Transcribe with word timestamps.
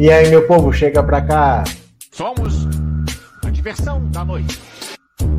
E 0.00 0.10
aí, 0.10 0.30
meu 0.30 0.46
povo, 0.46 0.72
chega 0.72 1.02
pra 1.02 1.20
cá. 1.20 1.62
Somos 2.10 2.64
a 3.44 3.50
diversão 3.50 4.10
da 4.10 4.24
noite. 4.24 4.58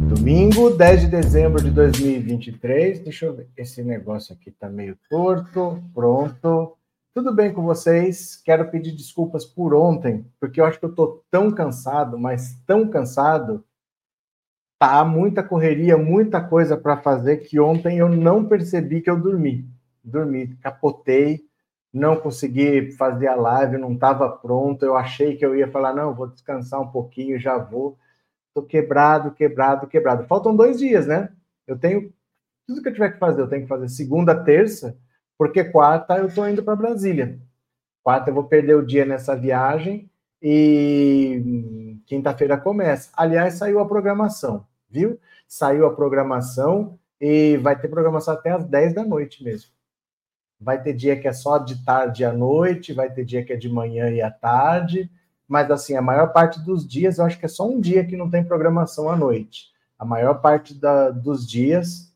Domingo, 0.08 0.70
10 0.70 1.02
de 1.02 1.08
dezembro 1.08 1.64
de 1.64 1.72
2023. 1.72 3.00
Deixa 3.00 3.26
eu 3.26 3.34
ver. 3.34 3.50
Esse 3.58 3.82
negócio 3.82 4.36
aqui 4.36 4.52
tá 4.52 4.70
meio 4.70 4.96
torto. 5.10 5.84
Pronto. 5.96 6.78
Tudo 7.12 7.34
bem 7.34 7.52
com 7.52 7.64
vocês? 7.64 8.36
Quero 8.36 8.70
pedir 8.70 8.92
desculpas 8.92 9.46
por 9.46 9.74
ontem, 9.74 10.28
porque 10.40 10.62
eu 10.62 10.66
acho 10.66 10.78
que 10.78 10.86
eu 10.86 10.94
tô 10.94 11.24
tão 11.32 11.50
cansado, 11.50 12.20
mas 12.20 12.56
tão 12.68 12.88
cansado. 12.88 13.66
Tá 14.78 15.04
muita 15.04 15.42
correria, 15.42 15.98
muita 15.98 16.40
coisa 16.40 16.78
para 16.78 16.98
fazer 16.98 17.38
que 17.38 17.60
ontem 17.60 17.98
eu 17.98 18.10
não 18.10 18.46
percebi 18.46 19.02
que 19.02 19.10
eu 19.10 19.20
dormi. 19.20 19.68
Dormi, 20.04 20.56
capotei, 20.62 21.50
não 21.94 22.16
consegui 22.16 22.92
fazer 22.94 23.28
a 23.28 23.36
live, 23.36 23.78
não 23.78 23.94
estava 23.94 24.30
pronto. 24.30 24.86
Eu 24.86 24.96
achei 24.96 25.36
que 25.36 25.46
eu 25.46 25.56
ia 25.56 25.70
falar, 25.70 25.94
não, 25.94 26.14
vou 26.14 26.28
descansar 26.28 26.82
um 26.82 26.88
pouquinho, 26.92 27.40
já 27.40 27.58
vou. 27.58 27.98
Tô 28.54 28.62
quebrado, 28.64 29.32
quebrado, 29.32 29.88
quebrado. 29.88 30.26
Faltam 30.26 30.56
dois 30.56 30.80
dias, 30.80 31.08
né? 31.08 31.30
Eu 31.68 31.78
tenho 31.78 32.14
tudo 32.68 32.82
que 32.82 32.90
eu 32.90 32.94
tiver 32.94 33.12
que 33.14 33.20
fazer. 33.20 33.42
Eu 33.42 33.50
tenho 33.50 33.64
que 33.64 33.68
fazer 33.68 33.90
segunda, 33.90 34.36
terça, 34.44 34.98
porque 35.38 35.64
quarta 35.64 36.18
eu 36.18 36.34
tô 36.34 36.46
indo 36.48 36.64
para 36.64 36.76
Brasília. 36.76 37.40
Quarta 38.04 38.30
eu 38.30 38.34
vou 38.34 38.46
perder 38.46 38.76
o 38.76 38.86
dia 38.86 39.06
nessa 39.06 39.36
viagem 39.36 40.10
e 40.42 42.00
quinta-feira 42.06 42.58
começa. 42.58 43.12
Aliás, 43.16 43.56
saiu 43.56 43.80
a 43.80 43.88
programação, 43.88 44.66
viu? 44.90 45.20
Saiu 45.48 45.86
a 45.86 45.94
programação 45.94 46.98
e 47.20 47.58
vai 47.58 47.80
ter 47.80 47.88
programação 47.90 48.34
até 48.34 48.52
às 48.52 48.66
10 48.66 48.94
da 48.94 49.06
noite 49.06 49.44
mesmo. 49.44 49.72
Vai 50.62 50.82
ter 50.82 50.94
dia 50.94 51.20
que 51.20 51.28
é 51.28 51.34
só 51.34 51.58
de 51.58 51.84
tarde 51.84 52.24
à 52.24 52.32
noite, 52.32 52.94
vai 52.94 53.10
ter 53.10 53.26
dia 53.26 53.44
que 53.44 53.52
é 53.52 53.58
de 53.58 53.68
manhã 53.68 54.10
e 54.10 54.22
à 54.22 54.30
tarde 54.30 55.10
mas 55.52 55.70
assim, 55.70 55.98
a 55.98 56.02
maior 56.02 56.28
parte 56.28 56.62
dos 56.62 56.88
dias, 56.88 57.18
eu 57.18 57.26
acho 57.26 57.38
que 57.38 57.44
é 57.44 57.50
só 57.50 57.68
um 57.68 57.82
dia 57.82 58.06
que 58.06 58.16
não 58.16 58.30
tem 58.30 58.42
programação 58.42 59.10
à 59.10 59.18
noite. 59.18 59.66
A 60.00 60.06
maior 60.06 60.36
parte 60.36 60.74
da, 60.74 61.10
dos 61.10 61.46
dias 61.46 62.10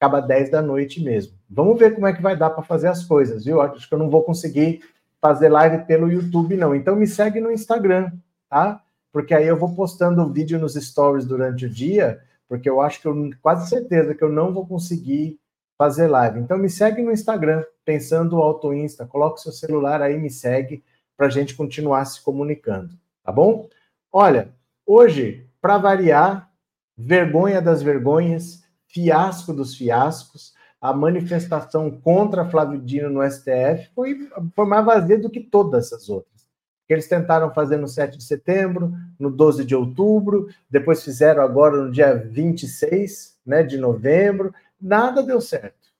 acaba 0.00 0.20
10 0.20 0.50
da 0.50 0.60
noite 0.60 1.00
mesmo. 1.00 1.38
Vamos 1.48 1.78
ver 1.78 1.94
como 1.94 2.08
é 2.08 2.12
que 2.12 2.20
vai 2.20 2.36
dar 2.36 2.50
para 2.50 2.64
fazer 2.64 2.88
as 2.88 3.04
coisas, 3.04 3.44
viu? 3.44 3.60
Acho 3.60 3.88
que 3.88 3.94
eu 3.94 3.98
não 4.00 4.10
vou 4.10 4.24
conseguir 4.24 4.82
fazer 5.20 5.48
live 5.48 5.84
pelo 5.84 6.10
YouTube, 6.10 6.56
não. 6.56 6.74
Então 6.74 6.96
me 6.96 7.06
segue 7.06 7.40
no 7.40 7.52
Instagram, 7.52 8.10
tá? 8.50 8.82
Porque 9.12 9.32
aí 9.32 9.46
eu 9.46 9.56
vou 9.56 9.76
postando 9.76 10.32
vídeo 10.32 10.58
nos 10.58 10.74
stories 10.74 11.24
durante 11.24 11.66
o 11.66 11.70
dia, 11.70 12.20
porque 12.48 12.68
eu 12.68 12.80
acho 12.80 13.00
que 13.00 13.06
eu 13.06 13.30
quase 13.40 13.68
certeza 13.68 14.12
que 14.12 14.24
eu 14.24 14.28
não 14.28 14.52
vou 14.52 14.66
conseguir 14.66 15.38
fazer 15.82 16.06
live. 16.06 16.38
Então 16.38 16.56
me 16.56 16.70
segue 16.70 17.02
no 17.02 17.10
Instagram, 17.10 17.64
pensando 17.84 18.36
Auto 18.36 18.72
Insta, 18.72 19.04
coloca 19.04 19.40
seu 19.40 19.50
celular 19.50 20.00
aí, 20.00 20.16
me 20.16 20.30
segue 20.30 20.84
para 21.16 21.26
a 21.26 21.30
gente 21.30 21.56
continuar 21.56 22.04
se 22.04 22.22
comunicando, 22.22 22.96
tá 23.24 23.32
bom? 23.32 23.68
Olha, 24.12 24.54
hoje, 24.86 25.44
para 25.60 25.78
variar, 25.78 26.48
vergonha 26.96 27.60
das 27.60 27.82
vergonhas, 27.82 28.62
fiasco 28.86 29.52
dos 29.52 29.74
fiascos, 29.74 30.54
a 30.80 30.92
manifestação 30.92 31.90
contra 31.90 32.48
Flávio 32.48 32.80
Dino 32.80 33.10
no 33.10 33.28
STF 33.28 33.90
foi, 33.92 34.30
foi 34.54 34.66
mais 34.66 34.86
vazia 34.86 35.18
do 35.18 35.28
que 35.28 35.40
todas 35.40 35.92
as 35.92 36.08
outras. 36.08 36.46
Eles 36.88 37.08
tentaram 37.08 37.52
fazer 37.52 37.78
no 37.78 37.88
7 37.88 38.18
de 38.18 38.24
setembro, 38.24 38.92
no 39.18 39.30
12 39.30 39.64
de 39.64 39.74
outubro, 39.74 40.46
depois 40.70 41.02
fizeram 41.02 41.42
agora 41.42 41.76
no 41.76 41.90
dia 41.90 42.14
26 42.14 43.38
né, 43.44 43.64
de 43.64 43.78
novembro, 43.78 44.54
nada 44.82 45.22
deu 45.22 45.40
certo. 45.40 45.92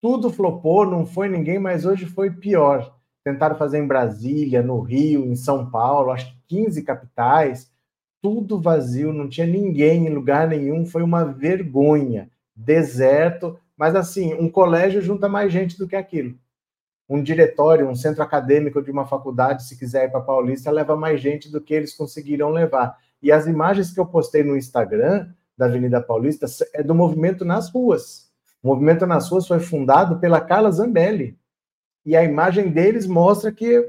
Tudo 0.00 0.30
flopou, 0.30 0.86
não 0.86 1.06
foi 1.06 1.28
ninguém, 1.28 1.58
mas 1.58 1.84
hoje 1.84 2.06
foi 2.06 2.30
pior 2.30 2.98
tentaram 3.28 3.56
fazer 3.56 3.78
em 3.78 3.86
Brasília, 3.86 4.62
no 4.62 4.80
Rio, 4.80 5.26
em 5.26 5.36
São 5.36 5.70
Paulo, 5.70 6.10
acho 6.10 6.26
que 6.26 6.56
15 6.64 6.82
capitais, 6.82 7.70
tudo 8.22 8.60
vazio, 8.60 9.12
não 9.12 9.28
tinha 9.28 9.46
ninguém 9.46 10.06
em 10.06 10.14
lugar 10.14 10.48
nenhum, 10.48 10.86
foi 10.86 11.02
uma 11.02 11.24
vergonha, 11.24 12.30
deserto, 12.56 13.58
mas 13.76 13.94
assim, 13.94 14.34
um 14.34 14.48
colégio 14.48 15.02
junta 15.02 15.28
mais 15.28 15.52
gente 15.52 15.78
do 15.78 15.86
que 15.86 15.94
aquilo. 15.94 16.36
Um 17.08 17.22
diretório, 17.22 17.88
um 17.88 17.94
centro 17.94 18.22
acadêmico 18.22 18.82
de 18.82 18.90
uma 18.90 19.06
faculdade, 19.06 19.64
se 19.64 19.78
quiser 19.78 20.06
ir 20.06 20.10
para 20.10 20.20
Paulista, 20.20 20.70
leva 20.70 20.96
mais 20.96 21.20
gente 21.20 21.50
do 21.50 21.60
que 21.60 21.72
eles 21.72 21.94
conseguiram 21.94 22.50
levar. 22.50 22.96
E 23.22 23.30
as 23.30 23.46
imagens 23.46 23.92
que 23.92 24.00
eu 24.00 24.06
postei 24.06 24.42
no 24.42 24.56
Instagram 24.56 25.28
da 25.58 25.66
Avenida 25.66 26.00
Paulista 26.00 26.46
é 26.72 26.82
do 26.84 26.94
movimento 26.94 27.44
nas 27.44 27.68
ruas. 27.68 28.30
O 28.62 28.68
movimento 28.68 29.04
nas 29.06 29.28
ruas 29.28 29.46
foi 29.46 29.58
fundado 29.58 30.20
pela 30.20 30.40
Carla 30.40 30.70
Zambelli, 30.70 31.36
e 32.06 32.16
a 32.16 32.24
imagem 32.24 32.70
deles 32.70 33.06
mostra 33.06 33.52
que 33.52 33.84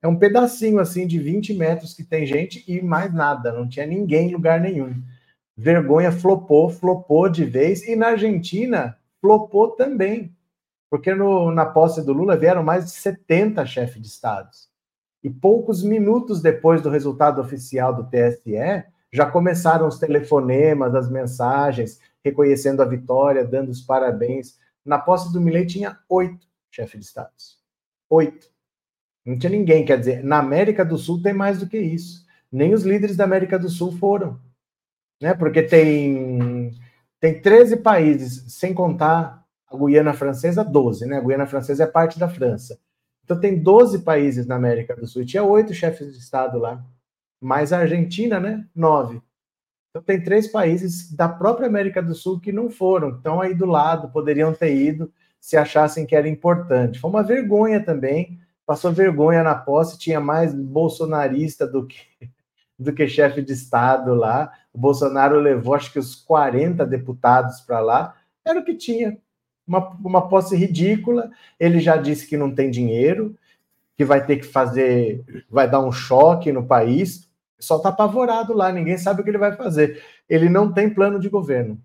é 0.00 0.08
um 0.08 0.16
pedacinho 0.16 0.78
assim 0.78 1.06
de 1.06 1.18
20 1.18 1.54
metros 1.54 1.92
que 1.92 2.04
tem 2.04 2.24
gente 2.24 2.64
e 2.66 2.80
mais 2.80 3.12
nada, 3.12 3.52
não 3.52 3.68
tinha 3.68 3.86
ninguém 3.86 4.30
em 4.30 4.32
lugar 4.32 4.60
nenhum. 4.60 5.02
Vergonha 5.56 6.12
flopou, 6.12 6.70
flopou 6.70 7.28
de 7.28 7.44
vez, 7.44 7.86
e 7.86 7.96
na 7.96 8.08
Argentina 8.08 8.96
flopou 9.20 9.72
também, 9.72 10.34
porque 10.90 11.14
no, 11.14 11.50
na 11.50 11.66
posse 11.66 12.04
do 12.04 12.12
Lula 12.12 12.36
vieram 12.36 12.62
mais 12.62 12.84
de 12.84 12.90
70 12.92 13.64
chefes 13.66 14.00
de 14.00 14.08
estados. 14.08 14.68
E 15.22 15.30
poucos 15.30 15.82
minutos 15.82 16.42
depois 16.42 16.82
do 16.82 16.90
resultado 16.90 17.40
oficial 17.40 17.94
do 17.94 18.04
TSE, 18.04 18.84
já 19.14 19.30
começaram 19.30 19.86
os 19.86 19.96
telefonemas, 19.96 20.92
as 20.92 21.08
mensagens, 21.08 22.00
reconhecendo 22.24 22.82
a 22.82 22.84
vitória, 22.84 23.44
dando 23.44 23.68
os 23.68 23.80
parabéns. 23.80 24.58
Na 24.84 24.98
posse 24.98 25.32
do 25.32 25.40
Milei 25.40 25.64
tinha 25.64 25.96
oito 26.08 26.48
chefe 26.68 26.98
de 26.98 27.04
estados. 27.04 27.60
Oito. 28.10 28.48
Não 29.24 29.38
tinha 29.38 29.50
ninguém, 29.50 29.84
quer 29.84 30.00
dizer, 30.00 30.24
na 30.24 30.40
América 30.40 30.84
do 30.84 30.98
Sul 30.98 31.22
tem 31.22 31.32
mais 31.32 31.60
do 31.60 31.68
que 31.68 31.78
isso. 31.78 32.26
Nem 32.50 32.74
os 32.74 32.82
líderes 32.82 33.16
da 33.16 33.22
América 33.22 33.56
do 33.56 33.68
Sul 33.68 33.92
foram. 33.92 34.40
Né? 35.22 35.32
Porque 35.32 35.62
tem, 35.62 36.72
tem 37.20 37.40
13 37.40 37.76
países, 37.76 38.52
sem 38.52 38.74
contar 38.74 39.46
a 39.70 39.76
Guiana 39.76 40.12
Francesa, 40.12 40.64
12, 40.64 41.06
né? 41.06 41.18
A 41.18 41.20
Guiana 41.20 41.46
Francesa 41.46 41.84
é 41.84 41.86
parte 41.86 42.18
da 42.18 42.28
França. 42.28 42.80
Então 43.22 43.38
tem 43.38 43.62
12 43.62 44.00
países 44.00 44.44
na 44.44 44.56
América 44.56 44.96
do 44.96 45.06
Sul. 45.06 45.22
E 45.22 45.26
tinha 45.26 45.44
oito 45.44 45.72
chefes 45.72 46.12
de 46.12 46.18
Estado 46.18 46.58
lá. 46.58 46.84
Mais 47.44 47.72
a 47.72 47.78
Argentina, 47.78 48.40
né? 48.40 48.66
Nove. 48.74 49.20
Então 49.90 50.02
tem 50.02 50.22
três 50.22 50.48
países 50.48 51.12
da 51.12 51.28
própria 51.28 51.68
América 51.68 52.02
do 52.02 52.14
Sul 52.14 52.40
que 52.40 52.50
não 52.50 52.70
foram. 52.70 53.10
Estão 53.10 53.40
aí 53.40 53.54
do 53.54 53.66
lado, 53.66 54.10
poderiam 54.10 54.52
ter 54.52 54.74
ido 54.74 55.12
se 55.44 55.58
achassem 55.58 56.06
que 56.06 56.16
era 56.16 56.26
importante. 56.26 56.98
Foi 56.98 57.10
uma 57.10 57.22
vergonha 57.22 57.84
também, 57.84 58.40
passou 58.64 58.90
vergonha 58.90 59.42
na 59.42 59.54
posse, 59.54 59.98
tinha 59.98 60.18
mais 60.18 60.54
bolsonarista 60.54 61.66
do 61.66 61.86
que 61.86 61.98
do 62.78 62.92
que 62.92 63.06
chefe 63.06 63.42
de 63.42 63.52
estado 63.52 64.14
lá. 64.14 64.50
O 64.72 64.78
Bolsonaro 64.78 65.38
levou 65.38 65.74
acho 65.74 65.92
que 65.92 65.98
os 65.98 66.14
40 66.14 66.84
deputados 66.86 67.60
para 67.60 67.78
lá, 67.78 68.16
era 68.44 68.58
o 68.58 68.64
que 68.64 68.74
tinha. 68.74 69.18
Uma, 69.66 69.90
uma 70.02 70.28
posse 70.28 70.56
ridícula. 70.56 71.30
Ele 71.60 71.78
já 71.78 71.96
disse 71.96 72.26
que 72.26 72.36
não 72.36 72.54
tem 72.54 72.70
dinheiro, 72.70 73.36
que 73.96 74.04
vai 74.04 74.24
ter 74.24 74.36
que 74.36 74.46
fazer, 74.46 75.24
vai 75.48 75.70
dar 75.70 75.80
um 75.80 75.92
choque 75.92 76.50
no 76.50 76.66
país. 76.66 77.23
Só 77.60 77.76
está 77.76 77.90
apavorado 77.90 78.52
lá, 78.52 78.72
ninguém 78.72 78.98
sabe 78.98 79.20
o 79.20 79.24
que 79.24 79.30
ele 79.30 79.38
vai 79.38 79.56
fazer. 79.56 80.02
Ele 80.28 80.48
não 80.48 80.72
tem 80.72 80.92
plano 80.92 81.18
de 81.18 81.28
governo. 81.28 81.80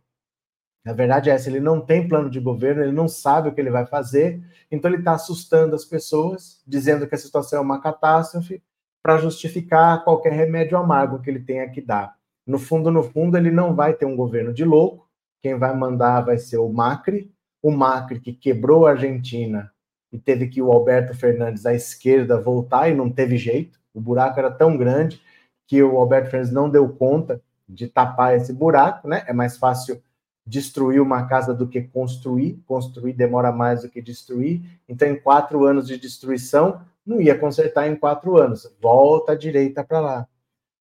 Na 0.84 0.94
verdade 0.94 1.30
é 1.30 1.34
essa, 1.34 1.50
ele 1.50 1.60
não 1.60 1.82
tem 1.82 2.08
plano 2.08 2.30
de 2.30 2.40
governo, 2.40 2.82
ele 2.82 2.92
não 2.92 3.08
sabe 3.08 3.50
o 3.50 3.54
que 3.54 3.60
ele 3.60 3.70
vai 3.70 3.86
fazer, 3.86 4.42
então 4.72 4.90
ele 4.90 5.00
está 5.00 5.12
assustando 5.12 5.76
as 5.76 5.86
pessoas, 5.86 6.64
dizendo 6.66 7.06
que 7.06 7.14
a 7.14 7.18
situação 7.18 7.60
é 7.60 7.62
uma 7.62 7.82
catástrofe, 7.82 8.64
para 9.04 9.18
justificar 9.18 10.04
qualquer 10.04 10.34
remédio 10.34 10.78
amargo 10.78 11.20
que 11.20 11.30
ele 11.30 11.40
tenha 11.40 11.70
que 11.70 11.82
dar. 11.82 12.16
No 12.46 12.58
fundo, 12.58 12.92
no 12.92 13.04
fundo, 13.04 13.38
ele 13.38 13.52
não 13.52 13.76
vai 13.76 13.94
ter 13.94 14.06
um 14.06 14.16
governo 14.16 14.54
de 14.54 14.66
louco, 14.66 15.08
quem 15.42 15.58
vai 15.58 15.76
mandar 15.76 16.22
vai 16.22 16.38
ser 16.38 16.58
o 16.58 16.70
Macri, 16.70 17.32
o 17.62 17.72
Macri 17.72 18.20
que 18.20 18.34
quebrou 18.34 18.86
a 18.86 18.92
Argentina 18.92 19.72
e 20.12 20.18
teve 20.18 20.48
que 20.48 20.62
o 20.62 20.72
Alberto 20.72 21.14
Fernandes 21.14 21.66
à 21.66 21.74
esquerda 21.74 22.42
voltar 22.42 22.90
e 22.90 22.96
não 22.96 23.10
teve 23.10 23.38
jeito, 23.38 23.80
o 23.94 24.02
buraco 24.02 24.40
era 24.40 24.50
tão 24.50 24.76
grande 24.76 25.22
que 25.70 25.84
o 25.84 25.98
Alberto 25.98 26.32
Fernandes 26.32 26.52
não 26.52 26.68
deu 26.68 26.90
conta 26.90 27.40
de 27.68 27.88
tapar 27.88 28.36
esse 28.36 28.52
buraco, 28.52 29.08
né? 29.08 29.24
É 29.28 29.32
mais 29.32 29.56
fácil 29.56 30.02
destruir 30.44 31.00
uma 31.00 31.28
casa 31.28 31.54
do 31.54 31.68
que 31.68 31.80
construir. 31.80 32.60
Construir 32.66 33.14
demora 33.14 33.52
mais 33.52 33.84
do 33.84 33.90
que 33.90 34.02
destruir. 34.02 34.64
Então, 34.90 35.08
em 35.08 35.20
quatro 35.20 35.64
anos 35.66 35.86
de 35.86 35.96
destruição, 35.96 36.82
não 37.06 37.22
ia 37.22 37.38
consertar 37.38 37.88
em 37.88 37.96
quatro 37.96 38.36
anos. 38.36 38.68
Volta 38.82 39.34
à 39.34 39.36
direita 39.36 39.84
para 39.84 40.00
lá. 40.00 40.28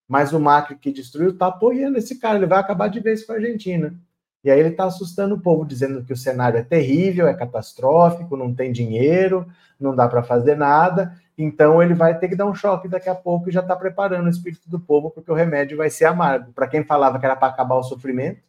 Mas 0.09 0.33
o 0.33 0.41
Macri 0.41 0.75
que 0.77 0.91
destruiu 0.91 1.33
está 1.33 1.49
apoiando 1.49 1.99
esse 1.99 2.19
cara. 2.19 2.39
Ele 2.39 2.47
vai 2.47 2.59
acabar 2.59 2.89
de 2.89 3.01
vez 3.01 3.23
com 3.23 3.33
a 3.33 3.37
Argentina. 3.37 3.95
E 4.43 4.51
aí 4.51 4.59
ele 4.59 4.71
está 4.71 4.85
assustando 4.85 5.35
o 5.35 5.41
povo, 5.41 5.67
dizendo 5.67 6.03
que 6.03 6.15
o 6.15 6.17
cenário 6.17 6.59
é 6.59 6.63
terrível, 6.63 7.29
é 7.29 7.35
catastrófico, 7.35 8.39
não 8.39 8.55
tem 8.55 8.73
dinheiro, 8.73 9.47
não 9.79 9.95
dá 9.95 10.09
para 10.09 10.23
fazer 10.23 10.57
nada. 10.57 11.15
Então 11.39 11.81
ele 11.81 11.95
vai 11.95 12.19
ter 12.19 12.29
que 12.29 12.35
dar 12.35 12.47
um 12.47 12.55
choque 12.55 12.89
daqui 12.89 13.09
a 13.09 13.15
pouco 13.15 13.49
e 13.49 13.53
já 13.53 13.61
está 13.61 13.77
preparando 13.77 14.27
o 14.27 14.31
espírito 14.31 14.69
do 14.69 14.81
povo, 14.81 15.11
porque 15.11 15.31
o 15.31 15.35
remédio 15.35 15.77
vai 15.77 15.89
ser 15.89 16.07
amargo. 16.07 16.53
Para 16.53 16.67
quem 16.67 16.83
falava 16.83 17.19
que 17.19 17.25
era 17.25 17.37
para 17.37 17.47
acabar 17.47 17.77
o 17.77 17.85
sofrimento, 17.85 18.43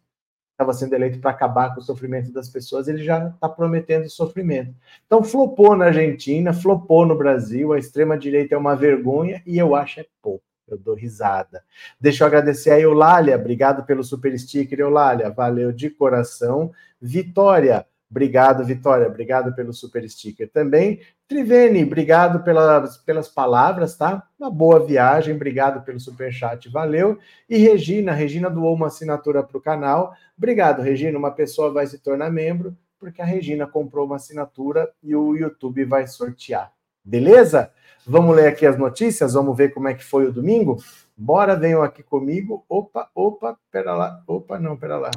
estava 0.59 0.73
sendo 0.73 0.93
eleito 0.93 1.19
para 1.19 1.31
acabar 1.31 1.73
com 1.73 1.79
o 1.79 1.83
sofrimento 1.83 2.33
das 2.33 2.49
pessoas, 2.49 2.89
ele 2.89 3.01
já 3.01 3.29
está 3.29 3.47
prometendo 3.47 4.09
sofrimento. 4.09 4.75
Então, 5.05 5.23
flopou 5.23 5.73
na 5.73 5.85
Argentina, 5.85 6.51
flopou 6.51 7.05
no 7.05 7.15
Brasil, 7.15 7.71
a 7.71 7.79
extrema-direita 7.79 8.55
é 8.55 8.57
uma 8.57 8.75
vergonha 8.75 9.41
e 9.45 9.57
eu 9.57 9.73
acho 9.73 10.01
é 10.01 10.05
pouco. 10.21 10.43
Eu 10.67 10.77
dou 10.77 10.95
risada. 10.95 11.63
Deixa 11.99 12.23
eu 12.23 12.27
agradecer 12.27 12.71
a 12.71 12.79
Eulália, 12.79 13.37
obrigado 13.37 13.85
pelo 13.85 14.03
super 14.03 14.37
sticker, 14.37 14.79
Eulália, 14.79 15.29
valeu 15.29 15.71
de 15.71 15.89
coração. 15.89 16.71
Vitória, 17.01 17.85
Obrigado, 18.09 18.65
Vitória. 18.65 19.07
Obrigado 19.07 19.53
pelo 19.53 19.71
super 19.71 20.07
sticker 20.09 20.49
também. 20.49 20.99
Trivene, 21.27 21.83
obrigado 21.83 22.43
pelas, 22.43 22.97
pelas 22.97 23.27
palavras, 23.27 23.95
tá? 23.95 24.27
Uma 24.39 24.49
boa 24.49 24.83
viagem, 24.83 25.35
obrigado 25.35 25.83
pelo 25.83 25.99
super 25.99 26.31
chat, 26.33 26.67
valeu. 26.69 27.19
E 27.47 27.57
Regina, 27.57 28.11
Regina 28.11 28.49
doou 28.49 28.73
uma 28.73 28.87
assinatura 28.87 29.43
para 29.43 29.57
o 29.57 29.61
canal. 29.61 30.15
Obrigado, 30.35 30.81
Regina. 30.81 31.19
Uma 31.19 31.31
pessoa 31.31 31.71
vai 31.71 31.85
se 31.85 31.99
tornar 31.99 32.31
membro 32.31 32.75
porque 32.99 33.21
a 33.21 33.25
Regina 33.25 33.65
comprou 33.65 34.05
uma 34.05 34.17
assinatura 34.17 34.91
e 35.01 35.15
o 35.15 35.35
YouTube 35.35 35.85
vai 35.85 36.05
sortear. 36.07 36.73
Beleza? 37.03 37.71
Vamos 38.05 38.35
ler 38.35 38.47
aqui 38.47 38.65
as 38.65 38.77
notícias, 38.77 39.33
vamos 39.33 39.55
ver 39.55 39.73
como 39.73 39.87
é 39.87 39.93
que 39.93 40.03
foi 40.03 40.27
o 40.27 40.33
domingo? 40.33 40.77
Bora, 41.15 41.55
venham 41.55 41.83
aqui 41.83 42.03
comigo. 42.03 42.65
Opa, 42.67 43.09
opa, 43.13 43.57
pera 43.71 43.93
lá. 43.95 44.23
Opa, 44.27 44.59
não, 44.59 44.75
pera 44.77 44.97
lá. 44.97 45.11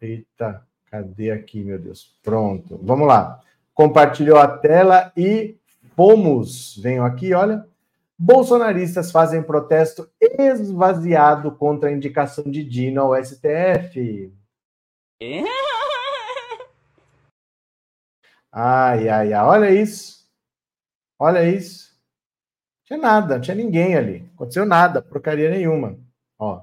Eita. 0.00 0.67
Cadê 0.90 1.30
aqui, 1.30 1.62
meu 1.62 1.78
Deus? 1.78 2.16
Pronto. 2.22 2.78
Vamos 2.82 3.06
lá. 3.06 3.40
Compartilhou 3.74 4.38
a 4.38 4.48
tela 4.48 5.12
e 5.16 5.56
fomos. 5.94 6.76
Venham 6.78 7.04
aqui, 7.04 7.34
olha. 7.34 7.66
Bolsonaristas 8.18 9.12
fazem 9.12 9.42
protesto 9.42 10.10
esvaziado 10.20 11.52
contra 11.52 11.88
a 11.88 11.92
indicação 11.92 12.44
de 12.44 12.64
Dino 12.64 13.00
ao 13.00 13.24
STF. 13.24 14.32
Ai, 18.50 19.08
ai, 19.08 19.32
ai. 19.32 19.44
Olha 19.44 19.70
isso. 19.70 20.26
Olha 21.18 21.48
isso. 21.48 21.88
Não 22.90 22.96
tinha 22.96 22.98
nada, 22.98 23.34
não 23.34 23.42
tinha 23.42 23.54
ninguém 23.54 23.94
ali. 23.94 24.30
Aconteceu 24.34 24.64
nada, 24.64 25.02
porcaria 25.02 25.50
nenhuma. 25.50 25.98
Ó. 26.38 26.62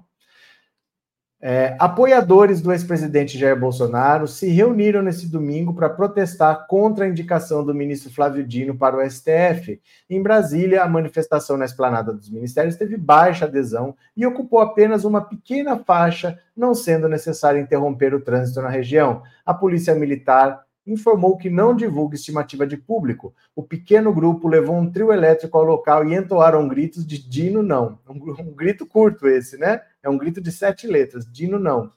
É, 1.41 1.75
apoiadores 1.79 2.61
do 2.61 2.71
ex-presidente 2.71 3.37
Jair 3.37 3.59
Bolsonaro 3.59 4.27
se 4.27 4.47
reuniram 4.47 5.01
nesse 5.01 5.29
domingo 5.29 5.73
para 5.73 5.89
protestar 5.89 6.65
contra 6.65 7.05
a 7.05 7.07
indicação 7.07 7.63
do 7.63 7.75
ministro 7.75 8.11
Flávio 8.11 8.43
Dino 8.43 8.75
para 8.75 8.97
o 8.97 9.09
STF. 9.09 9.79
Em 10.09 10.23
Brasília, 10.23 10.81
a 10.81 10.89
manifestação 10.89 11.57
na 11.57 11.65
esplanada 11.65 12.13
dos 12.13 12.29
ministérios 12.29 12.77
teve 12.77 12.97
baixa 12.97 13.45
adesão 13.45 13.95
e 14.15 14.25
ocupou 14.25 14.59
apenas 14.59 15.03
uma 15.03 15.21
pequena 15.21 15.77
faixa, 15.77 16.39
não 16.55 16.73
sendo 16.73 17.09
necessário 17.09 17.61
interromper 17.61 18.15
o 18.15 18.21
trânsito 18.21 18.61
na 18.61 18.69
região. 18.69 19.21
A 19.45 19.53
Polícia 19.53 19.93
Militar 19.93 20.64
informou 20.85 21.37
que 21.37 21.49
não 21.49 21.75
divulga 21.75 22.15
estimativa 22.15 22.65
de 22.67 22.77
público. 22.77 23.33
O 23.55 23.63
pequeno 23.63 24.13
grupo 24.13 24.47
levou 24.47 24.75
um 24.75 24.91
trio 24.91 25.11
elétrico 25.11 25.57
ao 25.57 25.63
local 25.63 26.05
e 26.05 26.15
entoaram 26.15 26.67
gritos 26.67 27.05
de 27.05 27.17
Dino 27.17 27.63
não. 27.63 27.99
Um, 28.07 28.31
um 28.41 28.53
grito 28.53 28.85
curto 28.85 29.27
esse, 29.27 29.57
né? 29.57 29.81
É 30.03 30.09
um 30.09 30.17
grito 30.17 30.39
de 30.39 30.51
sete 30.51 30.85
letras. 30.87 31.25
Dino 31.31 31.57
não. 31.57 31.91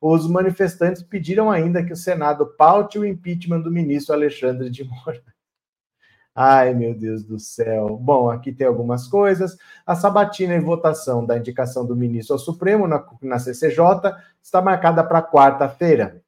Os 0.00 0.26
manifestantes 0.26 1.02
pediram 1.02 1.50
ainda 1.50 1.84
que 1.84 1.92
o 1.92 1.96
Senado 1.96 2.46
paute 2.46 2.98
o 2.98 3.04
impeachment 3.04 3.60
do 3.60 3.70
ministro 3.70 4.14
Alexandre 4.14 4.70
de 4.70 4.82
Moraes. 4.84 5.22
Ai, 6.34 6.72
meu 6.72 6.94
Deus 6.94 7.22
do 7.24 7.38
céu. 7.38 7.98
Bom, 8.00 8.30
aqui 8.30 8.50
tem 8.50 8.66
algumas 8.66 9.06
coisas. 9.06 9.58
A 9.84 9.94
sabatina 9.94 10.54
e 10.54 10.60
votação 10.60 11.26
da 11.26 11.36
indicação 11.36 11.84
do 11.84 11.94
ministro 11.94 12.34
ao 12.34 12.38
Supremo 12.38 12.86
na, 12.86 13.04
na 13.20 13.38
CCJ 13.38 14.14
está 14.42 14.62
marcada 14.62 15.04
para 15.04 15.22
quarta-feira. 15.22 16.22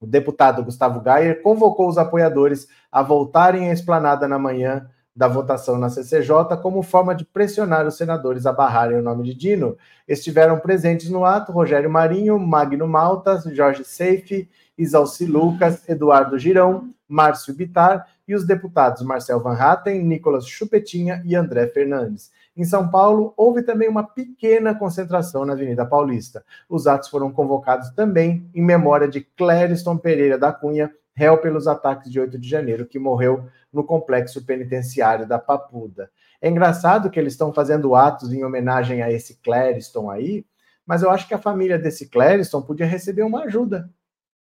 O 0.00 0.06
deputado 0.06 0.62
Gustavo 0.62 1.00
Gayer 1.00 1.42
convocou 1.42 1.88
os 1.88 1.98
apoiadores 1.98 2.68
a 2.90 3.02
voltarem 3.02 3.68
à 3.68 3.72
esplanada 3.72 4.28
na 4.28 4.38
manhã 4.38 4.88
da 5.14 5.26
votação 5.26 5.76
na 5.76 5.90
CCJ 5.90 6.56
como 6.62 6.80
forma 6.80 7.12
de 7.12 7.24
pressionar 7.24 7.84
os 7.84 7.96
senadores 7.96 8.46
a 8.46 8.52
barrarem 8.52 8.98
o 8.98 9.02
nome 9.02 9.24
de 9.24 9.34
Dino. 9.34 9.76
Estiveram 10.06 10.60
presentes 10.60 11.10
no 11.10 11.24
ato 11.24 11.50
Rogério 11.50 11.90
Marinho, 11.90 12.38
Magno 12.38 12.86
Maltas, 12.86 13.42
Jorge 13.52 13.82
Seife, 13.82 14.48
Isalci 14.78 15.26
Lucas, 15.26 15.88
Eduardo 15.88 16.38
Girão, 16.38 16.88
Márcio 17.08 17.52
Bitar 17.52 18.06
e 18.28 18.34
os 18.36 18.46
deputados 18.46 19.02
Marcel 19.02 19.40
Van 19.40 19.54
Hatten, 19.54 20.04
Nicolas 20.04 20.46
Chupetinha 20.46 21.20
e 21.24 21.34
André 21.34 21.66
Fernandes. 21.66 22.30
Em 22.58 22.64
São 22.64 22.90
Paulo, 22.90 23.32
houve 23.36 23.62
também 23.62 23.88
uma 23.88 24.02
pequena 24.02 24.74
concentração 24.74 25.46
na 25.46 25.52
Avenida 25.52 25.86
Paulista. 25.86 26.44
Os 26.68 26.88
atos 26.88 27.08
foram 27.08 27.30
convocados 27.30 27.90
também 27.90 28.50
em 28.52 28.60
memória 28.60 29.06
de 29.06 29.20
Clériston 29.20 29.96
Pereira 29.96 30.36
da 30.36 30.52
Cunha, 30.52 30.92
réu 31.14 31.38
pelos 31.38 31.68
ataques 31.68 32.10
de 32.10 32.18
8 32.18 32.36
de 32.36 32.48
janeiro, 32.48 32.84
que 32.84 32.98
morreu 32.98 33.46
no 33.72 33.84
complexo 33.84 34.44
penitenciário 34.44 35.24
da 35.24 35.38
Papuda. 35.38 36.10
É 36.42 36.48
engraçado 36.48 37.08
que 37.10 37.20
eles 37.20 37.34
estão 37.34 37.52
fazendo 37.52 37.94
atos 37.94 38.32
em 38.32 38.42
homenagem 38.42 39.02
a 39.02 39.12
esse 39.12 39.36
Clériston 39.36 40.10
aí, 40.10 40.44
mas 40.84 41.04
eu 41.04 41.10
acho 41.10 41.28
que 41.28 41.34
a 41.34 41.38
família 41.38 41.78
desse 41.78 42.08
Clériston 42.08 42.60
podia 42.60 42.86
receber 42.86 43.22
uma 43.22 43.44
ajuda. 43.44 43.88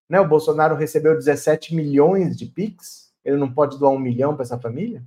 Né? 0.10 0.22
O 0.22 0.28
Bolsonaro 0.28 0.74
recebeu 0.74 1.16
17 1.16 1.76
milhões 1.76 2.38
de 2.38 2.46
PIX, 2.46 3.14
ele 3.26 3.36
não 3.36 3.54
pode 3.54 3.78
doar 3.78 3.92
um 3.92 4.00
milhão 4.00 4.36
para 4.36 4.44
essa 4.44 4.58
família? 4.58 5.04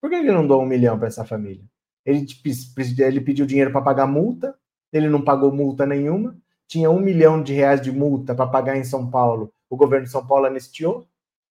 Por 0.00 0.08
que 0.08 0.14
ele 0.14 0.30
não 0.30 0.46
doa 0.46 0.62
um 0.62 0.66
milhão 0.66 0.96
para 0.96 1.08
essa 1.08 1.24
família? 1.24 1.64
Ele, 2.06 2.24
ele 2.98 3.20
pediu 3.20 3.44
dinheiro 3.44 3.72
para 3.72 3.82
pagar 3.82 4.06
multa, 4.06 4.54
ele 4.92 5.08
não 5.08 5.20
pagou 5.20 5.52
multa 5.52 5.84
nenhuma, 5.84 6.36
tinha 6.68 6.90
um 6.90 7.00
milhão 7.00 7.42
de 7.42 7.52
reais 7.52 7.82
de 7.82 7.90
multa 7.90 8.34
para 8.34 8.46
pagar 8.46 8.76
em 8.76 8.84
São 8.84 9.10
Paulo, 9.10 9.52
o 9.68 9.76
governo 9.76 10.06
de 10.06 10.12
São 10.12 10.24
Paulo 10.24 10.46
anistiou, 10.46 11.06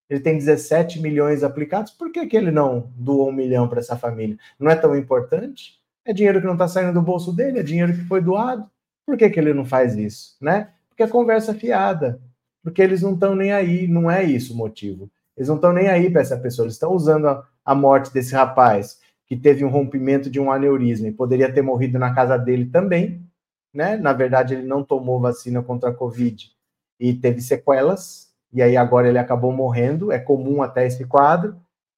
ele 0.10 0.20
tem 0.20 0.38
17 0.38 1.02
milhões 1.02 1.44
aplicados, 1.44 1.92
por 1.92 2.12
que, 2.12 2.26
que 2.26 2.38
ele 2.38 2.52
não 2.52 2.92
doou 2.96 3.30
um 3.30 3.34
milhão 3.34 3.68
para 3.68 3.80
essa 3.80 3.98
família? 3.98 4.38
Não 4.58 4.72
é 4.72 4.76
tão 4.76 4.96
importante? 4.96 5.80
É 6.06 6.14
dinheiro 6.14 6.40
que 6.40 6.46
não 6.46 6.54
está 6.54 6.68
saindo 6.68 6.94
do 6.94 7.02
bolso 7.02 7.34
dele, 7.34 7.60
é 7.60 7.64
dinheiro 7.64 7.94
que 7.94 8.06
foi 8.06 8.22
doado. 8.22 8.70
Por 9.06 9.18
que, 9.18 9.30
que 9.30 9.40
ele 9.40 9.54
não 9.54 9.66
faz 9.66 9.96
isso? 9.98 10.36
Né? 10.40 10.70
Porque 10.90 11.04
a 11.04 11.08
conversa 11.08 11.52
é 11.52 11.56
fiada. 11.56 12.22
Porque 12.64 12.82
eles 12.82 13.02
não 13.02 13.14
estão 13.14 13.36
nem 13.36 13.52
aí, 13.52 13.88
não 13.88 14.10
é 14.10 14.24
isso 14.24 14.54
o 14.54 14.58
motivo. 14.58 15.10
Eles 15.36 15.50
não 15.50 15.56
estão 15.56 15.74
nem 15.74 15.88
aí 15.88 16.10
para 16.10 16.22
essa 16.22 16.38
pessoa, 16.38 16.66
eles 16.66 16.76
estão 16.76 16.94
usando 16.94 17.28
a, 17.28 17.46
a 17.66 17.76
morte 17.76 18.14
desse 18.14 18.34
rapaz 18.34 19.00
que 19.26 19.36
teve 19.36 19.66
um 19.66 19.70
rompimento 19.70 20.30
de 20.30 20.40
um 20.40 20.52
aneurisma 20.52 21.08
e 21.08 21.12
poderia 21.12 21.52
ter 21.52 21.62
morrido 21.62 21.98
na 21.98 22.14
casa 22.14 22.38
dele 22.38 22.66
também, 22.66 23.24
né? 23.74 23.98
Na 23.98 24.14
verdade, 24.14 24.54
ele 24.54 24.68
não 24.68 24.84
tomou 24.84 25.20
vacina 25.20 25.62
contra 25.62 25.90
a 25.90 25.94
Covid 25.94 26.52
e 27.00 27.14
teve 27.14 27.42
sequelas, 27.42 28.32
e 28.54 28.62
aí 28.62 28.78
agora 28.78 29.10
ele 29.10 29.18
acabou 29.18 29.52
morrendo, 29.52 30.12
é 30.12 30.20
comum 30.20 30.62
até 30.62 30.86
esse 30.86 31.06
quadro, 31.06 31.58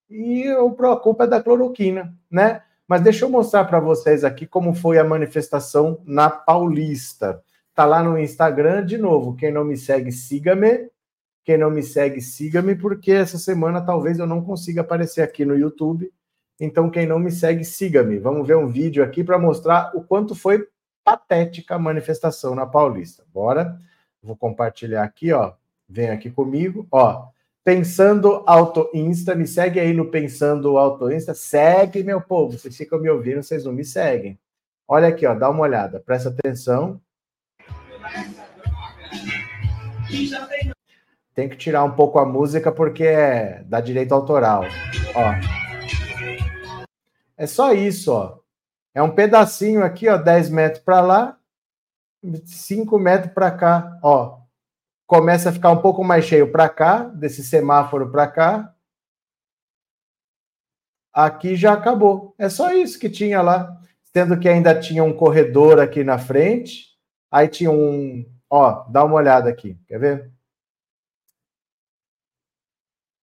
e 0.09 0.47
a 0.47 0.95
culpa 0.95 1.25
é 1.25 1.27
da 1.27 1.43
cloroquina, 1.43 2.13
né? 2.31 2.61
Mas 2.87 3.01
deixa 3.01 3.25
eu 3.25 3.29
mostrar 3.29 3.65
para 3.65 3.81
vocês 3.81 4.23
aqui 4.23 4.47
como 4.47 4.73
foi 4.73 4.97
a 4.97 5.03
manifestação 5.03 5.99
na 6.05 6.29
Paulista. 6.29 7.43
Tá 7.75 7.85
lá 7.85 8.01
no 8.01 8.17
Instagram, 8.17 8.85
de 8.85 8.97
novo, 8.97 9.35
quem 9.35 9.51
não 9.51 9.65
me 9.65 9.75
segue, 9.75 10.11
siga-me. 10.11 10.89
Quem 11.43 11.57
não 11.57 11.69
me 11.69 11.83
segue, 11.83 12.21
siga-me, 12.21 12.75
porque 12.75 13.11
essa 13.11 13.37
semana 13.37 13.79
talvez 13.81 14.19
eu 14.19 14.27
não 14.27 14.43
consiga 14.43 14.81
aparecer 14.81 15.21
aqui 15.21 15.45
no 15.45 15.57
YouTube 15.57 16.11
então, 16.59 16.89
quem 16.89 17.05
não 17.05 17.19
me 17.19 17.31
segue, 17.31 17.63
siga-me. 17.63 18.17
Vamos 18.17 18.47
ver 18.47 18.57
um 18.57 18.67
vídeo 18.67 19.03
aqui 19.03 19.23
para 19.23 19.37
mostrar 19.37 19.91
o 19.95 20.03
quanto 20.03 20.33
foi 20.33 20.67
patética 21.03 21.75
a 21.75 21.79
manifestação 21.79 22.55
na 22.55 22.65
Paulista. 22.65 23.23
Bora? 23.31 23.77
Vou 24.21 24.35
compartilhar 24.35 25.03
aqui, 25.03 25.31
ó. 25.31 25.53
Vem 25.87 26.09
aqui 26.09 26.31
comigo, 26.31 26.87
ó. 26.91 27.27
Pensando 27.63 28.43
Auto 28.47 28.89
Insta, 28.93 29.35
me 29.35 29.45
segue 29.45 29.79
aí 29.79 29.93
no 29.93 30.09
Pensando 30.09 30.77
Auto 30.77 31.11
Insta. 31.11 31.33
Segue, 31.33 32.03
meu 32.03 32.21
povo. 32.21 32.57
Vocês 32.57 32.75
ficam 32.75 32.99
me 32.99 33.09
ouvindo, 33.09 33.43
vocês 33.43 33.63
não 33.63 33.71
me 33.71 33.85
seguem. 33.85 34.39
Olha 34.87 35.09
aqui, 35.09 35.27
ó, 35.27 35.35
dá 35.35 35.49
uma 35.49 35.61
olhada, 35.61 35.99
presta 35.99 36.29
atenção. 36.29 36.99
Tem 41.35 41.47
que 41.47 41.57
tirar 41.57 41.83
um 41.83 41.91
pouco 41.91 42.17
a 42.17 42.25
música 42.25 42.71
porque 42.71 43.03
é 43.03 43.63
da 43.65 43.79
direito 43.79 44.13
autoral. 44.13 44.63
Ó. 45.13 45.66
É 47.37 47.45
só 47.45 47.71
isso, 47.71 48.11
ó. 48.11 48.39
É 48.93 49.01
um 49.03 49.13
pedacinho 49.13 49.83
aqui, 49.83 50.09
ó, 50.09 50.17
10 50.17 50.49
metros 50.49 50.83
para 50.83 51.01
lá, 51.01 51.39
5 52.45 52.97
metros 52.97 53.31
para 53.31 53.51
cá, 53.51 53.99
ó. 54.01 54.39
Começa 55.05 55.49
a 55.49 55.53
ficar 55.53 55.71
um 55.71 55.81
pouco 55.81 56.03
mais 56.03 56.25
cheio 56.25 56.51
para 56.51 56.67
cá, 56.67 57.03
desse 57.03 57.43
semáforo 57.43 58.11
para 58.11 58.27
cá. 58.27 58.75
Aqui 61.13 61.55
já 61.55 61.73
acabou. 61.73 62.35
É 62.37 62.49
só 62.49 62.73
isso 62.73 62.99
que 62.99 63.09
tinha 63.09 63.41
lá. 63.41 63.79
Sendo 64.03 64.39
que 64.39 64.49
ainda 64.49 64.77
tinha 64.77 65.03
um 65.03 65.15
corredor 65.15 65.79
aqui 65.79 66.03
na 66.03 66.17
frente. 66.17 66.87
Aí 67.31 67.47
tinha 67.47 67.71
um. 67.71 68.25
Ó, 68.49 68.83
dá 68.89 69.03
uma 69.03 69.15
olhada 69.15 69.49
aqui. 69.49 69.79
Quer 69.87 69.99
ver? 69.99 70.31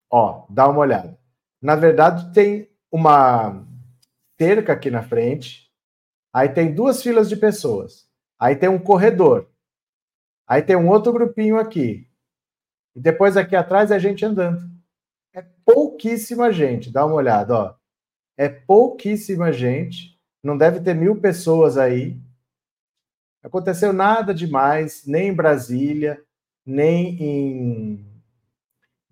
Ó, 0.09 0.45
dá 0.49 0.67
uma 0.67 0.79
olhada. 0.79 1.17
Na 1.61 1.75
verdade, 1.75 2.33
tem 2.33 2.69
uma 2.91 3.65
cerca 4.37 4.73
aqui 4.73 4.91
na 4.91 5.03
frente, 5.03 5.71
aí 6.33 6.49
tem 6.49 6.73
duas 6.73 7.01
filas 7.01 7.29
de 7.29 7.35
pessoas, 7.35 8.07
aí 8.39 8.55
tem 8.55 8.69
um 8.69 8.79
corredor. 8.79 9.49
Aí 10.47 10.61
tem 10.61 10.75
um 10.75 10.89
outro 10.89 11.11
grupinho 11.11 11.57
aqui. 11.57 12.07
E 12.95 12.99
depois 12.99 13.35
aqui 13.35 13.55
atrás 13.55 13.91
é 13.91 13.99
gente 13.99 14.23
andando. 14.23 14.69
É 15.33 15.41
pouquíssima 15.65 16.51
gente. 16.51 16.91
Dá 16.91 17.05
uma 17.05 17.15
olhada, 17.15 17.55
ó. 17.55 17.75
É 18.37 18.47
pouquíssima 18.47 19.51
gente. 19.51 20.19
Não 20.43 20.57
deve 20.57 20.79
ter 20.79 20.93
mil 20.93 21.19
pessoas 21.19 21.77
aí. 21.77 22.21
Aconteceu 23.43 23.91
nada 23.91 24.33
demais, 24.33 25.05
nem 25.05 25.29
em 25.29 25.33
Brasília, 25.33 26.23
nem 26.65 27.21
em, 27.21 28.14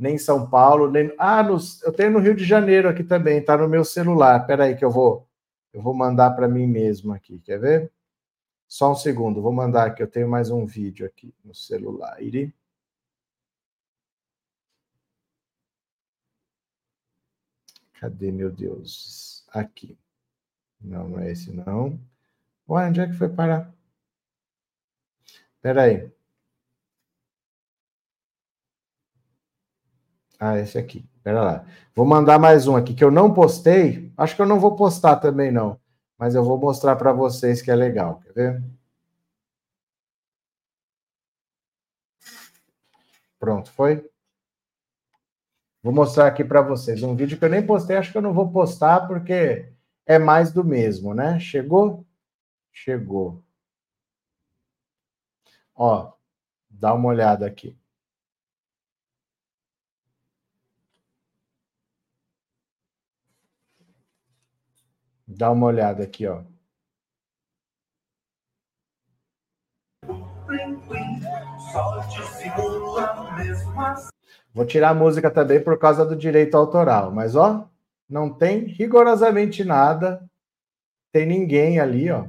nem 0.03 0.15
em 0.15 0.17
São 0.17 0.49
Paulo, 0.49 0.91
nem. 0.91 1.13
Ah, 1.17 1.41
no... 1.41 1.57
eu 1.83 1.93
tenho 1.93 2.11
no 2.11 2.19
Rio 2.19 2.35
de 2.35 2.43
Janeiro 2.43 2.89
aqui 2.89 3.03
também, 3.03 3.43
tá 3.43 3.57
no 3.57 3.69
meu 3.69 3.85
celular. 3.85 4.41
Espera 4.41 4.65
aí 4.65 4.75
que 4.75 4.83
eu 4.85 4.91
vou 4.91 5.27
eu 5.73 5.81
vou 5.81 5.93
mandar 5.93 6.31
para 6.35 6.47
mim 6.47 6.67
mesmo 6.67 7.13
aqui, 7.13 7.39
quer 7.39 7.59
ver? 7.59 7.91
Só 8.67 8.91
um 8.91 8.95
segundo, 8.95 9.41
vou 9.41 9.53
mandar 9.53 9.87
aqui, 9.87 10.03
eu 10.03 10.07
tenho 10.07 10.29
mais 10.29 10.49
um 10.51 10.65
vídeo 10.65 11.05
aqui 11.05 11.33
no 11.43 11.55
celular. 11.55 12.21
Iri. 12.21 12.53
Cadê, 17.93 18.31
meu 18.31 18.51
Deus? 18.51 19.45
Aqui. 19.49 19.97
Não, 20.81 21.07
não 21.09 21.19
é 21.19 21.31
esse, 21.31 21.51
não. 21.51 21.99
Ué, 22.69 22.87
onde 22.87 22.99
é 23.01 23.07
que 23.07 23.13
foi 23.13 23.29
parar? 23.29 23.73
Espera 25.55 25.83
Ah, 30.45 30.59
esse 30.59 30.77
aqui. 30.77 31.05
Espera 31.15 31.41
lá. 31.41 31.65
Vou 31.95 32.05
mandar 32.05 32.37
mais 32.37 32.67
um 32.67 32.75
aqui 32.75 32.93
que 32.93 33.01
eu 33.03 33.09
não 33.09 33.33
postei. 33.33 34.11
Acho 34.17 34.35
que 34.35 34.41
eu 34.41 34.45
não 34.45 34.59
vou 34.59 34.75
postar 34.75 35.15
também, 35.15 35.53
não. 35.53 35.79
Mas 36.17 36.35
eu 36.35 36.43
vou 36.43 36.57
mostrar 36.57 36.97
para 36.97 37.13
vocês 37.13 37.61
que 37.61 37.71
é 37.71 37.75
legal. 37.75 38.19
Quer 38.19 38.33
ver? 38.33 38.63
Pronto, 43.39 43.71
foi? 43.71 44.05
Vou 45.81 45.93
mostrar 45.93 46.27
aqui 46.27 46.43
para 46.43 46.61
vocês 46.61 47.01
um 47.03 47.15
vídeo 47.15 47.39
que 47.39 47.45
eu 47.45 47.49
nem 47.49 47.65
postei. 47.65 47.95
Acho 47.95 48.11
que 48.11 48.17
eu 48.17 48.21
não 48.21 48.33
vou 48.33 48.51
postar 48.51 49.07
porque 49.07 49.71
é 50.05 50.19
mais 50.19 50.51
do 50.51 50.61
mesmo, 50.61 51.13
né? 51.13 51.39
Chegou? 51.39 52.05
Chegou. 52.69 53.41
Ó, 55.73 56.11
dá 56.69 56.93
uma 56.93 57.07
olhada 57.07 57.45
aqui. 57.45 57.77
Dá 65.37 65.51
uma 65.51 65.67
olhada 65.67 66.03
aqui, 66.03 66.27
ó. 66.27 66.43
Vou 74.53 74.65
tirar 74.65 74.89
a 74.89 74.93
música 74.93 75.31
também 75.31 75.63
por 75.63 75.79
causa 75.79 76.05
do 76.05 76.15
direito 76.15 76.55
autoral, 76.55 77.11
mas 77.11 77.35
ó, 77.35 77.67
não 78.07 78.31
tem 78.31 78.65
rigorosamente 78.65 79.63
nada. 79.63 80.23
Tem 81.11 81.25
ninguém 81.25 81.79
ali, 81.79 82.11
ó. 82.11 82.27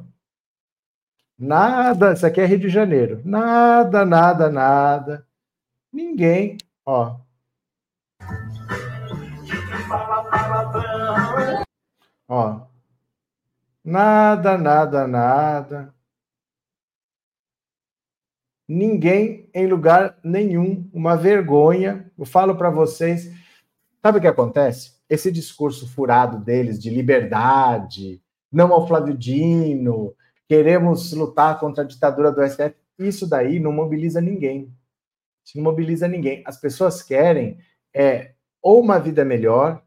Nada, 1.39 2.13
isso 2.13 2.27
aqui 2.27 2.41
é 2.41 2.47
Rio 2.47 2.61
de 2.61 2.69
Janeiro. 2.69 3.21
Nada, 3.25 4.05
nada, 4.05 4.51
nada. 4.51 5.27
Ninguém, 5.93 6.57
ó. 6.87 7.17
Ó, 12.29 12.67
Nada, 13.85 14.57
nada, 14.57 15.07
nada. 15.07 15.95
Ninguém 18.67 19.51
em 19.53 19.67
lugar 19.67 20.19
nenhum, 20.25 20.89
uma 20.91 21.17
vergonha. 21.17 22.11
Eu 22.17 22.25
falo 22.25 22.57
para 22.57 22.71
vocês, 22.71 23.31
sabe 24.01 24.19
o 24.19 24.21
que 24.23 24.27
acontece? 24.27 24.95
Esse 25.09 25.31
discurso 25.31 25.87
furado 25.87 26.39
deles 26.39 26.83
de 26.83 26.89
liberdade, 26.89 28.23
não 28.51 28.73
ao 28.73 28.89
Flávio 28.89 29.15
Dino, 29.15 30.15
queremos 30.49 31.13
lutar 31.13 31.61
contra 31.61 31.85
a 31.85 31.87
ditadura 31.87 32.33
do 32.33 32.43
STF, 32.43 32.75
isso 32.99 33.29
daí 33.29 33.61
não 33.61 33.71
mobiliza 33.71 34.19
ninguém. 34.19 34.73
Isso 35.45 35.59
não 35.59 35.65
mobiliza 35.65 36.09
ninguém. 36.09 36.43
As 36.47 36.59
pessoas 36.59 37.03
querem 37.03 37.59
é 37.93 38.33
ou 38.63 38.81
uma 38.81 38.99
vida 38.99 39.27
melhor, 39.27 39.83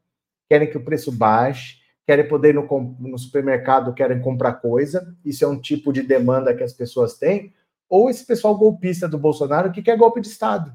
querem 0.47 0.69
que 0.69 0.77
o 0.77 0.83
preço 0.83 1.11
baixe, 1.11 1.79
querem 2.07 2.25
poder 2.25 2.51
ir 2.51 2.53
no, 2.53 2.65
no 2.99 3.19
supermercado, 3.19 3.93
querem 3.93 4.21
comprar 4.21 4.53
coisa, 4.53 5.13
isso 5.25 5.43
é 5.43 5.47
um 5.47 5.59
tipo 5.59 5.91
de 5.91 6.01
demanda 6.01 6.55
que 6.55 6.63
as 6.63 6.71
pessoas 6.71 7.17
têm, 7.17 7.53
ou 7.89 8.09
esse 8.09 8.25
pessoal 8.25 8.57
golpista 8.57 9.09
do 9.09 9.17
Bolsonaro 9.17 9.73
que 9.73 9.81
quer 9.81 9.97
golpe 9.97 10.21
de 10.21 10.29
Estado. 10.29 10.73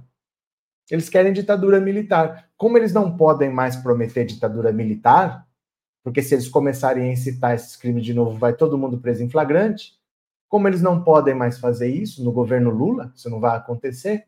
Eles 0.90 1.08
querem 1.08 1.32
ditadura 1.32 1.80
militar. 1.80 2.50
Como 2.54 2.76
eles 2.76 2.92
não 2.92 3.16
podem 3.16 3.50
mais 3.50 3.76
prometer 3.76 4.26
ditadura 4.26 4.72
militar, 4.72 5.46
porque 6.04 6.20
se 6.20 6.34
eles 6.34 6.48
começarem 6.48 7.04
a 7.04 7.12
incitar 7.12 7.54
esses 7.54 7.76
crimes 7.76 8.04
de 8.04 8.12
novo, 8.12 8.36
vai 8.36 8.52
todo 8.52 8.76
mundo 8.76 8.98
preso 8.98 9.22
em 9.22 9.30
flagrante. 9.30 9.94
Como 10.50 10.68
eles 10.68 10.82
não 10.82 11.02
podem 11.02 11.34
mais 11.34 11.58
fazer 11.58 11.88
isso 11.88 12.22
no 12.22 12.30
governo 12.30 12.68
Lula, 12.68 13.10
isso 13.16 13.30
não 13.30 13.40
vai 13.40 13.56
acontecer, 13.56 14.26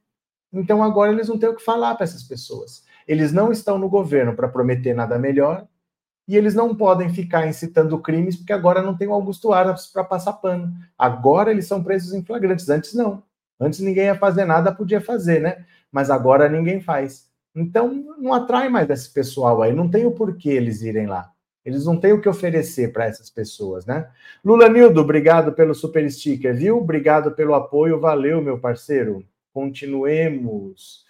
então 0.51 0.83
agora 0.83 1.13
eles 1.13 1.29
não 1.29 1.39
têm 1.39 1.51
o 1.51 1.57
que 1.57 1.63
falar 1.63 1.97
para 1.97 2.05
essas 2.05 2.23
pessoas. 2.23 2.83
Eles 3.07 3.31
não 3.31 3.53
estão 3.53 3.77
no 3.77 3.91
governo 3.91 4.35
para 4.35 4.49
prometer 4.49 4.95
nada 4.95 5.19
melhor, 5.19 5.69
e 6.27 6.37
eles 6.37 6.55
não 6.55 6.75
podem 6.75 7.13
ficar 7.13 7.47
incitando 7.47 7.99
crimes, 7.99 8.37
porque 8.37 8.53
agora 8.53 8.81
não 8.83 8.97
tem 8.97 9.07
o 9.07 9.13
Augusto 9.13 9.53
Aras 9.53 9.87
para 9.87 10.03
passar 10.05 10.35
pano. 10.35 10.73
Agora 10.99 11.51
eles 11.51 11.67
são 11.67 11.83
presos 11.83 12.13
em 12.15 12.25
flagrantes, 12.25 12.69
antes 12.69 12.95
não. 12.95 13.23
Antes 13.61 13.81
ninguém 13.81 14.07
ia 14.07 14.15
fazer 14.15 14.45
nada, 14.45 14.75
podia 14.75 15.01
fazer, 15.01 15.41
né? 15.41 15.65
Mas 15.93 16.11
agora 16.11 16.49
ninguém 16.49 16.81
faz. 16.81 17.29
Então 17.55 18.17
não 18.19 18.33
atrai 18.33 18.69
mais 18.69 18.89
esse 18.91 19.13
pessoal 19.13 19.63
aí, 19.63 19.73
não 19.73 19.89
tem 19.89 20.07
o 20.07 20.13
porquê 20.13 20.51
eles 20.51 20.83
irem 20.83 21.07
lá. 21.07 21.31
Eles 21.65 21.87
não 21.87 21.97
têm 21.99 22.13
o 22.13 22.21
que 22.21 22.29
oferecer 22.29 22.93
para 22.93 23.07
essas 23.07 23.31
pessoas, 23.31 23.87
né? 23.87 24.11
Lula 24.45 24.69
Nildo, 24.69 25.01
obrigado 25.01 25.53
pelo 25.53 25.75
super 25.75 26.11
sticker, 26.11 26.55
viu? 26.55 26.79
Obrigado 26.79 27.33
pelo 27.33 27.55
apoio, 27.55 27.99
valeu, 27.99 28.43
meu 28.43 28.59
parceiro. 28.59 29.25
Continuemos. 29.53 31.04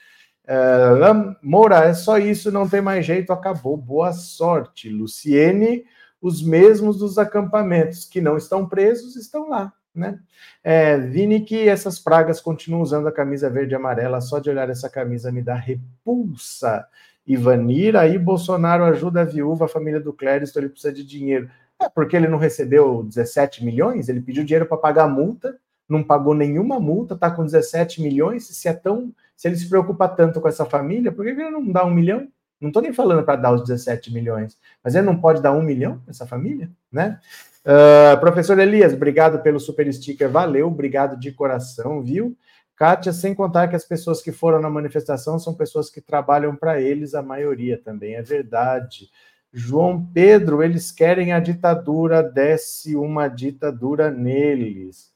Uh, 0.44 1.34
Moura, 1.42 1.84
é 1.84 1.94
só 1.94 2.18
isso, 2.18 2.52
não 2.52 2.68
tem 2.68 2.80
mais 2.80 3.04
jeito, 3.06 3.32
acabou. 3.32 3.76
Boa 3.76 4.12
sorte. 4.12 4.88
Luciene, 4.88 5.84
os 6.20 6.42
mesmos 6.42 6.98
dos 6.98 7.18
acampamentos 7.18 8.04
que 8.04 8.20
não 8.20 8.36
estão 8.36 8.66
presos 8.66 9.16
estão 9.16 9.48
lá, 9.48 9.72
né? 9.94 10.18
É, 10.62 10.98
Vini, 10.98 11.40
que 11.40 11.68
essas 11.68 11.98
pragas 11.98 12.40
continuam 12.40 12.82
usando 12.82 13.08
a 13.08 13.12
camisa 13.12 13.48
verde 13.50 13.74
e 13.74 13.76
amarela, 13.76 14.20
só 14.20 14.38
de 14.38 14.50
olhar 14.50 14.68
essa 14.68 14.88
camisa 14.88 15.32
me 15.32 15.42
dá 15.42 15.54
repulsa. 15.54 16.86
Ivanira, 17.26 18.02
aí 18.02 18.18
Bolsonaro 18.18 18.84
ajuda 18.84 19.22
a 19.22 19.24
viúva, 19.24 19.64
a 19.64 19.68
família 19.68 20.00
do 20.00 20.12
Clériston, 20.12 20.60
ele 20.60 20.68
precisa 20.68 20.92
de 20.92 21.04
dinheiro. 21.04 21.50
É 21.80 21.88
porque 21.88 22.16
ele 22.16 22.28
não 22.28 22.38
recebeu 22.38 23.02
17 23.02 23.64
milhões, 23.64 24.08
ele 24.08 24.20
pediu 24.20 24.44
dinheiro 24.44 24.66
para 24.66 24.76
pagar 24.76 25.04
a 25.04 25.08
multa, 25.08 25.58
não 25.88 26.02
pagou 26.02 26.34
nenhuma 26.34 26.78
multa, 26.78 27.14
está 27.14 27.30
com 27.30 27.44
17 27.44 28.02
milhões, 28.02 28.46
se 28.46 28.68
é 28.68 28.72
tão 28.72 29.12
se 29.36 29.48
ele 29.48 29.56
se 29.56 29.68
preocupa 29.68 30.08
tanto 30.08 30.40
com 30.40 30.48
essa 30.48 30.64
família, 30.64 31.12
por 31.12 31.24
que 31.24 31.30
ele 31.30 31.50
não 31.50 31.70
dá 31.70 31.84
um 31.84 31.90
milhão? 31.90 32.28
Não 32.60 32.68
estou 32.68 32.82
nem 32.82 32.92
falando 32.92 33.24
para 33.24 33.36
dar 33.36 33.52
os 33.52 33.62
17 33.62 34.12
milhões, 34.12 34.56
mas 34.82 34.94
ele 34.94 35.06
não 35.06 35.20
pode 35.20 35.42
dar 35.42 35.52
um 35.52 35.62
milhão 35.62 35.98
para 35.98 36.10
essa 36.10 36.26
família, 36.26 36.70
né? 36.90 37.20
Uh, 37.64 38.18
professor 38.20 38.58
Elias, 38.58 38.92
obrigado 38.92 39.40
pelo 39.40 39.58
super 39.58 39.92
sticker, 39.92 40.28
valeu, 40.28 40.68
obrigado 40.68 41.18
de 41.18 41.32
coração, 41.32 42.02
viu? 42.02 42.36
Kátia, 42.76 43.12
sem 43.12 43.34
contar 43.34 43.68
que 43.68 43.76
as 43.76 43.84
pessoas 43.84 44.20
que 44.20 44.32
foram 44.32 44.60
na 44.60 44.68
manifestação 44.68 45.38
são 45.38 45.54
pessoas 45.54 45.88
que 45.88 46.00
trabalham 46.00 46.56
para 46.56 46.80
eles, 46.80 47.14
a 47.14 47.22
maioria 47.22 47.80
também, 47.80 48.16
é 48.16 48.22
verdade. 48.22 49.08
João 49.52 50.04
Pedro, 50.12 50.62
eles 50.62 50.90
querem 50.90 51.32
a 51.32 51.38
ditadura, 51.38 52.22
desce 52.22 52.96
uma 52.96 53.28
ditadura 53.28 54.10
neles. 54.10 55.13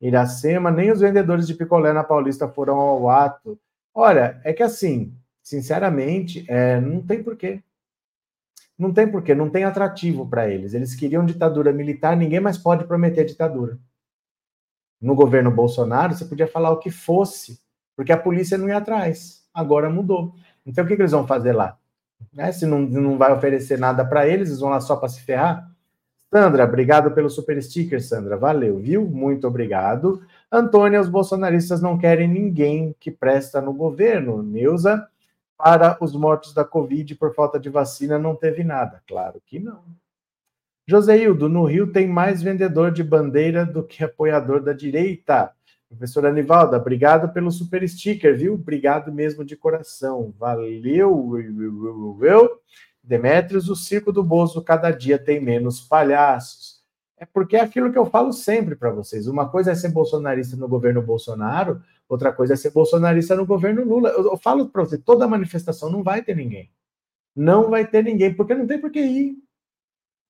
Iracema, 0.00 0.70
nem 0.70 0.90
os 0.90 1.00
vendedores 1.00 1.46
de 1.46 1.54
picolé 1.54 1.92
na 1.92 2.02
Paulista 2.02 2.48
foram 2.48 2.76
ao 2.78 3.10
ato. 3.10 3.58
Olha, 3.94 4.40
é 4.44 4.52
que 4.52 4.62
assim, 4.62 5.14
sinceramente, 5.42 6.44
é, 6.48 6.80
não 6.80 7.02
tem 7.02 7.22
porquê. 7.22 7.62
Não 8.78 8.92
tem 8.94 9.06
porquê, 9.06 9.34
não 9.34 9.50
tem 9.50 9.64
atrativo 9.64 10.26
para 10.26 10.48
eles. 10.48 10.72
Eles 10.72 10.94
queriam 10.94 11.26
ditadura 11.26 11.72
militar, 11.72 12.16
ninguém 12.16 12.40
mais 12.40 12.56
pode 12.56 12.84
prometer 12.84 13.24
ditadura. 13.24 13.78
No 15.00 15.14
governo 15.14 15.50
Bolsonaro, 15.50 16.14
você 16.14 16.24
podia 16.24 16.46
falar 16.46 16.70
o 16.70 16.78
que 16.78 16.90
fosse, 16.90 17.60
porque 17.94 18.12
a 18.12 18.16
polícia 18.16 18.56
não 18.56 18.68
ia 18.68 18.78
atrás. 18.78 19.44
Agora 19.52 19.90
mudou. 19.90 20.34
Então, 20.64 20.84
o 20.84 20.86
que, 20.86 20.96
que 20.96 21.02
eles 21.02 21.12
vão 21.12 21.26
fazer 21.26 21.52
lá? 21.52 21.78
Né? 22.32 22.52
Se 22.52 22.66
não, 22.66 22.80
não 22.80 23.18
vai 23.18 23.32
oferecer 23.32 23.78
nada 23.78 24.04
para 24.04 24.26
eles, 24.26 24.48
eles 24.48 24.60
vão 24.60 24.70
lá 24.70 24.80
só 24.80 24.96
para 24.96 25.08
se 25.08 25.20
ferrar. 25.22 25.69
Sandra, 26.32 26.64
obrigado 26.64 27.10
pelo 27.10 27.28
super 27.28 27.60
sticker, 27.60 28.00
Sandra. 28.00 28.36
Valeu, 28.36 28.78
viu? 28.78 29.04
Muito 29.04 29.48
obrigado. 29.48 30.22
Antônia, 30.50 31.00
os 31.00 31.08
bolsonaristas 31.08 31.82
não 31.82 31.98
querem 31.98 32.28
ninguém 32.28 32.94
que 33.00 33.10
presta 33.10 33.60
no 33.60 33.72
governo. 33.72 34.40
Neuza, 34.40 35.08
para 35.56 35.98
os 36.00 36.14
mortos 36.14 36.54
da 36.54 36.64
Covid 36.64 37.16
por 37.16 37.34
falta 37.34 37.58
de 37.58 37.68
vacina 37.68 38.16
não 38.18 38.36
teve 38.36 38.62
nada. 38.62 39.02
Claro 39.08 39.42
que 39.44 39.58
não. 39.58 39.82
Joseildo, 40.86 41.48
no 41.48 41.64
Rio 41.64 41.92
tem 41.92 42.08
mais 42.08 42.42
vendedor 42.42 42.92
de 42.92 43.02
bandeira 43.02 43.66
do 43.66 43.82
que 43.82 44.02
apoiador 44.02 44.62
da 44.62 44.72
direita. 44.72 45.52
Professora 45.88 46.28
Anivalda, 46.28 46.76
obrigado 46.76 47.32
pelo 47.32 47.50
super 47.50 47.86
sticker, 47.88 48.36
viu? 48.36 48.54
Obrigado 48.54 49.12
mesmo 49.12 49.44
de 49.44 49.56
coração. 49.56 50.32
Valeu. 50.38 51.36
Demetrios, 53.02 53.68
o 53.68 53.76
circo 53.76 54.12
do 54.12 54.22
Bozo 54.22 54.62
cada 54.62 54.90
dia 54.90 55.18
tem 55.18 55.40
menos 55.40 55.80
palhaços. 55.80 56.80
É 57.20 57.26
porque 57.26 57.56
é 57.56 57.60
aquilo 57.60 57.92
que 57.92 57.98
eu 57.98 58.06
falo 58.06 58.32
sempre 58.32 58.74
para 58.74 58.90
vocês. 58.90 59.26
Uma 59.26 59.48
coisa 59.48 59.72
é 59.72 59.74
ser 59.74 59.90
bolsonarista 59.90 60.56
no 60.56 60.66
governo 60.66 61.02
Bolsonaro, 61.02 61.82
outra 62.08 62.32
coisa 62.32 62.54
é 62.54 62.56
ser 62.56 62.70
bolsonarista 62.70 63.36
no 63.36 63.44
governo 63.44 63.84
Lula. 63.84 64.08
Eu, 64.10 64.32
eu 64.32 64.36
falo 64.38 64.68
para 64.70 64.82
você, 64.82 64.96
toda 64.96 65.28
manifestação 65.28 65.90
não 65.90 66.02
vai 66.02 66.22
ter 66.22 66.34
ninguém. 66.34 66.70
Não 67.36 67.68
vai 67.68 67.86
ter 67.86 68.02
ninguém, 68.02 68.34
porque 68.34 68.54
não 68.54 68.66
tem 68.66 68.80
por 68.80 68.90
que 68.90 69.00
ir. 69.00 69.36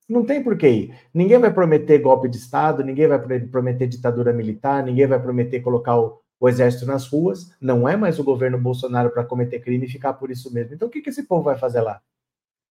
Não 0.09 0.25
tem 0.25 0.43
por 0.43 0.57
que 0.59 0.69
ir. 0.69 0.99
Ninguém 1.15 1.39
vai 1.39 1.53
prometer 1.53 1.99
golpe 2.00 2.29
de 2.29 2.37
Estado, 2.37 2.83
ninguém 2.83 3.07
vai 3.07 3.19
prometer 3.47 3.87
ditadura 3.87 4.33
militar, 4.33 4.83
ninguém 4.83 5.07
vai 5.07 5.21
prometer 5.23 5.61
colocar 5.61 5.97
o, 5.97 6.21
o 6.41 6.49
exército 6.49 6.87
nas 6.87 7.07
ruas. 7.07 7.55
Não 7.61 7.89
é 7.89 7.97
mais 7.97 8.19
o 8.19 8.25
governo 8.25 8.59
Bolsonaro 8.59 9.11
para 9.11 9.25
cometer 9.25 9.61
crime 9.61 9.87
e 9.87 9.91
ficar 9.91 10.15
por 10.15 10.31
isso 10.31 10.53
mesmo. 10.53 10.75
Então 10.75 10.89
o 10.89 10.91
que, 10.91 11.00
que 11.00 11.11
esse 11.11 11.23
povo 11.23 11.45
vai 11.45 11.57
fazer 11.57 11.81
lá? 11.83 12.03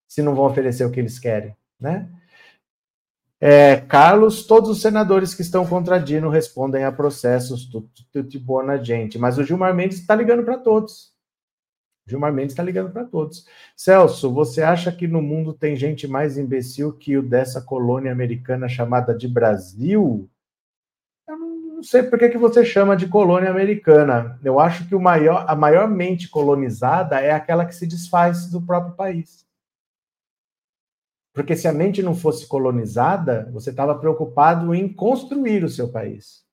Se 0.10 0.22
não 0.22 0.36
vão 0.36 0.46
oferecer 0.46 0.84
o 0.84 0.92
que 0.92 1.00
eles 1.00 1.20
querem, 1.20 1.56
né? 1.80 2.10
É, 3.42 3.78
Carlos, 3.78 4.46
todos 4.46 4.70
os 4.70 4.82
senadores 4.82 5.34
que 5.34 5.42
estão 5.42 5.66
contra 5.66 5.98
Dino 5.98 6.28
respondem 6.30 6.84
a 6.84 6.92
processos, 6.92 7.66
tudo, 7.66 7.89
de 8.28 8.38
boa 8.38 8.63
na 8.63 8.75
gente. 8.75 9.18
Mas 9.18 9.38
o 9.38 9.44
Gilmar 9.46 9.74
Mendes 9.74 10.00
está 10.00 10.13
ligando 10.13 10.44
para 10.44 10.58
todos. 10.58 11.13
Gilmar 12.06 12.34
Mendes 12.34 12.51
está 12.51 12.63
ligando 12.63 12.92
para 12.92 13.06
todos. 13.06 13.46
Celso, 13.78 14.34
você 14.34 14.62
acha 14.62 14.92
que 14.92 15.08
no 15.08 15.22
mundo 15.22 15.54
tem 15.54 15.75
gente 15.78 16.06
mais 16.06 16.38
imbecil 16.38 16.92
que 16.92 17.18
o 17.18 17.24
dessa 17.24 17.62
colônia 17.62 18.12
americana 18.12 18.68
chamada 18.68 19.16
de 19.16 19.28
Brasil? 19.28 20.30
Eu 21.25 21.38
não 21.38 21.84
sei 21.84 22.04
por 22.04 22.20
que, 22.20 22.28
que 22.28 22.38
você 22.38 22.66
chama 22.66 22.98
de 22.98 23.08
colônia 23.08 23.50
americana. 23.50 24.38
Eu 24.44 24.60
acho 24.60 24.86
que 24.89 24.96
maior, 24.96 25.46
a 25.48 25.56
maior 25.56 25.88
mente 25.88 26.28
colonizada 26.28 27.22
é 27.22 27.32
aquela 27.32 27.63
que 27.63 27.75
se 27.75 27.88
desfaz 27.88 28.48
do 28.48 28.62
próprio 28.62 28.96
país. 28.96 29.48
Porque 31.39 31.55
se 31.55 31.69
a 31.69 31.74
mente 31.74 32.03
não 32.03 32.13
fosse 32.13 32.46
colonizada, 32.46 33.50
você 33.53 33.69
estava 33.69 33.98
preocupado 33.98 34.75
em 34.75 34.91
construir 34.91 35.63
o 35.63 35.69
seu 35.69 35.89
país 35.89 36.43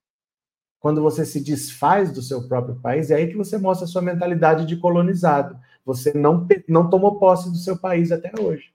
quando 0.79 1.01
você 1.01 1.25
se 1.25 1.43
desfaz 1.43 2.11
do 2.13 2.21
seu 2.21 2.47
próprio 2.47 2.75
país, 2.75 3.11
é 3.11 3.15
aí 3.15 3.27
que 3.27 3.35
você 3.35 3.57
mostra 3.57 3.85
a 3.85 3.87
sua 3.89 4.01
mentalidade 4.01 4.65
de 4.65 4.77
colonizado. 4.77 5.59
Você 5.83 6.13
não, 6.13 6.47
não 6.67 6.89
tomou 6.89 7.19
posse 7.19 7.49
do 7.49 7.57
seu 7.57 7.77
país 7.77 8.11
até 8.11 8.31
hoje. 8.39 8.71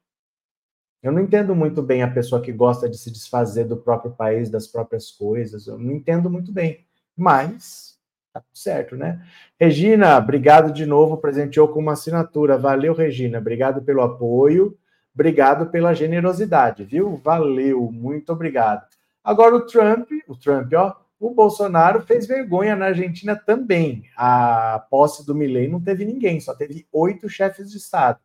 Eu 1.02 1.10
não 1.10 1.22
entendo 1.22 1.54
muito 1.54 1.82
bem 1.82 2.02
a 2.02 2.10
pessoa 2.10 2.42
que 2.42 2.52
gosta 2.52 2.88
de 2.88 2.98
se 2.98 3.10
desfazer 3.10 3.64
do 3.64 3.76
próprio 3.76 4.12
país, 4.12 4.50
das 4.50 4.66
próprias 4.66 5.10
coisas. 5.10 5.66
Eu 5.66 5.78
não 5.78 5.92
entendo 5.92 6.28
muito 6.28 6.52
bem. 6.52 6.84
Mas 7.16 7.98
tá 8.32 8.42
certo, 8.52 8.96
né? 8.96 9.24
Regina, 9.58 10.16
obrigado 10.18 10.72
de 10.72 10.86
novo, 10.86 11.16
presenteou 11.16 11.68
com 11.68 11.80
uma 11.80 11.92
assinatura. 11.92 12.58
Valeu, 12.58 12.94
Regina. 12.94 13.38
Obrigado 13.38 13.82
pelo 13.82 14.02
apoio. 14.02 14.76
Obrigado 15.14 15.66
pela 15.66 15.94
generosidade, 15.94 16.84
viu? 16.84 17.16
Valeu, 17.16 17.90
muito 17.92 18.32
obrigado. 18.32 18.86
Agora 19.22 19.54
o 19.54 19.66
Trump, 19.66 20.08
o 20.26 20.36
Trump, 20.36 20.72
ó, 20.74 20.96
o 21.20 21.30
Bolsonaro 21.30 22.02
fez 22.02 22.26
vergonha 22.26 22.74
na 22.74 22.86
Argentina 22.86 23.36
também. 23.36 24.04
A 24.16 24.84
posse 24.90 25.24
do 25.24 25.34
Milei 25.34 25.68
não 25.68 25.80
teve 25.80 26.04
ninguém, 26.04 26.40
só 26.40 26.54
teve 26.54 26.86
oito 26.90 27.28
chefes 27.28 27.70
de 27.70 27.76
Estado. 27.76 28.18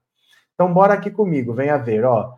Então, 0.55 0.73
bora 0.73 0.95
aqui 0.95 1.11
comigo, 1.11 1.53
venha 1.53 1.77
ver, 1.77 2.03
ó. 2.03 2.33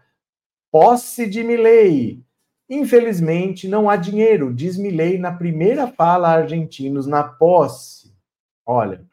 Posse 0.70 1.26
de 1.30 1.44
Milei. 1.44 2.22
Infelizmente, 2.70 3.68
não 3.70 3.90
há 3.90 3.96
dinheiro, 3.96 4.54
diz 4.54 4.78
Milei 4.78 5.18
na 5.18 5.32
primeira 5.32 5.88
fala 5.88 6.28
a 6.28 6.34
argentinos 6.34 7.08
na 7.08 7.24
posse. 7.24 8.14
Olha, 8.66 9.06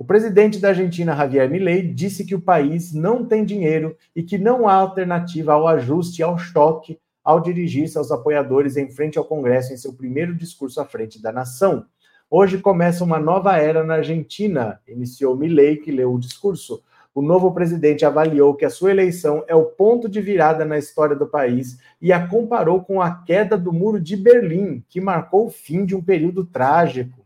o 0.00 0.04
presidente 0.04 0.58
da 0.58 0.68
Argentina, 0.68 1.14
Javier 1.14 1.50
Milei, 1.50 1.82
disse 1.82 2.24
que 2.24 2.34
o 2.34 2.40
país 2.40 2.94
não 2.94 3.22
tem 3.22 3.44
dinheiro 3.44 3.94
e 4.16 4.22
que 4.22 4.38
não 4.38 4.66
há 4.66 4.72
alternativa 4.72 5.52
ao 5.52 5.68
ajuste 5.68 6.22
e 6.22 6.24
ao 6.24 6.38
choque 6.38 6.98
ao 7.22 7.38
dirigir-se 7.38 7.98
aos 7.98 8.10
apoiadores 8.10 8.78
em 8.78 8.90
frente 8.90 9.18
ao 9.18 9.26
Congresso 9.26 9.74
em 9.74 9.76
seu 9.76 9.92
primeiro 9.92 10.34
discurso 10.34 10.80
à 10.80 10.86
frente 10.86 11.20
da 11.20 11.30
nação. 11.30 11.84
Hoje 12.30 12.56
começa 12.56 13.04
uma 13.04 13.20
nova 13.20 13.58
era 13.58 13.84
na 13.84 13.96
Argentina, 13.96 14.80
iniciou 14.88 15.36
Milei, 15.36 15.76
que 15.76 15.92
leu 15.92 16.14
o 16.14 16.18
discurso. 16.18 16.82
O 17.14 17.20
novo 17.20 17.52
presidente 17.52 18.06
avaliou 18.06 18.54
que 18.54 18.64
a 18.64 18.70
sua 18.70 18.92
eleição 18.92 19.44
é 19.46 19.54
o 19.54 19.66
ponto 19.66 20.08
de 20.08 20.22
virada 20.22 20.64
na 20.64 20.78
história 20.78 21.14
do 21.14 21.26
país 21.26 21.78
e 22.00 22.10
a 22.10 22.26
comparou 22.26 22.82
com 22.82 23.02
a 23.02 23.16
queda 23.16 23.54
do 23.54 23.70
Muro 23.70 24.00
de 24.00 24.16
Berlim, 24.16 24.82
que 24.88 24.98
marcou 24.98 25.44
o 25.44 25.50
fim 25.50 25.84
de 25.84 25.94
um 25.94 26.02
período 26.02 26.46
trágico. 26.46 27.20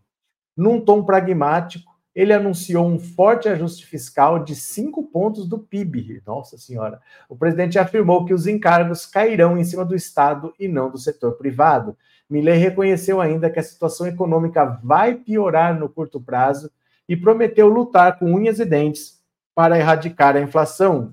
Num 0.57 0.81
tom 0.81 1.05
pragmático, 1.05 1.94
ele 2.15 2.33
anunciou 2.33 2.87
um 2.87 2.99
forte 2.99 3.49
ajuste 3.49 3.85
fiscal 3.85 4.43
de 4.45 4.55
5 4.55 5.03
pontos 5.05 5.49
do 5.49 5.59
PIB. 5.59 6.23
Nossa 6.25 6.57
Senhora. 6.57 7.01
O 7.29 7.37
presidente 7.37 7.79
afirmou 7.79 8.25
que 8.25 8.33
os 8.33 8.47
encargos 8.47 9.05
cairão 9.05 9.59
em 9.59 9.65
cima 9.65 9.85
do 9.85 9.97
Estado 9.97 10.55
e 10.59 10.69
não 10.69 10.91
do 10.91 10.99
setor 10.99 11.33
privado. 11.33 11.97
Milley 12.31 12.57
reconheceu 12.57 13.21
ainda 13.21 13.51
que 13.51 13.59
a 13.59 13.63
situação 13.63 14.07
econômica 14.07 14.65
vai 14.83 15.15
piorar 15.15 15.79
no 15.79 15.89
curto 15.89 16.21
prazo 16.21 16.71
e 17.09 17.17
prometeu 17.17 17.69
lutar 17.69 18.19
com 18.19 18.33
unhas 18.33 18.61
e 18.61 18.65
dentes 18.65 19.21
para 19.55 19.79
erradicar 19.79 20.37
a 20.37 20.41
inflação. 20.41 21.13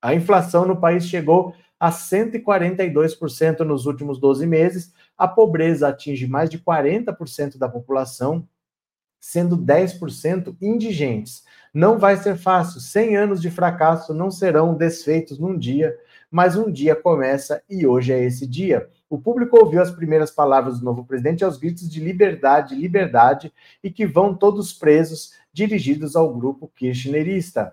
A 0.00 0.14
inflação 0.14 0.66
no 0.66 0.76
país 0.76 1.06
chegou 1.06 1.54
a 1.80 1.90
142% 1.90 3.60
nos 3.60 3.84
últimos 3.84 4.18
12 4.18 4.46
meses, 4.46 4.92
a 5.18 5.26
pobreza 5.26 5.88
atinge 5.88 6.26
mais 6.26 6.48
de 6.48 6.58
40% 6.58 7.58
da 7.58 7.68
população 7.68 8.46
sendo 9.24 9.56
10% 9.56 10.54
indigentes. 10.60 11.44
Não 11.72 11.98
vai 11.98 12.14
ser 12.18 12.36
fácil, 12.36 12.78
100 12.78 13.16
anos 13.16 13.40
de 13.40 13.50
fracasso 13.50 14.12
não 14.12 14.30
serão 14.30 14.74
desfeitos 14.74 15.38
num 15.38 15.56
dia, 15.56 15.96
mas 16.30 16.56
um 16.56 16.70
dia 16.70 16.94
começa 16.94 17.62
e 17.68 17.86
hoje 17.86 18.12
é 18.12 18.22
esse 18.22 18.46
dia. 18.46 18.86
O 19.08 19.18
público 19.18 19.58
ouviu 19.58 19.80
as 19.80 19.90
primeiras 19.90 20.30
palavras 20.30 20.78
do 20.78 20.84
novo 20.84 21.06
presidente 21.06 21.42
aos 21.42 21.56
gritos 21.56 21.88
de 21.88 22.00
liberdade, 22.00 22.74
liberdade, 22.74 23.50
e 23.82 23.90
que 23.90 24.04
vão 24.06 24.34
todos 24.34 24.74
presos, 24.74 25.32
dirigidos 25.54 26.14
ao 26.16 26.32
grupo 26.34 26.70
kirchnerista. 26.76 27.72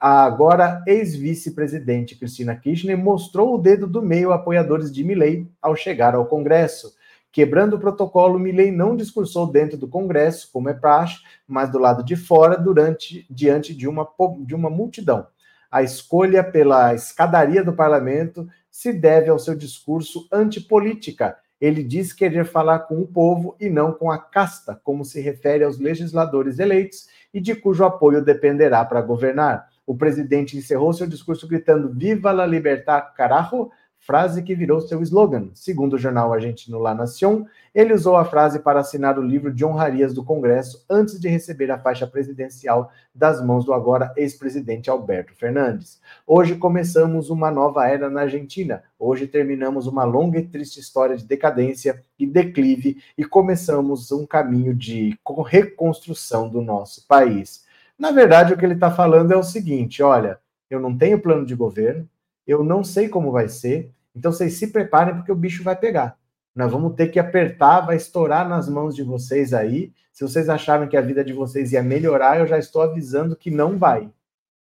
A 0.00 0.24
agora 0.24 0.82
ex-vice-presidente 0.86 2.16
Cristina 2.16 2.56
Kirchner 2.56 2.96
mostrou 2.96 3.54
o 3.54 3.58
dedo 3.58 3.86
do 3.86 4.00
meio 4.00 4.32
a 4.32 4.36
apoiadores 4.36 4.90
de 4.90 5.04
Milley 5.04 5.46
ao 5.60 5.76
chegar 5.76 6.14
ao 6.14 6.24
Congresso. 6.24 6.95
Quebrando 7.36 7.76
o 7.76 7.78
protocolo, 7.78 8.38
Milley 8.38 8.72
não 8.72 8.96
discursou 8.96 9.46
dentro 9.46 9.76
do 9.76 9.86
Congresso, 9.86 10.48
como 10.50 10.70
é 10.70 10.72
praxe, 10.72 11.18
mas 11.46 11.70
do 11.70 11.78
lado 11.78 12.02
de 12.02 12.16
fora, 12.16 12.56
durante, 12.56 13.26
diante 13.28 13.74
de 13.74 13.86
uma, 13.86 14.08
de 14.46 14.54
uma 14.54 14.70
multidão. 14.70 15.26
A 15.70 15.82
escolha 15.82 16.42
pela 16.42 16.94
escadaria 16.94 17.62
do 17.62 17.74
parlamento 17.74 18.48
se 18.70 18.90
deve 18.90 19.28
ao 19.28 19.38
seu 19.38 19.54
discurso 19.54 20.26
antipolítica. 20.32 21.36
Ele 21.60 21.84
diz 21.84 22.10
querer 22.10 22.46
falar 22.46 22.78
com 22.78 23.02
o 23.02 23.06
povo 23.06 23.54
e 23.60 23.68
não 23.68 23.92
com 23.92 24.10
a 24.10 24.16
casta, 24.16 24.80
como 24.82 25.04
se 25.04 25.20
refere 25.20 25.62
aos 25.62 25.78
legisladores 25.78 26.58
eleitos 26.58 27.06
e 27.34 27.38
de 27.38 27.54
cujo 27.54 27.84
apoio 27.84 28.24
dependerá 28.24 28.82
para 28.82 29.02
governar. 29.02 29.68
O 29.86 29.94
presidente 29.94 30.56
encerrou 30.56 30.90
seu 30.94 31.06
discurso 31.06 31.46
gritando: 31.46 31.92
Viva 31.92 32.32
la 32.32 32.46
libertad, 32.46 33.12
carajo! 33.14 33.70
Frase 34.06 34.44
que 34.44 34.54
virou 34.54 34.80
seu 34.80 35.02
slogan. 35.02 35.48
Segundo 35.52 35.94
o 35.94 35.98
jornal 35.98 36.32
argentino 36.32 36.78
La 36.78 36.94
Nación, 36.94 37.44
ele 37.74 37.92
usou 37.92 38.16
a 38.16 38.24
frase 38.24 38.60
para 38.60 38.78
assinar 38.78 39.18
o 39.18 39.22
livro 39.22 39.52
de 39.52 39.64
honrarias 39.64 40.14
do 40.14 40.22
Congresso 40.22 40.86
antes 40.88 41.18
de 41.18 41.28
receber 41.28 41.72
a 41.72 41.78
faixa 41.78 42.06
presidencial 42.06 42.92
das 43.12 43.44
mãos 43.44 43.64
do 43.64 43.72
agora 43.74 44.12
ex-presidente 44.16 44.88
Alberto 44.88 45.34
Fernandes. 45.34 46.00
Hoje 46.24 46.54
começamos 46.54 47.30
uma 47.30 47.50
nova 47.50 47.88
era 47.88 48.08
na 48.08 48.20
Argentina. 48.22 48.84
Hoje 48.96 49.26
terminamos 49.26 49.88
uma 49.88 50.04
longa 50.04 50.38
e 50.38 50.46
triste 50.46 50.78
história 50.78 51.16
de 51.16 51.26
decadência 51.26 52.00
e 52.16 52.24
declive 52.24 53.02
e 53.18 53.24
começamos 53.24 54.12
um 54.12 54.24
caminho 54.24 54.72
de 54.72 55.18
reconstrução 55.48 56.48
do 56.48 56.62
nosso 56.62 57.04
país. 57.08 57.64
Na 57.98 58.12
verdade, 58.12 58.54
o 58.54 58.56
que 58.56 58.64
ele 58.64 58.74
está 58.74 58.90
falando 58.90 59.32
é 59.32 59.36
o 59.36 59.42
seguinte: 59.42 60.00
olha, 60.00 60.38
eu 60.70 60.78
não 60.78 60.96
tenho 60.96 61.20
plano 61.20 61.44
de 61.44 61.56
governo, 61.56 62.08
eu 62.46 62.62
não 62.62 62.84
sei 62.84 63.08
como 63.08 63.32
vai 63.32 63.48
ser, 63.48 63.90
então 64.16 64.32
vocês 64.32 64.54
se 64.54 64.68
preparem 64.68 65.14
porque 65.14 65.30
o 65.30 65.36
bicho 65.36 65.62
vai 65.62 65.76
pegar. 65.76 66.18
Nós 66.54 66.72
vamos 66.72 66.94
ter 66.94 67.08
que 67.08 67.18
apertar, 67.18 67.82
vai 67.82 67.96
estourar 67.96 68.48
nas 68.48 68.66
mãos 68.66 68.96
de 68.96 69.02
vocês 69.02 69.52
aí. 69.52 69.92
Se 70.10 70.24
vocês 70.24 70.48
acharem 70.48 70.88
que 70.88 70.96
a 70.96 71.02
vida 71.02 71.22
de 71.22 71.34
vocês 71.34 71.72
ia 71.72 71.82
melhorar, 71.82 72.40
eu 72.40 72.46
já 72.46 72.58
estou 72.58 72.80
avisando 72.80 73.36
que 73.36 73.50
não 73.50 73.76
vai. 73.76 74.10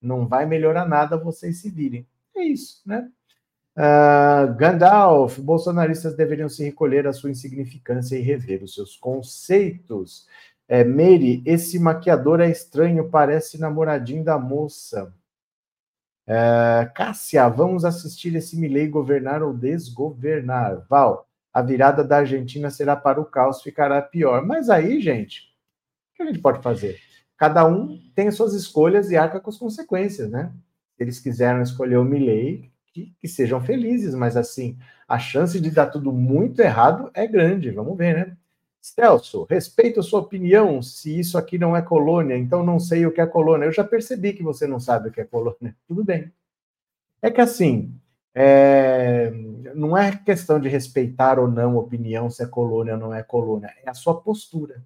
Não 0.03 0.27
vai 0.27 0.45
melhorar 0.45 0.89
nada, 0.89 1.17
vocês 1.17 1.61
se 1.61 1.71
virem. 1.71 2.05
É 2.37 2.43
isso, 2.43 2.83
né? 2.85 3.09
Uh, 3.77 4.55
Gandalf, 4.55 5.39
bolsonaristas 5.39 6.17
deveriam 6.17 6.49
se 6.49 6.65
recolher 6.65 7.07
à 7.07 7.13
sua 7.13 7.31
insignificância 7.31 8.17
e 8.17 8.23
rever 8.23 8.63
os 8.63 8.75
seus 8.75 8.97
conceitos. 8.97 10.27
É, 10.67 10.83
Mary, 10.83 11.43
esse 11.47 11.79
maquiador 11.79 12.41
é 12.41 12.51
estranho, 12.51 13.09
parece 13.09 13.59
namoradinho 13.61 14.25
da 14.25 14.39
moça. 14.39 15.13
É, 16.27 16.91
Cássia, 16.95 17.49
vamos 17.49 17.85
assistir 17.85 18.35
esse 18.35 18.57
Milley 18.59 18.89
governar 18.89 19.43
ou 19.43 19.53
desgovernar. 19.53 20.87
Val, 20.89 21.29
a 21.53 21.61
virada 21.63 22.03
da 22.03 22.19
Argentina 22.19 22.71
será 22.71 22.97
para 22.97 23.21
o 23.21 23.25
caos, 23.25 23.63
ficará 23.63 24.01
pior. 24.01 24.45
Mas 24.45 24.71
aí, 24.71 25.01
gente, 25.01 25.55
o 26.13 26.17
que 26.17 26.23
a 26.23 26.27
gente 26.27 26.39
pode 26.41 26.63
fazer? 26.63 26.99
Cada 27.37 27.67
um 27.67 28.01
tem 28.15 28.29
as 28.29 28.37
suas 28.37 28.55
escolhas 28.55 29.11
e 29.11 29.17
arca 29.17 29.41
com 29.41 29.51
as 29.51 29.59
consequências, 29.59 30.31
né? 30.31 30.53
Eles 30.99 31.21
quiseram 31.21 31.61
escolher 31.61 31.99
o 31.99 32.05
Milley, 32.05 32.71
que, 32.93 33.13
que 33.21 33.29
sejam 33.29 33.61
felizes, 33.61 34.15
mas 34.15 34.37
assim, 34.37 34.79
a 35.09 35.19
chance 35.19 35.61
de 35.61 35.71
dar 35.71 35.87
tudo 35.87 36.13
muito 36.13 36.61
errado 36.61 37.11
é 37.13 37.27
grande. 37.27 37.71
Vamos 37.71 37.99
ver, 37.99 38.15
né? 38.15 38.37
Celso, 38.85 39.47
respeito 39.49 40.01
a 40.01 40.03
sua 40.03 40.21
opinião 40.21 40.83
se 40.83 41.19
isso 41.19 41.39
aqui 41.39 41.57
não 41.57 41.75
é 41.75 41.81
colônia, 41.81 42.37
então 42.37 42.63
não 42.63 42.79
sei 42.79 43.07
o 43.07 43.13
que 43.13 43.19
é 43.19 43.27
colônia. 43.27 43.65
Eu 43.65 43.73
já 43.73 43.83
percebi 43.83 44.35
que 44.35 44.43
você 44.43 44.67
não 44.67 44.79
sabe 44.79 45.09
o 45.09 45.11
que 45.11 45.23
é 45.23 45.25
colônia. 45.25 45.75
Tudo 45.89 46.05
bem. 46.05 46.31
É 47.23 47.31
que 47.31 47.41
assim, 47.41 47.99
é, 48.35 49.31
não 49.75 49.97
é 49.97 50.15
questão 50.15 50.61
de 50.61 50.69
respeitar 50.69 51.39
ou 51.39 51.49
não 51.49 51.79
opinião 51.79 52.29
se 52.29 52.43
é 52.43 52.47
colônia 52.47 52.93
ou 52.93 53.01
não 53.01 53.15
é 53.15 53.23
colônia, 53.23 53.73
é 53.83 53.89
a 53.89 53.95
sua 53.95 54.21
postura. 54.21 54.85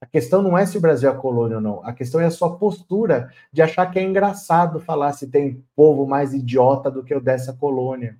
A 0.00 0.06
questão 0.06 0.40
não 0.40 0.56
é 0.56 0.64
se 0.64 0.78
o 0.78 0.80
Brasil 0.80 1.10
é 1.10 1.14
colônia 1.14 1.58
ou 1.58 1.62
não, 1.62 1.84
a 1.84 1.92
questão 1.92 2.22
é 2.22 2.24
a 2.24 2.30
sua 2.30 2.56
postura 2.56 3.30
de 3.52 3.60
achar 3.60 3.90
que 3.90 3.98
é 3.98 4.02
engraçado 4.02 4.80
falar 4.80 5.12
se 5.12 5.30
tem 5.30 5.62
povo 5.76 6.06
mais 6.06 6.32
idiota 6.32 6.90
do 6.90 7.04
que 7.04 7.14
o 7.14 7.20
dessa 7.20 7.52
colônia. 7.52 8.18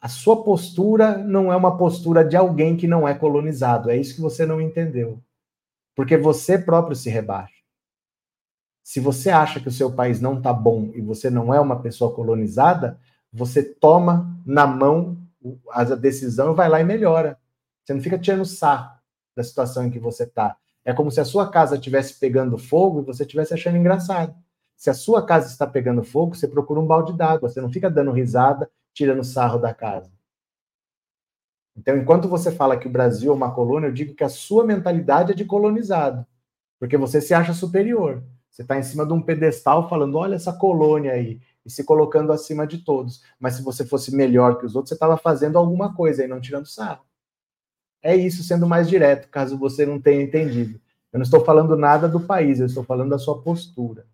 A 0.00 0.08
sua 0.08 0.44
postura 0.44 1.18
não 1.18 1.52
é 1.52 1.56
uma 1.56 1.76
postura 1.76 2.24
de 2.24 2.36
alguém 2.36 2.76
que 2.76 2.86
não 2.86 3.06
é 3.06 3.14
colonizado, 3.14 3.90
é 3.90 3.96
isso 3.96 4.14
que 4.14 4.20
você 4.20 4.46
não 4.46 4.60
entendeu. 4.60 5.20
Porque 5.94 6.16
você 6.16 6.56
próprio 6.56 6.94
se 6.94 7.10
rebaixa. 7.10 7.58
Se 8.84 9.00
você 9.00 9.28
acha 9.30 9.60
que 9.60 9.68
o 9.68 9.72
seu 9.72 9.92
país 9.92 10.20
não 10.20 10.38
está 10.38 10.52
bom 10.52 10.90
e 10.94 11.00
você 11.00 11.28
não 11.28 11.52
é 11.52 11.60
uma 11.60 11.80
pessoa 11.82 12.14
colonizada, 12.14 12.98
você 13.32 13.62
toma 13.62 14.40
na 14.46 14.66
mão 14.66 15.18
a 15.70 15.84
decisão 15.84 16.52
e 16.52 16.56
vai 16.56 16.68
lá 16.68 16.80
e 16.80 16.84
melhora. 16.84 17.38
Você 17.84 17.92
não 17.92 18.00
fica 18.00 18.18
tirando 18.18 18.44
sarro 18.44 18.96
da 19.36 19.42
situação 19.42 19.84
em 19.84 19.90
que 19.90 19.98
você 19.98 20.22
está. 20.24 20.56
É 20.84 20.92
como 20.94 21.10
se 21.10 21.20
a 21.20 21.24
sua 21.24 21.50
casa 21.50 21.76
estivesse 21.76 22.18
pegando 22.18 22.56
fogo 22.56 23.00
e 23.00 23.04
você 23.04 23.24
estivesse 23.24 23.52
achando 23.52 23.76
engraçado. 23.76 24.34
Se 24.76 24.88
a 24.88 24.94
sua 24.94 25.26
casa 25.26 25.48
está 25.48 25.66
pegando 25.66 26.04
fogo, 26.04 26.34
você 26.34 26.46
procura 26.46 26.80
um 26.80 26.86
balde 26.86 27.12
d'água, 27.12 27.48
você 27.48 27.60
não 27.60 27.70
fica 27.70 27.90
dando 27.90 28.12
risada, 28.12 28.70
tirando 28.98 29.22
sarro 29.22 29.60
da 29.60 29.72
casa. 29.72 30.10
Então, 31.76 31.96
enquanto 31.96 32.28
você 32.28 32.50
fala 32.50 32.76
que 32.76 32.88
o 32.88 32.90
Brasil 32.90 33.30
é 33.30 33.34
uma 33.34 33.54
colônia, 33.54 33.86
eu 33.86 33.92
digo 33.92 34.12
que 34.12 34.24
a 34.24 34.28
sua 34.28 34.64
mentalidade 34.64 35.30
é 35.30 35.34
de 35.36 35.44
colonizado, 35.44 36.26
porque 36.80 36.96
você 36.96 37.20
se 37.20 37.32
acha 37.32 37.54
superior. 37.54 38.24
Você 38.50 38.62
está 38.62 38.76
em 38.76 38.82
cima 38.82 39.06
de 39.06 39.12
um 39.12 39.22
pedestal 39.22 39.88
falando, 39.88 40.18
olha 40.18 40.34
essa 40.34 40.52
colônia 40.52 41.12
aí, 41.12 41.40
e 41.64 41.70
se 41.70 41.84
colocando 41.84 42.32
acima 42.32 42.66
de 42.66 42.78
todos. 42.78 43.22
Mas 43.38 43.54
se 43.54 43.62
você 43.62 43.86
fosse 43.86 44.12
melhor 44.12 44.58
que 44.58 44.66
os 44.66 44.74
outros, 44.74 44.88
você 44.88 44.94
estava 44.94 45.16
fazendo 45.16 45.56
alguma 45.56 45.94
coisa 45.94 46.24
e 46.24 46.26
não 46.26 46.40
tirando 46.40 46.66
sarro. 46.66 47.04
É 48.02 48.16
isso 48.16 48.42
sendo 48.42 48.66
mais 48.66 48.88
direto, 48.88 49.28
caso 49.28 49.56
você 49.56 49.86
não 49.86 50.00
tenha 50.00 50.20
entendido. 50.20 50.80
Eu 51.12 51.20
não 51.20 51.24
estou 51.24 51.44
falando 51.44 51.76
nada 51.76 52.08
do 52.08 52.18
país, 52.18 52.58
eu 52.58 52.66
estou 52.66 52.82
falando 52.82 53.10
da 53.10 53.18
sua 53.18 53.40
postura. 53.40 54.08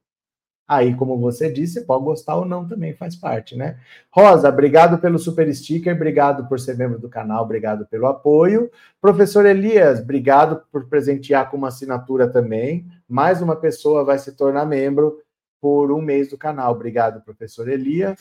Aí, 0.67 0.95
como 0.97 1.19
você 1.19 1.53
disse, 1.53 1.85
pode 1.85 2.05
gostar 2.05 2.37
ou 2.37 2.47
não 2.47 2.67
também, 2.67 2.95
faz 2.95 3.15
parte, 3.15 3.55
né? 3.55 3.79
Rosa, 4.11 4.49
obrigado 4.49 4.99
pelo 4.99 5.19
super 5.19 5.53
sticker, 5.55 5.95
obrigado 5.95 6.49
por 6.49 6.59
ser 6.59 6.77
membro 6.77 6.99
do 6.99 7.09
canal, 7.09 7.45
obrigado 7.45 7.87
pelo 7.87 8.07
apoio. 8.07 8.71
Professor 9.01 9.45
Elias, 9.45 10.01
obrigado 10.01 10.63
por 10.73 10.89
presentear 10.89 11.51
com 11.51 11.59
uma 11.59 11.69
assinatura 11.69 12.29
também. 12.29 12.87
Mais 13.07 13.43
uma 13.43 13.57
pessoa 13.57 14.05
vai 14.05 14.19
se 14.19 14.33
tornar 14.33 14.65
membro 14.65 15.19
por 15.61 15.93
um 15.93 16.01
mês 16.01 16.29
do 16.29 16.39
canal. 16.39 16.73
Obrigado, 16.73 17.23
professor 17.23 17.69
Elias. 17.69 18.19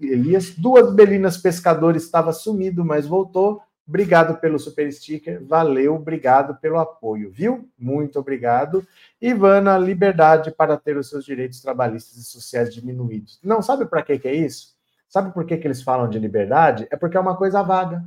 Elias, 0.00 0.50
duas 0.50 0.94
Belinas 0.94 1.36
Pescadores 1.36 2.02
estava 2.04 2.32
sumido, 2.32 2.84
mas 2.84 3.06
voltou. 3.06 3.60
Obrigado 3.88 4.38
pelo 4.40 4.58
super 4.58 4.92
sticker, 4.92 5.44
valeu, 5.44 5.94
obrigado 5.94 6.56
pelo 6.56 6.78
apoio, 6.78 7.30
viu? 7.30 7.70
Muito 7.78 8.18
obrigado. 8.18 8.84
Ivana, 9.22 9.78
liberdade 9.78 10.50
para 10.50 10.76
ter 10.76 10.96
os 10.96 11.08
seus 11.08 11.24
direitos 11.24 11.60
trabalhistas 11.60 12.16
e 12.16 12.24
sociais 12.24 12.74
diminuídos. 12.74 13.38
Não 13.44 13.62
sabe 13.62 13.86
para 13.86 14.02
que, 14.02 14.18
que 14.18 14.26
é 14.26 14.34
isso? 14.34 14.74
Sabe 15.08 15.32
por 15.32 15.46
que, 15.46 15.56
que 15.56 15.68
eles 15.68 15.82
falam 15.82 16.10
de 16.10 16.18
liberdade? 16.18 16.88
É 16.90 16.96
porque 16.96 17.16
é 17.16 17.20
uma 17.20 17.36
coisa 17.36 17.62
vaga. 17.62 18.04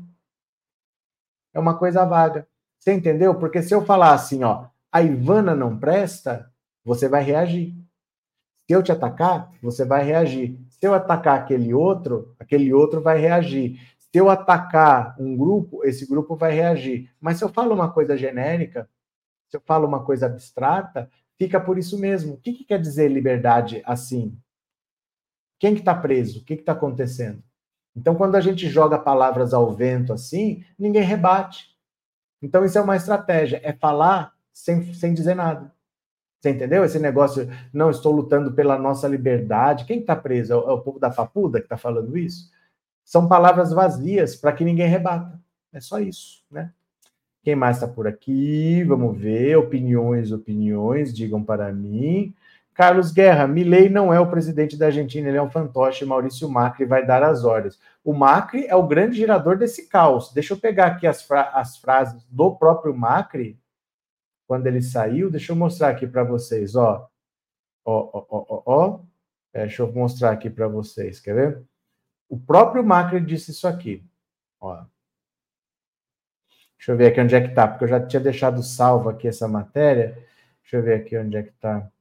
É 1.53 1.59
uma 1.59 1.77
coisa 1.77 2.03
vaga. 2.03 2.45
Você 2.77 2.91
entendeu? 2.91 3.35
Porque 3.35 3.61
se 3.61 3.73
eu 3.73 3.85
falar 3.85 4.13
assim, 4.13 4.43
ó, 4.43 4.65
a 4.91 5.01
Ivana 5.01 5.55
não 5.55 5.79
presta, 5.79 6.51
você 6.83 7.07
vai 7.07 7.23
reagir. 7.23 7.73
Se 8.67 8.73
eu 8.73 8.83
te 8.83 8.91
atacar, 8.91 9.51
você 9.61 9.85
vai 9.85 10.03
reagir. 10.03 10.59
Se 10.69 10.85
eu 10.85 10.93
atacar 10.93 11.39
aquele 11.39 11.73
outro, 11.73 12.35
aquele 12.37 12.73
outro 12.73 13.01
vai 13.01 13.17
reagir. 13.17 13.79
Se 14.11 14.19
eu 14.19 14.29
atacar 14.29 15.15
um 15.19 15.37
grupo, 15.37 15.85
esse 15.85 16.07
grupo 16.07 16.35
vai 16.35 16.51
reagir. 16.51 17.11
Mas 17.19 17.37
se 17.37 17.43
eu 17.43 17.49
falo 17.49 17.75
uma 17.75 17.91
coisa 17.91 18.17
genérica, 18.17 18.89
se 19.49 19.57
eu 19.57 19.61
falo 19.61 19.87
uma 19.87 20.03
coisa 20.03 20.25
abstrata, 20.25 21.09
fica 21.37 21.59
por 21.59 21.77
isso 21.77 21.97
mesmo. 21.99 22.33
O 22.33 22.37
que, 22.37 22.53
que 22.53 22.63
quer 22.63 22.79
dizer 22.79 23.07
liberdade 23.09 23.81
assim? 23.85 24.37
Quem 25.59 25.73
que 25.73 25.81
está 25.81 25.93
preso? 25.93 26.39
O 26.39 26.43
que 26.43 26.53
está 26.53 26.71
acontecendo? 26.71 27.43
Então, 27.95 28.15
quando 28.15 28.35
a 28.35 28.41
gente 28.41 28.67
joga 28.69 28.97
palavras 28.97 29.53
ao 29.53 29.73
vento 29.73 30.13
assim, 30.13 30.63
ninguém 30.77 31.03
rebate. 31.03 31.75
Então, 32.41 32.63
isso 32.63 32.77
é 32.77 32.81
uma 32.81 32.95
estratégia, 32.95 33.59
é 33.63 33.73
falar 33.73 34.33
sem, 34.53 34.93
sem 34.93 35.13
dizer 35.13 35.35
nada. 35.35 35.71
Você 36.39 36.51
entendeu? 36.51 36.85
Esse 36.85 36.97
negócio, 36.97 37.49
não 37.73 37.89
estou 37.89 38.13
lutando 38.13 38.53
pela 38.53 38.77
nossa 38.79 39.07
liberdade. 39.07 39.83
Quem 39.85 39.99
está 39.99 40.15
preso? 40.15 40.53
É 40.53 40.55
o, 40.55 40.69
é 40.69 40.73
o 40.73 40.81
povo 40.81 40.97
da 40.97 41.09
Papuda 41.09 41.59
que 41.59 41.65
está 41.65 41.77
falando 41.77 42.17
isso? 42.17 42.49
São 43.09 43.27
palavras 43.27 43.71
vazias 43.71 44.35
para 44.35 44.51
que 44.51 44.63
ninguém 44.63 44.87
rebata. 44.87 45.41
É 45.73 45.79
só 45.79 45.99
isso, 45.99 46.43
né? 46.51 46.71
Quem 47.41 47.55
mais 47.55 47.77
está 47.77 47.87
por 47.87 48.05
aqui? 48.05 48.83
Vamos 48.83 49.17
ver. 49.17 49.57
Opiniões, 49.57 50.31
opiniões, 50.31 51.11
digam 51.11 51.43
para 51.43 51.73
mim. 51.73 52.35
Carlos 52.71 53.11
Guerra, 53.11 53.47
Milei 53.47 53.89
não 53.89 54.13
é 54.13 54.19
o 54.19 54.29
presidente 54.29 54.77
da 54.77 54.85
Argentina, 54.85 55.27
ele 55.27 55.37
é 55.37 55.41
um 55.41 55.49
fantoche, 55.49 56.05
Maurício 56.05 56.47
Macri 56.47 56.85
vai 56.85 57.03
dar 57.03 57.23
as 57.23 57.43
ordens. 57.43 57.79
O 58.03 58.13
Macri 58.13 58.67
é 58.67 58.75
o 58.75 58.85
grande 58.85 59.17
gerador 59.17 59.57
desse 59.57 59.89
caos. 59.89 60.31
Deixa 60.31 60.53
eu 60.53 60.59
pegar 60.59 60.85
aqui 60.85 61.07
as, 61.07 61.23
fra 61.23 61.49
as 61.49 61.77
frases 61.77 62.23
do 62.29 62.55
próprio 62.57 62.95
Macri, 62.95 63.59
quando 64.47 64.67
ele 64.67 64.83
saiu, 64.83 65.31
deixa 65.31 65.51
eu 65.51 65.55
mostrar 65.55 65.89
aqui 65.89 66.05
para 66.05 66.23
vocês, 66.23 66.75
ó. 66.75 67.09
Ó, 67.83 68.09
ó, 68.13 68.25
ó, 68.29 68.45
ó, 68.49 68.63
ó. 68.65 68.99
É, 69.51 69.61
deixa 69.61 69.81
eu 69.81 69.91
mostrar 69.91 70.29
aqui 70.29 70.47
para 70.47 70.67
vocês, 70.67 71.19
quer 71.19 71.33
ver? 71.33 71.68
O 72.29 72.39
próprio 72.39 72.83
Macri 72.83 73.19
disse 73.19 73.51
isso 73.51 73.67
aqui. 73.67 74.03
Ó. 74.59 74.85
Deixa 76.77 76.91
eu 76.93 76.97
ver 76.97 77.07
aqui 77.11 77.21
onde 77.21 77.35
é 77.35 77.41
que 77.47 77.53
tá, 77.53 77.67
porque 77.67 77.83
eu 77.85 77.87
já 77.89 78.05
tinha 78.05 78.21
deixado 78.21 78.63
salvo 78.63 79.09
aqui 79.09 79.27
essa 79.27 79.47
matéria. 79.47 80.13
Deixa 80.61 80.77
eu 80.77 80.83
ver 80.83 80.95
aqui 81.01 81.17
onde 81.17 81.37
é 81.37 81.43
que 81.43 81.51
tá. 81.53 81.91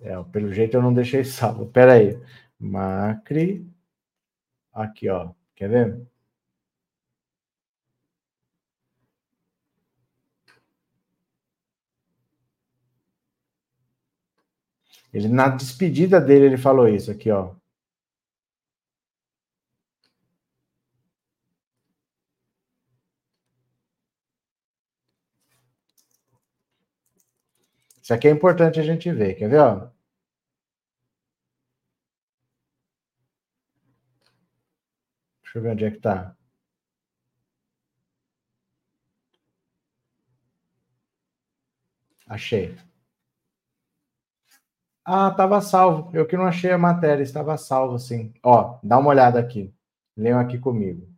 É, 0.00 0.22
pelo 0.32 0.52
jeito 0.52 0.76
eu 0.76 0.82
não 0.82 0.92
deixei 0.94 1.24
salvo. 1.24 1.66
Pera 1.70 1.94
aí. 1.94 2.18
Macri. 2.58 3.66
Aqui, 4.72 5.08
ó. 5.08 5.32
Quer 5.54 5.68
ver? 5.68 6.08
Ele 15.12 15.28
na 15.28 15.48
despedida 15.48 16.20
dele 16.20 16.46
ele 16.46 16.56
falou 16.58 16.88
isso 16.88 17.10
aqui, 17.10 17.30
ó. 17.30 17.54
Isso 28.02 28.14
aqui 28.14 28.26
é 28.26 28.30
importante 28.30 28.80
a 28.80 28.82
gente 28.82 29.12
ver, 29.12 29.34
quer 29.34 29.48
ver, 29.48 29.60
ó? 29.60 29.90
Deixa 35.42 35.58
eu 35.58 35.62
ver 35.62 35.70
onde 35.72 35.84
é 35.84 35.90
que 35.90 35.98
tá. 35.98 36.36
Achei. 42.26 42.76
Ah, 45.10 45.28
estava 45.30 45.58
salvo. 45.62 46.10
Eu 46.14 46.26
que 46.26 46.36
não 46.36 46.44
achei 46.44 46.70
a 46.70 46.76
matéria, 46.76 47.22
estava 47.22 47.56
salvo, 47.56 47.98
sim. 47.98 48.30
Ó, 48.42 48.78
dá 48.82 48.98
uma 48.98 49.08
olhada 49.08 49.40
aqui. 49.40 49.72
Leiam 50.14 50.38
aqui 50.38 50.58
comigo. 50.58 51.08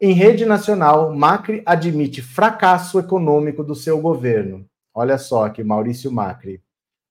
Em 0.00 0.12
rede 0.12 0.44
nacional, 0.44 1.14
Macri 1.14 1.62
admite 1.64 2.20
fracasso 2.20 2.98
econômico 2.98 3.62
do 3.62 3.76
seu 3.76 4.00
governo. 4.00 4.68
Olha 4.92 5.16
só 5.16 5.44
aqui, 5.44 5.62
Maurício 5.62 6.10
Macri. 6.10 6.60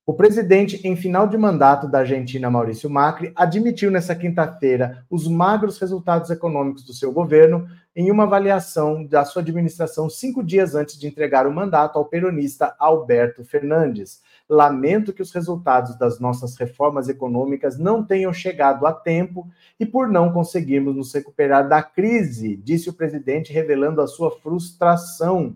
O 0.05 0.13
presidente, 0.13 0.85
em 0.85 0.97
final 0.97 1.29
de 1.29 1.37
mandato 1.37 1.87
da 1.87 1.99
Argentina, 1.99 2.49
Maurício 2.49 2.89
Macri, 2.89 3.31
admitiu 3.37 3.89
nessa 3.89 4.13
quinta-feira 4.13 5.05
os 5.09 5.29
magros 5.29 5.77
resultados 5.77 6.29
econômicos 6.29 6.83
do 6.83 6.93
seu 6.93 7.13
governo 7.13 7.65
em 7.95 8.11
uma 8.11 8.23
avaliação 8.23 9.05
da 9.05 9.23
sua 9.23 9.41
administração 9.41 10.09
cinco 10.09 10.43
dias 10.43 10.75
antes 10.75 10.99
de 10.99 11.07
entregar 11.07 11.47
o 11.47 11.53
mandato 11.53 11.97
ao 11.97 12.03
peronista 12.03 12.75
Alberto 12.79 13.45
Fernandes. 13.45 14.21
Lamento 14.49 15.13
que 15.13 15.21
os 15.21 15.31
resultados 15.31 15.97
das 15.97 16.19
nossas 16.19 16.57
reformas 16.57 17.07
econômicas 17.07 17.79
não 17.79 18.03
tenham 18.03 18.33
chegado 18.33 18.85
a 18.85 18.91
tempo 18.91 19.47
e 19.79 19.85
por 19.85 20.09
não 20.09 20.33
conseguirmos 20.33 20.93
nos 20.97 21.13
recuperar 21.13 21.69
da 21.69 21.81
crise, 21.81 22.57
disse 22.57 22.89
o 22.89 22.93
presidente, 22.93 23.53
revelando 23.53 24.01
a 24.01 24.07
sua 24.07 24.31
frustração 24.31 25.55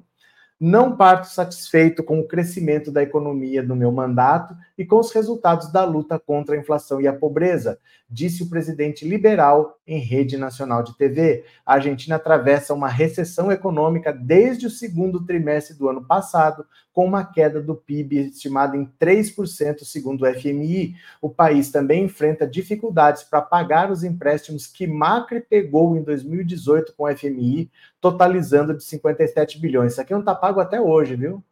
não 0.59 0.95
parto 0.95 1.27
satisfeito 1.27 2.03
com 2.03 2.19
o 2.19 2.27
crescimento 2.27 2.91
da 2.91 3.03
economia 3.03 3.61
no 3.61 3.75
meu 3.75 3.91
mandato 3.91 4.55
e 4.77 4.85
com 4.85 4.99
os 4.99 5.11
resultados 5.11 5.71
da 5.71 5.83
luta 5.83 6.19
contra 6.19 6.55
a 6.55 6.59
inflação 6.59 7.01
e 7.01 7.07
a 7.07 7.13
pobreza, 7.13 7.79
disse 8.09 8.43
o 8.43 8.49
presidente 8.49 9.07
liberal 9.07 9.77
em 9.85 9.99
rede 9.99 10.37
nacional 10.37 10.83
de 10.83 10.95
TV. 10.95 11.43
A 11.65 11.73
Argentina 11.73 12.15
atravessa 12.15 12.73
uma 12.73 12.87
recessão 12.87 13.51
econômica 13.51 14.13
desde 14.13 14.67
o 14.67 14.69
segundo 14.69 15.25
trimestre 15.25 15.75
do 15.75 15.89
ano 15.89 16.05
passado, 16.05 16.65
com 16.93 17.05
uma 17.05 17.25
queda 17.25 17.61
do 17.61 17.75
PIB 17.75 18.29
estimada 18.29 18.77
em 18.77 18.85
3%, 18.99 19.83
segundo 19.83 20.23
o 20.23 20.33
FMI. 20.33 20.95
O 21.21 21.29
país 21.29 21.71
também 21.71 22.05
enfrenta 22.05 22.47
dificuldades 22.47 23.23
para 23.23 23.41
pagar 23.41 23.91
os 23.91 24.03
empréstimos 24.03 24.67
que 24.67 24.87
Macri 24.87 25.41
pegou 25.41 25.95
em 25.97 26.03
2018 26.03 26.93
com 26.95 27.03
o 27.03 27.15
FMI, 27.15 27.69
totalizando 27.99 28.75
de 28.75 28.83
57 28.83 29.59
bilhões. 29.59 29.93
Isso 29.93 30.01
aqui 30.01 30.13
não 30.13 30.21
está 30.21 30.33
pago 30.33 30.59
até 30.59 30.79
hoje, 30.79 31.15
viu? 31.15 31.43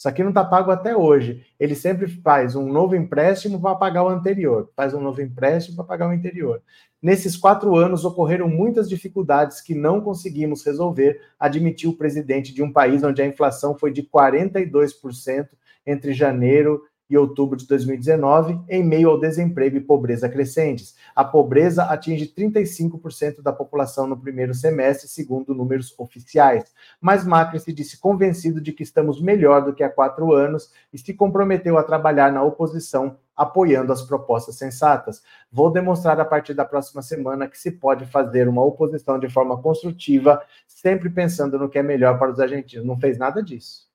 Isso 0.00 0.08
aqui 0.08 0.22
não 0.22 0.30
está 0.30 0.42
pago 0.42 0.70
até 0.70 0.96
hoje. 0.96 1.44
Ele 1.60 1.74
sempre 1.74 2.08
faz 2.08 2.56
um 2.56 2.72
novo 2.72 2.96
empréstimo 2.96 3.60
para 3.60 3.74
pagar 3.74 4.02
o 4.02 4.08
anterior, 4.08 4.72
faz 4.74 4.94
um 4.94 5.00
novo 5.02 5.20
empréstimo 5.20 5.76
para 5.76 5.84
pagar 5.84 6.08
o 6.08 6.12
anterior. 6.12 6.62
Nesses 7.02 7.36
quatro 7.36 7.76
anos 7.76 8.02
ocorreram 8.02 8.48
muitas 8.48 8.88
dificuldades 8.88 9.60
que 9.60 9.74
não 9.74 10.00
conseguimos 10.00 10.64
resolver, 10.64 11.20
admitiu 11.38 11.90
o 11.90 11.96
presidente 11.98 12.54
de 12.54 12.62
um 12.62 12.72
país 12.72 13.02
onde 13.04 13.20
a 13.20 13.26
inflação 13.26 13.78
foi 13.78 13.92
de 13.92 14.02
42% 14.02 15.50
entre 15.86 16.14
janeiro 16.14 16.82
e 17.10 17.18
outubro 17.18 17.58
de 17.58 17.66
2019, 17.66 18.60
em 18.68 18.84
meio 18.84 19.10
ao 19.10 19.18
desemprego 19.18 19.76
e 19.76 19.80
pobreza 19.80 20.28
crescentes. 20.28 20.94
A 21.14 21.24
pobreza 21.24 21.82
atinge 21.82 22.32
35% 22.32 23.42
da 23.42 23.52
população 23.52 24.06
no 24.06 24.16
primeiro 24.16 24.54
semestre, 24.54 25.08
segundo 25.08 25.52
números 25.52 25.92
oficiais. 25.98 26.72
Mas 27.00 27.24
Macri 27.24 27.58
se 27.58 27.72
disse 27.72 27.98
convencido 27.98 28.60
de 28.60 28.72
que 28.72 28.84
estamos 28.84 29.20
melhor 29.20 29.64
do 29.64 29.74
que 29.74 29.82
há 29.82 29.90
quatro 29.90 30.32
anos 30.32 30.70
e 30.92 30.98
se 30.98 31.12
comprometeu 31.12 31.76
a 31.76 31.82
trabalhar 31.82 32.32
na 32.32 32.44
oposição, 32.44 33.18
apoiando 33.36 33.92
as 33.92 34.02
propostas 34.02 34.54
sensatas. 34.54 35.20
Vou 35.50 35.68
demonstrar 35.68 36.20
a 36.20 36.24
partir 36.24 36.54
da 36.54 36.64
próxima 36.64 37.02
semana 37.02 37.48
que 37.48 37.58
se 37.58 37.72
pode 37.72 38.06
fazer 38.06 38.46
uma 38.46 38.62
oposição 38.62 39.18
de 39.18 39.28
forma 39.28 39.60
construtiva, 39.60 40.40
sempre 40.68 41.10
pensando 41.10 41.58
no 41.58 41.68
que 41.68 41.78
é 41.78 41.82
melhor 41.82 42.20
para 42.20 42.30
os 42.30 42.38
argentinos. 42.38 42.86
Não 42.86 42.96
fez 42.96 43.18
nada 43.18 43.42
disso 43.42 43.89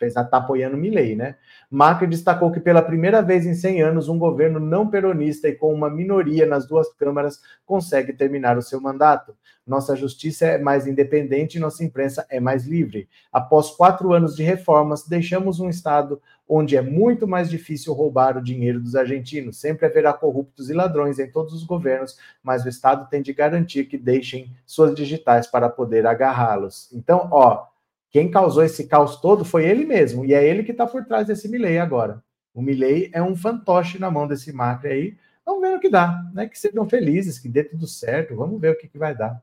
está 0.00 0.36
apoiando 0.36 0.76
Milley, 0.76 1.16
né? 1.16 1.36
Macri 1.70 2.06
destacou 2.06 2.52
que 2.52 2.60
pela 2.60 2.82
primeira 2.82 3.22
vez 3.22 3.46
em 3.46 3.54
100 3.54 3.82
anos 3.82 4.08
um 4.08 4.18
governo 4.18 4.60
não 4.60 4.88
peronista 4.88 5.48
e 5.48 5.54
com 5.54 5.72
uma 5.72 5.88
minoria 5.88 6.46
nas 6.46 6.66
duas 6.66 6.92
câmaras 6.94 7.40
consegue 7.64 8.12
terminar 8.12 8.58
o 8.58 8.62
seu 8.62 8.80
mandato. 8.80 9.34
Nossa 9.66 9.96
justiça 9.96 10.46
é 10.46 10.58
mais 10.58 10.86
independente 10.86 11.56
e 11.56 11.60
nossa 11.60 11.82
imprensa 11.82 12.24
é 12.30 12.38
mais 12.38 12.66
livre. 12.66 13.08
Após 13.32 13.70
quatro 13.70 14.12
anos 14.12 14.36
de 14.36 14.42
reformas, 14.42 15.06
deixamos 15.08 15.58
um 15.58 15.68
Estado 15.68 16.20
onde 16.48 16.76
é 16.76 16.82
muito 16.82 17.26
mais 17.26 17.50
difícil 17.50 17.92
roubar 17.92 18.36
o 18.36 18.42
dinheiro 18.42 18.80
dos 18.80 18.94
argentinos. 18.94 19.58
Sempre 19.58 19.86
haverá 19.86 20.12
corruptos 20.12 20.70
e 20.70 20.72
ladrões 20.72 21.18
em 21.18 21.28
todos 21.28 21.52
os 21.52 21.64
governos, 21.64 22.16
mas 22.42 22.64
o 22.64 22.68
Estado 22.68 23.08
tem 23.10 23.20
de 23.20 23.32
garantir 23.32 23.86
que 23.86 23.98
deixem 23.98 24.52
suas 24.64 24.94
digitais 24.94 25.48
para 25.48 25.68
poder 25.68 26.06
agarrá-los. 26.06 26.88
Então, 26.92 27.28
ó, 27.32 27.66
quem 28.16 28.30
causou 28.30 28.64
esse 28.64 28.86
caos 28.86 29.20
todo 29.20 29.44
foi 29.44 29.66
ele 29.66 29.84
mesmo, 29.84 30.24
e 30.24 30.32
é 30.32 30.42
ele 30.42 30.62
que 30.62 30.70
está 30.72 30.86
por 30.86 31.04
trás 31.04 31.26
desse 31.26 31.50
Milley 31.50 31.78
agora. 31.78 32.24
O 32.54 32.62
Milley 32.62 33.10
é 33.12 33.22
um 33.22 33.36
fantoche 33.36 33.98
na 33.98 34.10
mão 34.10 34.26
desse 34.26 34.54
Macri 34.54 34.88
aí. 34.88 35.16
Vamos 35.44 35.60
ver 35.60 35.76
o 35.76 35.78
que 35.78 35.90
dá, 35.90 36.24
né? 36.32 36.48
Que 36.48 36.58
sejam 36.58 36.88
felizes, 36.88 37.38
que 37.38 37.46
dê 37.46 37.62
tudo 37.62 37.86
certo. 37.86 38.34
Vamos 38.34 38.58
ver 38.58 38.70
o 38.70 38.78
que, 38.78 38.88
que 38.88 38.96
vai 38.96 39.14
dar. 39.14 39.38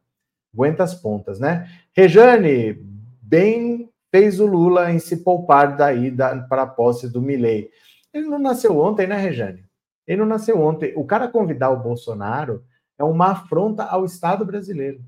Aguenta 0.51 0.83
as 0.83 0.95
pontas, 0.95 1.39
né? 1.39 1.69
Rejane, 1.95 2.73
bem 3.21 3.91
fez 4.09 4.39
o 4.39 4.47
Lula 4.47 4.91
em 4.91 4.97
se 4.97 5.17
poupar 5.17 5.77
da 5.77 5.93
ida 5.93 6.43
para 6.49 6.63
a 6.63 6.67
posse 6.67 7.07
do 7.07 7.21
Milley. 7.21 7.69
Ele 8.11 8.25
não 8.25 8.39
nasceu 8.39 8.79
ontem, 8.79 9.05
né, 9.05 9.17
Rejane? 9.17 9.63
Ele 10.07 10.21
não 10.21 10.25
nasceu 10.25 10.59
ontem. 10.59 10.93
O 10.95 11.05
cara 11.05 11.27
convidar 11.27 11.69
o 11.69 11.83
Bolsonaro 11.83 12.65
é 12.97 13.03
uma 13.03 13.33
afronta 13.33 13.83
ao 13.83 14.03
Estado 14.03 14.43
brasileiro. 14.43 14.99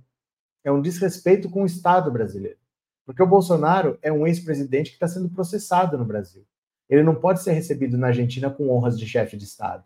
É 0.63 0.71
um 0.71 0.83
desrespeito 0.83 1.49
com 1.49 1.63
o 1.63 1.65
Estado 1.65 2.11
brasileiro. 2.11 2.59
Porque 3.05 3.21
o 3.21 3.27
Bolsonaro 3.27 3.97
é 4.01 4.11
um 4.11 4.25
ex-presidente 4.25 4.89
que 4.89 4.95
está 4.95 5.07
sendo 5.07 5.29
processado 5.29 5.97
no 5.97 6.05
Brasil. 6.05 6.43
Ele 6.89 7.03
não 7.03 7.15
pode 7.15 7.41
ser 7.41 7.51
recebido 7.51 7.97
na 7.97 8.07
Argentina 8.07 8.49
com 8.49 8.69
honras 8.69 8.97
de 8.97 9.07
chefe 9.07 9.37
de 9.37 9.43
Estado. 9.43 9.83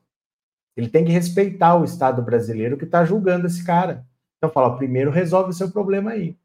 Ele 0.76 0.88
tem 0.88 1.04
que 1.04 1.12
respeitar 1.12 1.76
o 1.76 1.84
Estado 1.84 2.22
brasileiro 2.22 2.78
que 2.78 2.86
está 2.86 3.04
julgando 3.04 3.48
esse 3.48 3.64
cara. 3.66 4.06
Então 4.38 4.50
fala, 4.50 4.78
primeiro 4.78 5.12
resolve 5.12 5.50
o 5.50 5.54
seu 5.54 5.70
problema 5.70 6.12
aí. 6.12 6.38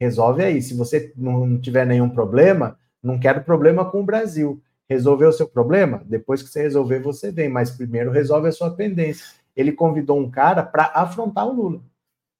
Resolve 0.00 0.42
aí. 0.42 0.62
Se 0.62 0.74
você 0.74 1.12
não 1.16 1.60
tiver 1.60 1.86
nenhum 1.86 2.08
problema, 2.08 2.78
não 3.02 3.18
quero 3.18 3.44
problema 3.44 3.90
com 3.90 4.00
o 4.00 4.04
Brasil. 4.04 4.62
Resolveu 4.88 5.28
o 5.28 5.32
seu 5.32 5.46
problema? 5.46 6.02
Depois 6.06 6.42
que 6.42 6.48
você 6.48 6.62
resolver, 6.62 7.00
você 7.00 7.30
vem. 7.30 7.48
Mas 7.48 7.70
primeiro 7.70 8.10
resolve 8.10 8.48
a 8.48 8.52
sua 8.52 8.74
pendência. 8.74 9.26
Ele 9.54 9.72
convidou 9.72 10.18
um 10.18 10.30
cara 10.30 10.62
para 10.62 10.90
afrontar 10.94 11.46
o 11.46 11.52
Lula. 11.52 11.80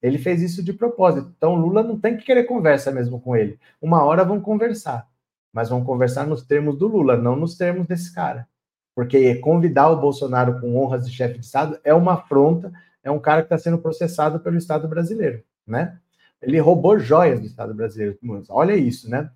Ele 0.03 0.19
fez 0.19 0.43
isso 0.43 0.63
de 0.63 0.73
propósito. 0.73 1.33
Então, 1.37 1.55
Lula 1.55 1.83
não 1.83 1.99
tem 1.99 2.17
que 2.17 2.25
querer 2.25 2.45
conversa 2.45 2.91
mesmo 2.91 3.21
com 3.21 3.37
ele. 3.37 3.59
Uma 3.81 4.03
hora 4.05 4.25
vão 4.25 4.41
conversar, 4.41 5.09
mas 5.53 5.69
vão 5.69 5.85
conversar 5.85 6.27
nos 6.27 6.43
termos 6.43 6.77
do 6.77 6.89
Lula, 6.89 7.17
não 7.17 7.37
nos 7.37 7.57
termos 7.57 7.87
desse 7.87 8.13
cara. 8.13 8.49
Porque 8.95 9.37
convidar 9.37 9.89
o 9.91 10.01
Bolsonaro 10.01 10.61
com 10.61 10.77
honras 10.77 11.07
de 11.07 11.15
chefe 11.15 11.39
de 11.39 11.47
Estado 11.47 11.79
é 11.85 11.95
uma 11.95 12.15
afronta, 12.15 12.73
é 13.03 13.11
um 13.11 13.19
cara 13.19 13.43
que 13.43 13.47
está 13.47 13.57
sendo 13.57 13.79
processado 13.79 14.41
pelo 14.41 14.57
Estado 14.57 14.89
brasileiro, 14.89 15.43
né? 15.67 15.99
Ele 16.43 16.59
roubou 16.59 16.99
joias 16.99 17.41
do 17.41 17.47
Estado 17.47 17.73
brasileiro. 17.73 18.19
Olha 18.49 18.75
isso, 18.75 19.09
né? 19.09 19.31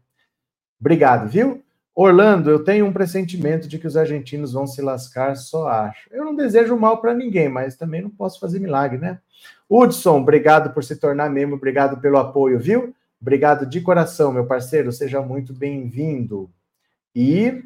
Obrigado, 0.80 1.28
viu? 1.28 1.62
Orlando, 1.94 2.50
eu 2.50 2.62
tenho 2.62 2.84
um 2.84 2.92
pressentimento 2.92 3.66
de 3.66 3.78
que 3.78 3.86
os 3.86 3.96
argentinos 3.96 4.52
vão 4.52 4.66
se 4.66 4.82
lascar, 4.82 5.34
só 5.36 5.68
acho. 5.68 6.12
Eu 6.12 6.24
não 6.24 6.36
desejo 6.36 6.76
mal 6.76 7.00
para 7.00 7.14
ninguém, 7.14 7.48
mas 7.48 7.76
também 7.76 8.02
não 8.02 8.10
posso 8.10 8.38
fazer 8.38 8.58
milagre, 8.58 8.98
né? 8.98 9.18
Hudson, 9.68 10.20
obrigado 10.20 10.72
por 10.72 10.84
se 10.84 10.96
tornar 10.96 11.28
membro, 11.28 11.56
obrigado 11.56 12.00
pelo 12.00 12.18
apoio, 12.18 12.58
viu? 12.58 12.94
Obrigado 13.20 13.66
de 13.66 13.80
coração, 13.80 14.32
meu 14.32 14.46
parceiro, 14.46 14.92
seja 14.92 15.20
muito 15.20 15.52
bem-vindo. 15.52 16.50
E 17.14 17.64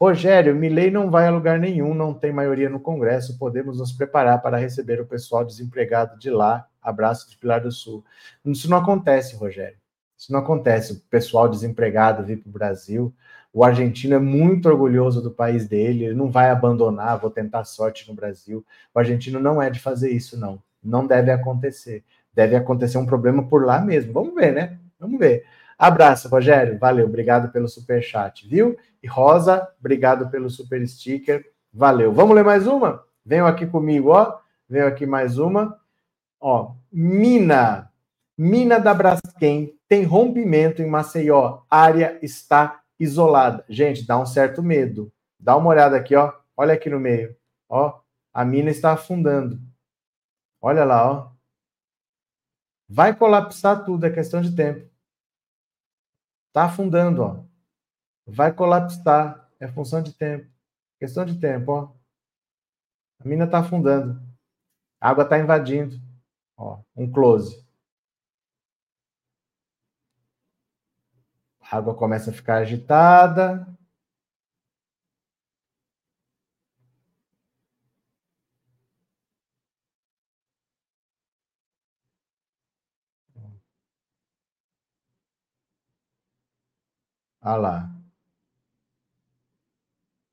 Rogério, 0.00 0.54
Milei 0.54 0.90
não 0.90 1.10
vai 1.10 1.26
a 1.26 1.30
lugar 1.30 1.58
nenhum, 1.58 1.94
não 1.94 2.14
tem 2.14 2.32
maioria 2.32 2.68
no 2.68 2.78
Congresso, 2.78 3.38
podemos 3.38 3.78
nos 3.78 3.92
preparar 3.92 4.40
para 4.40 4.56
receber 4.56 5.00
o 5.00 5.06
pessoal 5.06 5.44
desempregado 5.44 6.18
de 6.18 6.30
lá. 6.30 6.66
Abraço 6.80 7.28
de 7.28 7.36
Pilar 7.36 7.60
do 7.60 7.72
Sul. 7.72 8.04
Isso 8.44 8.70
não 8.70 8.78
acontece, 8.78 9.34
Rogério. 9.34 9.76
Isso 10.16 10.32
não 10.32 10.40
acontece. 10.40 10.92
O 10.92 11.00
pessoal 11.10 11.48
desempregado 11.48 12.24
vir 12.24 12.38
para 12.38 12.48
o 12.48 12.52
Brasil. 12.52 13.14
O 13.52 13.64
argentino 13.64 14.14
é 14.14 14.18
muito 14.18 14.68
orgulhoso 14.68 15.22
do 15.22 15.30
país 15.30 15.66
dele, 15.66 16.04
ele 16.04 16.14
não 16.14 16.30
vai 16.30 16.50
abandonar, 16.50 17.18
vou 17.18 17.30
tentar 17.30 17.64
sorte 17.64 18.06
no 18.08 18.14
Brasil. 18.14 18.64
O 18.94 18.98
argentino 18.98 19.40
não 19.40 19.60
é 19.60 19.70
de 19.70 19.80
fazer 19.80 20.10
isso, 20.10 20.38
não. 20.38 20.62
Não 20.82 21.06
deve 21.06 21.30
acontecer. 21.30 22.04
Deve 22.32 22.56
acontecer 22.56 22.98
um 22.98 23.06
problema 23.06 23.42
por 23.42 23.64
lá 23.64 23.80
mesmo. 23.80 24.12
Vamos 24.12 24.34
ver, 24.34 24.52
né? 24.52 24.78
Vamos 24.98 25.18
ver. 25.18 25.44
Abraço, 25.78 26.28
Rogério. 26.28 26.78
Valeu, 26.78 27.06
obrigado 27.06 27.50
pelo 27.52 27.68
super 27.68 28.02
chat, 28.02 28.48
viu? 28.48 28.76
E 29.02 29.06
Rosa, 29.06 29.68
obrigado 29.78 30.28
pelo 30.28 30.50
super 30.50 30.86
sticker. 30.86 31.44
Valeu. 31.72 32.12
Vamos 32.12 32.34
ler 32.34 32.44
mais 32.44 32.66
uma? 32.66 33.04
Venham 33.24 33.46
aqui 33.46 33.66
comigo, 33.66 34.10
ó. 34.10 34.38
Venham 34.68 34.88
aqui 34.88 35.06
mais 35.06 35.38
uma. 35.38 35.78
Ó, 36.40 36.72
Mina. 36.92 37.90
Mina 38.36 38.78
da 38.78 38.94
Braskem 38.94 39.74
tem 39.88 40.04
rompimento 40.04 40.80
em 40.80 40.86
Maceió. 40.86 41.60
Área 41.70 42.18
está 42.22 42.80
isolada. 42.98 43.64
Gente, 43.68 44.06
dá 44.06 44.18
um 44.18 44.26
certo 44.26 44.62
medo. 44.62 45.12
Dá 45.38 45.56
uma 45.56 45.70
olhada 45.70 45.96
aqui, 45.96 46.14
ó. 46.14 46.32
Olha 46.56 46.74
aqui 46.74 46.90
no 46.90 46.98
meio. 46.98 47.36
Ó, 47.68 48.00
a 48.32 48.44
mina 48.44 48.70
está 48.70 48.92
afundando. 48.92 49.60
Olha 50.60 50.84
lá, 50.84 51.10
ó. 51.10 51.32
Vai 52.88 53.14
colapsar 53.16 53.84
tudo, 53.84 54.06
é 54.06 54.10
questão 54.10 54.40
de 54.40 54.54
tempo. 54.54 54.90
Tá 56.52 56.64
afundando, 56.64 57.22
ó. 57.22 57.44
Vai 58.26 58.52
colapsar, 58.52 59.48
é 59.60 59.68
função 59.68 60.02
de 60.02 60.12
tempo. 60.12 60.50
Questão 60.98 61.24
de 61.24 61.38
tempo, 61.38 61.72
ó. 61.72 61.94
A 63.20 63.28
mina 63.28 63.46
tá 63.46 63.60
afundando. 63.60 64.20
A 65.00 65.10
água 65.10 65.24
tá 65.24 65.38
invadindo. 65.38 65.96
Ó, 66.56 66.82
um 66.96 67.10
close. 67.10 67.64
A 71.60 71.76
água 71.76 71.94
começa 71.94 72.30
a 72.30 72.34
ficar 72.34 72.58
agitada. 72.58 73.66
Olha 87.48 87.56
lá. 87.56 87.90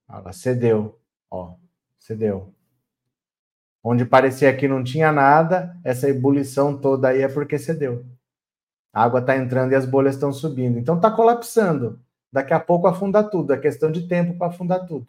Olha 0.09 0.19
lá, 0.19 0.33
cedeu. 0.33 0.99
Ó, 1.31 1.55
cedeu. 1.97 2.53
Onde 3.81 4.03
parecia 4.03 4.53
que 4.53 4.67
não 4.67 4.83
tinha 4.83 5.13
nada, 5.13 5.77
essa 5.81 6.09
ebulição 6.09 6.77
toda 6.77 7.07
aí 7.07 7.21
é 7.21 7.29
porque 7.29 7.57
cedeu. 7.57 8.05
A 8.91 9.03
água 9.03 9.21
está 9.21 9.37
entrando 9.37 9.71
e 9.71 9.75
as 9.75 9.85
bolhas 9.85 10.15
estão 10.15 10.33
subindo. 10.33 10.77
Então 10.77 10.97
está 10.97 11.09
colapsando. 11.09 12.01
Daqui 12.29 12.53
a 12.53 12.59
pouco 12.59 12.85
afunda 12.85 13.23
tudo. 13.23 13.53
É 13.53 13.57
questão 13.57 13.89
de 13.89 14.09
tempo 14.09 14.37
para 14.37 14.47
afundar 14.47 14.85
tudo. 14.85 15.07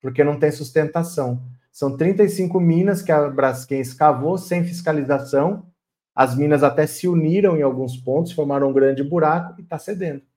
Porque 0.00 0.22
não 0.22 0.38
tem 0.38 0.52
sustentação. 0.52 1.42
São 1.72 1.96
35 1.96 2.60
minas 2.60 3.02
que 3.02 3.10
a 3.10 3.28
Braskem 3.28 3.80
escavou 3.80 4.38
sem 4.38 4.62
fiscalização. 4.62 5.66
As 6.14 6.36
minas 6.36 6.62
até 6.62 6.86
se 6.86 7.08
uniram 7.08 7.56
em 7.56 7.62
alguns 7.62 7.96
pontos, 7.96 8.30
formaram 8.30 8.70
um 8.70 8.72
grande 8.72 9.02
buraco 9.02 9.58
e 9.58 9.64
está 9.64 9.80
cedendo. 9.80 10.29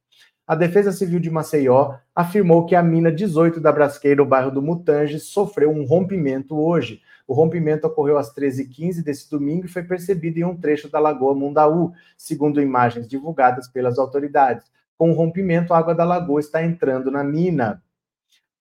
A 0.46 0.56
Defesa 0.56 0.92
Civil 0.92 1.22
de 1.22 1.30
Maceió 1.30 1.96
afirmou 2.14 2.66
que 2.66 2.76
a 2.76 2.84
mina 2.84 3.10
18 3.10 3.62
da 3.62 3.72
Braskem, 3.72 4.16
no 4.16 4.26
bairro 4.26 4.52
do 4.52 4.62
Mutange, 4.62 5.18
sofreu 5.18 5.72
um 5.72 5.86
rompimento 5.86 6.60
hoje. 6.60 7.02
O 7.26 7.34
rompimento 7.34 7.88
ocorreu 7.88 8.18
às 8.18 8.36
13h15 8.36 9.02
desse 9.02 9.32
domingo 9.32 9.66
e 9.66 9.70
foi 9.70 9.84
percebido 9.84 10.40
em 10.40 10.44
um 10.44 10.58
trecho 10.58 10.90
da 10.90 11.00
Lagoa 11.00 11.34
Mundaú, 11.34 11.94
segundo 12.18 12.62
imagens 12.62 13.08
divulgadas 13.08 13.70
pelas 13.70 13.98
autoridades. 13.98 14.70
Com 14.98 15.12
o 15.12 15.14
rompimento, 15.14 15.74
a 15.74 15.78
água 15.78 15.96
da 15.96 16.04
lagoa 16.04 16.42
está 16.42 16.62
entrando 16.62 17.10
na 17.10 17.24
mina. 17.24 17.82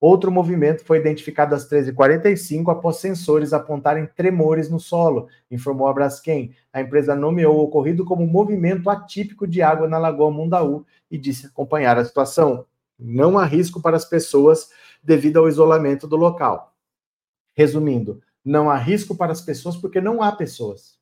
Outro 0.03 0.33
movimento 0.33 0.85
foi 0.85 0.99
identificado 0.99 1.55
às 1.55 1.71
13h45 1.71 2.73
após 2.73 2.97
sensores 2.97 3.53
apontarem 3.53 4.05
tremores 4.05 4.69
no 4.69 4.81
solo, 4.81 5.29
informou 5.49 5.87
a 5.87 5.93
Braskem. 5.93 6.57
A 6.73 6.81
empresa 6.81 7.15
nomeou 7.15 7.59
o 7.59 7.63
ocorrido 7.63 8.05
como 8.05 8.27
movimento 8.27 8.91
atípico 8.91 9.47
de 9.47 9.63
água 9.63 9.89
na 9.89 9.99
Lagoa 9.99 10.29
Mundaú 10.29 10.85
e 11.09 11.17
disse 11.17 11.47
acompanhar 11.47 11.97
a 11.99 12.05
situação. 12.05 12.67
Não 12.99 13.39
há 13.39 13.45
risco 13.45 13.81
para 13.81 13.97
as 13.97 14.05
pessoas 14.05 14.71
devido 15.01 15.37
ao 15.37 15.47
isolamento 15.47 16.09
do 16.09 16.17
local. 16.17 16.75
Resumindo, 17.55 18.21
não 18.45 18.69
há 18.69 18.77
risco 18.77 19.15
para 19.15 19.31
as 19.31 19.41
pessoas 19.41 19.77
porque 19.77 20.01
não 20.01 20.21
há 20.21 20.33
pessoas. 20.33 20.99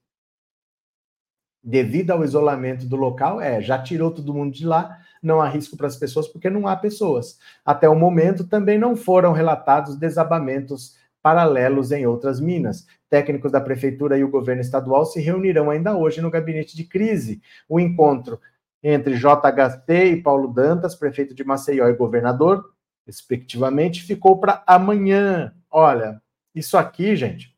Devido 1.62 2.10
ao 2.10 2.22
isolamento 2.22 2.84
do 2.84 2.96
local, 2.96 3.40
é, 3.40 3.62
já 3.62 3.82
tirou 3.82 4.10
todo 4.10 4.34
mundo 4.34 4.52
de 4.52 4.66
lá, 4.66 4.98
não 5.22 5.40
há 5.40 5.48
risco 5.48 5.76
para 5.76 5.86
as 5.86 5.96
pessoas 5.96 6.26
porque 6.28 6.48
não 6.48 6.66
há 6.66 6.76
pessoas. 6.76 7.38
Até 7.64 7.88
o 7.88 7.94
momento, 7.94 8.46
também 8.46 8.78
não 8.78 8.96
foram 8.96 9.32
relatados 9.32 9.96
desabamentos 9.96 10.96
paralelos 11.22 11.92
em 11.92 12.06
outras 12.06 12.40
minas. 12.40 12.86
Técnicos 13.08 13.52
da 13.52 13.60
prefeitura 13.60 14.16
e 14.16 14.24
o 14.24 14.30
governo 14.30 14.62
estadual 14.62 15.04
se 15.04 15.20
reunirão 15.20 15.70
ainda 15.70 15.96
hoje 15.96 16.20
no 16.20 16.30
gabinete 16.30 16.76
de 16.76 16.84
crise. 16.84 17.42
O 17.68 17.78
encontro 17.78 18.40
entre 18.82 19.16
JHT 19.16 19.90
e 19.90 20.22
Paulo 20.22 20.48
Dantas, 20.48 20.94
prefeito 20.94 21.34
de 21.34 21.44
Maceió 21.44 21.88
e 21.88 21.94
governador, 21.94 22.64
respectivamente, 23.06 24.02
ficou 24.02 24.40
para 24.40 24.62
amanhã. 24.66 25.54
Olha, 25.70 26.22
isso 26.54 26.78
aqui, 26.78 27.14
gente, 27.14 27.54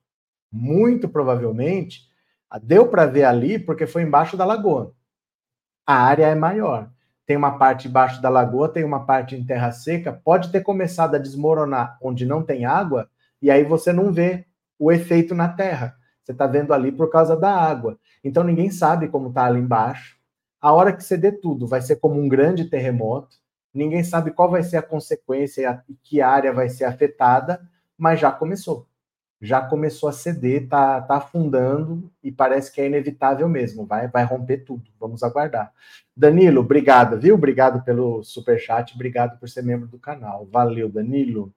muito 0.50 1.08
provavelmente 1.08 2.10
deu 2.62 2.88
para 2.88 3.06
ver 3.06 3.24
ali 3.24 3.58
porque 3.58 3.86
foi 3.86 4.02
embaixo 4.02 4.36
da 4.36 4.44
lagoa. 4.44 4.94
A 5.86 5.94
área 5.94 6.26
é 6.26 6.34
maior 6.34 6.90
tem 7.32 7.36
uma 7.38 7.56
parte 7.56 7.88
embaixo 7.88 8.20
da 8.20 8.28
lagoa, 8.28 8.68
tem 8.68 8.84
uma 8.84 9.06
parte 9.06 9.34
em 9.34 9.42
terra 9.42 9.72
seca, 9.72 10.12
pode 10.12 10.52
ter 10.52 10.60
começado 10.60 11.14
a 11.14 11.18
desmoronar 11.18 11.96
onde 12.02 12.26
não 12.26 12.42
tem 12.42 12.66
água, 12.66 13.08
e 13.40 13.50
aí 13.50 13.64
você 13.64 13.90
não 13.90 14.12
vê 14.12 14.44
o 14.78 14.92
efeito 14.92 15.34
na 15.34 15.48
terra. 15.48 15.96
Você 16.22 16.32
está 16.32 16.46
vendo 16.46 16.74
ali 16.74 16.92
por 16.92 17.10
causa 17.10 17.34
da 17.34 17.50
água. 17.50 17.98
Então 18.22 18.44
ninguém 18.44 18.70
sabe 18.70 19.08
como 19.08 19.30
está 19.30 19.46
ali 19.46 19.60
embaixo. 19.60 20.18
A 20.60 20.74
hora 20.74 20.92
que 20.92 21.16
dê 21.16 21.32
tudo, 21.32 21.66
vai 21.66 21.80
ser 21.80 21.96
como 21.96 22.20
um 22.20 22.28
grande 22.28 22.66
terremoto. 22.66 23.34
Ninguém 23.72 24.04
sabe 24.04 24.30
qual 24.30 24.50
vai 24.50 24.62
ser 24.62 24.76
a 24.76 24.82
consequência 24.82 25.82
e 25.88 25.94
que 25.94 26.20
área 26.20 26.52
vai 26.52 26.68
ser 26.68 26.84
afetada, 26.84 27.62
mas 27.96 28.20
já 28.20 28.30
começou 28.30 28.86
já 29.42 29.60
começou 29.60 30.08
a 30.08 30.12
ceder, 30.12 30.68
tá, 30.68 31.00
tá 31.00 31.16
afundando 31.16 32.08
e 32.22 32.30
parece 32.30 32.70
que 32.70 32.80
é 32.80 32.86
inevitável 32.86 33.48
mesmo, 33.48 33.84
vai, 33.84 34.06
vai 34.06 34.22
romper 34.24 34.58
tudo. 34.58 34.84
Vamos 35.00 35.24
aguardar. 35.24 35.72
Danilo, 36.16 36.60
obrigado, 36.60 37.18
viu? 37.18 37.34
Obrigado 37.34 37.82
pelo 37.82 38.22
super 38.22 38.60
chat, 38.60 38.94
obrigado 38.94 39.40
por 39.40 39.48
ser 39.48 39.62
membro 39.62 39.88
do 39.88 39.98
canal. 39.98 40.46
Valeu, 40.46 40.88
Danilo. 40.88 41.52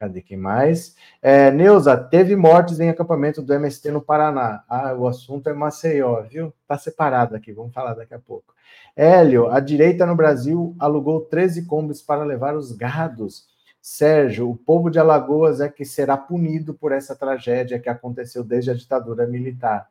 Cadê 0.00 0.20
quem 0.20 0.36
mais? 0.36 0.96
É, 1.22 1.50
Neuza, 1.50 1.96
teve 1.96 2.34
mortes 2.36 2.78
em 2.78 2.88
acampamento 2.88 3.42
do 3.42 3.52
MST 3.52 3.90
no 3.90 4.00
Paraná. 4.00 4.64
Ah, 4.68 4.94
o 4.94 5.06
assunto 5.06 5.48
é 5.48 5.52
Maceió, 5.52 6.22
viu? 6.22 6.52
Tá 6.66 6.76
separado 6.76 7.34
aqui, 7.34 7.52
vamos 7.52 7.72
falar 7.72 7.94
daqui 7.94 8.14
a 8.14 8.18
pouco. 8.18 8.54
Hélio, 8.96 9.48
a 9.48 9.60
direita 9.60 10.04
no 10.06 10.14
Brasil 10.16 10.74
alugou 10.78 11.20
13 11.22 11.66
combos 11.66 12.02
para 12.02 12.24
levar 12.24 12.56
os 12.56 12.72
gados 12.72 13.46
Sérgio, 13.90 14.50
o 14.50 14.54
povo 14.54 14.90
de 14.90 14.98
Alagoas 14.98 15.62
é 15.62 15.68
que 15.68 15.82
será 15.82 16.14
punido 16.14 16.74
por 16.74 16.92
essa 16.92 17.16
tragédia 17.16 17.80
que 17.80 17.88
aconteceu 17.88 18.44
desde 18.44 18.70
a 18.70 18.74
ditadura 18.74 19.26
militar. 19.26 19.88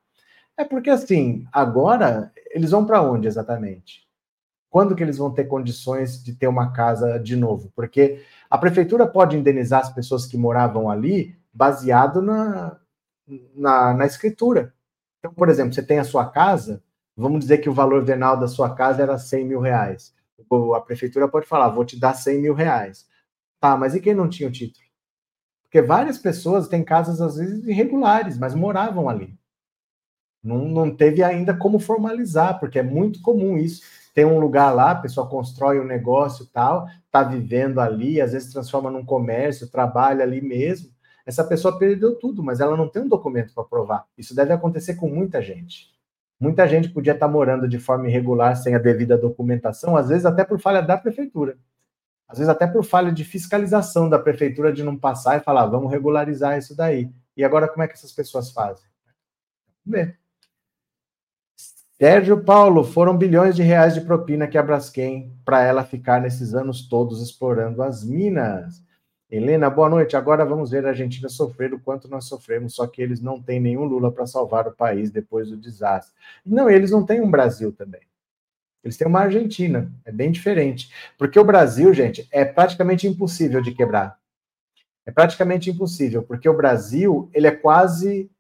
É 0.56 0.64
porque 0.64 0.92
assim, 0.92 1.48
agora 1.52 2.32
eles 2.52 2.70
vão 2.70 2.86
para 2.86 3.02
onde 3.02 3.28
exatamente? 3.28 4.08
Quando 4.70 4.96
que 4.96 5.02
eles 5.02 5.18
vão 5.18 5.34
ter 5.34 5.46
condições 5.46 6.24
de 6.24 6.36
ter 6.36 6.48
uma 6.48 6.72
casa 6.72 7.18
de 7.18 7.36
novo? 7.36 7.72
Porque 7.76 8.24
a 8.48 8.56
prefeitura 8.56 9.08
pode 9.08 9.36
indenizar 9.36 9.82
as 9.82 9.92
pessoas 9.92 10.28
que 10.28 10.38
moravam 10.38 10.92
ali 10.92 11.36
baseado 11.52 12.22
na, 12.22 12.78
na, 13.56 13.96
na 13.96 14.06
escritura. 14.06 14.76
Então, 15.18 15.34
por 15.34 15.50
exemplo, 15.50 15.74
você 15.74 15.82
tem 15.82 15.98
a 15.98 16.04
sua 16.04 16.30
casa, 16.30 16.84
vamos 17.16 17.40
dizer 17.40 17.58
que 17.58 17.70
o 17.70 17.74
valor 17.74 18.06
venal 18.06 18.40
da 18.40 18.48
sua 18.48 18.76
casa 18.76 19.02
era 19.02 19.18
100 19.18 19.44
mil 19.44 19.60
reais. 19.60 20.14
A 20.76 20.82
prefeitura 20.82 21.28
pode 21.28 21.48
falar, 21.48 21.70
vou 21.70 21.84
te 21.84 22.00
dar 22.00 22.14
100 22.14 22.42
mil 22.42 22.54
reais. 22.54 23.08
Tá, 23.60 23.76
mas 23.76 23.96
e 23.96 24.02
quem 24.02 24.14
não 24.14 24.30
tinha 24.30 24.48
o 24.50 24.52
título? 24.52 24.86
Porque 25.64 25.82
várias 25.82 26.18
pessoas 26.18 26.68
têm 26.68 26.84
casas, 26.84 27.20
às 27.20 27.36
vezes, 27.36 27.66
irregulares, 27.66 28.38
mas 28.38 28.56
moravam 28.56 29.10
ali. 29.10 29.38
Não, 30.44 30.60
não 30.68 30.96
teve 30.96 31.24
ainda 31.24 31.54
como 31.56 31.80
formalizar, 31.80 32.60
porque 32.60 32.80
é 32.80 32.84
muito 32.84 33.22
comum 33.22 33.58
isso. 33.58 33.82
Tem 34.14 34.26
um 34.26 34.40
lugar 34.40 34.72
lá, 34.72 34.92
a 34.92 34.96
pessoa 34.96 35.28
constrói 35.28 35.80
um 35.80 35.86
negócio 35.86 36.46
tal, 36.48 36.88
está 37.06 37.22
vivendo 37.22 37.80
ali, 37.80 38.22
às 38.22 38.32
vezes 38.32 38.54
transforma 38.54 38.90
num 38.90 39.06
comércio, 39.06 39.70
trabalha 39.70 40.24
ali 40.24 40.42
mesmo. 40.42 40.90
Essa 41.26 41.44
pessoa 41.44 41.78
perdeu 41.78 42.16
tudo, 42.16 42.42
mas 42.42 42.60
ela 42.62 42.78
não 42.78 42.88
tem 42.88 43.02
um 43.02 43.10
documento 43.10 43.54
para 43.54 43.64
provar. 43.66 44.06
Isso 44.18 44.34
deve 44.34 44.54
acontecer 44.54 44.96
com 44.96 45.10
muita 45.10 45.42
gente. 45.42 45.92
Muita 46.40 46.68
gente 46.68 46.90
podia 46.90 47.14
estar 47.14 47.28
tá 47.28 47.32
morando 47.32 47.68
de 47.68 47.80
forma 47.80 48.08
irregular, 48.08 48.56
sem 48.56 48.74
a 48.74 48.80
devida 48.80 49.18
documentação, 49.18 49.98
às 49.98 50.10
vezes 50.10 50.26
até 50.26 50.46
por 50.46 50.60
falha 50.60 50.82
da 50.82 50.98
prefeitura 50.98 51.58
às 52.28 52.38
vezes 52.38 52.50
até 52.50 52.68
por 52.68 52.84
falha 52.84 53.12
de 53.12 53.24
fiscalização 53.24 54.10
da 54.10 54.20
prefeitura 54.20 54.74
de 54.74 54.84
não 54.84 54.98
passar 54.98 55.38
e 55.38 55.44
falar, 55.44 55.66
vamos 55.68 55.92
regularizar 55.92 56.58
isso 56.58 56.76
daí. 56.76 57.10
E 57.36 57.44
agora 57.44 57.68
como 57.68 57.84
é 57.84 57.88
que 57.88 57.94
essas 57.94 58.12
pessoas 58.12 58.52
fazem? 58.52 58.86
Vamos 59.86 60.00
ver. 60.00 60.20
Sérgio 62.00 62.44
Paulo, 62.44 62.84
foram 62.84 63.18
bilhões 63.18 63.56
de 63.56 63.64
reais 63.64 63.96
de 63.96 64.02
propina 64.02 64.48
que 64.48 64.58
a 64.58 64.62
Braskem 64.62 65.36
para 65.44 65.64
ela 65.64 65.84
ficar 65.84 66.22
nesses 66.22 66.54
anos 66.54 66.88
todos 66.88 67.24
explorando 67.24 67.82
as 67.82 68.04
minas. 68.04 68.84
Helena, 69.30 69.70
boa 69.70 69.90
noite. 69.90 70.16
Agora 70.16 70.46
vamos 70.46 70.72
ver 70.72 70.86
a 70.86 70.90
Argentina 70.90 71.28
sofrer 71.28 71.74
o 71.74 71.80
quanto 71.80 72.08
nós 72.08 72.26
sofremos, 72.26 72.76
só 72.76 72.86
que 72.88 73.02
eles 73.02 73.20
não 73.20 73.42
têm 73.42 73.60
nenhum 73.60 73.84
Lula 73.84 74.12
para 74.12 74.28
salvar 74.28 74.68
o 74.68 74.76
país 74.76 75.10
depois 75.10 75.50
do 75.50 75.58
desastre. 75.58 76.14
Não, 76.46 76.70
eles 76.70 76.92
não 76.92 77.06
têm 77.06 77.20
um 77.20 77.30
Brasil 77.30 77.74
também. 77.74 78.07
Eles 78.88 78.96
têm 78.96 79.06
uma 79.06 79.20
Argentina, 79.20 79.92
é 80.06 80.14
bem 80.14 80.32
diferente. 80.32 80.90
Porque 81.18 81.38
o 81.38 81.44
Brasil, 81.44 81.94
gente, 81.94 82.26
é 82.32 82.46
praticamente 82.46 83.06
impossível 83.06 83.62
de 83.62 83.74
quebrar. 83.74 84.18
É 85.06 85.12
praticamente 85.12 85.70
impossível, 85.70 86.24
porque 86.24 86.48
o 86.48 86.56
Brasil, 86.56 87.30
ele 87.34 87.48
é 87.48 87.52
quase 87.52 88.32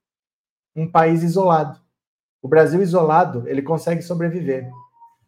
um 0.74 0.90
país 0.90 1.22
isolado. 1.22 1.82
O 2.42 2.48
Brasil 2.48 2.82
isolado, 2.82 3.46
ele 3.46 3.62
consegue 3.62 4.02
sobreviver. 4.02 4.72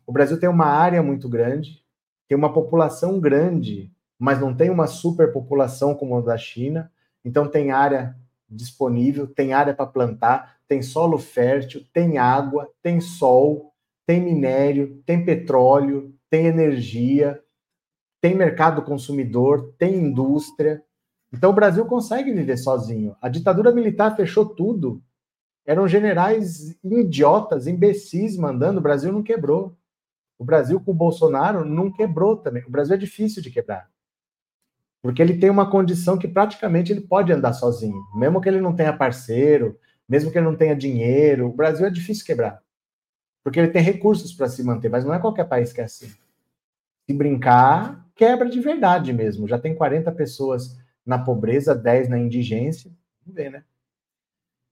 O 0.07 0.13
Brasil 0.13 0.39
tem 0.39 0.47
uma 0.47 0.67
área 0.67 1.03
muito 1.03 1.27
grande, 1.27 1.83
tem 2.25 2.37
uma 2.37 2.53
população 2.53 3.19
grande, 3.19 3.91
mas 4.17 4.39
não 4.39 4.55
tem 4.55 4.69
uma 4.69 4.87
superpopulação 4.87 5.93
como 5.93 6.17
a 6.17 6.21
da 6.21 6.37
China. 6.37 6.89
Então 7.25 7.45
tem 7.45 7.71
área 7.71 8.15
disponível, 8.49 9.27
tem 9.27 9.51
área 9.51 9.73
para 9.73 9.85
plantar, 9.85 10.55
tem 10.65 10.81
solo 10.81 11.17
fértil, 11.17 11.85
tem 11.91 12.17
água, 12.17 12.69
tem 12.81 13.01
sol, 13.01 13.73
tem 14.09 14.19
minério, 14.19 15.03
tem 15.05 15.23
petróleo, 15.23 16.15
tem 16.31 16.47
energia, 16.47 17.39
tem 18.19 18.33
mercado 18.33 18.81
consumidor, 18.81 19.75
tem 19.77 19.97
indústria. 19.97 20.81
Então 21.31 21.51
o 21.51 21.53
Brasil 21.53 21.85
consegue 21.85 22.33
viver 22.33 22.57
sozinho. 22.57 23.15
A 23.21 23.29
ditadura 23.29 23.71
militar 23.71 24.15
fechou 24.15 24.47
tudo. 24.47 24.99
Eram 25.63 25.87
generais 25.87 26.75
idiotas, 26.83 27.67
imbecis 27.67 28.35
mandando, 28.35 28.79
o 28.79 28.81
Brasil 28.81 29.13
não 29.13 29.21
quebrou. 29.21 29.77
O 30.39 30.43
Brasil 30.43 30.79
com 30.79 30.89
o 30.89 30.95
Bolsonaro 30.95 31.63
não 31.63 31.91
quebrou 31.91 32.35
também. 32.35 32.63
O 32.65 32.71
Brasil 32.71 32.95
é 32.95 32.97
difícil 32.97 33.43
de 33.43 33.51
quebrar. 33.51 33.91
Porque 35.03 35.21
ele 35.21 35.37
tem 35.37 35.51
uma 35.51 35.69
condição 35.69 36.17
que 36.17 36.27
praticamente 36.27 36.91
ele 36.91 37.01
pode 37.01 37.31
andar 37.31 37.53
sozinho. 37.53 38.03
Mesmo 38.15 38.41
que 38.41 38.49
ele 38.49 38.59
não 38.59 38.75
tenha 38.75 38.91
parceiro, 38.91 39.77
mesmo 40.09 40.31
que 40.31 40.37
ele 40.39 40.47
não 40.47 40.55
tenha 40.55 40.75
dinheiro, 40.75 41.45
o 41.45 41.53
Brasil 41.53 41.85
é 41.85 41.91
difícil 41.91 42.25
quebrar 42.25 42.59
porque 43.43 43.59
ele 43.59 43.69
tem 43.69 43.81
recursos 43.81 44.33
para 44.33 44.49
se 44.49 44.63
manter, 44.63 44.89
mas 44.89 45.05
não 45.05 45.13
é 45.13 45.19
qualquer 45.19 45.45
país 45.45 45.71
que 45.71 45.81
é 45.81 45.85
assim. 45.85 46.11
Se 47.07 47.13
brincar, 47.13 48.05
quebra 48.15 48.49
de 48.49 48.59
verdade 48.59 49.13
mesmo. 49.13 49.47
Já 49.47 49.57
tem 49.57 49.75
40 49.75 50.11
pessoas 50.11 50.77
na 51.05 51.17
pobreza, 51.17 51.73
10 51.73 52.09
na 52.09 52.19
indigência. 52.19 52.91
Vamos 53.25 53.35
ver, 53.35 53.49
né? 53.49 53.63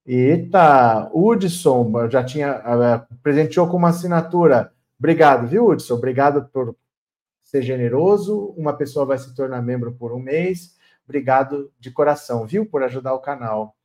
Eita, 0.06 1.10
Hudson, 1.14 2.10
já 2.10 2.24
tinha, 2.24 2.60
uh, 2.60 3.16
presenteou 3.22 3.68
com 3.68 3.78
uma 3.78 3.90
assinatura. 3.90 4.72
Obrigado, 4.98 5.48
viu, 5.48 5.68
Hudson? 5.68 5.96
Obrigado 5.96 6.46
por 6.50 6.76
ser 7.44 7.62
generoso. 7.62 8.54
Uma 8.58 8.74
pessoa 8.74 9.06
vai 9.06 9.18
se 9.18 9.34
tornar 9.34 9.62
membro 9.62 9.94
por 9.94 10.14
um 10.14 10.20
mês. 10.20 10.76
Obrigado 11.06 11.72
de 11.80 11.90
coração, 11.90 12.46
viu, 12.46 12.66
por 12.66 12.84
ajudar 12.84 13.14
o 13.14 13.20
canal. 13.20 13.77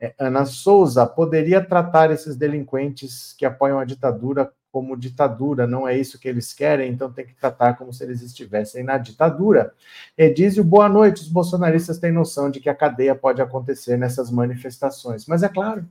É, 0.00 0.14
Ana 0.18 0.46
Souza, 0.46 1.06
poderia 1.06 1.62
tratar 1.62 2.10
esses 2.10 2.34
delinquentes 2.34 3.34
que 3.34 3.44
apoiam 3.44 3.78
a 3.78 3.84
ditadura 3.84 4.50
como 4.72 4.96
ditadura, 4.96 5.66
não 5.66 5.86
é 5.86 5.98
isso 5.98 6.18
que 6.18 6.28
eles 6.28 6.52
querem, 6.52 6.92
então 6.92 7.12
tem 7.12 7.26
que 7.26 7.34
tratar 7.34 7.74
como 7.74 7.92
se 7.92 8.04
eles 8.04 8.22
estivessem 8.22 8.84
na 8.84 8.98
ditadura. 8.98 9.74
Edísio, 10.16 10.62
boa 10.62 10.88
noite. 10.88 11.22
Os 11.22 11.28
bolsonaristas 11.28 11.98
têm 11.98 12.12
noção 12.12 12.50
de 12.50 12.60
que 12.60 12.70
a 12.70 12.74
cadeia 12.74 13.14
pode 13.14 13.42
acontecer 13.42 13.96
nessas 13.96 14.30
manifestações, 14.30 15.26
mas 15.26 15.42
é 15.42 15.48
claro, 15.48 15.86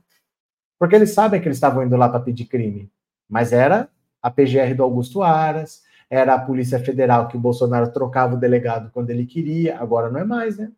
porque 0.78 0.96
eles 0.96 1.10
sabem 1.10 1.40
que 1.40 1.46
eles 1.46 1.58
estavam 1.58 1.84
indo 1.84 1.96
lá 1.96 2.08
para 2.08 2.20
pedir 2.20 2.46
crime, 2.46 2.90
mas 3.28 3.52
era 3.52 3.88
a 4.22 4.30
PGR 4.30 4.74
do 4.74 4.82
Augusto 4.82 5.22
Aras, 5.22 5.82
era 6.08 6.34
a 6.34 6.40
Polícia 6.40 6.78
Federal 6.80 7.28
que 7.28 7.36
o 7.36 7.40
Bolsonaro 7.40 7.92
trocava 7.92 8.34
o 8.34 8.40
delegado 8.40 8.90
quando 8.90 9.10
ele 9.10 9.26
queria, 9.26 9.78
agora 9.78 10.10
não 10.10 10.20
é 10.20 10.24
mais, 10.24 10.56
né? 10.56 10.72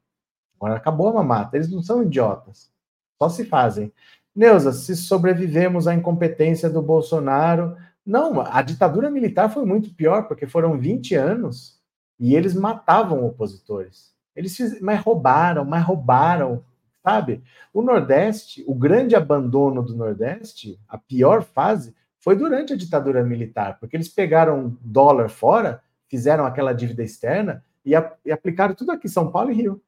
Agora 0.56 0.76
acabou 0.76 1.08
a 1.08 1.12
mamata, 1.14 1.56
eles 1.56 1.70
não 1.70 1.82
são 1.82 2.02
idiotas, 2.02 2.71
só 3.20 3.28
se 3.28 3.44
fazem. 3.44 3.92
Neuza, 4.34 4.72
se 4.72 4.96
sobrevivemos 4.96 5.86
à 5.86 5.94
incompetência 5.94 6.70
do 6.70 6.80
Bolsonaro, 6.80 7.76
não, 8.04 8.40
a 8.40 8.62
ditadura 8.62 9.10
militar 9.10 9.48
foi 9.48 9.64
muito 9.64 9.94
pior, 9.94 10.26
porque 10.26 10.46
foram 10.46 10.78
20 10.78 11.14
anos 11.14 11.80
e 12.18 12.34
eles 12.34 12.54
matavam 12.54 13.24
opositores. 13.24 14.12
Eles 14.34 14.56
fiz, 14.56 14.80
mas 14.80 15.00
roubaram, 15.00 15.64
mas 15.64 15.84
roubaram, 15.84 16.64
sabe? 17.02 17.42
O 17.72 17.82
Nordeste, 17.82 18.64
o 18.66 18.74
grande 18.74 19.14
abandono 19.14 19.82
do 19.82 19.94
Nordeste, 19.94 20.80
a 20.88 20.96
pior 20.96 21.42
fase, 21.42 21.94
foi 22.18 22.36
durante 22.36 22.72
a 22.72 22.76
ditadura 22.76 23.22
militar, 23.24 23.78
porque 23.78 23.96
eles 23.96 24.08
pegaram 24.08 24.76
dólar 24.80 25.28
fora, 25.28 25.82
fizeram 26.08 26.46
aquela 26.46 26.72
dívida 26.72 27.02
externa 27.02 27.64
e, 27.84 27.94
a, 27.94 28.12
e 28.24 28.32
aplicaram 28.32 28.74
tudo 28.74 28.92
aqui, 28.92 29.08
São 29.08 29.30
Paulo 29.30 29.50
e 29.50 29.54
Rio. 29.54 29.82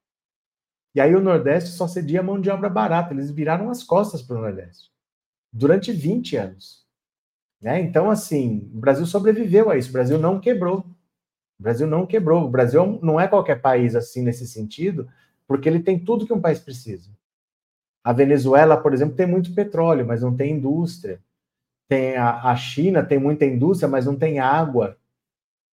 E 0.95 1.01
aí 1.01 1.15
o 1.15 1.21
Nordeste 1.21 1.71
só 1.71 1.89
cedia 1.89 2.23
mão 2.23 2.41
de 2.41 2.51
obra 2.51 2.69
barata, 2.69 3.13
eles 3.13 3.31
viraram 3.31 3.69
as 3.71 3.83
costas 3.83 4.23
para 4.23 4.37
o 4.37 4.41
Nordeste 4.41 4.95
durante 5.53 5.93
20 5.93 6.37
anos. 6.37 6.85
Né? 7.61 7.81
Então, 7.81 8.11
assim, 8.11 8.71
o 8.75 8.79
Brasil 8.79 9.07
sobreviveu 9.07 9.71
a 9.71 9.77
isso, 9.77 9.89
o 9.89 9.93
Brasil 9.93 10.19
não 10.19 10.41
quebrou. 10.41 10.85
O 11.59 11.63
Brasil 11.63 11.87
não 11.87 12.05
quebrou. 12.05 12.45
O 12.45 12.51
Brasil 12.51 12.99
não 13.01 13.19
é 13.19 13.29
qualquer 13.29 13.61
país 13.61 13.95
assim 13.95 14.23
nesse 14.23 14.47
sentido, 14.47 15.09
porque 15.47 15.69
ele 15.69 15.81
tem 15.81 15.99
tudo 15.99 16.27
que 16.27 16.33
um 16.33 16.41
país 16.41 16.59
precisa. 16.59 17.11
A 18.03 18.13
Venezuela, 18.13 18.77
por 18.77 18.93
exemplo, 18.93 19.15
tem 19.15 19.27
muito 19.27 19.55
petróleo, 19.55 20.05
mas 20.05 20.21
não 20.21 20.37
tem 20.37 20.53
indústria. 20.53 21.21
Tem 21.89 22.17
a, 22.17 22.51
a 22.51 22.57
China 22.57 23.03
tem 23.03 23.19
muita 23.19 23.47
indústria, 23.47 23.89
mas 23.89 24.05
não 24.05 24.17
tem 24.17 24.41
água. 24.41 24.99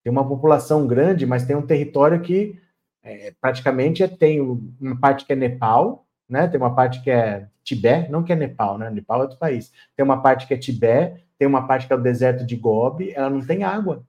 Tem 0.04 0.12
uma 0.12 0.28
população 0.28 0.88
grande, 0.88 1.26
mas 1.26 1.46
tem 1.46 1.56
um 1.56 1.66
território 1.66 2.22
que 2.22 2.60
é, 3.04 3.34
praticamente 3.40 4.08
tem 4.08 4.40
uma 4.40 5.00
parte 5.00 5.26
que 5.26 5.34
é 5.34 5.36
Nepal, 5.36 6.06
né? 6.30 6.48
Tem 6.48 6.60
uma 6.60 6.74
parte 6.74 7.02
que 7.02 7.10
é 7.10 7.48
Tibete, 7.64 8.12
não 8.12 8.24
que 8.24 8.32
é 8.32 8.36
Nepal, 8.36 8.78
né? 8.78 8.90
Nepal 8.90 9.20
é 9.20 9.24
outro 9.24 9.38
país. 9.38 9.72
Tem 9.96 10.04
uma 10.04 10.22
parte 10.22 10.48
que 10.48 10.54
é 10.54 10.58
Tibete, 10.58 11.26
tem 11.38 11.48
uma 11.48 11.68
parte 11.68 11.88
que 11.88 11.94
é 11.94 11.96
o 11.96 12.02
deserto 12.02 12.46
de 12.46 12.56
Gobi, 12.56 13.12
ela 13.14 13.30
não 13.30 13.42
tem 13.42 13.64
água 13.64 14.06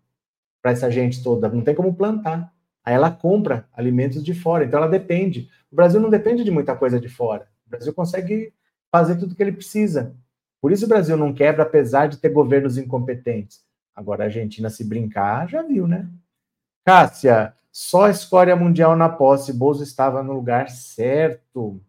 para 0.60 0.70
essa 0.70 0.90
gente 0.90 1.22
toda, 1.22 1.48
não 1.48 1.62
tem 1.62 1.74
como 1.74 1.94
plantar. 1.94 2.52
Aí 2.84 2.94
ela 2.94 3.10
compra 3.10 3.66
alimentos 3.72 4.22
de 4.22 4.34
fora, 4.34 4.64
então 4.64 4.78
ela 4.78 4.88
depende. 4.88 5.48
O 5.70 5.76
Brasil 5.76 6.00
não 6.00 6.10
depende 6.10 6.44
de 6.44 6.50
muita 6.50 6.76
coisa 6.76 7.00
de 7.00 7.08
fora. 7.08 7.48
O 7.66 7.70
Brasil 7.70 7.94
consegue 7.94 8.52
fazer 8.90 9.16
tudo 9.16 9.32
o 9.32 9.34
que 9.34 9.42
ele 9.42 9.52
precisa. 9.52 10.14
Por 10.60 10.70
isso 10.70 10.84
o 10.84 10.88
Brasil 10.88 11.16
não 11.16 11.32
quebra, 11.32 11.62
apesar 11.62 12.06
de 12.06 12.18
ter 12.18 12.28
governos 12.28 12.76
incompetentes. 12.78 13.64
Agora 13.94 14.24
a 14.24 14.26
Argentina 14.26 14.70
se 14.70 14.84
brincar, 14.84 15.48
já 15.48 15.62
viu, 15.62 15.88
né? 15.88 16.08
Cássia, 16.84 17.54
só 17.72 18.10
escória 18.10 18.54
mundial 18.54 18.94
na 18.94 19.08
posse. 19.08 19.52
Bozo 19.52 19.82
estava 19.82 20.22
no 20.22 20.34
lugar 20.34 20.68
certo. 20.68 21.80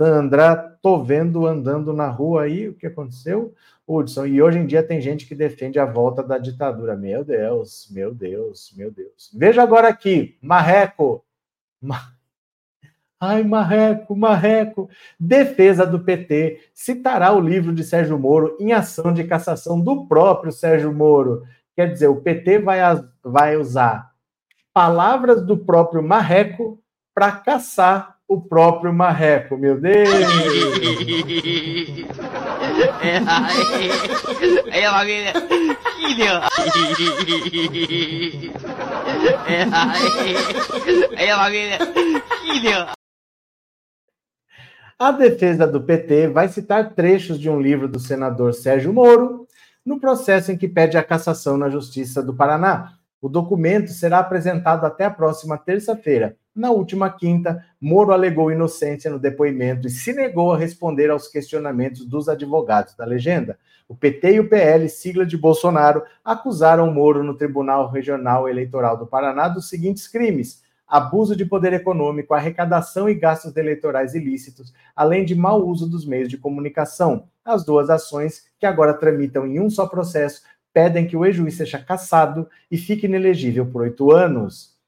Sandra, 0.00 0.56
tô 0.80 1.04
vendo 1.04 1.46
andando 1.46 1.92
na 1.92 2.08
rua 2.08 2.44
aí 2.44 2.68
o 2.68 2.74
que 2.74 2.86
aconteceu. 2.86 3.54
Hudson, 3.86 4.24
e 4.24 4.40
hoje 4.40 4.58
em 4.58 4.66
dia 4.66 4.82
tem 4.82 5.00
gente 5.00 5.26
que 5.26 5.34
defende 5.34 5.78
a 5.78 5.84
volta 5.84 6.22
da 6.22 6.38
ditadura. 6.38 6.96
Meu 6.96 7.22
Deus, 7.22 7.86
meu 7.90 8.14
Deus, 8.14 8.72
meu 8.74 8.90
Deus. 8.90 9.30
Veja 9.34 9.62
agora 9.62 9.88
aqui, 9.88 10.38
Marreco. 10.40 11.22
Ai, 13.20 13.42
Marreco, 13.42 14.16
Marreco. 14.16 14.88
Defesa 15.18 15.84
do 15.84 16.00
PT 16.00 16.70
citará 16.72 17.32
o 17.34 17.40
livro 17.40 17.74
de 17.74 17.84
Sérgio 17.84 18.18
Moro 18.18 18.56
em 18.58 18.72
ação 18.72 19.12
de 19.12 19.24
cassação 19.24 19.78
do 19.78 20.06
próprio 20.06 20.50
Sérgio 20.50 20.94
Moro. 20.94 21.42
Quer 21.76 21.92
dizer, 21.92 22.08
o 22.08 22.22
PT 22.22 22.60
vai, 22.60 22.78
vai 23.22 23.58
usar 23.58 24.09
palavras 24.72 25.44
do 25.44 25.56
próprio 25.56 26.02
Marreco 26.02 26.80
para 27.14 27.32
caçar 27.32 28.20
o 28.30 28.40
próprio 28.40 28.94
marreco, 28.94 29.58
meu 29.58 29.80
Deus! 29.80 30.08
É, 33.02 33.08
é, 33.08 33.16
é! 34.76 34.86
A 44.96 45.10
defesa 45.10 45.66
do 45.66 45.82
PT 45.82 46.28
vai 46.28 46.46
citar 46.46 46.94
trechos 46.94 47.40
de 47.40 47.50
um 47.50 47.60
livro 47.60 47.88
do 47.88 47.98
senador 47.98 48.54
Sérgio 48.54 48.92
Moro 48.92 49.48
no 49.84 49.98
processo 49.98 50.52
em 50.52 50.56
que 50.56 50.68
pede 50.68 50.96
a 50.96 51.02
cassação 51.02 51.56
na 51.56 51.68
Justiça 51.68 52.22
do 52.22 52.32
Paraná. 52.32 52.99
O 53.20 53.28
documento 53.28 53.90
será 53.90 54.18
apresentado 54.18 54.84
até 54.84 55.04
a 55.04 55.10
próxima 55.10 55.58
terça-feira 55.58 56.36
na 56.54 56.70
última 56.70 57.08
quinta, 57.08 57.64
Moro 57.80 58.12
alegou 58.12 58.50
inocência 58.50 59.10
no 59.10 59.18
depoimento 59.18 59.86
e 59.86 59.90
se 59.90 60.12
negou 60.12 60.52
a 60.52 60.58
responder 60.58 61.08
aos 61.08 61.28
questionamentos 61.28 62.04
dos 62.04 62.28
advogados 62.28 62.94
da 62.94 63.04
legenda. 63.04 63.58
O 63.88 63.94
PT 63.94 64.34
e 64.34 64.40
o 64.40 64.48
PL, 64.48 64.88
sigla 64.88 65.24
de 65.24 65.36
Bolsonaro, 65.36 66.02
acusaram 66.24 66.92
Moro 66.92 67.22
no 67.22 67.34
Tribunal 67.34 67.90
Regional 67.90 68.48
Eleitoral 68.48 68.96
do 68.96 69.06
Paraná 69.06 69.48
dos 69.48 69.68
seguintes 69.68 70.08
crimes: 70.08 70.62
abuso 70.86 71.36
de 71.36 71.46
poder 71.46 71.72
econômico, 71.72 72.34
arrecadação 72.34 73.08
e 73.08 73.14
gastos 73.14 73.56
eleitorais 73.56 74.14
ilícitos, 74.14 74.74
além 74.94 75.24
de 75.24 75.34
mau 75.34 75.64
uso 75.66 75.88
dos 75.88 76.04
meios 76.04 76.28
de 76.28 76.36
comunicação. 76.36 77.24
As 77.44 77.64
duas 77.64 77.88
ações, 77.88 78.44
que 78.58 78.66
agora 78.66 78.92
tramitam 78.92 79.46
em 79.46 79.60
um 79.60 79.70
só 79.70 79.86
processo, 79.86 80.42
pedem 80.72 81.06
que 81.06 81.16
o 81.16 81.24
ex-juiz 81.24 81.54
seja 81.54 81.78
cassado 81.78 82.48
e 82.70 82.76
fique 82.76 83.06
inelegível 83.06 83.66
por 83.66 83.82
oito 83.82 84.10
anos. 84.10 84.78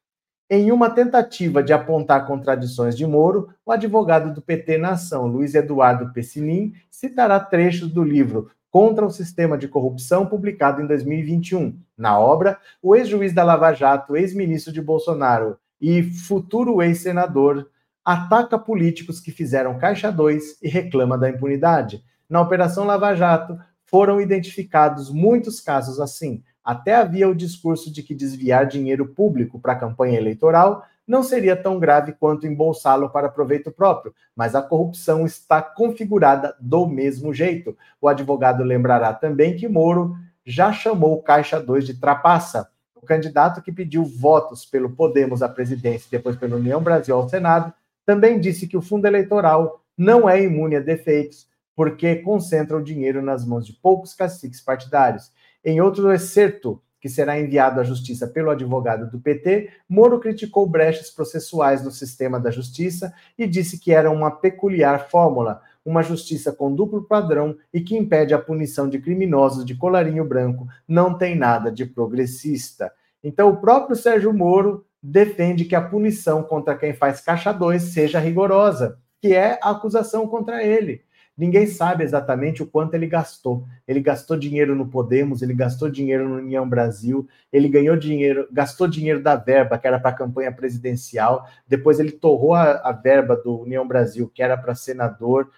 Em 0.48 0.70
uma 0.70 0.90
tentativa 0.90 1.62
de 1.62 1.72
apontar 1.72 2.26
contradições 2.26 2.96
de 2.96 3.06
Moro, 3.06 3.48
o 3.64 3.72
advogado 3.72 4.34
do 4.34 4.42
PT 4.42 4.76
na 4.76 4.90
ação, 4.90 5.26
Luiz 5.26 5.54
Eduardo 5.54 6.12
Pessinin, 6.12 6.74
citará 6.90 7.40
trechos 7.40 7.88
do 7.88 8.04
livro 8.04 8.50
Contra 8.70 9.04
o 9.04 9.10
Sistema 9.10 9.56
de 9.56 9.68
Corrupção, 9.68 10.26
publicado 10.26 10.82
em 10.82 10.86
2021. 10.86 11.78
Na 11.96 12.18
obra, 12.18 12.58
o 12.82 12.94
ex-juiz 12.94 13.32
da 13.32 13.44
Lava 13.44 13.72
Jato, 13.72 14.16
ex-ministro 14.16 14.72
de 14.72 14.82
Bolsonaro 14.82 15.56
e 15.80 16.02
futuro 16.02 16.82
ex-senador 16.82 17.68
ataca 18.04 18.58
políticos 18.58 19.20
que 19.20 19.30
fizeram 19.30 19.78
Caixa 19.78 20.10
2 20.10 20.58
e 20.62 20.68
reclama 20.68 21.16
da 21.16 21.30
impunidade. 21.30 22.04
Na 22.28 22.40
Operação 22.40 22.84
Lava 22.84 23.14
Jato, 23.14 23.58
foram 23.92 24.22
identificados 24.22 25.10
muitos 25.10 25.60
casos 25.60 26.00
assim, 26.00 26.42
até 26.64 26.94
havia 26.94 27.28
o 27.28 27.34
discurso 27.34 27.92
de 27.92 28.02
que 28.02 28.14
desviar 28.14 28.66
dinheiro 28.66 29.06
público 29.06 29.60
para 29.60 29.74
a 29.74 29.78
campanha 29.78 30.16
eleitoral 30.18 30.86
não 31.06 31.22
seria 31.22 31.54
tão 31.54 31.78
grave 31.78 32.12
quanto 32.12 32.46
embolsá-lo 32.46 33.10
para 33.10 33.28
proveito 33.28 33.70
próprio, 33.70 34.14
mas 34.34 34.54
a 34.54 34.62
corrupção 34.62 35.26
está 35.26 35.60
configurada 35.60 36.56
do 36.58 36.86
mesmo 36.86 37.34
jeito. 37.34 37.76
O 38.00 38.08
advogado 38.08 38.64
lembrará 38.64 39.12
também 39.12 39.56
que 39.56 39.68
Moro 39.68 40.16
já 40.42 40.72
chamou 40.72 41.14
o 41.14 41.22
Caixa 41.22 41.60
2 41.60 41.84
de 41.84 41.94
trapaça. 42.00 42.70
O 42.94 43.04
candidato 43.04 43.60
que 43.60 43.70
pediu 43.70 44.04
votos 44.04 44.64
pelo 44.64 44.88
Podemos 44.88 45.42
à 45.42 45.50
presidência 45.50 46.06
e 46.06 46.10
depois 46.12 46.36
pela 46.36 46.56
União 46.56 46.82
Brasil 46.82 47.14
ao 47.14 47.28
Senado 47.28 47.74
também 48.06 48.40
disse 48.40 48.66
que 48.66 48.76
o 48.76 48.82
fundo 48.82 49.06
eleitoral 49.06 49.82
não 49.98 50.30
é 50.30 50.42
imune 50.42 50.76
a 50.76 50.80
defeitos, 50.80 51.51
porque 51.74 52.16
concentra 52.16 52.76
o 52.76 52.82
dinheiro 52.82 53.22
nas 53.22 53.44
mãos 53.44 53.66
de 53.66 53.72
poucos 53.72 54.14
caciques 54.14 54.60
partidários. 54.60 55.30
Em 55.64 55.80
outro 55.80 56.12
excerto, 56.12 56.82
que 57.02 57.08
será 57.08 57.38
enviado 57.38 57.80
à 57.80 57.82
Justiça 57.82 58.28
pelo 58.28 58.50
advogado 58.50 59.10
do 59.10 59.18
PT, 59.18 59.70
Moro 59.88 60.20
criticou 60.20 60.64
brechas 60.68 61.10
processuais 61.10 61.84
no 61.84 61.90
sistema 61.90 62.38
da 62.38 62.48
justiça 62.48 63.12
e 63.36 63.44
disse 63.44 63.80
que 63.80 63.92
era 63.92 64.08
uma 64.08 64.30
peculiar 64.30 65.08
fórmula, 65.10 65.60
uma 65.84 66.00
justiça 66.00 66.52
com 66.52 66.72
duplo 66.72 67.02
padrão 67.02 67.56
e 67.74 67.80
que 67.80 67.96
impede 67.96 68.32
a 68.32 68.38
punição 68.38 68.88
de 68.88 69.00
criminosos 69.00 69.64
de 69.64 69.74
colarinho 69.74 70.24
branco, 70.24 70.68
não 70.86 71.18
tem 71.18 71.34
nada 71.34 71.72
de 71.72 71.84
progressista. 71.84 72.92
Então, 73.22 73.48
o 73.48 73.56
próprio 73.56 73.96
Sérgio 73.96 74.32
Moro 74.32 74.86
defende 75.02 75.64
que 75.64 75.74
a 75.74 75.80
punição 75.82 76.44
contra 76.44 76.76
quem 76.76 76.94
faz 76.94 77.20
caixa 77.20 77.52
2 77.52 77.82
seja 77.82 78.20
rigorosa, 78.20 78.96
que 79.20 79.34
é 79.34 79.58
a 79.60 79.70
acusação 79.70 80.28
contra 80.28 80.62
ele. 80.62 81.02
Ninguém 81.36 81.66
sabe 81.66 82.04
exatamente 82.04 82.62
o 82.62 82.66
quanto 82.66 82.94
ele 82.94 83.06
gastou. 83.06 83.64
Ele 83.88 84.00
gastou 84.00 84.36
dinheiro 84.36 84.74
no 84.74 84.88
Podemos, 84.88 85.40
ele 85.40 85.54
gastou 85.54 85.88
dinheiro 85.88 86.28
no 86.28 86.36
União 86.36 86.68
Brasil, 86.68 87.26
ele 87.50 87.68
ganhou 87.68 87.96
dinheiro, 87.96 88.46
gastou 88.52 88.86
dinheiro 88.86 89.22
da 89.22 89.34
verba 89.34 89.78
que 89.78 89.86
era 89.86 89.98
para 89.98 90.10
a 90.10 90.14
campanha 90.14 90.52
presidencial, 90.52 91.48
depois 91.66 91.98
ele 91.98 92.12
torrou 92.12 92.54
a, 92.54 92.72
a 92.72 92.92
verba 92.92 93.34
do 93.34 93.62
União 93.62 93.86
Brasil, 93.86 94.30
que 94.32 94.42
era 94.42 94.58
para 94.58 94.74
senador, 94.74 95.50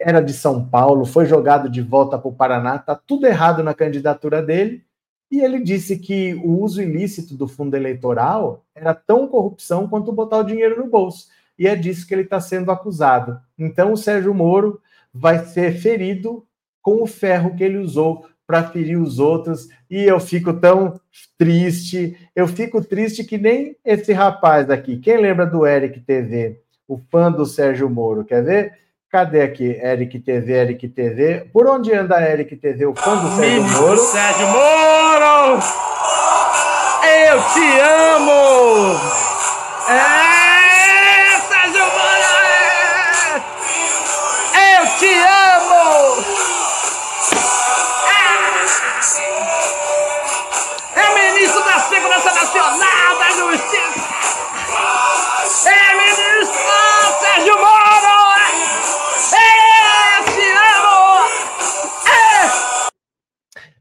era 0.00 0.20
de 0.20 0.32
São 0.32 0.66
Paulo, 0.66 1.04
foi 1.04 1.26
jogado 1.26 1.68
de 1.68 1.82
volta 1.82 2.18
para 2.18 2.28
o 2.28 2.34
Paraná, 2.34 2.78
tá 2.78 2.94
tudo 2.94 3.26
errado 3.26 3.62
na 3.62 3.74
candidatura 3.74 4.42
dele. 4.42 4.84
E 5.30 5.40
ele 5.40 5.60
disse 5.60 5.98
que 5.98 6.34
o 6.34 6.60
uso 6.60 6.82
ilícito 6.82 7.34
do 7.34 7.48
fundo 7.48 7.74
eleitoral 7.74 8.64
era 8.74 8.92
tão 8.94 9.26
corrupção 9.26 9.88
quanto 9.88 10.12
botar 10.12 10.38
o 10.38 10.44
dinheiro 10.44 10.82
no 10.82 10.90
bolso. 10.90 11.28
E 11.58 11.66
é 11.66 11.74
disso 11.76 12.06
que 12.06 12.14
ele 12.14 12.22
está 12.22 12.40
sendo 12.40 12.70
acusado. 12.70 13.40
Então, 13.58 13.92
o 13.92 13.96
Sérgio 13.96 14.34
Moro 14.34 14.80
vai 15.12 15.44
ser 15.46 15.72
ferido 15.78 16.44
com 16.80 17.02
o 17.02 17.06
ferro 17.06 17.54
que 17.54 17.62
ele 17.62 17.78
usou 17.78 18.26
para 18.46 18.64
ferir 18.64 18.98
os 18.98 19.18
outros. 19.18 19.68
E 19.90 20.02
eu 20.02 20.18
fico 20.18 20.52
tão 20.52 21.00
triste, 21.38 22.16
eu 22.34 22.46
fico 22.48 22.82
triste 22.82 23.24
que 23.24 23.38
nem 23.38 23.76
esse 23.84 24.12
rapaz 24.12 24.70
aqui. 24.70 24.98
Quem 24.98 25.18
lembra 25.18 25.46
do 25.46 25.66
Eric 25.66 26.00
TV, 26.00 26.60
o 26.88 26.98
fã 27.10 27.30
do 27.30 27.46
Sérgio 27.46 27.88
Moro? 27.88 28.24
Quer 28.24 28.42
ver? 28.42 28.72
Cadê 29.10 29.42
aqui? 29.42 29.64
Eric 29.64 30.18
TV, 30.20 30.52
Eric 30.52 30.88
TV. 30.88 31.46
Por 31.52 31.66
onde 31.66 31.92
anda 31.92 32.20
Eric 32.22 32.56
TV, 32.56 32.86
o 32.86 32.94
fã 32.94 33.14
do 33.16 33.28
Sérgio 33.36 33.62
Moro? 33.62 33.98
Sérgio 33.98 34.46
Moro! 34.48 35.62
Eu 37.04 37.38
te 37.52 37.80
amo! 37.80 38.96
É, 39.88 40.31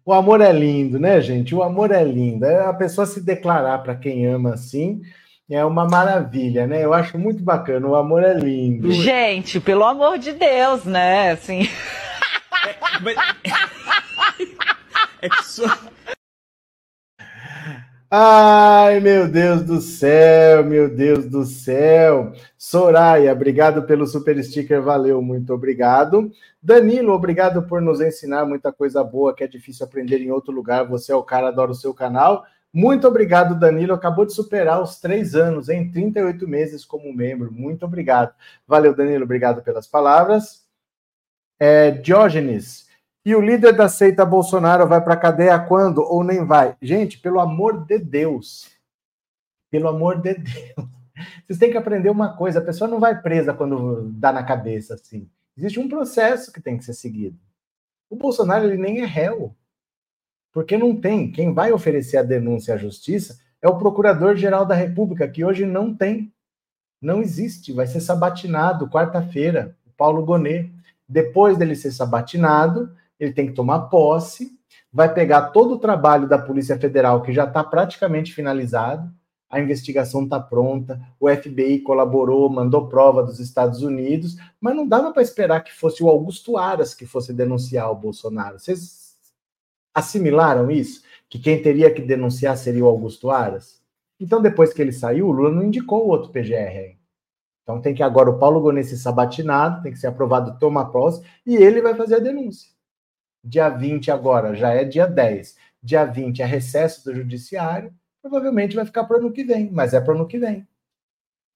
O 0.05 0.13
amor 0.13 0.41
é 0.41 0.51
lindo, 0.51 0.99
né, 0.99 1.21
gente? 1.21 1.53
O 1.53 1.61
amor 1.61 1.91
é 1.91 2.03
lindo. 2.03 2.45
É 2.45 2.65
a 2.65 2.73
pessoa 2.73 3.05
se 3.05 3.21
declarar 3.21 3.79
para 3.79 3.95
quem 3.95 4.25
ama 4.25 4.53
assim 4.53 5.01
é 5.55 5.65
uma 5.65 5.85
maravilha, 5.85 6.65
né? 6.65 6.83
Eu 6.83 6.93
acho 6.93 7.17
muito 7.17 7.43
bacana. 7.43 7.85
O 7.85 7.95
amor 7.95 8.23
é 8.23 8.33
lindo. 8.33 8.91
Gente, 8.91 9.59
pelo 9.59 9.83
amor 9.83 10.17
de 10.17 10.31
Deus, 10.31 10.85
né? 10.85 11.31
Assim. 11.31 11.69
É, 12.65 12.75
mas... 13.01 13.17
é 15.21 15.29
que 15.29 15.43
só... 15.45 15.63
Ai, 18.13 18.99
meu 18.99 19.25
Deus 19.25 19.63
do 19.63 19.79
céu, 19.79 20.65
meu 20.65 20.93
Deus 20.93 21.25
do 21.27 21.45
céu. 21.45 22.33
Soraya, 22.57 23.31
obrigado 23.31 23.83
pelo 23.83 24.05
super 24.05 24.43
sticker, 24.43 24.81
valeu, 24.81 25.21
muito 25.21 25.53
obrigado. 25.53 26.29
Danilo, 26.61 27.13
obrigado 27.13 27.63
por 27.63 27.81
nos 27.81 28.01
ensinar 28.01 28.45
muita 28.45 28.69
coisa 28.73 29.01
boa 29.01 29.33
que 29.33 29.45
é 29.45 29.47
difícil 29.47 29.85
aprender 29.85 30.19
em 30.19 30.29
outro 30.29 30.51
lugar. 30.53 30.85
Você 30.89 31.13
é 31.13 31.15
o 31.15 31.23
cara, 31.23 31.47
adora 31.47 31.71
o 31.71 31.75
seu 31.75 31.93
canal. 31.93 32.45
Muito 32.73 33.07
obrigado, 33.07 33.57
Danilo. 33.57 33.93
Acabou 33.93 34.25
de 34.25 34.33
superar 34.33 34.81
os 34.81 34.99
três 34.99 35.33
anos 35.33 35.69
em 35.69 35.89
38 35.89 36.45
meses 36.45 36.83
como 36.83 37.13
membro. 37.13 37.49
Muito 37.49 37.85
obrigado. 37.85 38.35
Valeu, 38.67 38.93
Danilo, 38.93 39.23
obrigado 39.23 39.63
pelas 39.63 39.87
palavras. 39.87 40.65
É, 41.57 41.91
Diógenes, 41.91 42.90
e 43.23 43.35
o 43.35 43.41
líder 43.41 43.73
da 43.73 43.87
seita 43.87 44.25
Bolsonaro 44.25 44.87
vai 44.87 45.01
para 45.03 45.13
a 45.13 45.17
cadeia 45.17 45.59
quando 45.59 46.01
ou 46.01 46.23
nem 46.23 46.45
vai? 46.45 46.75
Gente, 46.81 47.19
pelo 47.19 47.39
amor 47.39 47.85
de 47.85 47.99
Deus. 47.99 48.69
Pelo 49.69 49.87
amor 49.87 50.19
de 50.19 50.33
Deus. 50.35 50.75
Vocês 51.45 51.59
têm 51.59 51.71
que 51.71 51.77
aprender 51.77 52.09
uma 52.09 52.35
coisa: 52.35 52.59
a 52.59 52.63
pessoa 52.63 52.89
não 52.89 52.99
vai 52.99 53.21
presa 53.21 53.53
quando 53.53 54.09
dá 54.13 54.31
na 54.33 54.43
cabeça 54.43 54.95
assim. 54.95 55.29
Existe 55.55 55.79
um 55.79 55.87
processo 55.87 56.51
que 56.51 56.61
tem 56.61 56.77
que 56.77 56.85
ser 56.85 56.93
seguido. 56.93 57.37
O 58.09 58.15
Bolsonaro 58.15 58.65
ele 58.65 58.77
nem 58.77 59.01
é 59.01 59.05
réu. 59.05 59.55
Porque 60.51 60.77
não 60.77 60.99
tem. 60.99 61.31
Quem 61.31 61.53
vai 61.53 61.71
oferecer 61.71 62.17
a 62.17 62.23
denúncia 62.23 62.73
à 62.73 62.77
justiça 62.77 63.39
é 63.61 63.69
o 63.69 63.77
Procurador-Geral 63.77 64.65
da 64.65 64.75
República, 64.75 65.27
que 65.27 65.45
hoje 65.45 65.65
não 65.65 65.95
tem. 65.95 66.33
Não 67.01 67.21
existe. 67.21 67.71
Vai 67.71 67.87
ser 67.87 68.01
sabatinado 68.01 68.89
quarta-feira, 68.89 69.77
o 69.85 69.91
Paulo 69.91 70.25
Gonet. 70.25 70.71
Depois 71.07 71.57
dele 71.57 71.75
ser 71.75 71.91
sabatinado, 71.91 72.93
ele 73.21 73.33
tem 73.33 73.45
que 73.45 73.53
tomar 73.53 73.81
posse, 73.81 74.51
vai 74.91 75.13
pegar 75.13 75.51
todo 75.51 75.75
o 75.75 75.79
trabalho 75.79 76.27
da 76.27 76.39
Polícia 76.39 76.77
Federal, 76.77 77.21
que 77.21 77.31
já 77.31 77.45
está 77.45 77.63
praticamente 77.63 78.33
finalizado, 78.33 79.09
a 79.47 79.59
investigação 79.59 80.23
está 80.23 80.39
pronta, 80.39 80.99
o 81.19 81.29
FBI 81.29 81.81
colaborou, 81.81 82.49
mandou 82.49 82.87
prova 82.87 83.21
dos 83.21 83.39
Estados 83.39 83.83
Unidos, 83.83 84.37
mas 84.59 84.75
não 84.75 84.87
dava 84.87 85.11
para 85.11 85.21
esperar 85.21 85.61
que 85.61 85.73
fosse 85.73 86.01
o 86.01 86.09
Augusto 86.09 86.57
Aras 86.57 86.95
que 86.95 87.05
fosse 87.05 87.31
denunciar 87.31 87.91
o 87.91 87.95
Bolsonaro. 87.95 88.57
Vocês 88.57 89.15
assimilaram 89.93 90.71
isso? 90.71 91.03
Que 91.29 91.37
quem 91.37 91.61
teria 91.61 91.93
que 91.93 92.01
denunciar 92.01 92.57
seria 92.57 92.83
o 92.83 92.87
Augusto 92.87 93.29
Aras? 93.29 93.81
Então, 94.19 94.41
depois 94.41 94.73
que 94.73 94.81
ele 94.81 94.91
saiu, 94.91 95.27
o 95.27 95.31
Lula 95.31 95.51
não 95.51 95.63
indicou 95.63 96.05
o 96.05 96.09
outro 96.09 96.31
PGR. 96.31 96.97
Então, 97.63 97.81
tem 97.81 97.93
que 97.93 98.03
agora 98.03 98.29
o 98.29 98.39
Paulo 98.39 98.61
Gonet 98.61 98.87
ser 98.87 98.97
sabatinado, 98.97 99.83
tem 99.83 99.91
que 99.91 99.99
ser 99.99 100.07
aprovado, 100.07 100.57
tomar 100.59 100.85
posse, 100.85 101.21
e 101.45 101.55
ele 101.55 101.81
vai 101.81 101.93
fazer 101.93 102.15
a 102.15 102.19
denúncia. 102.19 102.69
Dia 103.43 103.69
20 103.69 104.11
agora, 104.11 104.55
já 104.55 104.69
é 104.69 104.83
dia 104.83 105.07
10. 105.07 105.55
Dia 105.81 106.05
20 106.05 106.41
é 106.41 106.45
recesso 106.45 107.03
do 107.05 107.15
judiciário, 107.15 107.93
provavelmente 108.21 108.75
vai 108.75 108.85
ficar 108.85 109.03
para 109.05 109.17
o 109.17 109.19
ano 109.19 109.31
que 109.31 109.43
vem, 109.43 109.71
mas 109.71 109.93
é 109.93 109.99
para 110.01 110.13
o 110.13 110.15
ano 110.15 110.27
que 110.27 110.37
vem. 110.37 110.67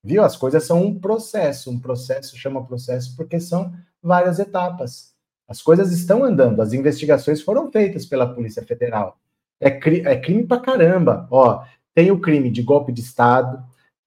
Viu? 0.04 0.24
As 0.24 0.36
coisas 0.36 0.64
são 0.64 0.84
um 0.84 1.00
processo. 1.00 1.72
Um 1.72 1.80
processo 1.80 2.38
chama 2.38 2.66
processo 2.66 3.16
porque 3.16 3.40
são 3.40 3.74
várias 4.02 4.40
etapas. 4.40 5.16
As 5.48 5.62
coisas 5.62 5.92
estão 5.92 6.24
andando, 6.24 6.62
as 6.62 6.74
investigações 6.74 7.42
foram 7.42 7.72
feitas 7.72 8.06
pela 8.06 8.32
Polícia 8.34 8.64
Federal. 8.64 9.20
É, 9.60 9.70
cri 9.72 10.02
é 10.06 10.20
crime 10.20 10.46
para 10.46 10.62
caramba. 10.62 11.28
Ó, 11.32 11.64
tem 11.94 12.12
o 12.12 12.20
crime 12.20 12.50
de 12.50 12.62
golpe 12.62 12.92
de 12.92 13.02
Estado, 13.02 13.64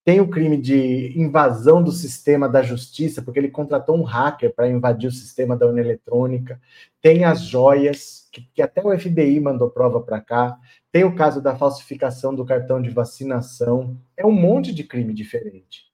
tem 0.09 0.22
o 0.22 0.28
crime 0.30 0.56
de 0.56 1.12
invasão 1.20 1.82
do 1.82 1.92
sistema 1.92 2.48
da 2.48 2.62
justiça, 2.62 3.20
porque 3.20 3.38
ele 3.38 3.50
contratou 3.50 3.94
um 3.94 4.02
hacker 4.02 4.54
para 4.54 4.66
invadir 4.66 5.06
o 5.06 5.12
sistema 5.12 5.54
da 5.54 5.66
União 5.66 5.84
Eletrônica. 5.84 6.59
Tem 7.02 7.26
as 7.26 7.42
joias, 7.42 8.26
que, 8.32 8.40
que 8.54 8.62
até 8.62 8.82
o 8.82 8.98
FBI 8.98 9.38
mandou 9.38 9.68
prova 9.68 10.00
para 10.00 10.18
cá. 10.18 10.59
Tem 10.90 11.04
o 11.04 11.14
caso 11.14 11.42
da 11.42 11.54
falsificação 11.54 12.34
do 12.34 12.46
cartão 12.46 12.80
de 12.80 12.88
vacinação. 12.88 14.00
É 14.16 14.24
um 14.24 14.32
monte 14.32 14.72
de 14.72 14.82
crime 14.82 15.12
diferente. 15.12 15.84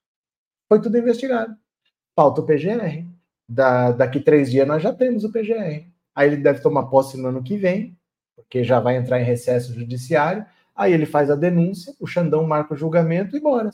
Foi 0.69 0.81
tudo 0.81 0.97
investigado. 0.97 1.53
Falta 2.15 2.41
o 2.41 2.47
PGR. 2.47 3.05
Da, 3.49 3.91
daqui 3.91 4.21
três 4.21 4.49
dias 4.49 4.69
nós 4.69 4.81
já 4.81 4.93
temos 4.93 5.25
o 5.25 5.33
PGR. 5.33 5.89
Aí 6.15 6.29
ele 6.29 6.37
deve 6.37 6.61
tomar 6.61 6.85
posse 6.85 7.21
no 7.21 7.31
ano 7.31 7.43
que 7.43 7.57
vem, 7.57 7.99
porque 8.37 8.63
já 8.63 8.79
vai 8.79 8.97
entrar 8.97 9.21
em 9.21 9.25
recesso 9.25 9.75
judiciário. 9.75 10.47
Aí 10.73 10.93
ele 10.93 11.05
faz 11.05 11.33
a 11.33 11.35
denúncia, 11.35 11.93
o 11.99 12.07
Xandão 12.07 12.47
marca 12.47 12.75
o 12.75 12.77
julgamento 12.77 13.37
e 13.37 13.41
bora 13.41 13.71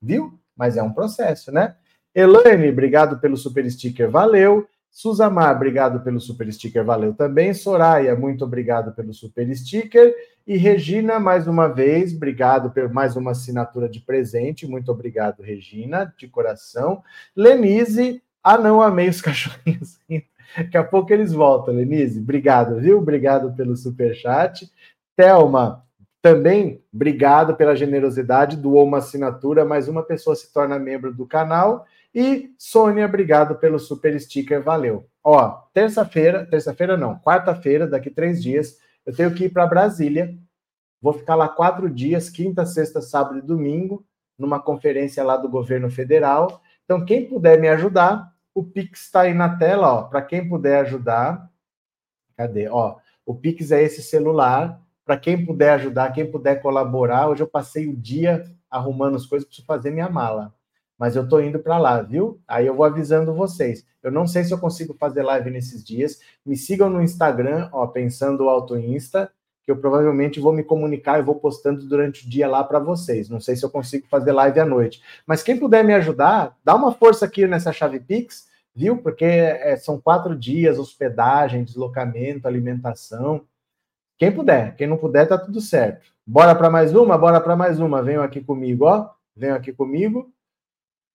viu? 0.00 0.38
Mas 0.56 0.76
é 0.76 0.82
um 0.82 0.92
processo, 0.92 1.52
né? 1.52 1.76
Elaine, 2.14 2.70
obrigado 2.70 3.20
pelo 3.20 3.36
super 3.36 3.70
sticker, 3.70 4.10
valeu. 4.10 4.66
Suzamar, 4.90 5.54
obrigado 5.54 6.00
pelo 6.00 6.18
super 6.18 6.50
sticker, 6.50 6.82
valeu 6.82 7.12
também. 7.12 7.52
Soraya, 7.52 8.16
muito 8.16 8.44
obrigado 8.44 8.94
pelo 8.94 9.12
super 9.12 9.54
sticker. 9.54 10.14
E 10.46 10.56
Regina, 10.56 11.20
mais 11.20 11.46
uma 11.46 11.68
vez, 11.68 12.14
obrigado 12.14 12.70
por 12.70 12.90
mais 12.90 13.14
uma 13.14 13.32
assinatura 13.32 13.90
de 13.90 14.00
presente. 14.00 14.66
Muito 14.66 14.90
obrigado, 14.90 15.42
Regina, 15.42 16.10
de 16.16 16.26
coração. 16.26 17.02
Lenise, 17.36 18.22
ah, 18.42 18.56
não, 18.56 18.80
amei 18.80 19.10
os 19.10 19.20
cachorrinhos. 19.20 19.98
Daqui 20.56 20.76
a 20.78 20.84
pouco 20.84 21.12
eles 21.12 21.32
voltam, 21.32 21.74
Lenise. 21.74 22.20
Obrigado, 22.20 22.80
viu? 22.80 22.96
Obrigado 22.96 23.52
pelo 23.54 23.76
super 23.76 24.14
chat. 24.14 24.72
Thelma, 25.14 25.85
também, 26.22 26.82
obrigado 26.92 27.54
pela 27.54 27.76
generosidade, 27.76 28.56
doou 28.56 28.84
uma 28.84 28.98
assinatura, 28.98 29.64
mais 29.64 29.88
uma 29.88 30.02
pessoa 30.02 30.34
se 30.34 30.52
torna 30.52 30.78
membro 30.78 31.14
do 31.14 31.26
canal. 31.26 31.86
E 32.14 32.52
Sônia, 32.58 33.06
obrigado 33.06 33.56
pelo 33.56 33.78
super 33.78 34.18
sticker, 34.18 34.62
valeu. 34.62 35.06
Ó, 35.22 35.50
terça-feira, 35.72 36.46
terça-feira 36.46 36.96
não, 36.96 37.18
quarta-feira, 37.18 37.86
daqui 37.86 38.10
três 38.10 38.42
dias, 38.42 38.78
eu 39.04 39.14
tenho 39.14 39.34
que 39.34 39.44
ir 39.44 39.50
para 39.50 39.66
Brasília. 39.66 40.36
Vou 41.00 41.12
ficar 41.12 41.34
lá 41.34 41.48
quatro 41.48 41.88
dias, 41.88 42.30
quinta, 42.30 42.64
sexta, 42.64 43.00
sábado 43.00 43.38
e 43.38 43.42
domingo, 43.42 44.04
numa 44.38 44.60
conferência 44.60 45.22
lá 45.22 45.36
do 45.36 45.48
governo 45.48 45.90
federal. 45.90 46.60
Então, 46.84 47.04
quem 47.04 47.28
puder 47.28 47.60
me 47.60 47.68
ajudar, 47.68 48.32
o 48.54 48.64
Pix 48.64 49.02
está 49.02 49.22
aí 49.22 49.34
na 49.34 49.56
tela, 49.56 49.92
ó. 49.92 50.02
Para 50.04 50.22
quem 50.22 50.48
puder 50.48 50.80
ajudar, 50.80 51.50
cadê? 52.36 52.68
Ó, 52.68 52.96
o 53.24 53.34
Pix 53.34 53.70
é 53.70 53.82
esse 53.82 54.02
celular 54.02 54.80
para 55.06 55.16
quem 55.16 55.46
puder 55.46 55.70
ajudar, 55.74 56.12
quem 56.12 56.28
puder 56.28 56.60
colaborar. 56.60 57.28
Hoje 57.28 57.40
eu 57.40 57.46
passei 57.46 57.86
o 57.86 57.96
dia 57.96 58.44
arrumando 58.68 59.14
as 59.14 59.24
coisas, 59.24 59.46
preciso 59.46 59.64
fazer 59.64 59.92
minha 59.92 60.10
mala. 60.10 60.52
Mas 60.98 61.14
eu 61.14 61.28
tô 61.28 61.38
indo 61.40 61.60
para 61.60 61.78
lá, 61.78 62.02
viu? 62.02 62.40
Aí 62.48 62.66
eu 62.66 62.74
vou 62.74 62.84
avisando 62.84 63.32
vocês. 63.32 63.86
Eu 64.02 64.10
não 64.10 64.26
sei 64.26 64.42
se 64.42 64.52
eu 64.52 64.58
consigo 64.58 64.94
fazer 64.94 65.22
live 65.22 65.50
nesses 65.50 65.84
dias. 65.84 66.18
Me 66.44 66.56
sigam 66.56 66.90
no 66.90 67.00
Instagram, 67.00 67.68
ó, 67.72 67.86
pensando 67.86 68.48
Auto 68.48 68.76
Insta, 68.76 69.30
que 69.62 69.70
eu 69.70 69.76
provavelmente 69.76 70.40
vou 70.40 70.52
me 70.52 70.64
comunicar 70.64 71.20
e 71.20 71.22
vou 71.22 71.36
postando 71.36 71.86
durante 71.86 72.26
o 72.26 72.30
dia 72.30 72.48
lá 72.48 72.64
para 72.64 72.80
vocês. 72.80 73.28
Não 73.28 73.40
sei 73.40 73.54
se 73.54 73.64
eu 73.64 73.70
consigo 73.70 74.08
fazer 74.08 74.32
live 74.32 74.58
à 74.58 74.64
noite. 74.64 75.00
Mas 75.24 75.42
quem 75.42 75.56
puder 75.56 75.84
me 75.84 75.94
ajudar, 75.94 76.56
dá 76.64 76.74
uma 76.74 76.92
força 76.92 77.26
aqui 77.26 77.46
nessa 77.46 77.72
chave 77.72 78.00
Pix, 78.00 78.48
viu? 78.74 78.96
Porque 78.96 79.24
é, 79.24 79.76
são 79.76 80.00
quatro 80.00 80.34
dias, 80.34 80.78
hospedagem, 80.78 81.62
deslocamento, 81.62 82.48
alimentação. 82.48 83.44
Quem 84.18 84.32
puder, 84.32 84.74
quem 84.76 84.86
não 84.86 84.96
puder, 84.96 85.28
tá 85.28 85.36
tudo 85.36 85.60
certo. 85.60 86.06
Bora 86.26 86.54
para 86.54 86.70
mais 86.70 86.94
uma? 86.94 87.18
Bora 87.18 87.40
para 87.40 87.54
mais 87.54 87.78
uma. 87.78 88.02
Venham 88.02 88.22
aqui 88.22 88.40
comigo, 88.40 88.86
ó. 88.86 89.10
Venham 89.36 89.56
aqui 89.56 89.72
comigo. 89.72 90.32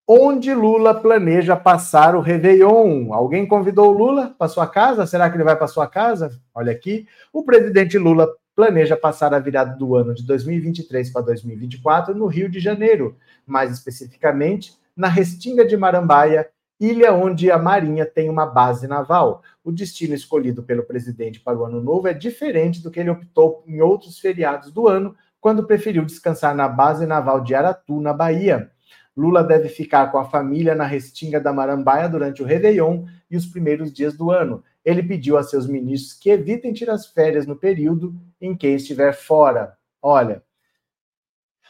Onde 0.08 0.54
Lula 0.54 0.94
planeja 0.94 1.56
passar 1.56 2.16
o 2.16 2.20
Réveillon? 2.20 3.14
Alguém 3.14 3.48
convidou 3.48 3.94
o 3.94 3.98
Lula 3.98 4.36
para 4.38 4.48
sua 4.48 4.68
casa? 4.68 5.06
Será 5.08 5.30
que 5.30 5.38
ele 5.38 5.44
vai 5.44 5.56
para 5.56 5.68
sua 5.68 5.88
casa? 5.88 6.40
Olha 6.54 6.72
aqui. 6.72 7.08
O 7.32 7.44
presidente 7.44 7.98
Lula 7.98 8.30
planeja 8.56 8.98
passar 8.98 9.34
a 9.34 9.40
virada 9.40 9.76
do 9.76 9.96
ano 9.96 10.14
de 10.14 10.26
2023 10.26 11.10
para 11.12 11.22
2024 11.22 12.14
no 12.14 12.28
Rio 12.28 12.50
de 12.50 12.60
Janeiro, 12.60 13.18
mais 13.46 13.72
especificamente 13.72 14.76
na 14.96 15.08
Restinga 15.08 15.66
de 15.66 15.78
Marambaia, 15.78 16.48
ilha 16.82 17.14
onde 17.14 17.52
a 17.52 17.58
Marinha 17.58 18.06
tem 18.06 18.30
uma 18.30 18.46
base 18.46 18.88
naval. 18.88 19.44
O 19.64 19.72
destino 19.72 20.14
escolhido 20.14 20.64
pelo 20.64 20.84
presidente 20.84 21.40
para 21.40 21.58
o 21.58 21.64
ano 21.64 21.80
novo 21.80 22.08
é 22.08 22.14
diferente 22.14 22.82
do 22.82 22.90
que 22.90 23.00
ele 23.00 23.10
optou 23.10 23.64
em 23.68 23.80
outros 23.80 24.20
feriados 24.20 24.72
do 24.72 24.88
ano, 24.88 25.16
quando 25.40 25.66
preferiu 25.66 26.04
descansar 26.04 26.56
na 26.56 26.68
base 26.68 27.06
naval 27.06 27.42
de 27.42 27.56
Aratu, 27.56 28.02
na 28.02 28.12
Bahia. 28.12 28.72
Lula 29.16 29.44
deve 29.44 29.70
ficar 29.70 30.12
com 30.12 30.18
a 30.18 30.26
família 30.26 30.74
na 30.74 30.86
Restinga 30.86 31.40
da 31.40 31.54
Marambaia 31.54 32.10
durante 32.10 32.42
o 32.42 32.46
Réveillon 32.46 33.06
e 33.30 33.38
os 33.38 33.46
primeiros 33.46 33.94
dias 33.94 34.18
do 34.18 34.32
ano 34.32 34.64
ele 34.84 35.04
pediu 35.04 35.38
a 35.38 35.44
seus 35.44 35.68
ministros 35.68 36.14
que 36.14 36.30
evitem 36.30 36.74
tirar 36.74 36.94
as 36.94 37.06
férias 37.06 37.46
no 37.46 37.56
período 37.56 38.16
em 38.40 38.56
que 38.56 38.68
estiver 38.68 39.14
fora. 39.14 39.78
Olha, 40.02 40.44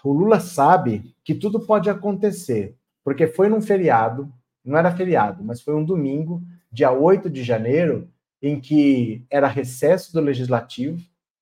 o 0.04 0.14
Lula 0.14 0.40
sabe 0.40 1.14
que 1.24 1.36
tudo 1.36 1.60
pode 1.60 1.90
acontecer, 1.90 2.76
porque 3.04 3.28
foi 3.28 3.50
num 3.50 3.62
feriado, 3.62 4.32
não 4.64 4.78
era 4.78 4.96
feriado, 4.96 5.44
mas 5.44 5.62
foi 5.62 5.76
um 5.76 5.84
domingo, 5.84 6.42
dia 6.72 6.92
8 6.92 7.30
de 7.30 7.44
janeiro, 7.44 8.10
em 8.42 8.60
que 8.60 9.26
era 9.30 9.48
recesso 9.48 10.14
do 10.14 10.22
legislativo, 10.22 11.00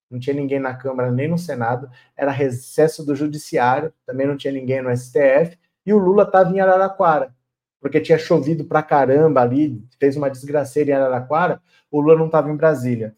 não 0.10 0.20
tinha 0.20 0.36
ninguém 0.36 0.60
na 0.60 0.74
Câmara 0.74 1.12
nem 1.12 1.28
no 1.28 1.38
Senado, 1.38 1.90
era 2.16 2.32
recesso 2.32 3.06
do 3.06 3.16
judiciário, 3.16 3.94
também 4.06 4.26
não 4.26 4.38
tinha 4.38 4.54
ninguém 4.54 4.82
no 4.82 4.96
STF, 4.96 5.58
e 5.86 5.94
o 5.94 5.98
Lula 5.98 6.24
estava 6.24 6.52
em 6.52 6.60
Araraquara 6.60 7.34
porque 7.80 8.02
tinha 8.02 8.18
chovido 8.18 8.66
pra 8.66 8.84
caramba 8.84 9.42
ali, 9.42 9.82
fez 10.00 10.16
uma 10.18 10.30
desgraceira 10.30 10.92
em 10.92 10.94
Araraquara, 10.94 11.62
o 11.90 12.02
Lula 12.02 12.18
não 12.18 12.26
estava 12.26 12.50
em 12.50 12.56
Brasília. 12.56 13.16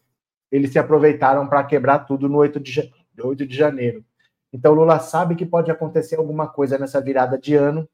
Eles 0.50 0.70
se 0.72 0.78
aproveitaram 0.78 1.46
para 1.48 1.64
quebrar 1.64 2.00
tudo 2.00 2.28
no 2.28 2.38
8 2.38 2.60
de, 2.60 2.92
8 3.20 3.46
de 3.46 3.56
janeiro. 3.56 4.04
Então, 4.52 4.74
Lula 4.74 4.98
sabe 4.98 5.34
que 5.34 5.46
pode 5.46 5.70
acontecer 5.70 6.16
alguma 6.16 6.46
coisa 6.46 6.78
nessa 6.78 7.00
virada 7.00 7.38
de 7.38 7.54
ano, 7.54 7.88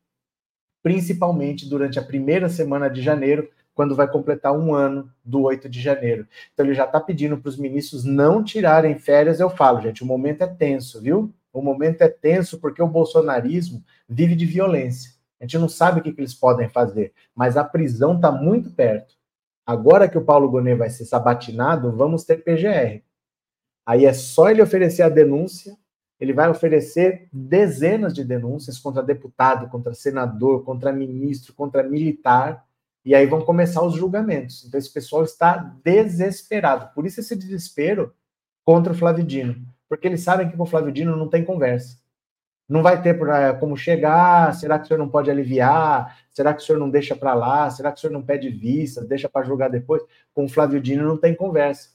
principalmente 0.83 1.69
durante 1.69 1.99
a 1.99 2.03
primeira 2.03 2.49
semana 2.49 2.89
de 2.89 3.03
janeiro, 3.03 3.49
quando 3.75 3.95
vai 3.95 4.11
completar 4.11 4.53
um 4.53 4.75
ano 4.75 5.09
do 5.25 5.43
8 5.43 5.69
de 5.69 5.81
janeiro. 5.81 6.27
Então, 6.53 6.67
ele 6.67 6.75
já 6.75 6.85
está 6.85 7.01
pedindo 7.01 7.39
para 7.39 7.49
os 7.49 7.57
ministros 7.57 8.05
não 8.05 8.43
tirarem 8.43 8.99
férias. 8.99 9.39
Eu 9.39 9.49
falo, 9.49 9.81
gente, 9.81 10.03
o 10.03 10.07
momento 10.07 10.43
é 10.43 10.49
tenso, 10.49 11.01
viu? 11.01 11.33
O 11.53 11.63
momento 11.63 12.03
é 12.03 12.09
tenso 12.09 12.59
porque 12.59 12.83
o 12.83 12.89
bolsonarismo 12.89 13.85
vive 14.09 14.35
de 14.35 14.45
violência. 14.45 15.13
A 15.41 15.45
gente 15.45 15.59
não 15.59 15.69
sabe 15.69 16.01
o 16.01 16.03
que, 16.03 16.13
que 16.13 16.21
eles 16.21 16.35
podem 16.35 16.69
fazer, 16.69 17.13
mas 17.35 17.57
a 17.57 17.63
prisão 17.63 18.17
está 18.17 18.33
muito 18.33 18.71
perto. 18.71 19.15
Agora 19.65 20.09
que 20.09 20.19
o 20.19 20.25
Paulo 20.25 20.51
Gonet 20.51 20.77
vai 20.77 20.91
ser 20.91 21.05
sabatinado, 21.05 21.93
vamos 21.93 22.25
ter 22.25 22.43
PGR. 22.43 23.03
Aí 23.87 24.07
é 24.07 24.13
só 24.13 24.51
ele 24.51 24.61
oferecer 24.63 25.03
a 25.03 25.09
denúncia, 25.09 25.77
ele 26.21 26.33
vai 26.33 26.49
oferecer 26.49 27.29
dezenas 27.33 28.13
de 28.13 28.25
denúncias 28.25 28.79
contra 28.79 29.03
deputado, 29.03 29.69
contra 29.69 29.95
senador, 29.95 30.65
contra 30.65 30.93
ministro, 30.93 31.53
contra 31.55 31.83
militar, 31.83 32.65
e 33.05 33.15
aí 33.15 33.27
vão 33.27 33.41
começar 33.41 33.83
os 33.83 33.95
julgamentos. 33.95 34.65
Então 34.65 34.79
esse 34.79 34.93
pessoal 34.93 35.25
está 35.25 35.57
desesperado. 35.85 36.93
Por 36.95 37.07
isso 37.07 37.21
esse 37.21 37.37
desespero 37.37 38.13
contra 38.65 38.93
o 38.93 38.97
Flávio 38.97 39.25
Dino, 39.25 39.57
porque 39.89 40.07
eles 40.07 40.23
sabem 40.23 40.51
que 40.51 40.57
com 40.57 40.65
o 40.65 40.67
Flávio 40.67 40.93
Dino 40.93 41.17
não 41.17 41.29
tem 41.29 41.45
conversa 41.45 41.99
não 42.69 42.83
vai 42.83 43.01
ter 43.01 43.19
pra, 43.19 43.55
como 43.55 43.77
chegar, 43.77 44.55
será 44.55 44.79
que 44.79 44.85
o 44.85 44.89
senhor 44.89 44.99
não 44.99 45.09
pode 45.09 45.31
aliviar? 45.31 46.19
Será 46.31 46.53
que 46.53 46.63
o 46.63 46.65
senhor 46.65 46.79
não 46.79 46.91
deixa 46.91 47.17
para 47.17 47.33
lá? 47.33 47.71
Será 47.71 47.91
que 47.91 47.99
o 47.99 48.01
senhor 48.01 48.13
não 48.13 48.23
pede 48.23 48.51
vista, 48.51 49.03
deixa 49.03 49.29
para 49.29 49.47
julgar 49.47 49.71
depois? 49.71 50.03
Com 50.35 50.45
o 50.45 50.49
Flávio 50.49 50.79
Dino 50.81 51.09
não 51.09 51.17
tem 51.17 51.35
conversa. 51.35 51.91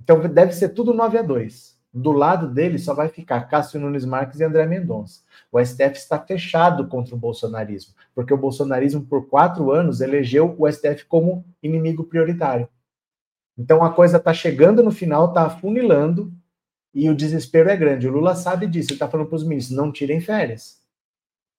Então 0.00 0.18
deve 0.20 0.52
ser 0.52 0.70
tudo 0.70 0.94
9 0.94 1.18
a 1.18 1.22
2. 1.22 1.78
Do 1.92 2.12
lado 2.12 2.48
dele 2.48 2.78
só 2.78 2.94
vai 2.94 3.08
ficar 3.08 3.48
Cássio 3.48 3.80
Nunes 3.80 4.04
Marques 4.04 4.38
e 4.38 4.44
André 4.44 4.64
Mendonça. 4.66 5.22
O 5.50 5.58
STF 5.58 5.96
está 5.96 6.18
fechado 6.20 6.86
contra 6.86 7.14
o 7.14 7.18
bolsonarismo, 7.18 7.94
porque 8.14 8.32
o 8.32 8.38
bolsonarismo, 8.38 9.04
por 9.04 9.28
quatro 9.28 9.72
anos, 9.72 10.00
elegeu 10.00 10.54
o 10.56 10.70
STF 10.70 11.04
como 11.06 11.44
inimigo 11.62 12.04
prioritário. 12.04 12.68
Então 13.58 13.82
a 13.82 13.92
coisa 13.92 14.18
está 14.18 14.32
chegando 14.32 14.82
no 14.82 14.92
final, 14.92 15.26
está 15.26 15.46
afunilando, 15.46 16.32
e 16.94 17.08
o 17.08 17.14
desespero 17.14 17.70
é 17.70 17.76
grande. 17.76 18.08
O 18.08 18.12
Lula 18.12 18.34
sabe 18.34 18.66
disso. 18.66 18.88
Ele 18.88 18.94
está 18.94 19.08
falando 19.08 19.28
para 19.28 19.36
os 19.36 19.44
ministros: 19.44 19.76
não 19.76 19.92
tirem 19.92 20.20
férias. 20.20 20.80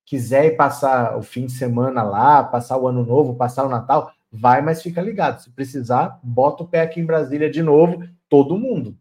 Quiser 0.05 0.45
ir 0.45 0.57
passar 0.57 1.17
o 1.17 1.21
fim 1.21 1.45
de 1.45 1.53
semana 1.53 2.03
lá, 2.03 2.43
passar 2.43 2.77
o 2.77 2.87
ano 2.87 3.05
novo, 3.05 3.35
passar 3.35 3.65
o 3.65 3.69
Natal, 3.69 4.11
vai, 4.31 4.61
mas 4.61 4.81
fica 4.81 5.01
ligado. 5.01 5.41
Se 5.41 5.49
precisar, 5.51 6.19
bota 6.21 6.63
o 6.63 6.67
pé 6.67 6.81
aqui 6.81 6.99
em 6.99 7.05
Brasília 7.05 7.49
de 7.49 7.61
novo. 7.61 8.03
Todo 8.27 8.57
mundo. 8.57 8.97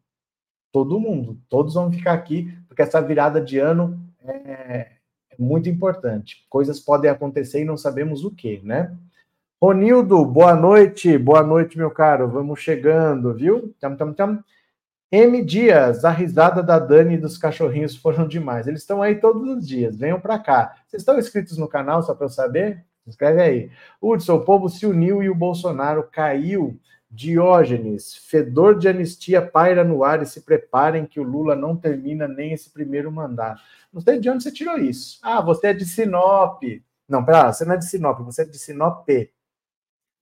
Todo 0.73 1.01
mundo. 1.01 1.39
Todos 1.49 1.75
vão 1.75 1.93
ficar 1.93 2.12
aqui, 2.12 2.57
porque 2.68 2.83
essa 2.83 3.01
virada 3.01 3.41
de 3.41 3.59
ano 3.59 4.01
é, 4.23 4.33
é 5.31 5.37
muito 5.39 5.68
importante. 5.68 6.47
Coisas 6.49 6.79
podem 6.79 7.11
acontecer 7.11 7.61
e 7.61 7.64
não 7.64 7.77
sabemos 7.77 8.25
o 8.25 8.31
que, 8.31 8.61
né? 8.64 8.97
Ronildo, 9.61 10.25
boa 10.25 10.55
noite. 10.55 11.18
Boa 11.18 11.43
noite, 11.43 11.77
meu 11.77 11.91
caro. 11.91 12.29
Vamos 12.29 12.61
chegando, 12.61 13.35
viu? 13.35 13.75
Tam, 13.79 13.95
tam, 13.95 14.12
tam. 14.14 14.45
M. 15.12 15.45
Dias, 15.45 16.05
a 16.05 16.11
risada 16.11 16.62
da 16.62 16.79
Dani 16.79 17.14
e 17.14 17.18
dos 17.18 17.37
cachorrinhos 17.37 17.97
foram 17.97 18.29
demais. 18.29 18.68
Eles 18.68 18.83
estão 18.83 19.03
aí 19.03 19.16
todos 19.16 19.43
os 19.49 19.66
dias, 19.66 19.97
venham 19.97 20.21
para 20.21 20.39
cá. 20.39 20.77
Vocês 20.87 21.03
estão 21.03 21.18
inscritos 21.18 21.59
no 21.59 21.66
canal, 21.66 22.01
só 22.03 22.14
para 22.14 22.27
eu 22.27 22.31
saber? 22.31 22.85
Se 23.03 23.11
inscreve 23.11 23.43
aí. 23.43 23.71
Hudson, 24.01 24.37
o 24.37 24.45
povo 24.45 24.68
se 24.68 24.87
uniu 24.87 25.21
e 25.21 25.29
o 25.29 25.35
Bolsonaro 25.35 26.09
caiu. 26.12 26.79
Diógenes, 27.11 28.15
fedor 28.15 28.79
de 28.79 28.89
anistia 28.89 29.43
paira 29.43 29.83
no 29.83 30.05
ar 30.05 30.23
e 30.23 30.27
se 30.27 30.43
preparem 30.43 31.05
que 31.05 31.19
o 31.19 31.25
Lula 31.25 31.57
não 31.57 31.77
termina 31.77 32.29
nem 32.29 32.53
esse 32.53 32.71
primeiro 32.71 33.11
mandato. 33.11 33.61
Não 33.93 34.01
sei 34.01 34.21
de 34.21 34.31
onde 34.31 34.45
você 34.45 34.53
tirou 34.53 34.79
isso. 34.79 35.19
Ah, 35.21 35.41
você 35.41 35.69
é 35.69 35.75
de 35.75 35.85
Sinop. 35.85 36.63
Não, 37.09 37.25
pera, 37.25 37.53
você 37.53 37.65
não 37.65 37.75
é 37.75 37.77
de 37.77 37.85
Sinop, 37.85 38.21
você 38.21 38.43
é 38.43 38.45
de 38.45 38.57
Sinop. 38.57 39.09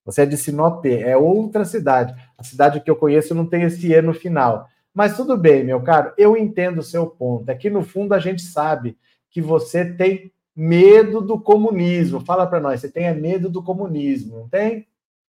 Você 0.03 0.23
é 0.23 0.25
de 0.25 0.35
Sinop, 0.35 0.83
é 0.85 1.15
outra 1.15 1.63
cidade. 1.63 2.15
A 2.35 2.43
cidade 2.43 2.81
que 2.81 2.89
eu 2.89 2.95
conheço 2.95 3.35
não 3.35 3.45
tem 3.45 3.61
esse 3.61 3.93
E 3.93 4.01
no 4.01 4.13
final. 4.13 4.67
Mas 4.91 5.15
tudo 5.15 5.37
bem, 5.37 5.63
meu 5.63 5.81
caro, 5.83 6.11
eu 6.17 6.35
entendo 6.35 6.79
o 6.79 6.83
seu 6.83 7.05
ponto. 7.05 7.47
É 7.47 7.69
no 7.69 7.83
fundo 7.83 8.13
a 8.13 8.19
gente 8.19 8.41
sabe 8.41 8.97
que 9.29 9.39
você 9.39 9.85
tem 9.85 10.31
medo 10.55 11.21
do 11.21 11.39
comunismo. 11.39 12.19
Fala 12.19 12.47
para 12.47 12.59
nós, 12.59 12.81
você 12.81 12.89
tem 12.89 13.13
medo 13.15 13.47
do 13.47 13.61
comunismo, 13.61 14.39
não 14.39 14.49
tem? 14.49 14.88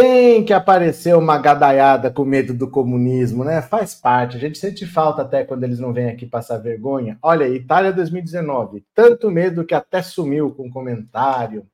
Tem 0.00 0.44
que 0.44 0.52
aparecer 0.52 1.16
uma 1.16 1.38
gadaiada 1.38 2.08
com 2.08 2.24
medo 2.24 2.54
do 2.54 2.70
comunismo, 2.70 3.42
né? 3.42 3.60
Faz 3.60 3.96
parte. 3.96 4.36
A 4.36 4.38
gente 4.38 4.56
sente 4.56 4.86
falta 4.86 5.22
até 5.22 5.42
quando 5.42 5.64
eles 5.64 5.80
não 5.80 5.92
vêm 5.92 6.08
aqui 6.08 6.24
passar 6.24 6.58
vergonha. 6.58 7.18
Olha, 7.20 7.48
Itália 7.48 7.92
2019. 7.92 8.86
Tanto 8.94 9.28
medo 9.28 9.64
que 9.64 9.74
até 9.74 10.00
sumiu 10.00 10.52
com 10.54 10.70
comentário. 10.70 11.66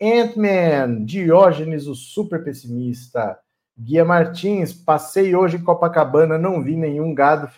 Ant-Man, 0.00 1.04
Diógenes, 1.04 1.88
o 1.88 1.96
super 1.96 2.44
pessimista. 2.44 3.36
Guia 3.76 4.04
Martins, 4.04 4.72
passei 4.72 5.34
hoje 5.34 5.56
em 5.56 5.64
Copacabana, 5.64 6.38
não 6.38 6.62
vi 6.62 6.76
nenhum 6.76 7.12
gado. 7.12 7.50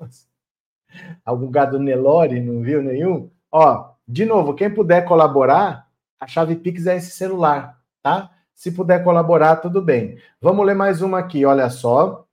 Algum 1.22 1.50
gado 1.50 1.78
Nelore, 1.78 2.40
não 2.40 2.62
viu 2.62 2.82
nenhum? 2.82 3.30
Ó, 3.52 3.90
de 4.08 4.24
novo, 4.24 4.54
quem 4.54 4.72
puder 4.72 5.04
colaborar, 5.04 5.86
a 6.18 6.26
chave 6.26 6.56
Pix 6.56 6.86
é 6.86 6.96
esse 6.96 7.10
celular, 7.10 7.78
tá? 8.02 8.30
Se 8.60 8.70
puder 8.70 9.02
colaborar, 9.02 9.56
tudo 9.56 9.80
bem. 9.80 10.18
Vamos 10.38 10.66
ler 10.66 10.74
mais 10.74 11.00
uma 11.00 11.18
aqui, 11.18 11.46
olha 11.46 11.70
só. 11.70 12.26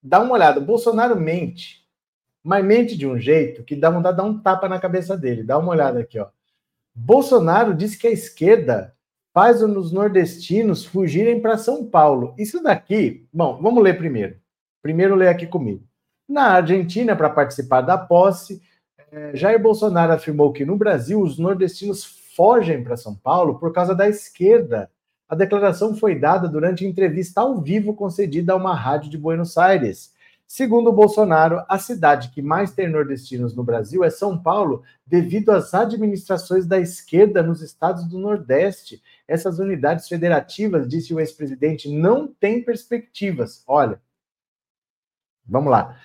Dá 0.00 0.20
uma 0.20 0.34
olhada, 0.34 0.60
Bolsonaro 0.60 1.18
mente, 1.18 1.84
mas 2.44 2.64
mente 2.64 2.96
de 2.96 3.08
um 3.08 3.18
jeito 3.18 3.64
que 3.64 3.74
dá 3.74 3.90
vontade 3.90 4.16
de 4.16 4.22
dar 4.22 4.28
um 4.28 4.38
tapa 4.38 4.68
na 4.68 4.78
cabeça 4.78 5.16
dele. 5.18 5.42
Dá 5.42 5.58
uma 5.58 5.72
olhada 5.72 5.98
aqui, 5.98 6.16
ó. 6.16 6.28
Bolsonaro 6.94 7.74
disse 7.74 7.98
que 7.98 8.06
a 8.06 8.12
esquerda 8.12 8.94
faz 9.34 9.60
os 9.60 9.90
nordestinos 9.90 10.84
fugirem 10.84 11.40
para 11.42 11.58
São 11.58 11.84
Paulo. 11.84 12.32
Isso 12.38 12.62
daqui, 12.62 13.26
bom, 13.32 13.60
vamos 13.60 13.82
ler 13.82 13.98
primeiro. 13.98 14.36
Primeiro 14.80 15.16
lê 15.16 15.26
aqui 15.26 15.48
comigo. 15.48 15.82
Na 16.28 16.52
Argentina, 16.52 17.16
para 17.16 17.30
participar 17.30 17.80
da 17.80 17.98
posse, 17.98 18.62
eh, 19.10 19.32
Jair 19.34 19.60
Bolsonaro 19.60 20.12
afirmou 20.12 20.52
que 20.52 20.64
no 20.64 20.76
Brasil 20.76 21.20
os 21.20 21.36
nordestinos 21.36 22.04
fogem 22.36 22.84
para 22.84 22.96
São 22.96 23.16
Paulo 23.16 23.58
por 23.58 23.72
causa 23.72 23.92
da 23.92 24.08
esquerda. 24.08 24.88
A 25.28 25.34
declaração 25.34 25.94
foi 25.96 26.18
dada 26.18 26.48
durante 26.48 26.86
entrevista 26.86 27.40
ao 27.40 27.60
vivo 27.60 27.94
concedida 27.94 28.52
a 28.52 28.56
uma 28.56 28.74
rádio 28.74 29.10
de 29.10 29.18
Buenos 29.18 29.58
Aires. 29.58 30.14
Segundo 30.46 30.92
Bolsonaro, 30.92 31.64
a 31.68 31.78
cidade 31.78 32.30
que 32.30 32.40
mais 32.40 32.72
tem 32.72 32.88
nordestinos 32.88 33.54
no 33.54 33.64
Brasil 33.64 34.04
é 34.04 34.10
São 34.10 34.40
Paulo, 34.40 34.82
devido 35.04 35.50
às 35.50 35.74
administrações 35.74 36.66
da 36.66 36.78
esquerda 36.78 37.42
nos 37.42 37.60
estados 37.60 38.04
do 38.04 38.18
Nordeste. 38.18 39.02
Essas 39.26 39.58
unidades 39.58 40.06
federativas, 40.06 40.88
disse 40.88 41.12
o 41.12 41.18
ex-presidente, 41.18 41.92
não 41.92 42.28
têm 42.28 42.62
perspectivas. 42.62 43.64
Olha, 43.66 44.00
Vamos 45.48 45.70
lá. 45.70 45.96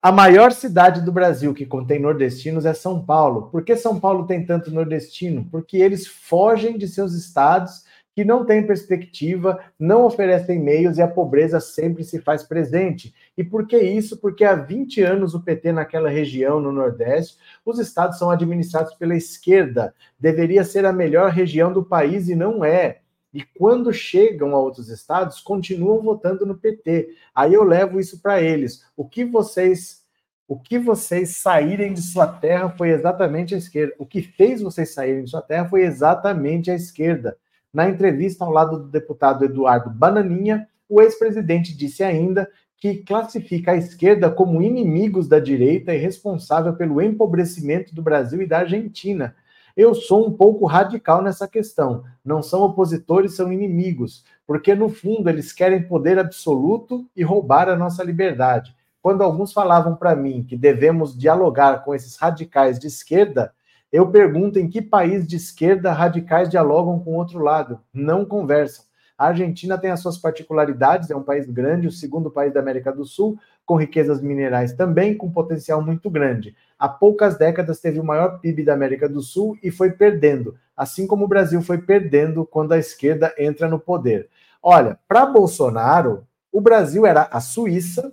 A 0.00 0.12
maior 0.12 0.52
cidade 0.52 1.00
do 1.00 1.10
Brasil 1.10 1.54
que 1.54 1.66
contém 1.66 1.98
nordestinos 1.98 2.66
é 2.66 2.74
São 2.74 3.04
Paulo. 3.04 3.48
Por 3.50 3.64
que 3.64 3.74
São 3.74 3.98
Paulo 3.98 4.26
tem 4.26 4.44
tanto 4.44 4.70
nordestino? 4.70 5.48
Porque 5.50 5.78
eles 5.78 6.06
fogem 6.06 6.76
de 6.76 6.86
seus 6.86 7.14
estados 7.14 7.84
que 8.14 8.24
não 8.24 8.44
têm 8.44 8.66
perspectiva, 8.66 9.58
não 9.78 10.04
oferecem 10.04 10.58
meios 10.58 10.98
e 10.98 11.02
a 11.02 11.08
pobreza 11.08 11.58
sempre 11.60 12.04
se 12.04 12.20
faz 12.20 12.42
presente. 12.42 13.14
E 13.36 13.42
por 13.42 13.66
que 13.66 13.78
isso? 13.78 14.18
Porque 14.18 14.44
há 14.44 14.54
20 14.54 15.02
anos 15.02 15.34
o 15.34 15.42
PT 15.42 15.72
naquela 15.72 16.08
região, 16.08 16.60
no 16.60 16.70
Nordeste, 16.70 17.36
os 17.64 17.78
estados 17.78 18.18
são 18.18 18.30
administrados 18.30 18.94
pela 18.94 19.16
esquerda. 19.16 19.94
Deveria 20.18 20.64
ser 20.64 20.86
a 20.86 20.92
melhor 20.92 21.30
região 21.30 21.72
do 21.72 21.84
país 21.84 22.28
e 22.28 22.34
não 22.34 22.64
é 22.64 23.00
e 23.34 23.42
quando 23.42 23.92
chegam 23.92 24.54
a 24.54 24.60
outros 24.60 24.88
estados, 24.88 25.40
continuam 25.40 26.00
votando 26.00 26.46
no 26.46 26.56
PT. 26.56 27.16
Aí 27.34 27.52
eu 27.52 27.64
levo 27.64 27.98
isso 27.98 28.22
para 28.22 28.40
eles. 28.40 28.86
O 28.96 29.04
que 29.04 29.24
vocês 29.24 30.04
o 30.46 30.60
que 30.60 30.78
vocês 30.78 31.38
saírem 31.38 31.94
de 31.94 32.02
sua 32.02 32.26
terra 32.26 32.68
foi 32.68 32.90
exatamente 32.90 33.54
a 33.54 33.58
esquerda. 33.58 33.94
O 33.98 34.06
que 34.06 34.20
fez 34.20 34.60
vocês 34.60 34.92
saírem 34.92 35.24
de 35.24 35.30
sua 35.30 35.40
terra 35.40 35.66
foi 35.68 35.82
exatamente 35.82 36.70
a 36.70 36.74
esquerda. 36.74 37.36
Na 37.74 37.88
entrevista 37.88 38.44
ao 38.44 38.52
lado 38.52 38.78
do 38.78 38.88
deputado 38.88 39.44
Eduardo 39.44 39.90
Bananinha, 39.90 40.68
o 40.88 41.02
ex-presidente 41.02 41.76
disse 41.76 42.04
ainda 42.04 42.48
que 42.76 42.98
classifica 42.98 43.72
a 43.72 43.76
esquerda 43.76 44.30
como 44.30 44.62
inimigos 44.62 45.26
da 45.26 45.40
direita 45.40 45.92
e 45.92 45.98
responsável 45.98 46.74
pelo 46.74 47.02
empobrecimento 47.02 47.92
do 47.92 48.00
Brasil 48.00 48.40
e 48.40 48.46
da 48.46 48.58
Argentina. 48.58 49.34
Eu 49.76 49.92
sou 49.92 50.28
um 50.28 50.32
pouco 50.32 50.66
radical 50.66 51.20
nessa 51.20 51.48
questão. 51.48 52.04
Não 52.24 52.44
são 52.44 52.62
opositores, 52.62 53.34
são 53.34 53.52
inimigos, 53.52 54.24
porque 54.46 54.72
no 54.72 54.88
fundo 54.88 55.28
eles 55.28 55.52
querem 55.52 55.82
poder 55.82 56.16
absoluto 56.16 57.04
e 57.16 57.24
roubar 57.24 57.68
a 57.68 57.74
nossa 57.74 58.04
liberdade. 58.04 58.72
Quando 59.02 59.22
alguns 59.22 59.52
falavam 59.52 59.96
para 59.96 60.14
mim 60.14 60.44
que 60.44 60.56
devemos 60.56 61.18
dialogar 61.18 61.84
com 61.84 61.92
esses 61.92 62.14
radicais 62.14 62.78
de 62.78 62.86
esquerda, 62.86 63.52
eu 63.94 64.10
pergunto 64.10 64.58
em 64.58 64.68
que 64.68 64.82
país 64.82 65.24
de 65.24 65.36
esquerda 65.36 65.92
radicais 65.92 66.48
dialogam 66.48 66.98
com 66.98 67.12
o 67.12 67.14
outro 67.14 67.38
lado? 67.38 67.78
Não 67.92 68.24
conversam. 68.24 68.84
A 69.16 69.28
Argentina 69.28 69.78
tem 69.78 69.92
as 69.92 70.00
suas 70.00 70.18
particularidades, 70.18 71.12
é 71.12 71.16
um 71.16 71.22
país 71.22 71.48
grande, 71.48 71.86
o 71.86 71.92
segundo 71.92 72.28
país 72.28 72.52
da 72.52 72.58
América 72.58 72.90
do 72.92 73.04
Sul, 73.04 73.38
com 73.64 73.76
riquezas 73.76 74.20
minerais 74.20 74.72
também, 74.72 75.16
com 75.16 75.30
potencial 75.30 75.80
muito 75.80 76.10
grande. 76.10 76.56
Há 76.76 76.88
poucas 76.88 77.38
décadas 77.38 77.78
teve 77.78 78.00
o 78.00 78.04
maior 78.04 78.40
PIB 78.40 78.64
da 78.64 78.74
América 78.74 79.08
do 79.08 79.22
Sul 79.22 79.56
e 79.62 79.70
foi 79.70 79.92
perdendo, 79.92 80.56
assim 80.76 81.06
como 81.06 81.26
o 81.26 81.28
Brasil 81.28 81.62
foi 81.62 81.78
perdendo 81.78 82.44
quando 82.44 82.72
a 82.72 82.78
esquerda 82.78 83.32
entra 83.38 83.68
no 83.68 83.78
poder. 83.78 84.28
Olha, 84.60 84.98
para 85.06 85.24
Bolsonaro, 85.24 86.26
o 86.50 86.60
Brasil 86.60 87.06
era 87.06 87.28
a 87.30 87.40
Suíça, 87.40 88.12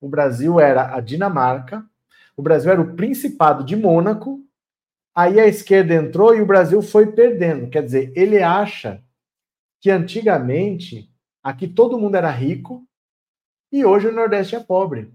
o 0.00 0.08
Brasil 0.08 0.58
era 0.58 0.96
a 0.96 1.00
Dinamarca, 1.02 1.84
o 2.36 2.42
Brasil 2.42 2.70
era 2.70 2.80
o 2.80 2.94
Principado 2.94 3.64
de 3.64 3.74
Mônaco, 3.74 4.40
aí 5.14 5.40
a 5.40 5.46
esquerda 5.46 5.94
entrou 5.94 6.34
e 6.34 6.40
o 6.40 6.46
Brasil 6.46 6.82
foi 6.82 7.12
perdendo. 7.12 7.70
Quer 7.70 7.82
dizer, 7.82 8.12
ele 8.14 8.42
acha 8.42 9.02
que 9.80 9.90
antigamente 9.90 11.10
aqui 11.42 11.66
todo 11.66 11.98
mundo 11.98 12.16
era 12.16 12.30
rico 12.30 12.86
e 13.72 13.84
hoje 13.84 14.08
o 14.08 14.12
Nordeste 14.12 14.54
é 14.54 14.60
pobre. 14.60 15.12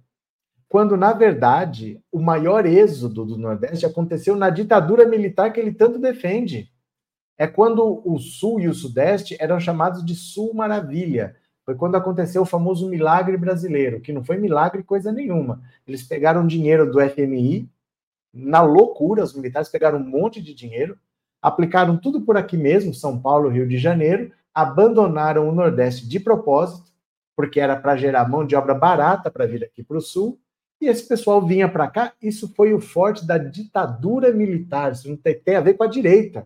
Quando, 0.67 0.95
na 0.95 1.11
verdade, 1.11 2.01
o 2.11 2.19
maior 2.19 2.65
êxodo 2.65 3.25
do 3.25 3.37
Nordeste 3.37 3.85
aconteceu 3.85 4.35
na 4.35 4.49
ditadura 4.49 5.05
militar 5.05 5.51
que 5.51 5.59
ele 5.59 5.73
tanto 5.73 5.99
defende. 5.99 6.71
É 7.37 7.45
quando 7.45 8.01
o 8.05 8.17
Sul 8.19 8.61
e 8.61 8.69
o 8.69 8.73
Sudeste 8.73 9.35
eram 9.39 9.59
chamados 9.59 10.05
de 10.05 10.15
Sul 10.15 10.53
Maravilha. 10.53 11.35
Foi 11.71 11.77
quando 11.77 11.95
aconteceu 11.95 12.41
o 12.41 12.45
famoso 12.45 12.89
milagre 12.89 13.37
brasileiro, 13.37 14.01
que 14.01 14.11
não 14.11 14.25
foi 14.25 14.35
milagre 14.35 14.83
coisa 14.83 15.09
nenhuma. 15.09 15.61
Eles 15.87 16.03
pegaram 16.03 16.45
dinheiro 16.45 16.91
do 16.91 16.99
FMI, 16.99 17.69
na 18.33 18.61
loucura, 18.61 19.23
os 19.23 19.33
militares 19.33 19.69
pegaram 19.69 19.99
um 19.99 20.03
monte 20.05 20.41
de 20.41 20.53
dinheiro, 20.53 20.97
aplicaram 21.41 21.95
tudo 21.95 22.19
por 22.21 22.35
aqui 22.35 22.57
mesmo, 22.57 22.93
São 22.93 23.17
Paulo, 23.17 23.47
Rio 23.47 23.65
de 23.65 23.77
Janeiro, 23.77 24.33
abandonaram 24.53 25.47
o 25.47 25.53
Nordeste 25.53 26.05
de 26.09 26.19
propósito, 26.19 26.91
porque 27.37 27.61
era 27.61 27.77
para 27.77 27.95
gerar 27.95 28.27
mão 28.27 28.45
de 28.45 28.53
obra 28.53 28.73
barata 28.73 29.31
para 29.31 29.47
vir 29.47 29.63
aqui 29.63 29.81
para 29.81 29.97
o 29.97 30.01
Sul, 30.01 30.37
e 30.81 30.87
esse 30.87 31.07
pessoal 31.07 31.41
vinha 31.41 31.69
para 31.69 31.87
cá. 31.87 32.11
Isso 32.21 32.53
foi 32.53 32.73
o 32.73 32.81
forte 32.81 33.25
da 33.25 33.37
ditadura 33.37 34.33
militar, 34.33 34.91
isso 34.91 35.07
não 35.07 35.15
tem, 35.15 35.39
tem 35.39 35.55
a 35.55 35.61
ver 35.61 35.75
com 35.75 35.85
a 35.85 35.87
direita. 35.87 36.45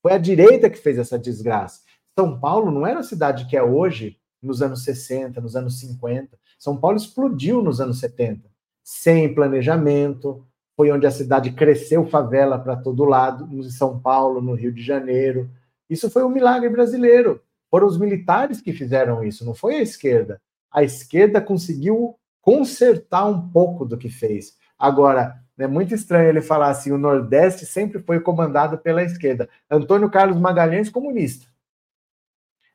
Foi 0.00 0.12
a 0.12 0.18
direita 0.18 0.70
que 0.70 0.78
fez 0.78 0.96
essa 0.96 1.18
desgraça. 1.18 1.82
São 2.18 2.40
Paulo 2.40 2.70
não 2.70 2.86
era 2.86 3.00
a 3.00 3.02
cidade 3.02 3.46
que 3.46 3.56
é 3.56 3.62
hoje, 3.62 4.18
nos 4.44 4.62
anos 4.62 4.84
60, 4.84 5.40
nos 5.40 5.56
anos 5.56 5.78
50. 5.80 6.38
São 6.58 6.76
Paulo 6.76 6.96
explodiu 6.96 7.62
nos 7.62 7.80
anos 7.80 7.98
70, 8.00 8.48
sem 8.82 9.34
planejamento. 9.34 10.44
Foi 10.76 10.90
onde 10.90 11.06
a 11.06 11.10
cidade 11.10 11.52
cresceu 11.52 12.06
favela 12.06 12.58
para 12.58 12.76
todo 12.76 13.04
lado, 13.04 13.48
em 13.52 13.62
São 13.70 13.98
Paulo, 13.98 14.40
no 14.40 14.54
Rio 14.54 14.72
de 14.72 14.82
Janeiro. 14.82 15.50
Isso 15.88 16.10
foi 16.10 16.24
um 16.24 16.28
milagre 16.28 16.68
brasileiro. 16.68 17.40
Foram 17.70 17.86
os 17.86 17.98
militares 17.98 18.60
que 18.60 18.72
fizeram 18.72 19.24
isso, 19.24 19.44
não 19.44 19.54
foi 19.54 19.76
a 19.76 19.82
esquerda. 19.82 20.40
A 20.70 20.82
esquerda 20.82 21.40
conseguiu 21.40 22.16
consertar 22.40 23.26
um 23.26 23.48
pouco 23.48 23.84
do 23.84 23.96
que 23.96 24.08
fez. 24.08 24.56
Agora, 24.78 25.40
é 25.58 25.66
muito 25.66 25.94
estranho 25.94 26.28
ele 26.28 26.40
falar 26.40 26.70
assim: 26.70 26.92
o 26.92 26.98
Nordeste 26.98 27.64
sempre 27.64 28.00
foi 28.02 28.20
comandado 28.20 28.78
pela 28.78 29.02
esquerda. 29.02 29.48
Antônio 29.70 30.10
Carlos 30.10 30.38
Magalhães, 30.38 30.90
comunista. 30.90 31.46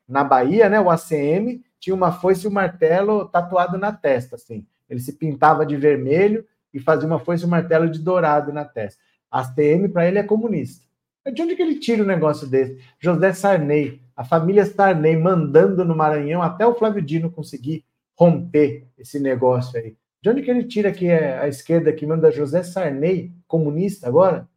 Na 0.09 0.23
Bahia, 0.23 0.67
né, 0.67 0.81
o 0.81 0.89
ACM 0.89 1.63
tinha 1.79 1.95
uma 1.95 2.11
foice 2.11 2.45
e 2.45 2.49
um 2.49 2.51
martelo 2.51 3.25
tatuado 3.25 3.77
na 3.77 3.91
testa, 3.91 4.35
assim. 4.35 4.65
Ele 4.89 4.99
se 4.99 5.13
pintava 5.13 5.63
de 5.63 5.77
vermelho 5.77 6.43
e 6.73 6.79
fazia 6.79 7.07
uma 7.07 7.19
foice 7.19 7.43
e 7.43 7.45
um 7.45 7.49
martelo 7.49 7.87
de 7.87 7.99
dourado 7.99 8.51
na 8.51 8.65
testa. 8.65 8.99
A 9.29 9.41
ACM, 9.41 9.87
para 9.87 10.07
ele, 10.07 10.17
é 10.17 10.23
comunista. 10.23 10.83
De 11.31 11.41
onde 11.43 11.55
que 11.55 11.61
ele 11.61 11.75
tira 11.75 12.01
um 12.01 12.07
negócio 12.07 12.47
desse? 12.47 12.79
José 12.99 13.33
Sarney, 13.33 14.01
a 14.15 14.25
família 14.25 14.65
Sarney 14.65 15.15
mandando 15.15 15.85
no 15.85 15.95
Maranhão 15.95 16.41
até 16.41 16.65
o 16.65 16.73
Flávio 16.73 17.03
Dino 17.03 17.29
conseguir 17.29 17.85
romper 18.17 18.87
esse 18.97 19.19
negócio 19.19 19.79
aí. 19.79 19.95
De 20.21 20.29
onde 20.29 20.41
que 20.41 20.49
ele 20.49 20.63
tira 20.63 20.91
que 20.91 21.07
é 21.07 21.37
a 21.37 21.47
esquerda 21.47 21.93
que 21.93 22.05
manda 22.05 22.31
José 22.31 22.63
Sarney, 22.63 23.31
comunista 23.47 24.07
agora? 24.07 24.49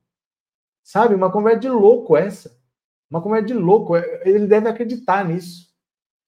Sabe, 0.82 1.14
uma 1.14 1.30
conversa 1.30 1.60
de 1.60 1.68
louco 1.68 2.16
essa. 2.16 2.56
Uma 3.12 3.20
conversa 3.20 3.48
de 3.48 3.52
louco. 3.52 3.94
Ele 4.24 4.46
deve 4.46 4.70
acreditar 4.70 5.22
nisso. 5.22 5.70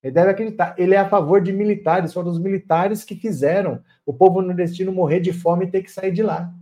Ele 0.03 0.13
deve 0.13 0.31
acreditar. 0.33 0.75
Ele 0.77 0.95
é 0.95 0.99
a 0.99 1.09
favor 1.09 1.41
de 1.41 1.51
militares. 1.51 2.13
Foram 2.13 2.31
os 2.31 2.39
militares 2.39 3.03
que 3.03 3.15
fizeram 3.15 3.83
o 4.05 4.13
povo 4.13 4.43
nordestino 4.43 4.93
morrer 4.93 5.21
de 5.21 5.33
fome 5.33 5.65
e 5.65 5.71
ter 5.71 5.83
que 5.83 5.91
sair 5.91 6.13
de 6.13 6.23
lá. 6.23 6.53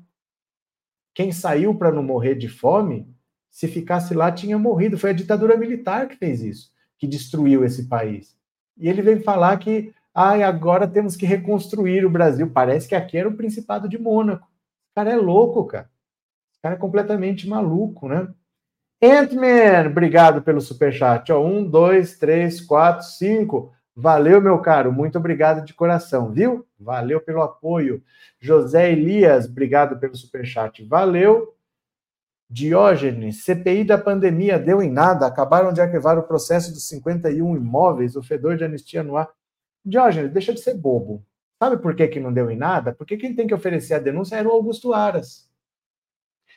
Quem 1.12 1.32
saiu 1.32 1.74
para 1.74 1.90
não 1.90 2.04
morrer 2.04 2.36
de 2.36 2.48
fome 2.48 3.12
se 3.50 3.66
ficasse 3.66 4.14
lá, 4.14 4.30
tinha 4.30 4.56
morrido. 4.56 4.96
Foi 4.96 5.10
a 5.10 5.12
ditadura 5.12 5.56
militar 5.56 6.06
que 6.06 6.14
fez 6.14 6.40
isso, 6.40 6.72
que 6.96 7.08
destruiu 7.08 7.64
esse 7.64 7.88
país. 7.88 8.38
E 8.78 8.88
ele 8.88 9.02
vem 9.02 9.18
falar 9.18 9.58
que 9.58 9.92
ah, 10.14 10.34
agora 10.46 10.86
temos 10.86 11.16
que 11.16 11.26
reconstruir 11.26 12.06
o 12.06 12.10
Brasil. 12.10 12.48
Parece 12.48 12.88
que 12.88 12.94
aqui 12.94 13.18
era 13.18 13.28
o 13.28 13.36
Principado 13.36 13.88
de 13.88 13.98
Mônaco. 13.98 14.46
O 14.46 14.94
cara 14.94 15.10
é 15.10 15.16
louco, 15.16 15.64
cara. 15.64 15.90
O 16.58 16.62
cara 16.62 16.76
é 16.76 16.78
completamente 16.78 17.48
maluco, 17.48 18.06
né? 18.08 18.32
Ant-Man, 19.04 19.88
obrigado 19.88 20.42
pelo 20.42 20.60
superchat. 20.60 21.32
Ó, 21.32 21.44
um, 21.44 21.64
dois, 21.64 22.16
três, 22.16 22.60
quatro, 22.60 23.04
cinco. 23.04 23.72
Valeu, 23.96 24.40
meu 24.40 24.60
caro. 24.60 24.92
Muito 24.92 25.18
obrigado 25.18 25.64
de 25.64 25.74
coração, 25.74 26.30
viu? 26.30 26.64
Valeu 26.78 27.20
pelo 27.20 27.42
apoio. 27.42 28.00
José 28.38 28.92
Elias, 28.92 29.46
obrigado 29.46 29.98
pelo 29.98 30.14
superchat. 30.16 30.84
Valeu. 30.86 31.52
Diógenes, 32.48 33.44
CPI 33.44 33.82
da 33.82 33.98
pandemia 33.98 34.56
deu 34.56 34.80
em 34.80 34.90
nada. 34.90 35.26
Acabaram 35.26 35.72
de 35.72 35.80
arquivar 35.80 36.16
o 36.16 36.22
processo 36.22 36.70
dos 36.70 36.86
51 36.86 37.56
imóveis, 37.56 38.14
o 38.14 38.22
fedor 38.22 38.56
de 38.56 38.64
anistia 38.64 39.02
no 39.02 39.16
ar. 39.16 39.28
Diógenes, 39.84 40.30
deixa 40.30 40.52
de 40.52 40.60
ser 40.60 40.74
bobo. 40.74 41.24
Sabe 41.60 41.76
por 41.78 41.96
que, 41.96 42.06
que 42.06 42.20
não 42.20 42.32
deu 42.32 42.48
em 42.50 42.56
nada? 42.56 42.94
Porque 42.94 43.16
quem 43.16 43.34
tem 43.34 43.48
que 43.48 43.54
oferecer 43.54 43.94
a 43.94 43.98
denúncia 43.98 44.36
era 44.36 44.48
o 44.48 44.52
Augusto 44.52 44.92
Aras. 44.92 45.50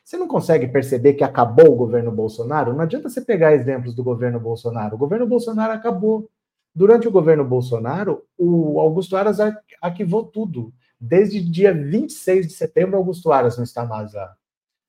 Você 0.06 0.18
não 0.18 0.28
consegue 0.28 0.68
perceber 0.68 1.16
que 1.16 1.24
acabou 1.24 1.74
o 1.74 1.76
governo 1.76 2.12
Bolsonaro? 2.12 2.74
Não 2.74 2.82
adianta 2.82 3.10
você 3.10 3.22
pegar 3.22 3.56
exemplos 3.56 3.96
do 3.96 4.04
governo 4.04 4.40
Bolsonaro. 4.40 4.94
O 4.94 5.00
governo 5.00 5.26
Bolsonaro 5.26 5.74
acabou. 5.74 6.30
Durante 6.76 7.08
o 7.08 7.12
governo 7.12 7.44
Bolsonaro, 7.44 8.24
o 8.38 8.80
Augusto 8.80 9.18
Aras 9.18 9.40
arquivou 9.82 10.24
tudo. 10.24 10.72
Desde 11.00 11.42
dia 11.42 11.74
26 11.74 12.48
de 12.48 12.54
setembro, 12.54 12.98
Augusto 12.98 13.32
Aras 13.32 13.58
não 13.58 13.64
está 13.64 13.84
mais 13.84 14.14
lá. 14.14 14.36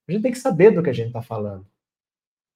A 0.06 0.12
gente 0.12 0.22
tem 0.22 0.32
que 0.32 0.38
saber 0.38 0.70
do 0.70 0.82
que 0.82 0.90
a 0.90 0.92
gente 0.92 1.06
está 1.06 1.22
falando. 1.22 1.66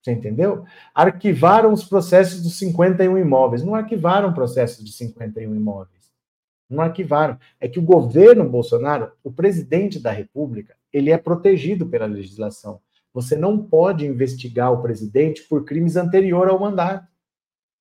Você 0.02 0.12
entendeu? 0.12 0.64
Arquivaram 0.94 1.72
os 1.72 1.84
processos 1.84 2.42
dos 2.42 2.58
51 2.58 3.16
imóveis. 3.16 3.64
Não 3.64 3.74
arquivaram 3.74 4.34
processos 4.34 4.84
de 4.84 4.92
51 4.92 5.54
imóveis. 5.54 6.12
Não 6.68 6.82
arquivaram. 6.82 7.38
É 7.58 7.66
que 7.66 7.78
o 7.78 7.82
governo 7.82 8.46
Bolsonaro, 8.46 9.12
o 9.24 9.32
presidente 9.32 9.98
da 9.98 10.11
República, 10.11 10.76
ele 10.93 11.11
é 11.11 11.18
protegido 11.18 11.86
pela 11.86 12.07
legislação. 12.07 12.80
Você 13.12 13.36
não 13.36 13.59
pode 13.59 14.07
investigar 14.07 14.72
o 14.72 14.82
presidente 14.82 15.43
por 15.43 15.64
crimes 15.64 15.97
anteriores 15.97 16.53
ao 16.53 16.61
mandato. 16.61 17.09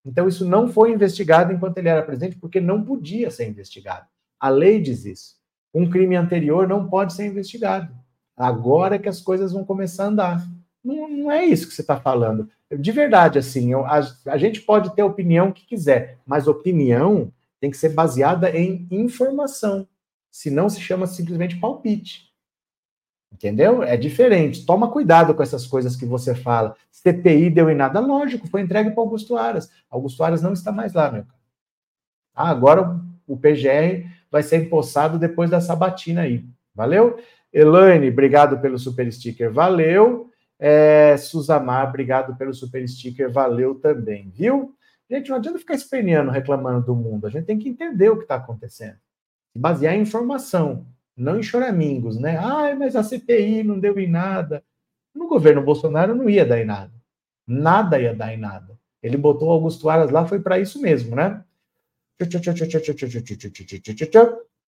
Então, 0.06 0.28
isso 0.28 0.46
não 0.46 0.68
foi 0.68 0.92
investigado 0.92 1.54
enquanto 1.54 1.78
ele 1.78 1.90
era 1.90 2.02
presidente, 2.02 2.38
porque 2.38 2.60
não 2.60 2.84
podia 2.84 3.30
ser 3.30 3.48
investigado. 3.48 4.08
A 4.40 4.50
lei 4.50 4.82
diz 4.82 5.06
isso. 5.06 5.36
Um 5.74 5.90
crime 5.90 6.16
anterior 6.16 6.68
não 6.68 6.90
pode 6.90 7.14
ser 7.14 7.26
investigado. 7.28 7.94
Agora 8.36 8.96
é 8.96 9.00
que 9.00 9.10
as 9.10 9.22
coisas 9.22 9.52
vão 9.52 9.66
começar 9.66 10.06
a 10.06 10.08
andar. 10.08 10.48
Não, 10.84 11.10
não 11.10 11.32
é 11.32 11.46
isso 11.46 11.68
que 11.68 11.74
você 11.74 11.82
está 11.82 12.00
falando. 12.00 12.50
De 12.72 12.92
verdade, 12.92 13.38
assim, 13.38 13.72
eu, 13.72 13.86
a, 13.86 14.00
a 14.28 14.38
gente 14.38 14.62
pode 14.62 14.96
ter 14.96 15.04
opinião 15.04 15.52
que 15.52 15.66
quiser, 15.66 16.18
mas 16.26 16.48
opinião 16.48 17.32
tem 17.60 17.70
que 17.70 17.78
ser 17.78 17.90
baseada 17.90 18.50
em 18.50 18.88
informação. 18.90 19.88
Senão 20.32 20.70
se 20.70 20.80
chama 20.80 21.06
simplesmente 21.06 21.60
palpite. 21.60 22.29
Entendeu? 23.32 23.84
É 23.84 23.96
diferente. 23.96 24.66
Toma 24.66 24.92
cuidado 24.92 25.34
com 25.34 25.44
essas 25.44 25.66
coisas 25.66 25.96
que 25.96 26.06
você 26.06 26.36
fala. 26.36 26.76
CPI 26.92 27.50
deu 27.50 27.70
em 27.70 27.76
nada. 27.76 28.00
Lógico, 28.00 28.48
foi 28.48 28.62
entregue 28.62 28.92
para 28.92 29.02
Augusto 29.02 29.38
Aras. 29.38 29.72
Augusto 29.90 30.24
Aras 30.24 30.42
não 30.42 30.54
está 30.54 30.72
mais 30.72 30.94
lá, 30.94 31.12
meu 31.12 31.24
cara. 31.24 31.40
Ah, 32.36 32.50
agora 32.50 33.00
o 33.28 33.38
PGR 33.38 34.10
vai 34.32 34.44
ser 34.44 34.64
empossado 34.64 35.20
depois 35.20 35.50
da 35.50 35.62
sabatina 35.62 36.22
aí. 36.22 36.46
Valeu? 36.74 37.20
Elaine, 37.52 38.10
obrigado 38.10 38.60
pelo 38.60 38.78
super 38.78 39.12
sticker. 39.12 39.52
Valeu. 39.52 40.30
É, 40.58 41.16
Suzamar, 41.18 41.88
obrigado 41.88 42.36
pelo 42.36 42.54
super 42.54 42.88
sticker. 42.88 43.32
Valeu 43.32 43.76
também, 43.76 44.30
viu? 44.30 44.76
Gente, 45.10 45.30
não 45.30 45.38
adianta 45.38 45.60
ficar 45.60 45.76
esperneando, 45.76 46.32
reclamando 46.32 46.86
do 46.86 46.96
mundo. 46.96 47.26
A 47.26 47.30
gente 47.30 47.46
tem 47.46 47.58
que 47.58 47.70
entender 47.70 48.10
o 48.10 48.18
que 48.18 48.24
está 48.24 48.36
acontecendo. 48.36 48.98
Basear 49.56 49.96
em 49.96 50.02
informação 50.02 50.86
não 51.20 51.38
em 51.38 51.44
choramingos, 51.44 52.18
né? 52.18 52.38
Ai, 52.38 52.76
mas 52.76 52.96
a 52.96 53.04
CPI 53.04 53.64
não 53.64 53.80
deu 53.80 54.00
em 54.00 54.10
nada. 54.10 54.64
No 55.14 55.28
governo 55.28 55.62
Bolsonaro 55.62 56.16
não 56.16 56.30
ia 56.30 56.46
dar 56.46 56.60
em 56.60 56.66
nada. 56.66 56.94
Nada 57.46 58.00
ia 58.00 58.16
dar 58.16 58.34
em 58.34 58.38
nada. 58.38 58.80
Ele 59.04 59.18
botou 59.18 59.52
Augusto 59.52 59.90
Aras 59.90 60.12
lá, 60.12 60.26
foi 60.26 60.40
para 60.40 60.60
isso 60.60 60.82
mesmo, 60.82 61.16
né? 61.16 61.44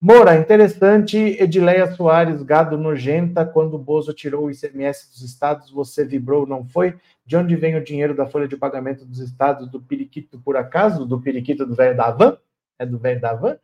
Moura, 0.04 0.36
interessante. 0.36 1.18
Edileia 1.18 1.94
Soares, 1.94 2.42
gado 2.42 2.78
nojenta. 2.78 3.46
Quando 3.46 3.76
o 3.76 3.80
Bozo 3.80 4.14
tirou 4.14 4.46
o 4.46 4.52
ICMS 4.52 5.12
dos 5.12 5.22
estados, 5.22 5.70
você 5.70 6.04
vibrou, 6.04 6.48
não 6.48 6.66
foi? 6.66 6.96
De 7.26 7.38
onde 7.38 7.56
vem 7.56 7.76
o 7.76 7.84
dinheiro 7.84 8.16
da 8.16 8.26
folha 8.26 8.48
de 8.48 8.58
pagamento 8.58 9.06
dos 9.06 9.20
estados? 9.20 9.70
Do 9.70 9.80
periquito, 9.80 10.40
por 10.40 10.58
acaso? 10.58 11.06
Do 11.06 11.22
periquito 11.22 11.66
do 11.66 11.76
velho 11.76 11.96
da 11.96 12.10
van? 12.10 12.38
É 12.80 12.86
do 12.86 12.98
velho 12.98 13.22
da 13.22 13.36
van? 13.36 13.58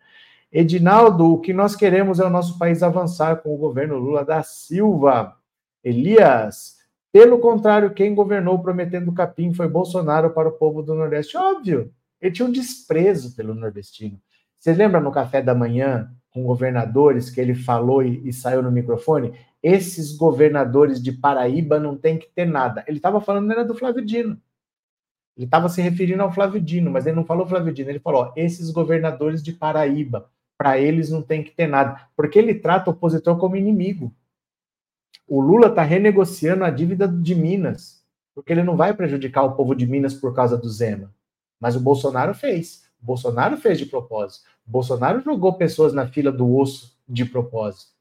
Edinaldo, 0.51 1.33
o 1.33 1.41
que 1.41 1.51
nós 1.51 1.75
queremos 1.75 2.19
é 2.19 2.25
o 2.25 2.29
nosso 2.29 2.57
país 2.57 2.81
avançar 2.81 3.37
com 3.37 3.53
o 3.53 3.57
governo 3.57 3.97
Lula 3.97 4.23
da 4.23 4.41
Silva. 4.43 5.35
Elias, 5.83 6.77
pelo 7.11 7.39
contrário, 7.39 7.93
quem 7.93 8.15
governou 8.15 8.59
prometendo 8.59 9.11
capim 9.13 9.53
foi 9.53 9.67
Bolsonaro 9.67 10.29
para 10.29 10.47
o 10.47 10.53
povo 10.53 10.81
do 10.81 10.95
Nordeste. 10.95 11.35
Óbvio, 11.35 11.91
ele 12.21 12.31
tinha 12.31 12.47
um 12.47 12.51
desprezo 12.51 13.35
pelo 13.35 13.53
nordestino. 13.53 14.19
Você 14.57 14.73
lembra 14.73 15.01
no 15.01 15.11
café 15.11 15.41
da 15.41 15.53
manhã, 15.53 16.09
com 16.31 16.43
governadores, 16.43 17.29
que 17.29 17.41
ele 17.41 17.53
falou 17.53 18.01
e, 18.01 18.27
e 18.27 18.31
saiu 18.31 18.63
no 18.63 18.71
microfone? 18.71 19.33
Esses 19.61 20.15
governadores 20.15 21.01
de 21.01 21.11
Paraíba 21.11 21.79
não 21.79 21.97
tem 21.97 22.17
que 22.17 22.29
ter 22.33 22.45
nada. 22.45 22.85
Ele 22.87 22.97
estava 22.97 23.19
falando, 23.19 23.51
era 23.51 23.65
do 23.65 23.75
Flávio 23.75 24.03
Dino. 24.03 24.39
Ele 25.35 25.45
estava 25.45 25.67
se 25.69 25.81
referindo 25.81 26.23
ao 26.23 26.31
Flávio 26.31 26.61
Dino, 26.61 26.89
mas 26.89 27.05
ele 27.05 27.15
não 27.15 27.25
falou 27.25 27.45
Flávio 27.45 27.73
Dino, 27.73 27.89
ele 27.89 27.99
falou: 27.99 28.23
ó, 28.23 28.33
esses 28.35 28.71
governadores 28.71 29.43
de 29.43 29.51
Paraíba 29.53 30.29
para 30.57 30.79
eles 30.79 31.09
não 31.09 31.21
tem 31.21 31.43
que 31.43 31.51
ter 31.51 31.67
nada, 31.67 32.07
porque 32.15 32.39
ele 32.39 32.55
trata 32.55 32.89
o 32.89 32.93
opositor 32.93 33.37
como 33.37 33.55
inimigo. 33.55 34.11
O 35.27 35.39
Lula 35.39 35.67
está 35.67 35.83
renegociando 35.83 36.63
a 36.63 36.69
dívida 36.69 37.07
de 37.07 37.35
Minas, 37.35 38.03
porque 38.33 38.53
ele 38.53 38.63
não 38.63 38.75
vai 38.75 38.93
prejudicar 38.93 39.43
o 39.43 39.55
povo 39.55 39.75
de 39.75 39.85
Minas 39.85 40.13
por 40.13 40.33
causa 40.33 40.57
do 40.57 40.69
Zema. 40.69 41.13
Mas 41.59 41.75
o 41.75 41.79
Bolsonaro 41.79 42.33
fez. 42.33 42.87
O 43.01 43.05
Bolsonaro 43.05 43.57
fez 43.57 43.77
de 43.77 43.85
propósito. 43.85 44.45
O 44.67 44.71
Bolsonaro 44.71 45.21
jogou 45.21 45.53
pessoas 45.53 45.93
na 45.93 46.07
fila 46.07 46.31
do 46.31 46.55
osso 46.55 46.97
de 47.07 47.25
propósito. 47.25 47.91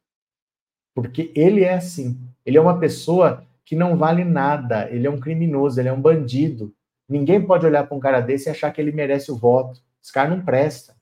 Porque 0.95 1.33
ele 1.35 1.63
é 1.63 1.75
assim. 1.75 2.19
Ele 2.45 2.57
é 2.57 2.61
uma 2.61 2.79
pessoa 2.79 3.45
que 3.65 3.77
não 3.77 3.97
vale 3.97 4.25
nada. 4.25 4.89
Ele 4.91 5.07
é 5.07 5.11
um 5.11 5.21
criminoso, 5.21 5.79
ele 5.79 5.89
é 5.89 5.93
um 5.93 6.01
bandido. 6.01 6.75
Ninguém 7.09 7.45
pode 7.45 7.67
olhar 7.67 7.87
para 7.87 7.97
um 7.97 8.01
cara 8.01 8.21
desse 8.21 8.49
e 8.49 8.51
achar 8.51 8.73
que 8.73 8.81
ele 8.81 8.93
merece 8.93 9.31
o 9.31 9.37
voto. 9.37 9.81
Esse 10.03 10.13
cara 10.13 10.31
não 10.31 10.45
presta. 10.45 10.96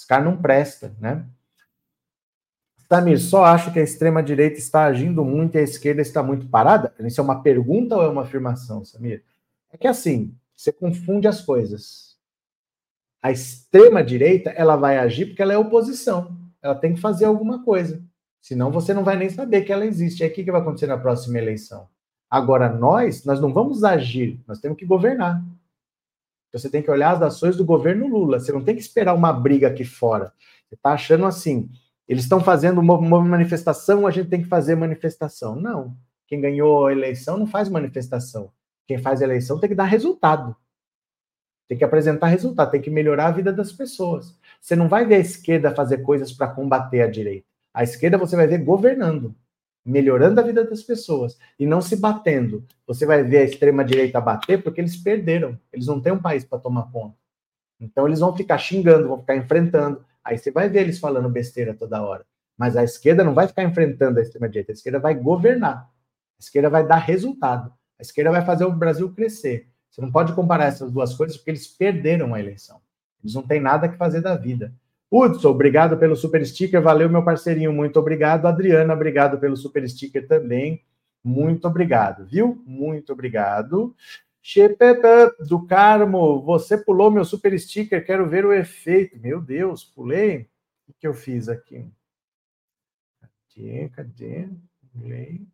Esse 0.00 0.06
cara 0.06 0.24
não 0.24 0.34
presta, 0.34 0.96
né? 0.98 1.26
Samir, 2.88 3.20
só 3.20 3.44
acho 3.44 3.70
que 3.70 3.78
a 3.78 3.82
extrema-direita 3.82 4.58
está 4.58 4.84
agindo 4.84 5.22
muito 5.22 5.56
e 5.56 5.58
a 5.58 5.62
esquerda 5.62 6.00
está 6.00 6.22
muito 6.22 6.48
parada? 6.48 6.94
Isso 7.00 7.20
é 7.20 7.24
uma 7.24 7.42
pergunta 7.42 7.96
ou 7.96 8.02
é 8.02 8.08
uma 8.08 8.22
afirmação, 8.22 8.82
Samir? 8.82 9.22
É 9.70 9.76
que 9.76 9.86
assim, 9.86 10.34
você 10.56 10.72
confunde 10.72 11.28
as 11.28 11.42
coisas. 11.42 12.16
A 13.22 13.30
extrema-direita, 13.30 14.48
ela 14.48 14.74
vai 14.74 14.96
agir 14.96 15.26
porque 15.26 15.42
ela 15.42 15.52
é 15.52 15.58
oposição. 15.58 16.34
Ela 16.62 16.74
tem 16.74 16.94
que 16.94 17.00
fazer 17.00 17.26
alguma 17.26 17.62
coisa. 17.62 18.02
Senão 18.40 18.72
você 18.72 18.94
não 18.94 19.04
vai 19.04 19.18
nem 19.18 19.28
saber 19.28 19.60
que 19.60 19.72
ela 19.72 19.84
existe. 19.84 20.24
Aí 20.24 20.30
o 20.30 20.32
que 20.32 20.50
vai 20.50 20.62
acontecer 20.62 20.86
na 20.86 20.96
próxima 20.96 21.36
eleição? 21.36 21.86
Agora, 22.30 22.70
nós, 22.70 23.22
nós 23.26 23.38
não 23.38 23.52
vamos 23.52 23.84
agir, 23.84 24.40
nós 24.48 24.60
temos 24.60 24.78
que 24.78 24.86
governar. 24.86 25.44
Você 26.52 26.68
tem 26.68 26.82
que 26.82 26.90
olhar 26.90 27.12
as 27.12 27.22
ações 27.22 27.56
do 27.56 27.64
governo 27.64 28.08
Lula. 28.08 28.40
Você 28.40 28.52
não 28.52 28.62
tem 28.62 28.74
que 28.74 28.80
esperar 28.80 29.14
uma 29.14 29.32
briga 29.32 29.68
aqui 29.68 29.84
fora. 29.84 30.32
Você 30.68 30.74
está 30.74 30.92
achando 30.92 31.26
assim, 31.26 31.70
eles 32.08 32.24
estão 32.24 32.40
fazendo 32.40 32.80
uma, 32.80 32.94
uma, 32.94 33.20
manifestação, 33.22 34.06
a 34.06 34.10
gente 34.10 34.28
tem 34.28 34.42
que 34.42 34.48
fazer 34.48 34.74
manifestação. 34.74 35.54
Não. 35.54 35.96
Quem 36.26 36.40
ganhou 36.40 36.86
a 36.86 36.92
eleição 36.92 37.38
não 37.38 37.46
faz 37.46 37.68
manifestação. 37.68 38.52
Quem 38.86 38.98
faz 38.98 39.20
a 39.20 39.24
eleição 39.24 39.58
tem 39.60 39.68
que 39.68 39.74
dar 39.74 39.84
resultado. 39.84 40.56
Tem 41.68 41.78
que 41.78 41.84
apresentar 41.84 42.26
resultado, 42.26 42.72
tem 42.72 42.80
que 42.80 42.90
melhorar 42.90 43.28
a 43.28 43.30
vida 43.30 43.52
das 43.52 43.70
pessoas. 43.70 44.36
Você 44.60 44.74
não 44.74 44.88
vai 44.88 45.06
ver 45.06 45.16
a 45.16 45.20
esquerda 45.20 45.72
fazer 45.72 45.98
coisas 45.98 46.32
para 46.32 46.48
combater 46.48 47.02
a 47.02 47.06
direita. 47.08 47.46
A 47.72 47.84
esquerda 47.84 48.18
você 48.18 48.34
vai 48.34 48.48
ver 48.48 48.58
governando 48.58 49.34
melhorando 49.84 50.40
a 50.40 50.44
vida 50.44 50.64
das 50.64 50.82
pessoas 50.82 51.38
e 51.58 51.66
não 51.66 51.80
se 51.80 51.96
batendo. 51.96 52.66
Você 52.86 53.06
vai 53.06 53.22
ver 53.22 53.38
a 53.38 53.44
extrema-direita 53.44 54.20
bater 54.20 54.62
porque 54.62 54.80
eles 54.80 54.96
perderam. 54.96 55.58
Eles 55.72 55.86
não 55.86 56.00
têm 56.00 56.12
um 56.12 56.20
país 56.20 56.44
para 56.44 56.58
tomar 56.58 56.90
conta. 56.90 57.16
Então 57.80 58.06
eles 58.06 58.20
vão 58.20 58.36
ficar 58.36 58.58
xingando, 58.58 59.08
vão 59.08 59.20
ficar 59.20 59.36
enfrentando. 59.36 60.04
Aí 60.22 60.36
você 60.36 60.50
vai 60.50 60.68
ver 60.68 60.80
eles 60.80 60.98
falando 60.98 61.28
besteira 61.28 61.74
toda 61.74 62.02
hora. 62.02 62.26
Mas 62.56 62.76
a 62.76 62.84
esquerda 62.84 63.24
não 63.24 63.32
vai 63.32 63.48
ficar 63.48 63.62
enfrentando 63.62 64.18
a 64.18 64.22
extrema-direita. 64.22 64.72
A 64.72 64.74
esquerda 64.74 64.98
vai 64.98 65.14
governar. 65.14 65.90
A 66.38 66.40
esquerda 66.40 66.68
vai 66.68 66.86
dar 66.86 66.98
resultado. 66.98 67.72
A 67.98 68.02
esquerda 68.02 68.30
vai 68.30 68.44
fazer 68.44 68.64
o 68.64 68.72
Brasil 68.72 69.12
crescer. 69.14 69.70
Você 69.90 70.00
não 70.00 70.12
pode 70.12 70.34
comparar 70.34 70.66
essas 70.66 70.92
duas 70.92 71.14
coisas 71.14 71.36
porque 71.36 71.50
eles 71.50 71.66
perderam 71.66 72.34
a 72.34 72.40
eleição. 72.40 72.80
Eles 73.22 73.34
não 73.34 73.42
têm 73.42 73.60
nada 73.60 73.88
que 73.88 73.96
fazer 73.96 74.20
da 74.20 74.36
vida. 74.36 74.72
Hudson, 75.10 75.50
obrigado 75.50 75.98
pelo 75.98 76.14
super 76.14 76.46
sticker. 76.46 76.80
Valeu, 76.80 77.08
meu 77.08 77.24
parceirinho. 77.24 77.72
Muito 77.72 77.98
obrigado. 77.98 78.46
Adriana, 78.46 78.94
obrigado 78.94 79.38
pelo 79.38 79.56
super 79.56 79.88
sticker 79.88 80.26
também. 80.28 80.84
Muito 81.22 81.66
obrigado, 81.66 82.24
viu? 82.26 82.62
Muito 82.64 83.12
obrigado. 83.12 83.94
Chepepe 84.42 85.36
do 85.46 85.66
Carmo, 85.66 86.40
você 86.42 86.78
pulou 86.78 87.10
meu 87.10 87.24
super 87.24 87.58
sticker. 87.58 88.04
Quero 88.04 88.28
ver 88.28 88.46
o 88.46 88.52
efeito. 88.52 89.18
Meu 89.18 89.40
Deus, 89.40 89.84
pulei. 89.84 90.48
O 90.88 90.92
que 90.92 91.06
eu 91.06 91.14
fiz 91.14 91.48
aqui? 91.48 91.90
Cadê? 93.54 93.88
Cadê? 93.90 94.48
Pulei. 94.92 95.46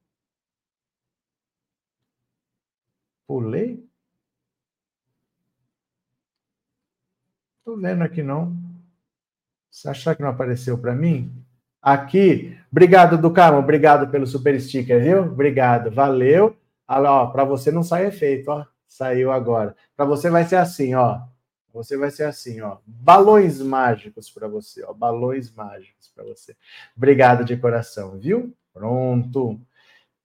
Pulei? 3.27 3.85
Tô 7.65 7.77
vendo 7.77 8.03
aqui 8.05 8.23
não. 8.23 8.66
Você 9.77 9.91
achar 9.91 10.17
que 10.17 10.23
não 10.23 10.31
apareceu 10.31 10.79
para 10.79 10.95
mim? 10.95 11.31
Aqui, 11.83 12.59
obrigado 12.73 13.19
do 13.19 13.31
Carmo, 13.31 13.59
obrigado 13.59 14.11
pelo 14.11 14.27
super 14.27 14.59
sticker, 14.59 15.03
viu? 15.03 15.25
Obrigado, 15.25 15.91
valeu. 15.91 16.57
Olha, 16.89 17.11
ó, 17.11 17.27
para 17.27 17.45
você 17.45 17.71
não 17.71 17.83
sai 17.83 18.07
efeito, 18.07 18.51
ó, 18.51 18.65
saiu 18.89 19.31
agora. 19.31 19.77
Para 19.95 20.07
você 20.07 20.31
vai 20.31 20.47
ser 20.47 20.57
assim, 20.57 20.95
ó. 20.95 21.21
Você 21.75 21.95
vai 21.95 22.11
ser 22.11 22.23
assim, 22.25 22.63
ó. 22.63 22.79
Balões 22.87 23.61
mágicos 23.61 24.31
para 24.31 24.49
você, 24.49 24.83
ó. 24.83 24.95
Balões 24.95 25.53
mágicos 25.53 26.11
para 26.15 26.25
você. 26.25 26.57
Obrigado 26.97 27.45
de 27.45 27.55
coração, 27.55 28.19
viu? 28.19 28.57
Pronto. 28.73 29.61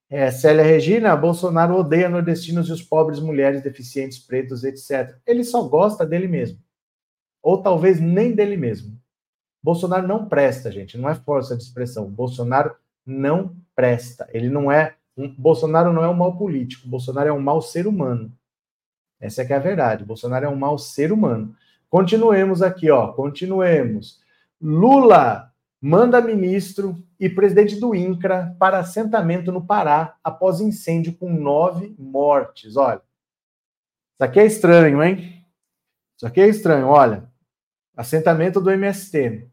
É, 0.09 0.31
Célia 0.31 0.63
Regina, 0.63 1.13
Bolsonaro 1.17 1.75
odeia 1.75 2.07
nordestinos 2.07 2.69
e 2.69 2.71
os 2.71 2.81
pobres, 2.81 3.19
mulheres, 3.19 3.61
deficientes, 3.61 4.17
pretos, 4.17 4.63
etc. 4.63 5.13
Ele 5.27 5.43
só 5.43 5.61
gosta 5.63 6.05
dele 6.05 6.29
mesmo. 6.29 6.57
Ou 7.43 7.61
talvez 7.61 7.99
nem 7.99 8.33
dele 8.33 8.55
mesmo. 8.55 9.00
Bolsonaro 9.63 10.07
não 10.07 10.27
presta, 10.27 10.71
gente. 10.71 10.97
Não 10.97 11.09
é 11.09 11.15
força 11.15 11.55
de 11.55 11.63
expressão. 11.63 12.09
Bolsonaro 12.09 12.75
não 13.05 13.55
presta. 13.75 14.27
Ele 14.31 14.49
não 14.49 14.71
é. 14.71 14.95
Um, 15.15 15.33
Bolsonaro 15.35 15.93
não 15.93 16.03
é 16.03 16.09
um 16.09 16.13
mau 16.13 16.37
político. 16.37 16.87
Bolsonaro 16.87 17.29
é 17.29 17.33
um 17.33 17.41
mau 17.41 17.61
ser 17.61 17.85
humano. 17.87 18.31
Essa 19.19 19.43
é 19.43 19.45
que 19.45 19.53
é 19.53 19.55
a 19.55 19.59
verdade. 19.59 20.03
Bolsonaro 20.03 20.45
é 20.45 20.49
um 20.49 20.55
mau 20.55 20.77
ser 20.77 21.11
humano. 21.11 21.55
Continuemos 21.89 22.61
aqui, 22.61 22.89
ó. 22.89 23.11
Continuemos. 23.13 24.19
Lula 24.59 25.51
manda 25.79 26.21
ministro 26.21 27.03
e 27.19 27.29
presidente 27.29 27.79
do 27.79 27.93
INCRA 27.95 28.55
para 28.59 28.79
assentamento 28.79 29.51
no 29.51 29.65
Pará 29.65 30.15
após 30.23 30.59
incêndio 30.59 31.13
com 31.13 31.31
nove 31.31 31.95
mortes. 31.97 32.77
Olha, 32.77 32.97
isso 32.97 34.23
aqui 34.23 34.39
é 34.39 34.45
estranho, 34.45 35.03
hein? 35.03 35.45
Isso 36.15 36.27
aqui 36.27 36.39
é 36.41 36.47
estranho. 36.47 36.87
Olha, 36.87 37.29
assentamento 37.95 38.61
do 38.61 38.71
MST. 38.71 39.50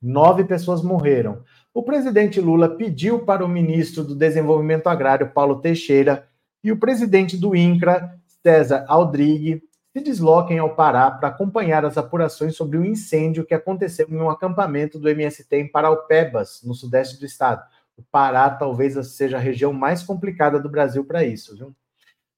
Nove 0.00 0.44
pessoas 0.44 0.82
morreram. 0.82 1.42
O 1.74 1.82
presidente 1.82 2.40
Lula 2.40 2.76
pediu 2.76 3.24
para 3.24 3.44
o 3.44 3.48
ministro 3.48 4.04
do 4.04 4.14
Desenvolvimento 4.14 4.86
Agrário, 4.86 5.32
Paulo 5.32 5.60
Teixeira, 5.60 6.28
e 6.62 6.70
o 6.70 6.78
presidente 6.78 7.36
do 7.36 7.54
INCRA, 7.54 8.18
César 8.42 8.84
Aldrigue, 8.88 9.62
se 9.92 10.00
desloquem 10.00 10.58
ao 10.58 10.74
Pará 10.74 11.10
para 11.10 11.28
acompanhar 11.28 11.84
as 11.84 11.98
apurações 11.98 12.54
sobre 12.54 12.78
o 12.78 12.84
incêndio 12.84 13.44
que 13.44 13.54
aconteceu 13.54 14.06
em 14.08 14.16
um 14.16 14.30
acampamento 14.30 14.98
do 14.98 15.08
MST 15.08 15.56
em 15.56 15.70
Paraupebas, 15.70 16.62
no 16.64 16.74
sudeste 16.74 17.18
do 17.18 17.26
estado. 17.26 17.64
O 17.96 18.02
Pará 18.02 18.48
talvez 18.50 18.94
seja 19.08 19.36
a 19.36 19.40
região 19.40 19.72
mais 19.72 20.02
complicada 20.02 20.60
do 20.60 20.68
Brasil 20.68 21.04
para 21.04 21.24
isso, 21.24 21.56
viu? 21.56 21.74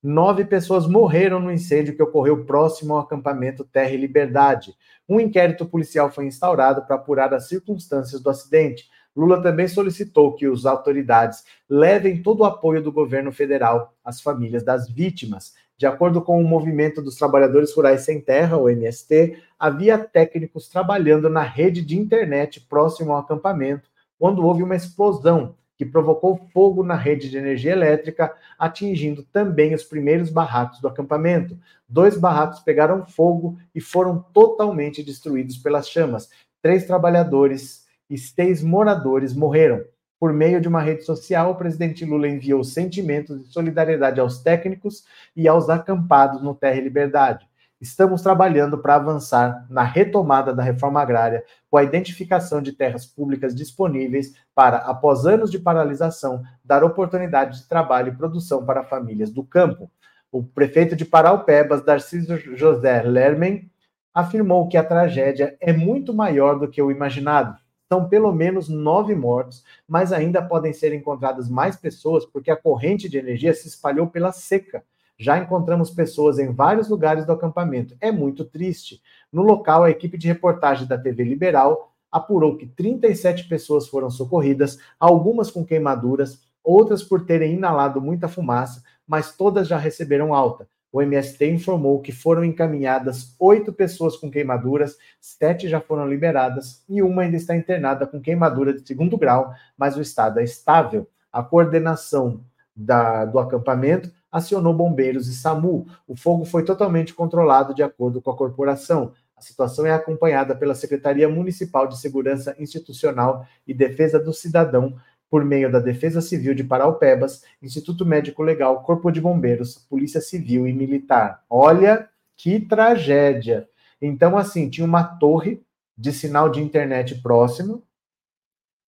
Nove 0.02 0.46
pessoas 0.46 0.86
morreram 0.86 1.38
no 1.38 1.52
incêndio 1.52 1.94
que 1.94 2.02
ocorreu 2.02 2.46
próximo 2.46 2.94
ao 2.94 3.00
acampamento 3.00 3.64
Terra 3.64 3.90
e 3.90 3.98
Liberdade. 3.98 4.74
Um 5.06 5.20
inquérito 5.20 5.66
policial 5.66 6.10
foi 6.10 6.24
instaurado 6.24 6.86
para 6.86 6.96
apurar 6.96 7.34
as 7.34 7.48
circunstâncias 7.48 8.22
do 8.22 8.30
acidente. 8.30 8.88
Lula 9.14 9.42
também 9.42 9.68
solicitou 9.68 10.34
que 10.34 10.46
as 10.46 10.64
autoridades 10.64 11.44
levem 11.68 12.22
todo 12.22 12.40
o 12.40 12.44
apoio 12.44 12.82
do 12.82 12.90
governo 12.90 13.30
federal 13.30 13.92
às 14.02 14.22
famílias 14.22 14.62
das 14.62 14.88
vítimas. 14.88 15.52
De 15.76 15.86
acordo 15.86 16.22
com 16.22 16.40
o 16.40 16.48
Movimento 16.48 17.02
dos 17.02 17.16
Trabalhadores 17.16 17.74
Rurais 17.74 18.00
Sem 18.00 18.22
Terra, 18.22 18.56
o 18.56 18.70
MST, 18.70 19.36
havia 19.58 19.98
técnicos 19.98 20.68
trabalhando 20.68 21.28
na 21.28 21.42
rede 21.42 21.82
de 21.82 21.98
internet 21.98 22.58
próximo 22.62 23.12
ao 23.12 23.18
acampamento 23.18 23.90
quando 24.18 24.46
houve 24.46 24.62
uma 24.62 24.76
explosão 24.76 25.56
que 25.80 25.86
provocou 25.86 26.36
fogo 26.52 26.84
na 26.84 26.94
rede 26.94 27.30
de 27.30 27.38
energia 27.38 27.72
elétrica, 27.72 28.34
atingindo 28.58 29.22
também 29.22 29.74
os 29.74 29.82
primeiros 29.82 30.28
barracos 30.28 30.78
do 30.78 30.86
acampamento. 30.86 31.58
Dois 31.88 32.18
barracos 32.18 32.60
pegaram 32.60 33.06
fogo 33.06 33.58
e 33.74 33.80
foram 33.80 34.22
totalmente 34.34 35.02
destruídos 35.02 35.56
pelas 35.56 35.88
chamas. 35.88 36.28
Três 36.60 36.84
trabalhadores 36.84 37.86
e 38.10 38.18
seis 38.18 38.62
moradores 38.62 39.32
morreram. 39.32 39.82
Por 40.18 40.34
meio 40.34 40.60
de 40.60 40.68
uma 40.68 40.82
rede 40.82 41.02
social, 41.02 41.52
o 41.52 41.54
presidente 41.54 42.04
Lula 42.04 42.28
enviou 42.28 42.62
sentimentos 42.62 43.42
de 43.42 43.50
solidariedade 43.50 44.20
aos 44.20 44.42
técnicos 44.42 45.06
e 45.34 45.48
aos 45.48 45.70
acampados 45.70 46.42
no 46.42 46.54
Terra 46.54 46.76
e 46.76 46.82
Liberdade 46.82 47.48
estamos 47.80 48.20
trabalhando 48.20 48.76
para 48.76 48.96
avançar 48.96 49.66
na 49.70 49.82
retomada 49.82 50.54
da 50.54 50.62
reforma 50.62 51.00
agrária, 51.00 51.42
com 51.70 51.78
a 51.78 51.82
identificação 51.82 52.60
de 52.60 52.72
terras 52.72 53.06
públicas 53.06 53.54
disponíveis 53.54 54.34
para, 54.60 54.76
após 54.76 55.24
anos 55.24 55.50
de 55.50 55.58
paralisação, 55.58 56.42
dar 56.62 56.84
oportunidade 56.84 57.62
de 57.62 57.66
trabalho 57.66 58.12
e 58.12 58.14
produção 58.14 58.62
para 58.62 58.84
famílias 58.84 59.30
do 59.30 59.42
campo. 59.42 59.90
O 60.30 60.42
prefeito 60.42 60.94
de 60.94 61.06
Paraupebas, 61.06 61.82
Darcy 61.82 62.26
José 62.54 63.00
Lermen, 63.00 63.70
afirmou 64.12 64.68
que 64.68 64.76
a 64.76 64.84
tragédia 64.84 65.56
é 65.62 65.72
muito 65.72 66.12
maior 66.12 66.58
do 66.58 66.68
que 66.68 66.82
o 66.82 66.90
imaginado. 66.90 67.58
São 67.90 68.06
pelo 68.06 68.34
menos 68.34 68.68
nove 68.68 69.14
mortos, 69.14 69.64
mas 69.88 70.12
ainda 70.12 70.42
podem 70.42 70.74
ser 70.74 70.92
encontradas 70.92 71.48
mais 71.48 71.76
pessoas 71.76 72.26
porque 72.26 72.50
a 72.50 72.56
corrente 72.56 73.08
de 73.08 73.16
energia 73.16 73.54
se 73.54 73.66
espalhou 73.66 74.08
pela 74.08 74.30
seca 74.30 74.84
já 75.20 75.36
encontramos 75.36 75.90
pessoas 75.90 76.38
em 76.38 76.50
vários 76.50 76.88
lugares 76.88 77.26
do 77.26 77.32
acampamento. 77.32 77.94
É 78.00 78.10
muito 78.10 78.42
triste. 78.42 79.02
No 79.30 79.42
local, 79.42 79.84
a 79.84 79.90
equipe 79.90 80.16
de 80.16 80.26
reportagem 80.26 80.88
da 80.88 80.96
TV 80.96 81.24
Liberal 81.24 81.92
apurou 82.10 82.56
que 82.56 82.66
37 82.66 83.48
pessoas 83.48 83.88
foram 83.88 84.10
socorridas, 84.10 84.78
algumas 84.98 85.50
com 85.50 85.64
queimaduras, 85.64 86.40
outras 86.62 87.02
por 87.02 87.24
terem 87.24 87.54
inalado 87.54 88.00
muita 88.00 88.28
fumaça, 88.28 88.82
mas 89.06 89.36
todas 89.36 89.68
já 89.68 89.76
receberam 89.76 90.34
alta. 90.34 90.68
O 90.92 91.00
MST 91.00 91.48
informou 91.48 92.00
que 92.00 92.10
foram 92.10 92.44
encaminhadas 92.44 93.34
oito 93.38 93.72
pessoas 93.72 94.16
com 94.16 94.30
queimaduras, 94.30 94.96
sete 95.20 95.68
já 95.68 95.80
foram 95.80 96.08
liberadas 96.08 96.84
e 96.88 97.00
uma 97.00 97.22
ainda 97.22 97.36
está 97.36 97.54
internada 97.54 98.06
com 98.06 98.20
queimadura 98.20 98.74
de 98.74 98.86
segundo 98.86 99.16
grau, 99.16 99.52
mas 99.78 99.96
o 99.96 100.00
estado 100.00 100.40
é 100.40 100.44
estável. 100.44 101.06
A 101.32 101.44
coordenação 101.44 102.40
da, 102.74 103.24
do 103.24 103.38
acampamento 103.38 104.10
acionou 104.32 104.74
bombeiros 104.74 105.28
e 105.28 105.34
SAMU. 105.34 105.86
O 106.08 106.16
fogo 106.16 106.44
foi 106.44 106.64
totalmente 106.64 107.14
controlado 107.14 107.72
de 107.72 107.82
acordo 107.82 108.20
com 108.20 108.30
a 108.30 108.36
corporação. 108.36 109.12
A 109.40 109.42
situação 109.42 109.86
é 109.86 109.90
acompanhada 109.90 110.54
pela 110.54 110.74
Secretaria 110.74 111.26
Municipal 111.26 111.88
de 111.88 111.98
Segurança 111.98 112.54
Institucional 112.58 113.46
e 113.66 113.72
Defesa 113.72 114.20
do 114.20 114.34
Cidadão, 114.34 115.00
por 115.30 115.46
meio 115.46 115.72
da 115.72 115.78
Defesa 115.78 116.20
Civil 116.20 116.54
de 116.54 116.62
Paraupebas, 116.62 117.42
Instituto 117.62 118.04
Médico 118.04 118.42
Legal, 118.42 118.82
Corpo 118.82 119.10
de 119.10 119.18
Bombeiros, 119.18 119.78
Polícia 119.88 120.20
Civil 120.20 120.66
e 120.66 120.74
Militar. 120.74 121.42
Olha 121.48 122.10
que 122.36 122.60
tragédia! 122.60 123.66
Então, 124.02 124.36
assim, 124.36 124.68
tinha 124.68 124.84
uma 124.84 125.04
torre 125.04 125.62
de 125.96 126.12
sinal 126.12 126.50
de 126.50 126.60
internet 126.60 127.22
próximo, 127.22 127.82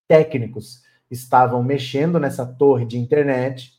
técnicos 0.07 0.82
estavam 1.11 1.62
mexendo 1.62 2.20
nessa 2.20 2.44
torre 2.44 2.84
de 2.84 2.98
internet, 2.98 3.72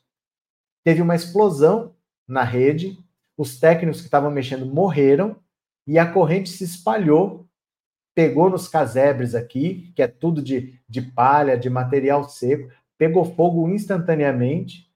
teve 0.84 1.04
uma 1.04 1.16
explosão 1.16 1.94
na 2.28 2.44
rede, 2.44 2.98
os 3.38 3.60
técnicos 3.60 4.00
que 4.00 4.08
estavam 4.08 4.32
mexendo 4.32 4.66
morreram 4.66 5.43
e 5.86 6.00
a 6.00 6.12
corrente 6.12 6.50
se 6.50 6.64
espalhou, 6.64 7.48
pegou 8.16 8.50
nos 8.50 8.68
casebres 8.68 9.36
aqui, 9.36 9.92
que 9.96 10.02
é 10.02 10.08
tudo 10.08 10.42
de, 10.42 10.80
de 10.88 11.02
palha, 11.02 11.58
de 11.58 11.70
material 11.70 12.24
seco, 12.30 12.70
pegou 12.98 13.26
fogo 13.26 13.68
instantaneamente. 13.70 14.90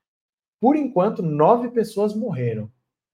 Por 0.59 0.75
enquanto, 0.75 1.21
nove 1.21 1.69
pessoas 1.69 2.15
morreram. 2.15 2.71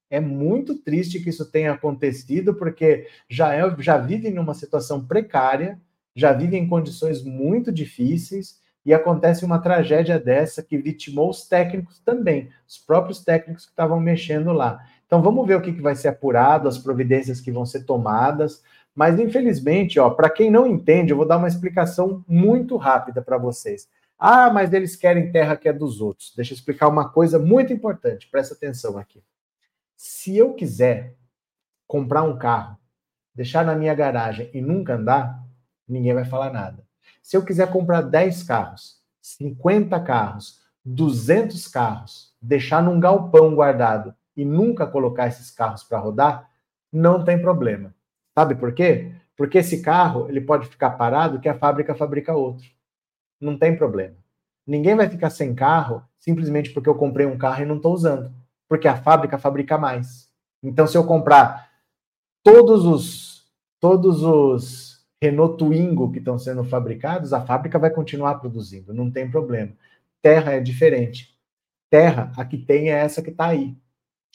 É 0.10 0.20
muito 0.20 0.76
triste 0.76 1.20
que 1.20 1.30
isso 1.30 1.50
tenha 1.50 1.74
acontecido, 1.74 2.54
porque 2.54 3.08
já, 3.28 3.54
é, 3.54 3.76
já 3.80 3.98
vivem 3.98 4.34
numa 4.34 4.54
situação 4.54 5.06
precária, 5.06 5.82
já 6.16 6.32
vivem 6.32 6.64
em 6.64 6.68
condições 6.68 7.24
muito 7.24 7.72
difíceis, 7.72 8.62
e 8.86 8.94
acontece 8.94 9.46
uma 9.46 9.60
tragédia 9.60 10.20
dessa 10.20 10.62
que 10.62 10.78
vitimou 10.78 11.30
os 11.30 11.48
técnicos 11.48 12.00
também, 12.00 12.50
os 12.68 12.78
próprios 12.78 13.24
técnicos 13.24 13.66
que 13.66 13.72
estavam 13.72 14.00
mexendo 14.00 14.52
lá. 14.52 14.86
Então 15.14 15.22
vamos 15.22 15.46
ver 15.46 15.58
o 15.58 15.62
que, 15.62 15.72
que 15.72 15.80
vai 15.80 15.96
ser 15.96 16.08
apurado, 16.08 16.68
as 16.68 16.80
providências 16.80 17.40
que 17.40 17.52
vão 17.52 17.68
ser 17.68 17.84
tomadas. 17.84 18.64
Mas 18.96 19.20
infelizmente, 19.20 20.00
ó, 20.00 20.10
para 20.10 20.28
quem 20.28 20.50
não 20.50 20.66
entende, 20.66 21.14
eu 21.14 21.18
vou 21.18 21.28
dar 21.28 21.38
uma 21.38 21.48
explicação 21.48 22.26
muito 22.28 22.78
rápida 22.78 23.22
para 23.22 23.38
vocês. 23.38 23.88
Ah, 24.18 24.50
mas 24.50 24.74
eles 24.74 24.96
querem 24.96 25.32
terra 25.32 25.56
que 25.56 25.70
é 25.70 25.74
dos 25.74 26.02
outros. 26.02 26.34
Deixa 26.36 26.52
eu 26.54 26.56
explicar 26.56 26.88
uma 26.88 27.10
coisa 27.10 27.38
muito 27.38 27.72
importante. 27.72 28.28
Presta 28.28 28.56
atenção 28.56 28.98
aqui. 28.98 29.22
Se 29.96 30.36
eu 30.36 30.56
quiser 30.56 31.14
comprar 31.86 32.24
um 32.24 32.36
carro, 32.36 32.76
deixar 33.36 33.64
na 33.64 33.76
minha 33.76 33.94
garagem 33.94 34.50
e 34.52 34.62
nunca 34.62 34.96
andar, 34.96 35.46
ninguém 35.88 36.16
vai 36.16 36.26
falar 36.26 36.52
nada. 36.52 36.84
Se 37.22 37.38
eu 37.38 37.46
quiser 37.46 37.72
comprar 37.72 38.02
10 38.02 38.42
carros, 38.42 39.00
50 39.22 40.00
carros, 40.00 40.60
200 40.84 41.68
carros, 41.68 42.34
deixar 42.42 42.82
num 42.82 43.00
galpão 43.00 43.54
guardado 43.54 44.12
e 44.36 44.44
nunca 44.44 44.88
colocar 44.88 45.28
esses 45.28 45.52
carros 45.52 45.84
para 45.84 46.00
rodar, 46.00 46.50
não 46.92 47.24
tem 47.24 47.42
problema. 47.42 47.94
Sabe 48.38 48.56
por 48.56 48.74
quê? 48.74 49.12
Porque 49.36 49.60
esse 49.60 49.82
carro 49.82 50.28
ele 50.30 50.42
pode 50.42 50.68
ficar 50.68 50.92
parado 50.92 51.40
que 51.40 51.50
a 51.50 51.58
fábrica 51.58 51.96
fabrica 51.96 52.34
outro. 52.34 52.68
Não 53.40 53.58
tem 53.58 53.76
problema. 53.76 54.16
Ninguém 54.66 54.96
vai 54.96 55.10
ficar 55.10 55.30
sem 55.30 55.54
carro 55.54 56.04
simplesmente 56.20 56.72
porque 56.72 56.88
eu 56.88 56.96
comprei 56.96 57.26
um 57.26 57.38
carro 57.38 57.64
e 57.64 57.66
não 57.66 57.76
estou 57.76 57.94
usando, 57.94 58.34
porque 58.70 58.88
a 58.88 58.96
fábrica 58.96 59.38
fabrica 59.38 59.78
mais. 59.78 60.30
Então, 60.64 60.88
se 60.88 60.98
eu 60.98 61.06
comprar 61.06 61.70
todos 62.42 62.86
os 62.86 63.34
todos 63.80 64.24
os 64.24 65.06
Renault 65.22 65.58
Twingo 65.58 66.10
que 66.10 66.20
estão 66.20 66.40
sendo 66.40 66.64
fabricados, 66.64 67.34
a 67.34 67.42
fábrica 67.42 67.78
vai 67.78 67.90
continuar 67.90 68.36
produzindo, 68.36 68.94
não 68.94 69.12
tem 69.12 69.30
problema. 69.30 69.74
Terra 70.22 70.54
é 70.54 70.62
diferente. 70.62 71.38
Terra, 71.90 72.32
a 72.38 72.46
que 72.46 72.58
tem 72.58 72.90
é 72.90 73.00
essa 73.00 73.22
que 73.22 73.30
está 73.30 73.48
aí. 73.48 73.76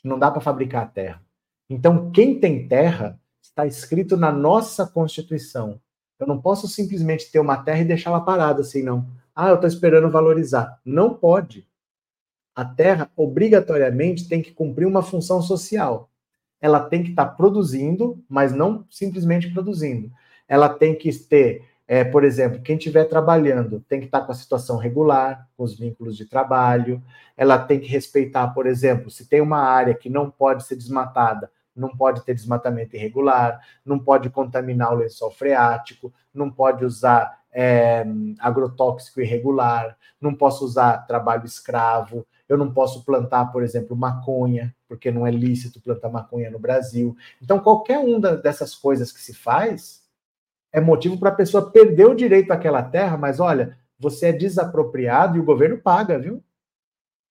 Não 0.02 0.18
dá 0.18 0.30
para 0.30 0.40
fabricar 0.40 0.92
terra. 0.92 1.22
Então, 1.68 2.10
quem 2.10 2.38
tem 2.38 2.66
terra 2.66 3.20
está 3.42 3.66
escrito 3.66 4.16
na 4.16 4.32
nossa 4.32 4.86
Constituição. 4.86 5.80
Eu 6.18 6.26
não 6.26 6.40
posso 6.40 6.66
simplesmente 6.66 7.30
ter 7.30 7.38
uma 7.38 7.56
terra 7.56 7.80
e 7.80 7.84
deixá-la 7.84 8.20
parada 8.20 8.62
assim, 8.62 8.82
não. 8.82 9.06
Ah, 9.34 9.48
eu 9.48 9.54
estou 9.54 9.68
esperando 9.68 10.10
valorizar. 10.10 10.80
Não 10.84 11.14
pode. 11.14 11.66
A 12.54 12.64
terra, 12.64 13.08
obrigatoriamente, 13.16 14.28
tem 14.28 14.42
que 14.42 14.50
cumprir 14.50 14.86
uma 14.86 15.02
função 15.02 15.40
social. 15.40 16.10
Ela 16.60 16.80
tem 16.80 17.04
que 17.04 17.10
estar 17.10 17.26
tá 17.26 17.32
produzindo, 17.32 18.20
mas 18.28 18.52
não 18.52 18.84
simplesmente 18.90 19.52
produzindo. 19.52 20.10
Ela 20.48 20.68
tem 20.68 20.96
que 20.96 21.12
ter, 21.16 21.67
é, 21.90 22.04
por 22.04 22.22
exemplo, 22.22 22.60
quem 22.60 22.76
estiver 22.76 23.06
trabalhando 23.06 23.80
tem 23.88 23.98
que 23.98 24.04
estar 24.04 24.20
tá 24.20 24.26
com 24.26 24.32
a 24.32 24.34
situação 24.34 24.76
regular, 24.76 25.48
com 25.56 25.64
os 25.64 25.74
vínculos 25.74 26.18
de 26.18 26.26
trabalho. 26.26 27.02
Ela 27.34 27.58
tem 27.58 27.80
que 27.80 27.88
respeitar, 27.88 28.48
por 28.48 28.66
exemplo, 28.66 29.10
se 29.10 29.26
tem 29.26 29.40
uma 29.40 29.60
área 29.60 29.94
que 29.94 30.10
não 30.10 30.30
pode 30.30 30.64
ser 30.64 30.76
desmatada, 30.76 31.50
não 31.74 31.88
pode 31.88 32.22
ter 32.26 32.34
desmatamento 32.34 32.94
irregular, 32.94 33.58
não 33.86 33.98
pode 33.98 34.28
contaminar 34.28 34.92
o 34.92 34.96
lençol 34.96 35.30
freático, 35.30 36.12
não 36.34 36.50
pode 36.50 36.84
usar 36.84 37.40
é, 37.50 38.04
agrotóxico 38.38 39.22
irregular, 39.22 39.96
não 40.20 40.34
posso 40.34 40.66
usar 40.66 41.06
trabalho 41.06 41.46
escravo, 41.46 42.26
eu 42.46 42.58
não 42.58 42.70
posso 42.70 43.02
plantar, 43.02 43.46
por 43.46 43.62
exemplo, 43.62 43.96
maconha, 43.96 44.74
porque 44.86 45.10
não 45.10 45.26
é 45.26 45.30
lícito 45.30 45.80
plantar 45.80 46.10
maconha 46.10 46.50
no 46.50 46.58
Brasil. 46.58 47.16
Então, 47.40 47.58
qualquer 47.58 47.98
uma 47.98 48.36
dessas 48.36 48.74
coisas 48.74 49.10
que 49.10 49.20
se 49.22 49.32
faz 49.32 50.06
é 50.72 50.80
motivo 50.80 51.18
para 51.18 51.30
a 51.30 51.34
pessoa 51.34 51.70
perder 51.70 52.06
o 52.06 52.14
direito 52.14 52.50
àquela 52.50 52.82
terra, 52.82 53.16
mas 53.16 53.40
olha, 53.40 53.78
você 53.98 54.26
é 54.26 54.32
desapropriado 54.32 55.36
e 55.36 55.40
o 55.40 55.44
governo 55.44 55.78
paga, 55.78 56.18
viu? 56.18 56.42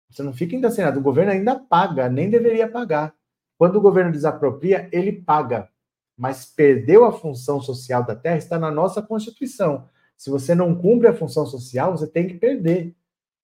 Você 0.09 0.23
não 0.23 0.33
fica 0.33 0.57
nada, 0.57 0.99
o 0.99 1.03
governo 1.03 1.31
ainda 1.31 1.59
paga, 1.59 2.09
nem 2.09 2.29
deveria 2.29 2.67
pagar. 2.67 3.13
Quando 3.57 3.75
o 3.75 3.81
governo 3.81 4.11
desapropria, 4.11 4.87
ele 4.91 5.11
paga. 5.11 5.69
Mas 6.17 6.45
perdeu 6.45 7.05
a 7.05 7.11
função 7.11 7.61
social 7.61 8.03
da 8.03 8.15
terra 8.15 8.37
está 8.37 8.57
na 8.57 8.71
nossa 8.71 9.01
Constituição. 9.01 9.87
Se 10.15 10.29
você 10.29 10.55
não 10.55 10.73
cumpre 10.75 11.07
a 11.07 11.13
função 11.13 11.45
social, 11.45 11.91
você 11.91 12.07
tem 12.07 12.27
que 12.27 12.35
perder. 12.35 12.95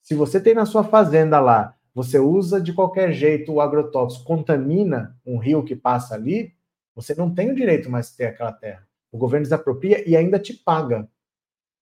Se 0.01 0.15
você 0.15 0.39
tem 0.39 0.53
na 0.53 0.65
sua 0.65 0.83
fazenda 0.83 1.39
lá, 1.39 1.75
você 1.93 2.17
usa 2.17 2.59
de 2.59 2.73
qualquer 2.73 3.11
jeito 3.13 3.53
o 3.53 3.61
agrotóxico, 3.61 4.25
contamina 4.25 5.15
um 5.25 5.37
rio 5.37 5.63
que 5.63 5.75
passa 5.75 6.15
ali, 6.15 6.53
você 6.95 7.13
não 7.13 7.33
tem 7.33 7.51
o 7.51 7.55
direito 7.55 7.89
mais 7.89 8.09
de 8.09 8.17
ter 8.17 8.25
aquela 8.25 8.51
terra. 8.51 8.87
O 9.13 9.17
governo 9.17 9.45
desapropria 9.45 10.03
e 10.09 10.17
ainda 10.17 10.37
te 10.37 10.53
paga. 10.53 11.07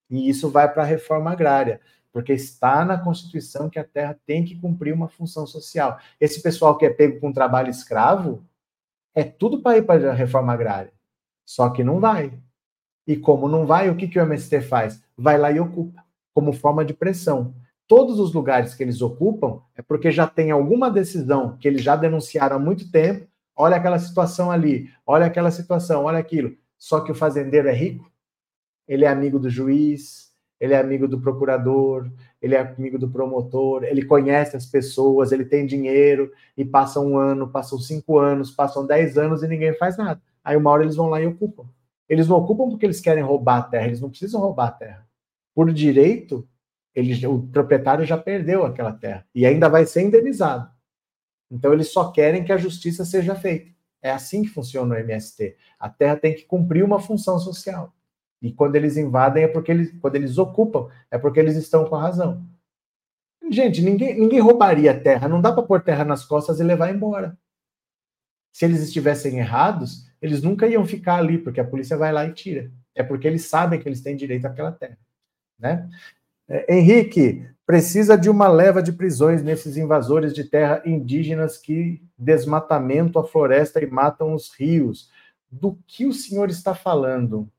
E 0.08 0.30
isso 0.30 0.52
vai 0.52 0.72
para 0.72 0.84
a 0.84 0.86
reforma 0.86 1.32
agrária 1.32 1.82
porque 2.12 2.34
está 2.34 2.84
na 2.84 2.98
Constituição 2.98 3.70
que 3.70 3.80
a 3.80 3.84
terra 3.84 4.20
tem 4.26 4.44
que 4.44 4.56
cumprir 4.56 4.94
uma 4.94 5.08
função 5.08 5.48
social. 5.48 5.98
Esse 6.20 6.42
pessoal 6.42 6.78
que 6.78 6.86
é 6.86 6.90
pego 6.90 7.20
com 7.20 7.32
trabalho 7.32 7.70
escravo 7.70 8.44
é 9.16 9.24
tudo 9.24 9.62
para 9.62 9.78
ir 9.78 9.84
para 9.84 10.12
a 10.12 10.14
reforma 10.14 10.54
agrária. 10.54 10.92
Só 11.46 11.70
que 11.70 11.84
não 11.84 12.00
vai. 12.00 12.34
E 13.08 13.16
como 13.16 13.48
não 13.48 13.66
vai, 13.66 13.90
o 13.90 13.96
que, 13.96 14.08
que 14.08 14.20
o 14.20 14.22
MST 14.22 14.62
faz? 14.62 15.04
Vai 15.18 15.38
lá 15.38 15.52
e 15.52 15.60
ocupa, 15.60 16.04
como 16.34 16.54
forma 16.54 16.86
de 16.86 16.94
pressão. 16.94 17.54
Todos 17.88 18.20
os 18.20 18.34
lugares 18.34 18.74
que 18.74 18.84
eles 18.84 19.02
ocupam 19.02 19.62
é 19.76 19.82
porque 19.82 20.12
já 20.12 20.28
tem 20.28 20.52
alguma 20.52 20.90
decisão 20.90 21.58
que 21.58 21.68
eles 21.68 21.82
já 21.82 21.96
denunciaram 21.96 22.58
há 22.58 22.60
muito 22.60 22.90
tempo. 22.92 23.28
Olha 23.56 23.76
aquela 23.76 24.00
situação 24.00 24.50
ali, 24.50 24.90
olha 25.06 25.26
aquela 25.26 25.52
situação, 25.52 26.06
olha 26.06 26.18
aquilo. 26.18 26.56
Só 26.82 27.00
que 27.00 27.12
o 27.12 27.16
fazendeiro 27.16 27.68
é 27.68 27.74
rico, 27.74 28.12
ele 28.88 29.06
é 29.06 29.08
amigo 29.08 29.38
do 29.38 29.52
juiz, 29.52 30.32
ele 30.60 30.74
é 30.74 30.80
amigo 30.80 31.08
do 31.08 31.22
procurador, 31.22 32.12
ele 32.42 32.56
é 32.56 32.60
amigo 32.60 32.98
do 32.98 33.08
promotor, 33.08 33.84
ele 33.84 34.04
conhece 34.04 34.58
as 34.58 34.66
pessoas, 34.66 35.32
ele 35.32 35.46
tem 35.46 35.68
dinheiro, 35.68 36.32
e 36.58 36.66
passa 36.66 37.00
um 37.00 37.20
ano, 37.20 37.48
passam 37.48 37.78
cinco 37.78 38.18
anos, 38.18 38.50
passam 38.50 38.84
dez 38.84 39.16
anos 39.16 39.44
e 39.44 39.48
ninguém 39.48 39.76
faz 39.76 39.96
nada. 39.96 40.20
Aí 40.44 40.58
uma 40.58 40.72
hora 40.72 40.82
eles 40.82 40.96
vão 40.96 41.08
lá 41.08 41.22
e 41.22 41.28
ocupam. 41.28 41.70
Eles 42.10 42.28
não 42.28 42.38
ocupam 42.38 42.68
porque 42.68 42.88
eles 42.88 43.00
querem 43.00 43.24
roubar 43.24 43.60
a 43.60 43.64
terra, 43.64 43.86
eles 43.86 44.02
não 44.02 44.10
precisam 44.10 44.42
roubar 44.42 44.70
a 44.70 44.72
terra. 44.72 45.08
Por 45.54 45.72
direito, 45.72 46.50
ele, 46.96 47.28
o 47.28 47.44
proprietário 47.44 48.06
já 48.06 48.18
perdeu 48.18 48.66
aquela 48.66 48.92
terra 48.92 49.24
e 49.36 49.46
ainda 49.46 49.70
vai 49.70 49.86
ser 49.86 50.02
indenizado. 50.02 50.68
Então 51.52 51.74
eles 51.74 51.90
só 51.90 52.12
querem 52.12 52.44
que 52.44 52.52
a 52.52 52.58
justiça 52.58 53.06
seja 53.06 53.36
feita. 53.36 53.70
É 54.02 54.12
assim 54.12 54.42
que 54.42 54.50
funciona 54.50 54.96
o 54.96 54.98
MST. 54.98 55.56
A 55.80 55.90
terra 55.90 56.18
tem 56.18 56.34
que 56.34 56.44
cumprir 56.44 56.84
uma 56.84 57.00
função 57.00 57.40
social. 57.40 57.94
E 58.42 58.52
quando 58.52 58.76
eles 58.76 58.98
invadem 58.98 59.44
é 59.44 59.48
porque 59.48 59.72
eles, 59.72 59.94
quando 60.00 60.16
eles 60.16 60.38
ocupam, 60.38 60.90
é 61.12 61.18
porque 61.18 61.40
eles 61.40 61.56
estão 61.56 61.86
com 61.86 61.96
a 61.96 62.02
razão. 62.02 62.44
Gente, 63.52 63.82
ninguém, 63.82 64.20
ninguém 64.20 64.40
roubaria 64.40 65.00
terra, 65.00 65.28
não 65.28 65.42
dá 65.42 65.52
para 65.52 65.64
pôr 65.64 65.82
terra 65.82 66.04
nas 66.04 66.26
costas 66.26 66.60
e 66.60 66.64
levar 66.64 66.90
embora. 66.90 67.38
Se 68.52 68.66
eles 68.66 68.82
estivessem 68.82 69.38
errados, 69.38 70.10
eles 70.22 70.42
nunca 70.42 70.68
iam 70.68 70.86
ficar 70.86 71.18
ali, 71.18 71.38
porque 71.38 71.60
a 71.60 71.66
polícia 71.66 71.98
vai 71.98 72.12
lá 72.12 72.26
e 72.26 72.34
tira. 72.34 72.72
É 72.96 73.04
porque 73.04 73.28
eles 73.28 73.46
sabem 73.46 73.80
que 73.80 73.88
eles 73.88 74.02
têm 74.02 74.16
direito 74.16 74.46
àquela 74.46 74.72
terra. 74.72 74.98
Né? 75.60 75.88
É, 76.54 76.76
Henrique, 76.76 77.48
precisa 77.66 78.18
de 78.18 78.30
uma 78.30 78.50
leva 78.50 78.84
de 78.84 78.92
prisões 78.92 79.42
nesses 79.42 79.78
invasores 79.78 80.34
de 80.34 80.44
terra 80.44 80.82
indígenas 80.86 81.58
que 81.58 82.04
desmatamento 82.18 83.18
a 83.18 83.24
floresta 83.24 83.82
e 83.82 83.90
matam 83.90 84.34
os 84.34 84.54
rios. 84.54 85.10
Do 85.50 85.80
que 85.88 86.06
o 86.06 86.12
senhor 86.12 86.50
está 86.50 86.76
falando? 86.76 87.50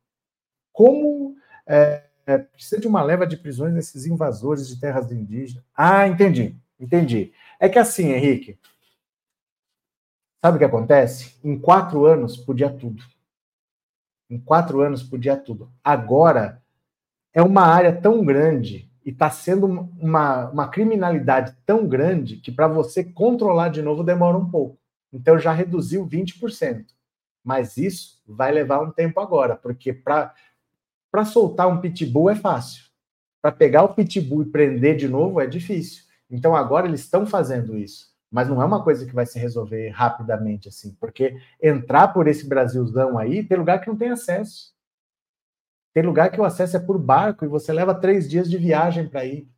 Como 0.70 1.34
é, 1.66 2.04
é, 2.26 2.36
precisa 2.36 2.78
de 2.78 2.86
uma 2.86 3.02
leva 3.02 3.26
de 3.26 3.38
prisões 3.38 3.72
nesses 3.72 4.04
invasores 4.04 4.68
de 4.68 4.78
terras 4.78 5.10
indígenas? 5.10 5.64
Ah, 5.74 6.06
entendi, 6.06 6.54
entendi. 6.78 7.32
É 7.58 7.70
que 7.70 7.78
assim, 7.78 8.12
Henrique, 8.12 8.58
sabe 10.44 10.56
o 10.56 10.58
que 10.58 10.66
acontece? 10.66 11.38
Em 11.42 11.58
quatro 11.58 12.04
anos 12.04 12.36
podia 12.36 12.68
tudo. 12.68 13.02
Em 14.28 14.38
quatro 14.38 14.82
anos 14.82 15.02
podia 15.02 15.38
tudo. 15.38 15.72
Agora 15.82 16.62
é 17.32 17.40
uma 17.40 17.62
área 17.62 17.98
tão 17.98 18.22
grande 18.22 18.91
e 19.04 19.10
está 19.10 19.30
sendo 19.30 19.66
uma, 19.98 20.48
uma 20.50 20.68
criminalidade 20.68 21.56
tão 21.66 21.86
grande 21.86 22.36
que 22.36 22.52
para 22.52 22.68
você 22.68 23.02
controlar 23.02 23.68
de 23.68 23.82
novo 23.82 24.04
demora 24.04 24.36
um 24.36 24.48
pouco. 24.48 24.78
Então 25.12 25.38
já 25.38 25.52
reduziu 25.52 26.06
20%. 26.06 26.86
Mas 27.44 27.76
isso 27.76 28.22
vai 28.26 28.52
levar 28.52 28.80
um 28.80 28.90
tempo 28.90 29.20
agora, 29.20 29.56
porque 29.56 29.92
para 29.92 30.34
soltar 31.24 31.68
um 31.68 31.80
pitbull 31.80 32.30
é 32.30 32.36
fácil. 32.36 32.84
Para 33.40 33.50
pegar 33.50 33.82
o 33.82 33.94
pitbull 33.94 34.42
e 34.42 34.50
prender 34.50 34.96
de 34.96 35.08
novo 35.08 35.40
é 35.40 35.46
difícil. 35.46 36.04
Então 36.30 36.54
agora 36.54 36.86
eles 36.86 37.00
estão 37.00 37.26
fazendo 37.26 37.76
isso. 37.76 38.12
Mas 38.30 38.48
não 38.48 38.62
é 38.62 38.64
uma 38.64 38.82
coisa 38.82 39.04
que 39.04 39.14
vai 39.14 39.26
se 39.26 39.38
resolver 39.38 39.90
rapidamente 39.90 40.68
assim, 40.68 40.96
porque 40.98 41.36
entrar 41.60 42.08
por 42.08 42.26
esse 42.26 42.48
Brasilzão 42.48 43.18
aí, 43.18 43.44
tem 43.44 43.58
lugar 43.58 43.78
que 43.80 43.88
não 43.88 43.96
tem 43.96 44.08
acesso. 44.08 44.72
Tem 45.92 46.02
lugar 46.02 46.30
que 46.30 46.40
o 46.40 46.44
acesso 46.44 46.76
é 46.76 46.80
por 46.80 46.98
barco 46.98 47.44
e 47.44 47.48
você 47.48 47.72
leva 47.72 47.94
três 47.94 48.28
dias 48.28 48.50
de 48.50 48.56
viagem 48.56 49.08
para 49.08 49.24
ir. 49.24 49.48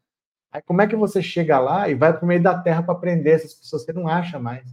Aí 0.52 0.62
como 0.62 0.82
é 0.82 0.86
que 0.86 0.96
você 0.96 1.22
chega 1.22 1.58
lá 1.58 1.88
e 1.88 1.94
vai 1.94 2.12
para 2.12 2.24
o 2.24 2.28
meio 2.28 2.42
da 2.42 2.58
terra 2.58 2.82
para 2.82 2.94
prender 2.94 3.34
essas 3.34 3.54
pessoas? 3.54 3.84
Você 3.84 3.92
não 3.92 4.08
acha 4.08 4.38
mais. 4.38 4.64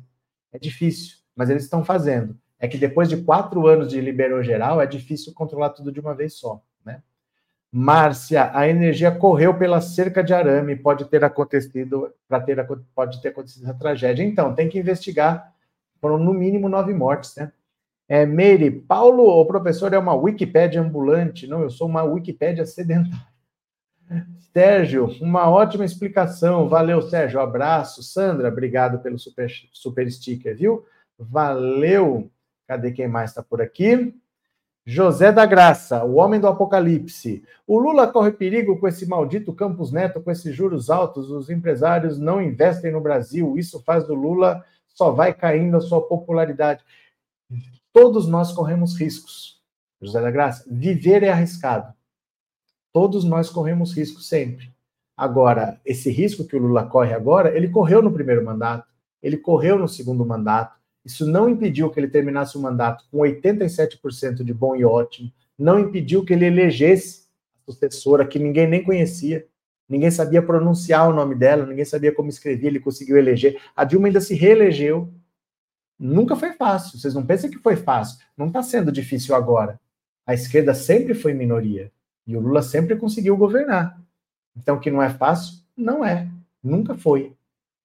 É 0.51 0.59
difícil, 0.59 1.17
mas 1.35 1.49
eles 1.49 1.63
estão 1.63 1.83
fazendo. 1.83 2.37
É 2.59 2.67
que 2.67 2.77
depois 2.77 3.09
de 3.09 3.17
quatro 3.23 3.67
anos 3.67 3.89
de 3.89 3.99
liberou 3.99 4.43
geral, 4.43 4.81
é 4.81 4.85
difícil 4.85 5.33
controlar 5.33 5.69
tudo 5.69 5.91
de 5.91 5.99
uma 5.99 6.13
vez 6.13 6.33
só. 6.33 6.61
Márcia, 7.71 8.51
a 8.53 8.67
energia 8.67 9.11
correu 9.11 9.57
pela 9.57 9.79
cerca 9.79 10.21
de 10.21 10.33
arame, 10.33 10.75
pode 10.75 11.05
ter 11.05 11.23
acontecido, 11.23 12.13
para 12.27 12.41
ter 12.41 12.67
pode 12.93 13.21
ter 13.21 13.29
acontecido 13.29 13.69
a 13.69 13.73
tragédia. 13.73 14.23
Então, 14.23 14.53
tem 14.53 14.67
que 14.67 14.77
investigar. 14.77 15.53
Foram 16.01 16.17
no 16.17 16.33
mínimo 16.33 16.67
nove 16.67 16.93
mortes, 16.93 17.33
né? 17.37 17.53
É, 18.11 18.25
Meire, 18.25 18.69
Paulo, 18.69 19.23
o 19.23 19.45
professor 19.45 19.93
é 19.93 19.97
uma 19.97 20.13
Wikipédia 20.13 20.81
ambulante. 20.81 21.47
Não, 21.47 21.61
eu 21.61 21.69
sou 21.69 21.87
uma 21.87 22.03
Wikipédia 22.03 22.65
sedentária. 22.65 23.25
Sérgio, 24.51 25.05
uma 25.21 25.49
ótima 25.49 25.85
explicação. 25.85 26.67
Valeu, 26.67 27.01
Sérgio. 27.01 27.39
abraço. 27.39 28.03
Sandra, 28.03 28.49
obrigado 28.49 28.99
pelo 28.99 29.17
super, 29.17 29.49
super 29.71 30.11
sticker, 30.11 30.57
viu? 30.57 30.85
Valeu. 31.17 32.29
Cadê 32.67 32.91
quem 32.91 33.07
mais 33.07 33.29
está 33.29 33.41
por 33.41 33.61
aqui? 33.61 34.13
José 34.85 35.31
da 35.31 35.45
Graça, 35.45 36.03
o 36.03 36.15
homem 36.15 36.37
do 36.37 36.47
apocalipse. 36.47 37.45
O 37.65 37.79
Lula 37.79 38.11
corre 38.11 38.33
perigo 38.33 38.77
com 38.77 38.89
esse 38.89 39.07
maldito 39.07 39.53
Campos 39.53 39.89
Neto, 39.89 40.19
com 40.19 40.29
esses 40.29 40.53
juros 40.53 40.89
altos. 40.89 41.31
Os 41.31 41.49
empresários 41.49 42.19
não 42.19 42.41
investem 42.41 42.91
no 42.91 42.99
Brasil. 42.99 43.57
Isso 43.57 43.81
faz 43.85 44.05
do 44.05 44.13
Lula 44.13 44.65
só 44.93 45.11
vai 45.11 45.33
caindo 45.33 45.77
a 45.77 45.81
sua 45.81 46.01
popularidade. 46.01 46.83
Todos 47.93 48.27
nós 48.27 48.51
corremos 48.51 48.97
riscos. 48.97 49.61
José 50.01 50.21
da 50.21 50.31
Graça, 50.31 50.65
viver 50.69 51.23
é 51.23 51.29
arriscado. 51.29 51.93
Todos 52.91 53.23
nós 53.23 53.49
corremos 53.49 53.93
risco 53.93 54.21
sempre. 54.21 54.71
Agora, 55.15 55.79
esse 55.85 56.09
risco 56.09 56.45
que 56.45 56.55
o 56.55 56.59
Lula 56.59 56.85
corre 56.85 57.13
agora, 57.13 57.55
ele 57.55 57.69
correu 57.69 58.01
no 58.01 58.11
primeiro 58.11 58.43
mandato, 58.43 58.87
ele 59.21 59.37
correu 59.37 59.77
no 59.77 59.87
segundo 59.87 60.25
mandato, 60.25 60.79
isso 61.05 61.27
não 61.27 61.49
impediu 61.49 61.89
que 61.89 61.99
ele 61.99 62.07
terminasse 62.07 62.57
o 62.57 62.61
mandato 62.61 63.05
com 63.11 63.19
87% 63.19 64.43
de 64.43 64.53
bom 64.53 64.75
e 64.75 64.83
ótimo, 64.83 65.31
não 65.57 65.79
impediu 65.79 66.25
que 66.25 66.33
ele 66.33 66.45
elegesse 66.45 67.27
a 67.55 67.71
sucessora, 67.71 68.25
que 68.25 68.39
ninguém 68.39 68.67
nem 68.67 68.83
conhecia, 68.83 69.45
ninguém 69.87 70.09
sabia 70.09 70.41
pronunciar 70.41 71.07
o 71.09 71.13
nome 71.13 71.35
dela, 71.35 71.65
ninguém 71.65 71.85
sabia 71.85 72.13
como 72.13 72.29
escrever, 72.29 72.67
ele 72.67 72.79
conseguiu 72.79 73.17
eleger. 73.17 73.61
A 73.75 73.83
Dilma 73.83 74.07
ainda 74.07 74.21
se 74.21 74.33
reelegeu. 74.33 75.13
Nunca 76.01 76.35
foi 76.35 76.53
fácil. 76.53 76.97
Vocês 76.97 77.13
não 77.13 77.23
pensam 77.23 77.47
que 77.47 77.59
foi 77.59 77.75
fácil. 77.75 78.17
Não 78.35 78.47
está 78.47 78.63
sendo 78.63 78.91
difícil 78.91 79.35
agora. 79.35 79.79
A 80.25 80.33
esquerda 80.33 80.73
sempre 80.73 81.13
foi 81.13 81.31
minoria. 81.31 81.91
E 82.25 82.35
o 82.35 82.39
Lula 82.39 82.63
sempre 82.63 82.95
conseguiu 82.95 83.37
governar. 83.37 84.01
Então, 84.57 84.79
que 84.79 84.89
não 84.89 85.03
é 85.03 85.11
fácil, 85.11 85.59
não 85.77 86.03
é. 86.03 86.27
Nunca 86.63 86.97
foi. 86.97 87.35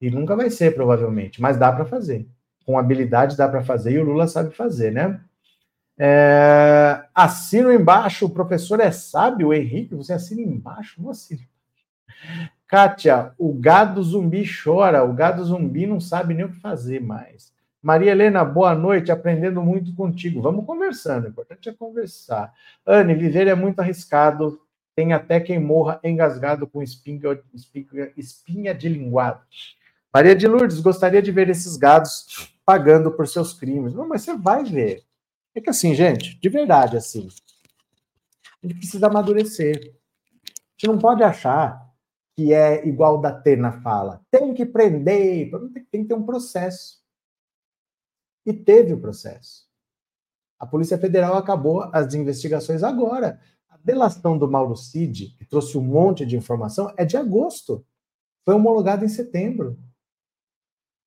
E 0.00 0.10
nunca 0.10 0.34
vai 0.34 0.48
ser, 0.48 0.74
provavelmente. 0.74 1.42
Mas 1.42 1.58
dá 1.58 1.70
para 1.70 1.84
fazer. 1.84 2.26
Com 2.64 2.78
habilidade 2.78 3.36
dá 3.36 3.46
para 3.46 3.62
fazer 3.62 3.92
e 3.92 3.98
o 3.98 4.04
Lula 4.04 4.26
sabe 4.26 4.54
fazer, 4.54 4.92
né? 4.92 5.20
É, 5.98 7.04
assino 7.14 7.70
embaixo, 7.70 8.24
o 8.24 8.30
professor 8.30 8.80
é 8.80 8.90
sábio, 8.90 9.52
Henrique, 9.52 9.94
você 9.94 10.14
assina 10.14 10.40
embaixo? 10.40 11.02
Não 11.02 11.10
assina. 11.10 11.42
Kátia, 12.66 13.32
o 13.38 13.52
gado 13.52 14.02
zumbi 14.02 14.44
chora, 14.46 15.04
o 15.04 15.12
gado 15.12 15.44
zumbi 15.44 15.86
não 15.86 16.00
sabe 16.00 16.32
nem 16.32 16.46
o 16.46 16.48
que 16.50 16.60
fazer 16.60 17.00
mais. 17.00 17.54
Maria 17.86 18.10
Helena, 18.10 18.44
boa 18.44 18.74
noite, 18.74 19.12
aprendendo 19.12 19.62
muito 19.62 19.94
contigo. 19.94 20.42
Vamos 20.42 20.66
conversando, 20.66 21.26
o 21.26 21.28
importante 21.28 21.68
é 21.68 21.72
conversar. 21.72 22.52
Anne, 22.84 23.14
viver 23.14 23.46
é 23.46 23.54
muito 23.54 23.78
arriscado, 23.78 24.60
tem 24.96 25.12
até 25.12 25.38
quem 25.38 25.60
morra 25.60 26.00
engasgado 26.02 26.66
com 26.66 26.82
espinha, 26.82 27.40
espinha, 27.54 28.12
espinha 28.16 28.74
de 28.74 28.88
linguado. 28.88 29.40
Maria 30.12 30.34
de 30.34 30.48
Lourdes, 30.48 30.80
gostaria 30.80 31.22
de 31.22 31.30
ver 31.30 31.48
esses 31.48 31.76
gados 31.76 32.52
pagando 32.64 33.12
por 33.12 33.28
seus 33.28 33.52
crimes. 33.52 33.94
Não, 33.94 34.08
mas 34.08 34.22
você 34.22 34.36
vai 34.36 34.64
ver. 34.64 35.04
É 35.54 35.60
que 35.60 35.70
assim, 35.70 35.94
gente, 35.94 36.40
de 36.40 36.48
verdade, 36.48 36.96
assim, 36.96 37.28
a 38.64 38.66
gente 38.66 38.78
precisa 38.78 39.06
amadurecer. 39.06 39.76
A 39.76 40.72
gente 40.76 40.88
não 40.88 40.98
pode 40.98 41.22
achar 41.22 41.88
que 42.34 42.52
é 42.52 42.84
igual 42.84 43.20
da 43.20 43.30
Tena 43.30 43.80
fala. 43.80 44.20
Tem 44.28 44.52
que 44.52 44.66
prender, 44.66 45.52
tem 45.88 46.02
que 46.02 46.08
ter 46.08 46.14
um 46.14 46.26
processo. 46.26 47.05
E 48.46 48.52
teve 48.52 48.92
o 48.92 49.00
processo. 49.00 49.66
A 50.58 50.66
Polícia 50.66 50.96
Federal 50.96 51.36
acabou 51.36 51.90
as 51.92 52.14
investigações 52.14 52.82
agora. 52.82 53.40
A 53.68 53.76
delação 53.76 54.38
do 54.38 54.48
Mauro 54.48 54.76
Cid, 54.76 55.34
que 55.36 55.44
trouxe 55.44 55.76
um 55.76 55.82
monte 55.82 56.24
de 56.24 56.36
informação, 56.36 56.94
é 56.96 57.04
de 57.04 57.16
agosto. 57.16 57.84
Foi 58.44 58.54
homologada 58.54 59.04
em 59.04 59.08
setembro. 59.08 59.78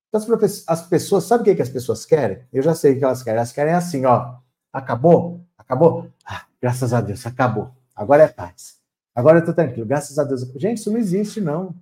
Então, 0.08 0.20
as, 0.66 0.86
pessoas, 0.86 1.24
sabe 1.24 1.42
o 1.42 1.44
que, 1.44 1.54
que 1.54 1.62
as 1.62 1.68
pessoas 1.68 2.04
querem? 2.04 2.44
Eu 2.52 2.62
já 2.62 2.74
sei 2.74 2.92
o 2.92 2.98
que 2.98 3.04
elas 3.04 3.22
querem. 3.22 3.38
Elas 3.38 3.52
querem 3.52 3.72
assim, 3.72 4.04
ó. 4.04 4.38
Acabou? 4.72 5.44
Acabou? 5.56 6.10
Ah, 6.24 6.46
graças 6.60 6.92
a 6.92 7.00
Deus, 7.00 7.24
acabou. 7.26 7.70
Agora 7.94 8.24
é 8.24 8.28
paz. 8.28 8.78
Agora 9.14 9.38
eu 9.38 9.44
tô 9.44 9.52
tranquilo, 9.52 9.86
graças 9.86 10.18
a 10.18 10.24
Deus. 10.24 10.42
Gente, 10.56 10.78
isso 10.78 10.90
não 10.90 10.98
existe, 10.98 11.40
não. 11.40 11.74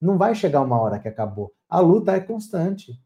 Não 0.00 0.18
vai 0.18 0.34
chegar 0.34 0.60
uma 0.60 0.80
hora 0.80 0.98
que 0.98 1.08
acabou. 1.08 1.52
A 1.68 1.80
luta 1.80 2.12
é 2.12 2.20
constante. 2.20 3.00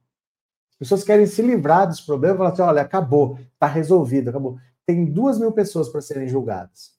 As 0.77 0.81
pessoas 0.81 1.05
querem 1.05 1.27
se 1.27 1.41
livrar 1.41 1.89
dos 1.89 2.01
problemas, 2.03 2.37
falar 2.37 2.53
assim: 2.53 2.63
olha, 2.63 2.83
acabou, 2.83 3.39
está 3.55 3.67
resolvido, 3.67 4.29
acabou. 4.29 4.59
Tem 4.85 5.05
duas 5.05 5.39
mil 5.39 5.51
pessoas 5.53 5.89
para 5.89 6.03
serem 6.03 6.29
julgadas. 6.29 6.95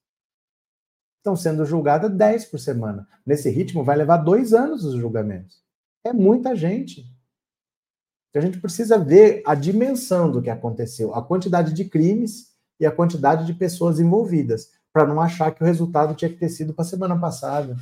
Estão 1.20 1.36
sendo 1.36 1.66
julgadas 1.66 2.12
10 2.12 2.46
por 2.46 2.60
semana. 2.60 3.08
Nesse 3.26 3.50
ritmo, 3.50 3.84
vai 3.84 3.96
levar 3.96 4.18
dois 4.18 4.54
anos 4.54 4.84
os 4.84 4.96
julgamentos. 4.96 5.62
É 6.04 6.12
muita 6.12 6.56
gente. 6.56 7.06
Então, 8.30 8.42
a 8.42 8.46
gente 8.46 8.60
precisa 8.60 8.98
ver 8.98 9.44
a 9.46 9.54
dimensão 9.54 10.32
do 10.32 10.42
que 10.42 10.50
aconteceu, 10.50 11.14
a 11.14 11.24
quantidade 11.24 11.74
de 11.74 11.86
crimes 11.86 12.52
e 12.80 12.86
a 12.86 12.92
quantidade 12.92 13.46
de 13.46 13.54
pessoas 13.54 14.00
envolvidas, 14.00 14.72
para 14.92 15.06
não 15.06 15.22
achar 15.22 15.52
que 15.54 15.62
o 15.62 15.66
resultado 15.66 16.16
tinha 16.16 16.30
que 16.30 16.38
ter 16.38 16.50
sido 16.50 16.74
para 16.74 16.84
a 16.84 16.88
semana 16.88 17.20
passada. 17.20 17.76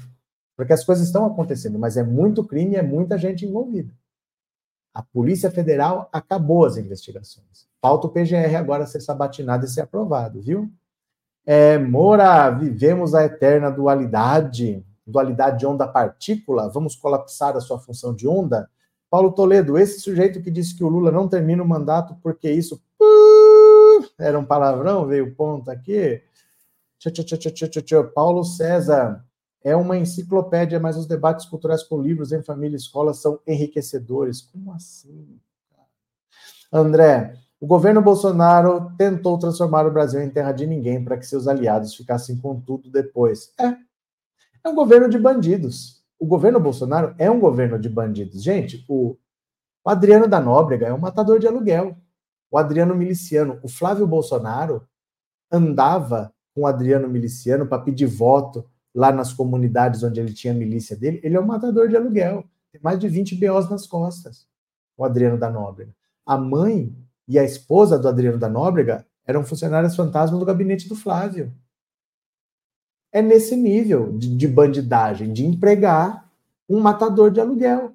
Porque 0.58 0.74
as 0.74 0.84
coisas 0.84 1.06
estão 1.06 1.26
acontecendo, 1.26 1.80
mas 1.80 1.98
é 1.98 2.04
muito 2.04 2.44
crime 2.44 2.74
e 2.74 2.78
é 2.78 2.82
muita 2.82 3.18
gente 3.18 3.46
envolvida. 3.46 3.94
A 4.96 5.04
Polícia 5.04 5.52
Federal 5.52 6.08
acabou 6.14 6.64
as 6.64 6.78
investigações. 6.78 7.68
Falta 7.82 8.08
o 8.08 8.10
PGR 8.10 8.56
agora 8.56 8.86
ser 8.86 9.02
sabatinado 9.02 9.66
e 9.66 9.68
ser 9.68 9.82
aprovado, 9.82 10.42
viu? 10.42 10.72
É, 11.46 11.78
Moura, 11.78 12.50
vivemos 12.50 13.14
a 13.14 13.26
eterna 13.26 13.70
dualidade, 13.70 14.86
dualidade 15.06 15.66
onda-partícula, 15.66 16.70
vamos 16.70 16.96
colapsar 16.96 17.58
a 17.58 17.60
sua 17.60 17.78
função 17.78 18.16
de 18.16 18.26
onda? 18.26 18.70
Paulo 19.10 19.34
Toledo, 19.34 19.78
esse 19.78 20.00
sujeito 20.00 20.42
que 20.42 20.50
disse 20.50 20.74
que 20.76 20.84
o 20.84 20.88
Lula 20.88 21.12
não 21.12 21.28
termina 21.28 21.62
o 21.62 21.68
mandato 21.68 22.16
porque 22.24 22.50
isso 22.50 22.82
era 24.18 24.40
um 24.40 24.46
palavrão, 24.46 25.06
veio 25.06 25.36
ponto 25.36 25.70
aqui. 25.70 26.24
Paulo 28.14 28.46
César, 28.46 29.24
é 29.66 29.76
uma 29.76 29.98
enciclopédia, 29.98 30.80
mas 30.80 30.96
os 30.96 31.06
debates 31.06 31.46
culturais 31.46 31.84
com 31.84 32.02
livros 32.02 32.32
em 32.32 32.42
família 32.42 32.78
e 32.78 32.80
escola 32.80 33.14
são 33.14 33.40
enriquecedores. 33.46 34.42
Como 34.42 34.72
assim? 34.72 35.38
André, 36.72 37.36
o 37.60 37.68
governo 37.68 38.02
Bolsonaro 38.02 38.92
tentou 38.98 39.38
transformar 39.38 39.86
o 39.86 39.92
Brasil 39.92 40.22
em 40.22 40.30
terra 40.30 40.54
de 40.54 40.66
ninguém 40.66 41.04
para 41.04 41.18
que 41.18 41.26
seus 41.26 41.48
aliados 41.48 41.94
ficassem 41.94 42.38
com 42.38 42.62
tudo 42.62 42.90
depois. 42.90 43.52
É. 43.60 43.76
É 44.64 44.70
um 44.70 44.76
governo 44.76 45.10
de 45.10 45.20
bandidos 45.20 46.06
o 46.20 46.26
governo 46.26 46.60
Bolsonaro 46.60 47.14
é 47.18 47.30
um 47.30 47.40
governo 47.40 47.78
de 47.80 47.90
bandidos. 47.90 48.42
Gente, 48.42 48.84
o, 48.88 49.18
o 49.84 49.90
Adriano 49.90 50.28
da 50.28 50.40
Nóbrega 50.40 50.88
é 50.88 50.94
um 50.94 50.98
matador 50.98 51.40
de 51.40 51.48
aluguel. 51.48 51.96
O 52.50 52.58
Adriano 52.58 52.96
Miliciano, 52.96 53.60
o 53.62 53.68
Flávio 53.68 54.08
Bolsonaro 54.08 54.88
andava 55.52 56.34
com 56.54 56.62
o 56.62 56.68
Adriano 56.68 57.08
Miliciano 57.10 57.68
para 57.68 57.82
pedir 57.82 58.06
voto 58.06 58.66
lá 58.96 59.12
nas 59.12 59.34
comunidades 59.34 60.02
onde 60.02 60.20
ele 60.20 60.34
tinha 60.34 60.54
a 60.54 60.56
milícia 60.56 60.96
dele. 60.96 61.20
Ele 61.22 61.36
é 61.36 61.40
um 61.40 61.46
matador 61.46 61.90
de 61.90 61.98
aluguel. 61.98 62.46
Tem 62.72 62.82
mais 62.82 62.98
de 62.98 63.08
20 63.08 63.36
BOs 63.36 63.70
nas 63.70 63.86
costas, 63.86 64.48
o 64.98 65.04
Adriano 65.04 65.38
da 65.38 65.50
Nóbrega. 65.50 65.94
A 66.26 66.38
mãe 66.38 66.96
e 67.28 67.38
a 67.38 67.44
esposa 67.44 68.00
do 68.00 68.08
Adriano 68.08 68.38
da 68.38 68.50
Nóbrega 68.50 69.06
eram 69.28 69.44
funcionárias 69.44 69.96
fantasmas 69.96 70.40
do 70.40 70.46
gabinete 70.46 70.88
do 70.88 70.96
Flávio 70.96 71.54
é 73.16 73.22
nesse 73.22 73.56
nível 73.56 74.12
de, 74.12 74.36
de 74.36 74.46
bandidagem, 74.46 75.32
de 75.32 75.46
empregar 75.46 76.30
um 76.68 76.82
matador 76.82 77.32
de 77.32 77.40
aluguel. 77.40 77.94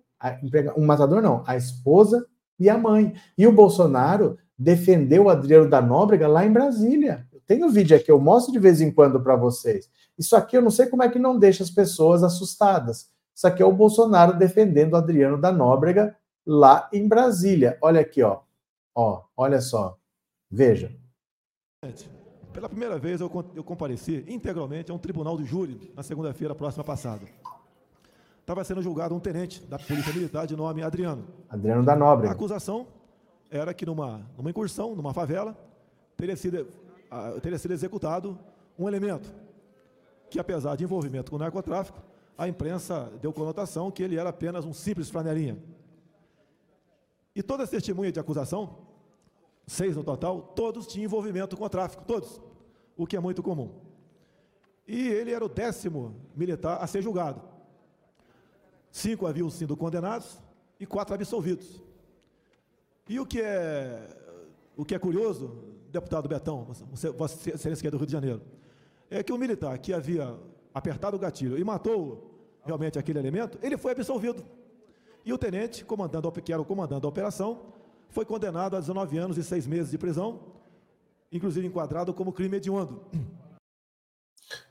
Um 0.74 0.86
matador 0.86 1.20
não, 1.20 1.44
a 1.47 1.59
esposa 1.59 2.27
e 2.59 2.70
a 2.70 2.78
mãe. 2.78 3.12
E 3.36 3.47
o 3.47 3.52
Bolsonaro 3.52 4.39
defendeu 4.59 5.24
o 5.24 5.28
Adriano 5.28 5.68
da 5.68 5.82
Nóbrega 5.82 6.27
lá 6.27 6.47
em 6.47 6.51
Brasília. 6.51 7.27
Tenho 7.51 7.66
um 7.66 7.70
vídeo 7.70 7.97
aqui, 7.97 8.09
eu 8.09 8.20
mostro 8.20 8.52
de 8.52 8.60
vez 8.60 8.81
em 8.81 8.93
quando 8.93 9.20
para 9.20 9.35
vocês. 9.35 9.90
Isso 10.16 10.36
aqui 10.36 10.56
eu 10.56 10.62
não 10.62 10.70
sei 10.70 10.86
como 10.86 11.02
é 11.02 11.09
que 11.09 11.18
não 11.18 11.36
deixa 11.36 11.64
as 11.64 11.70
pessoas 11.70 12.22
assustadas. 12.22 13.10
Isso 13.35 13.44
aqui 13.44 13.60
é 13.60 13.66
o 13.66 13.72
Bolsonaro 13.72 14.39
defendendo 14.39 14.93
o 14.93 14.97
Adriano 14.97 15.36
da 15.36 15.51
Nóbrega 15.51 16.16
lá 16.47 16.89
em 16.93 17.09
Brasília. 17.09 17.77
Olha 17.82 18.02
aqui, 18.02 18.22
ó. 18.22 18.43
Ó, 18.94 19.24
olha 19.36 19.60
só. 19.60 19.98
Veja. 20.48 20.94
Pela 22.52 22.68
primeira 22.68 22.97
vez 23.01 23.20
eu, 23.20 23.28
eu 23.56 23.64
compareci 23.64 24.24
integralmente 24.28 24.93
a 24.93 24.94
um 24.94 24.98
tribunal 24.98 25.36
de 25.36 25.44
júri 25.44 25.93
na 25.97 26.05
segunda-feira 26.05 26.55
próxima 26.55 26.85
passada. 26.85 27.27
Estava 28.43 28.62
sendo 28.62 28.81
julgado 28.81 29.12
um 29.12 29.18
tenente 29.18 29.60
da 29.66 29.77
Polícia 29.77 30.12
Militar 30.12 30.47
de 30.47 30.55
nome 30.55 30.85
Adriano. 30.85 31.24
Adriano 31.48 31.85
da 31.85 31.97
Nobre. 31.97 32.28
A 32.28 32.31
acusação 32.31 32.86
era 33.51 33.74
que 33.74 33.85
numa, 33.85 34.24
numa 34.36 34.51
incursão, 34.51 34.94
numa 34.94 35.12
favela, 35.12 35.59
teria 36.16 36.36
sido, 36.36 36.68
teria 37.43 37.59
sido 37.59 37.73
executado 37.73 38.39
um 38.78 38.89
elemento 38.89 39.32
que, 40.28 40.39
apesar 40.39 40.77
de 40.77 40.85
envolvimento 40.85 41.31
com 41.31 41.37
o 41.37 41.41
narcotráfico, 41.41 42.01
a 42.39 42.49
imprensa 42.49 43.12
deu 43.20 43.32
conotação 43.32 43.91
que 43.91 44.03
ele 44.03 44.16
era 44.16 44.31
apenas 44.31 44.65
um 44.65 44.73
simples 44.73 45.11
flanelinha. 45.11 45.59
E 47.35 47.43
toda 47.43 47.65
as 47.65 47.70
testemunhas 47.70 48.12
de 48.12 48.20
acusação 48.20 48.89
seis 49.66 49.97
no 49.97 50.03
total, 50.03 50.43
todos 50.43 50.87
tinham 50.87 51.05
envolvimento 51.05 51.57
com 51.57 51.65
o 51.65 51.69
tráfico, 51.69 52.05
todos, 52.05 52.41
o 52.97 53.07
que 53.07 53.16
é 53.16 53.20
muito 53.20 53.41
comum. 53.41 53.70
E 54.87 55.09
ele 55.09 55.32
era 55.32 55.45
o 55.45 55.49
décimo 55.49 56.16
militar 56.35 56.78
a 56.82 56.87
ser 56.89 57.03
julgado. 57.03 57.41
Cinco 58.91 59.28
haviam 59.28 59.49
sido 59.49 59.77
condenados 59.77 60.41
e 60.81 60.87
quatro 60.87 61.15
absolvidos. 61.15 61.81
E 63.09 63.20
o 63.20 63.27
que 63.27 63.41
é, 63.41 64.09
o 64.77 64.85
que 64.85 64.95
é 64.95 64.99
curioso, 64.99 65.69
deputado 65.91 66.29
Betão, 66.29 66.67
Vossa 67.17 67.51
Excelência 67.51 67.83
que 67.83 67.89
é 67.89 67.91
do 67.91 67.97
Rio 67.97 68.07
de 68.07 68.12
Janeiro, 68.12 68.41
é 69.11 69.23
que 69.23 69.33
o 69.33 69.39
militar 69.39 69.77
que 69.79 69.93
havia 69.93 70.35
apertado 70.73 71.17
o 71.17 71.21
gatilho 71.21 71.59
e 71.59 71.65
matou 71.65 72.31
realmente 72.65 72.99
aquele 72.99 73.19
elemento, 73.19 73.59
ele 73.62 73.77
foi 73.77 73.93
absolvido. 73.93 74.45
E 75.25 75.33
o 75.33 75.39
tenente, 75.39 75.85
comandando, 75.85 76.31
que 76.31 76.53
era 76.53 76.62
o 76.62 76.65
comandante 76.65 77.03
da 77.03 77.09
operação, 77.09 77.61
foi 78.09 78.25
condenado 78.25 78.77
a 78.77 78.81
19 78.81 79.19
anos 79.19 79.39
e 79.39 79.43
6 79.43 79.67
meses 79.67 79.91
de 79.91 79.99
prisão, 79.99 80.41
inclusive 81.33 81.67
enquadrado 81.67 82.15
como 82.15 82.33
crime 82.33 82.57
hediondo. 82.57 83.03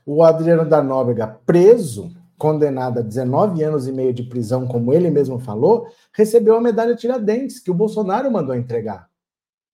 O 0.04 0.22
Adriano 0.22 0.68
da 0.68 0.82
Nóbrega, 0.82 1.40
preso, 1.44 2.10
condenado 2.36 2.98
a 2.98 3.02
19 3.02 3.62
anos 3.62 3.86
e 3.86 3.92
meio 3.92 4.12
de 4.14 4.22
prisão, 4.22 4.66
como 4.66 4.92
ele 4.92 5.10
mesmo 5.10 5.38
falou, 5.38 5.86
recebeu 6.12 6.56
a 6.56 6.60
medalha 6.60 6.96
Tiradentes, 6.96 7.58
que 7.58 7.70
o 7.70 7.74
Bolsonaro 7.74 8.30
mandou 8.30 8.54
entregar. 8.54 9.09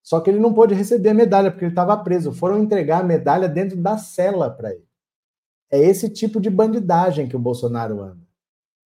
Só 0.06 0.20
que 0.20 0.30
ele 0.30 0.38
não 0.38 0.54
pôde 0.54 0.72
receber 0.72 1.08
a 1.08 1.14
medalha 1.14 1.50
porque 1.50 1.64
ele 1.64 1.72
estava 1.72 1.96
preso. 1.96 2.32
Foram 2.32 2.60
entregar 2.60 3.00
a 3.00 3.04
medalha 3.04 3.48
dentro 3.48 3.76
da 3.76 3.98
cela 3.98 4.48
para 4.48 4.70
ele. 4.70 4.86
É 5.68 5.80
esse 5.80 6.08
tipo 6.08 6.40
de 6.40 6.48
bandidagem 6.48 7.28
que 7.28 7.34
o 7.34 7.40
Bolsonaro 7.40 8.00
anda. 8.00 8.24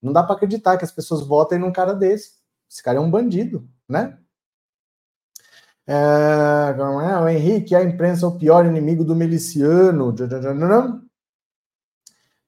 Não 0.01 0.15
dá 0.15 0.23
para 0.23 0.35
acreditar 0.35 0.79
que 0.79 0.85
as 0.85 0.91
pessoas 0.91 1.27
votem 1.27 1.59
num 1.59 1.71
cara 1.71 1.93
desse. 1.93 2.41
Esse 2.71 2.83
cara 2.83 2.97
é 2.97 3.01
um 3.03 3.11
bandido, 3.11 3.69
né? 3.87 4.19
É, 5.87 5.93
é? 5.93 7.19
o 7.19 7.29
Henrique, 7.29 7.75
a 7.75 7.85
imprensa 7.85 8.25
é 8.25 8.29
o 8.29 8.39
pior 8.39 8.65
inimigo 8.65 9.05
do 9.05 9.15
miliciano. 9.15 10.15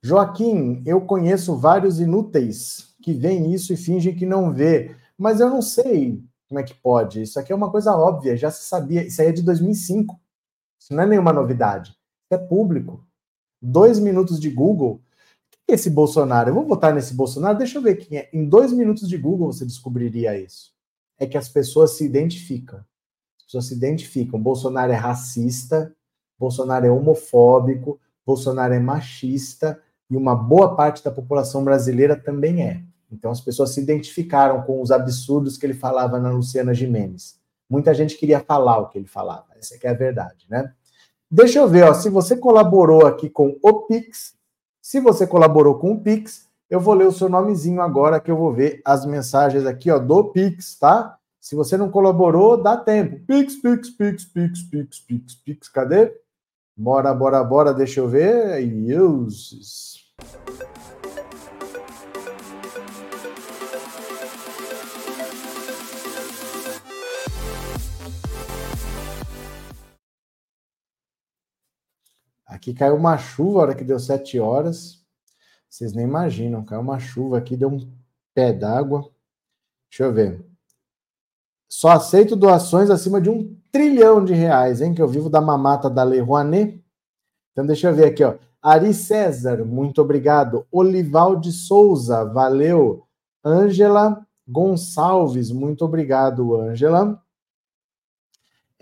Joaquim, 0.02 0.82
eu 0.86 1.02
conheço 1.02 1.58
vários 1.58 2.00
inúteis 2.00 2.96
que 3.02 3.12
veem 3.12 3.52
isso 3.52 3.70
e 3.74 3.76
fingem 3.76 4.16
que 4.16 4.24
não 4.24 4.50
vê, 4.50 4.96
mas 5.18 5.40
eu 5.40 5.50
não 5.50 5.60
sei 5.60 6.24
como 6.52 6.60
é 6.60 6.62
que 6.62 6.74
pode. 6.74 7.22
Isso 7.22 7.40
aqui 7.40 7.50
é 7.50 7.56
uma 7.56 7.70
coisa 7.70 7.96
óbvia, 7.96 8.36
já 8.36 8.50
se 8.50 8.64
sabia. 8.64 9.02
Isso 9.06 9.22
aí 9.22 9.28
é 9.28 9.32
de 9.32 9.40
2005. 9.40 10.20
Isso 10.78 10.94
não 10.94 11.02
é 11.02 11.06
nenhuma 11.06 11.32
novidade. 11.32 11.92
Isso 11.92 12.34
é 12.34 12.36
público. 12.36 13.02
Dois 13.60 13.98
minutos 13.98 14.38
de 14.38 14.50
Google. 14.50 15.00
Quem 15.50 15.60
é 15.70 15.74
esse 15.74 15.88
Bolsonaro? 15.88 16.50
Eu 16.50 16.54
vou 16.54 16.66
votar 16.66 16.94
nesse 16.94 17.14
Bolsonaro? 17.14 17.56
Deixa 17.56 17.78
eu 17.78 17.82
ver 17.82 17.96
quem 17.96 18.18
é. 18.18 18.28
Em 18.34 18.46
dois 18.46 18.70
minutos 18.70 19.08
de 19.08 19.16
Google 19.16 19.50
você 19.50 19.64
descobriria 19.64 20.38
isso. 20.38 20.74
É 21.18 21.26
que 21.26 21.38
as 21.38 21.48
pessoas 21.48 21.92
se 21.92 22.04
identificam. 22.04 22.80
As 23.38 23.44
pessoas 23.46 23.64
se 23.66 23.74
identificam. 23.74 24.38
Bolsonaro 24.38 24.92
é 24.92 24.96
racista, 24.96 25.96
Bolsonaro 26.38 26.84
é 26.84 26.90
homofóbico, 26.90 27.98
Bolsonaro 28.26 28.74
é 28.74 28.78
machista 28.78 29.80
e 30.10 30.16
uma 30.18 30.36
boa 30.36 30.76
parte 30.76 31.02
da 31.02 31.10
população 31.10 31.64
brasileira 31.64 32.14
também 32.14 32.62
é. 32.62 32.84
Então 33.12 33.30
as 33.30 33.40
pessoas 33.40 33.70
se 33.70 33.80
identificaram 33.80 34.62
com 34.62 34.80
os 34.80 34.90
absurdos 34.90 35.58
que 35.58 35.66
ele 35.66 35.74
falava 35.74 36.18
na 36.18 36.30
Luciana 36.30 36.72
Gimenez. 36.72 37.38
Muita 37.68 37.92
gente 37.92 38.16
queria 38.16 38.40
falar 38.40 38.78
o 38.78 38.88
que 38.88 38.98
ele 38.98 39.06
falava. 39.06 39.46
Essa 39.56 39.76
é 39.82 39.88
a 39.88 39.94
verdade, 39.94 40.46
né? 40.48 40.72
Deixa 41.30 41.58
eu 41.58 41.68
ver, 41.68 41.84
ó, 41.84 41.94
se 41.94 42.10
você 42.10 42.36
colaborou 42.36 43.06
aqui 43.06 43.30
com 43.30 43.56
o 43.62 43.86
Pix, 43.86 44.34
se 44.80 45.00
você 45.00 45.26
colaborou 45.26 45.78
com 45.78 45.92
o 45.92 46.00
Pix, 46.00 46.46
eu 46.68 46.80
vou 46.80 46.94
ler 46.94 47.06
o 47.06 47.12
seu 47.12 47.28
nomezinho 47.28 47.80
agora 47.80 48.20
que 48.20 48.30
eu 48.30 48.36
vou 48.36 48.52
ver 48.52 48.80
as 48.84 49.06
mensagens 49.06 49.64
aqui, 49.64 49.90
ó, 49.90 49.98
do 49.98 50.24
Pix, 50.24 50.78
tá? 50.78 51.18
Se 51.40 51.56
você 51.56 51.76
não 51.76 51.90
colaborou, 51.90 52.62
dá 52.62 52.76
tempo. 52.76 53.18
Pix, 53.26 53.56
Pix, 53.56 53.90
Pix, 53.90 54.24
Pix, 54.24 54.62
Pix, 54.62 54.98
Pix, 55.00 55.34
Pix, 55.34 55.68
cadê? 55.68 56.14
Bora, 56.76 57.12
bora, 57.12 57.42
bora, 57.42 57.74
deixa 57.74 58.00
eu 58.00 58.08
ver. 58.08 58.62
Uses. 59.02 60.12
Aqui 72.52 72.74
caiu 72.74 72.96
uma 72.96 73.16
chuva 73.16 73.58
a 73.58 73.62
hora 73.62 73.74
que 73.74 73.82
deu 73.82 73.98
sete 73.98 74.38
horas. 74.38 75.02
Vocês 75.70 75.94
nem 75.94 76.04
imaginam, 76.04 76.62
caiu 76.62 76.82
uma 76.82 76.98
chuva 76.98 77.38
aqui, 77.38 77.56
deu 77.56 77.70
um 77.70 77.90
pé 78.34 78.52
d'água. 78.52 79.10
Deixa 79.90 80.04
eu 80.04 80.12
ver. 80.12 80.44
Só 81.66 81.88
aceito 81.88 82.36
doações 82.36 82.90
acima 82.90 83.22
de 83.22 83.30
um 83.30 83.56
trilhão 83.72 84.22
de 84.22 84.34
reais, 84.34 84.82
hein? 84.82 84.92
Que 84.92 85.00
eu 85.00 85.08
vivo 85.08 85.30
da 85.30 85.40
mamata 85.40 85.88
da 85.88 86.02
Lei 86.02 86.20
Rouanet. 86.20 86.84
Então, 87.52 87.64
deixa 87.64 87.88
eu 87.88 87.94
ver 87.94 88.08
aqui, 88.08 88.22
ó. 88.22 88.36
Ari 88.60 88.92
César, 88.92 89.64
muito 89.64 90.02
obrigado. 90.02 90.66
Olivalde 90.70 91.50
Souza, 91.50 92.22
valeu. 92.24 93.06
Ângela 93.42 94.26
Gonçalves, 94.46 95.50
muito 95.50 95.86
obrigado, 95.86 96.54
Ângela. 96.54 97.21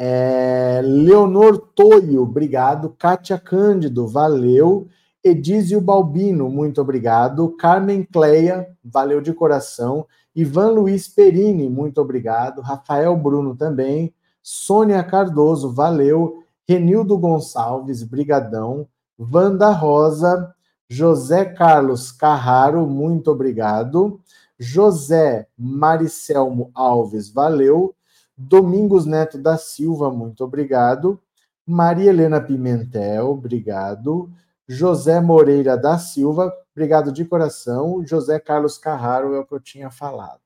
É, 0.03 0.81
Leonor 0.83 1.59
Toio, 1.75 2.23
obrigado. 2.23 2.89
Kátia 2.99 3.39
Cândido, 3.39 4.09
valeu. 4.09 4.89
Edísio 5.23 5.79
Balbino, 5.79 6.49
muito 6.49 6.81
obrigado. 6.81 7.55
Carmen 7.59 8.03
Cleia, 8.11 8.67
valeu 8.83 9.21
de 9.21 9.35
coração. 9.35 10.07
Ivan 10.35 10.71
Luiz 10.71 11.07
Perini, 11.07 11.69
muito 11.69 12.01
obrigado. 12.01 12.63
Rafael 12.63 13.15
Bruno 13.15 13.55
também. 13.55 14.15
Sônia 14.43 15.05
Cardoso, 15.05 15.71
valeu. 15.71 16.45
Renildo 16.67 17.19
Gonçalves, 17.19 18.03
brigadão. 18.03 18.89
Wanda 19.19 19.71
Rosa, 19.71 20.55
José 20.89 21.45
Carlos 21.45 22.11
Carraro, 22.11 22.87
muito 22.87 23.31
obrigado. 23.31 24.19
José 24.59 25.47
Maricelmo 25.59 26.71
Alves, 26.75 27.29
valeu. 27.29 27.95
Domingos 28.43 29.05
Neto 29.05 29.37
da 29.37 29.59
Silva, 29.59 30.11
muito 30.11 30.43
obrigado. 30.43 31.21
Maria 31.67 32.09
Helena 32.09 32.41
Pimentel, 32.41 33.29
obrigado. 33.29 34.31
José 34.67 35.21
Moreira 35.21 35.77
da 35.77 35.99
Silva, 35.99 36.51
obrigado 36.75 37.13
de 37.13 37.23
coração. 37.27 38.03
José 38.07 38.41
Carlos 38.41 38.79
Carraro 38.79 39.35
é 39.35 39.41
o 39.41 39.45
que 39.45 39.53
eu 39.53 39.61
tinha 39.61 39.91
falado. 39.91 40.41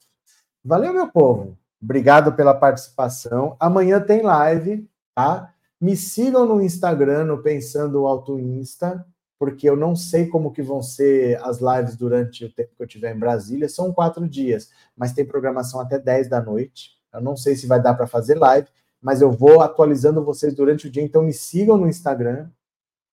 Valeu, 0.64 0.92
meu 0.92 1.06
povo. 1.06 1.56
Obrigado 1.80 2.32
pela 2.32 2.52
participação. 2.52 3.56
Amanhã 3.60 4.00
tem 4.00 4.22
live, 4.22 4.90
tá? 5.14 5.54
Me 5.80 5.96
sigam 5.96 6.46
no 6.46 6.60
Instagram, 6.60 7.26
no 7.26 7.44
Pensando 7.44 8.08
Alto 8.08 8.40
Insta, 8.40 9.06
porque 9.38 9.70
eu 9.70 9.76
não 9.76 9.94
sei 9.94 10.26
como 10.26 10.50
que 10.50 10.62
vão 10.62 10.82
ser 10.82 11.40
as 11.44 11.60
lives 11.60 11.94
durante 11.94 12.44
o 12.44 12.52
tempo 12.52 12.74
que 12.76 12.82
eu 12.82 12.86
estiver 12.86 13.14
em 13.14 13.18
Brasília. 13.20 13.68
São 13.68 13.92
quatro 13.92 14.28
dias, 14.28 14.70
mas 14.96 15.12
tem 15.12 15.24
programação 15.24 15.78
até 15.78 15.96
10 15.96 16.28
da 16.28 16.42
noite. 16.42 17.03
Eu 17.14 17.20
não 17.20 17.36
sei 17.36 17.54
se 17.56 17.66
vai 17.66 17.80
dar 17.80 17.94
para 17.94 18.06
fazer 18.06 18.34
live, 18.36 18.68
mas 19.00 19.20
eu 19.20 19.30
vou 19.30 19.60
atualizando 19.60 20.24
vocês 20.24 20.54
durante 20.54 20.88
o 20.88 20.90
dia. 20.90 21.02
Então 21.02 21.22
me 21.22 21.32
sigam 21.32 21.76
no 21.76 21.88
Instagram, 21.88 22.48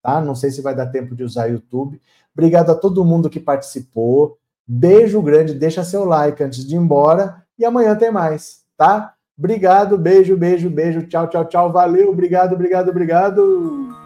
tá? 0.01 0.19
Não 0.21 0.35
sei 0.35 0.51
se 0.51 0.61
vai 0.61 0.75
dar 0.75 0.87
tempo 0.87 1.15
de 1.15 1.23
usar 1.23 1.47
YouTube. 1.47 2.01
Obrigado 2.33 2.71
a 2.71 2.75
todo 2.75 3.05
mundo 3.05 3.29
que 3.29 3.39
participou. 3.39 4.37
Beijo 4.67 5.21
grande, 5.21 5.53
deixa 5.53 5.83
seu 5.83 6.05
like 6.05 6.41
antes 6.43 6.65
de 6.65 6.75
ir 6.75 6.77
embora 6.77 7.43
e 7.57 7.65
amanhã 7.65 7.95
tem 7.95 8.11
mais, 8.11 8.63
tá? 8.77 9.13
Obrigado, 9.37 9.97
beijo, 9.97 10.37
beijo, 10.37 10.69
beijo. 10.69 11.03
Tchau, 11.07 11.27
tchau, 11.27 11.45
tchau. 11.45 11.71
Valeu, 11.71 12.09
obrigado, 12.09 12.53
obrigado, 12.53 12.89
obrigado. 12.89 14.00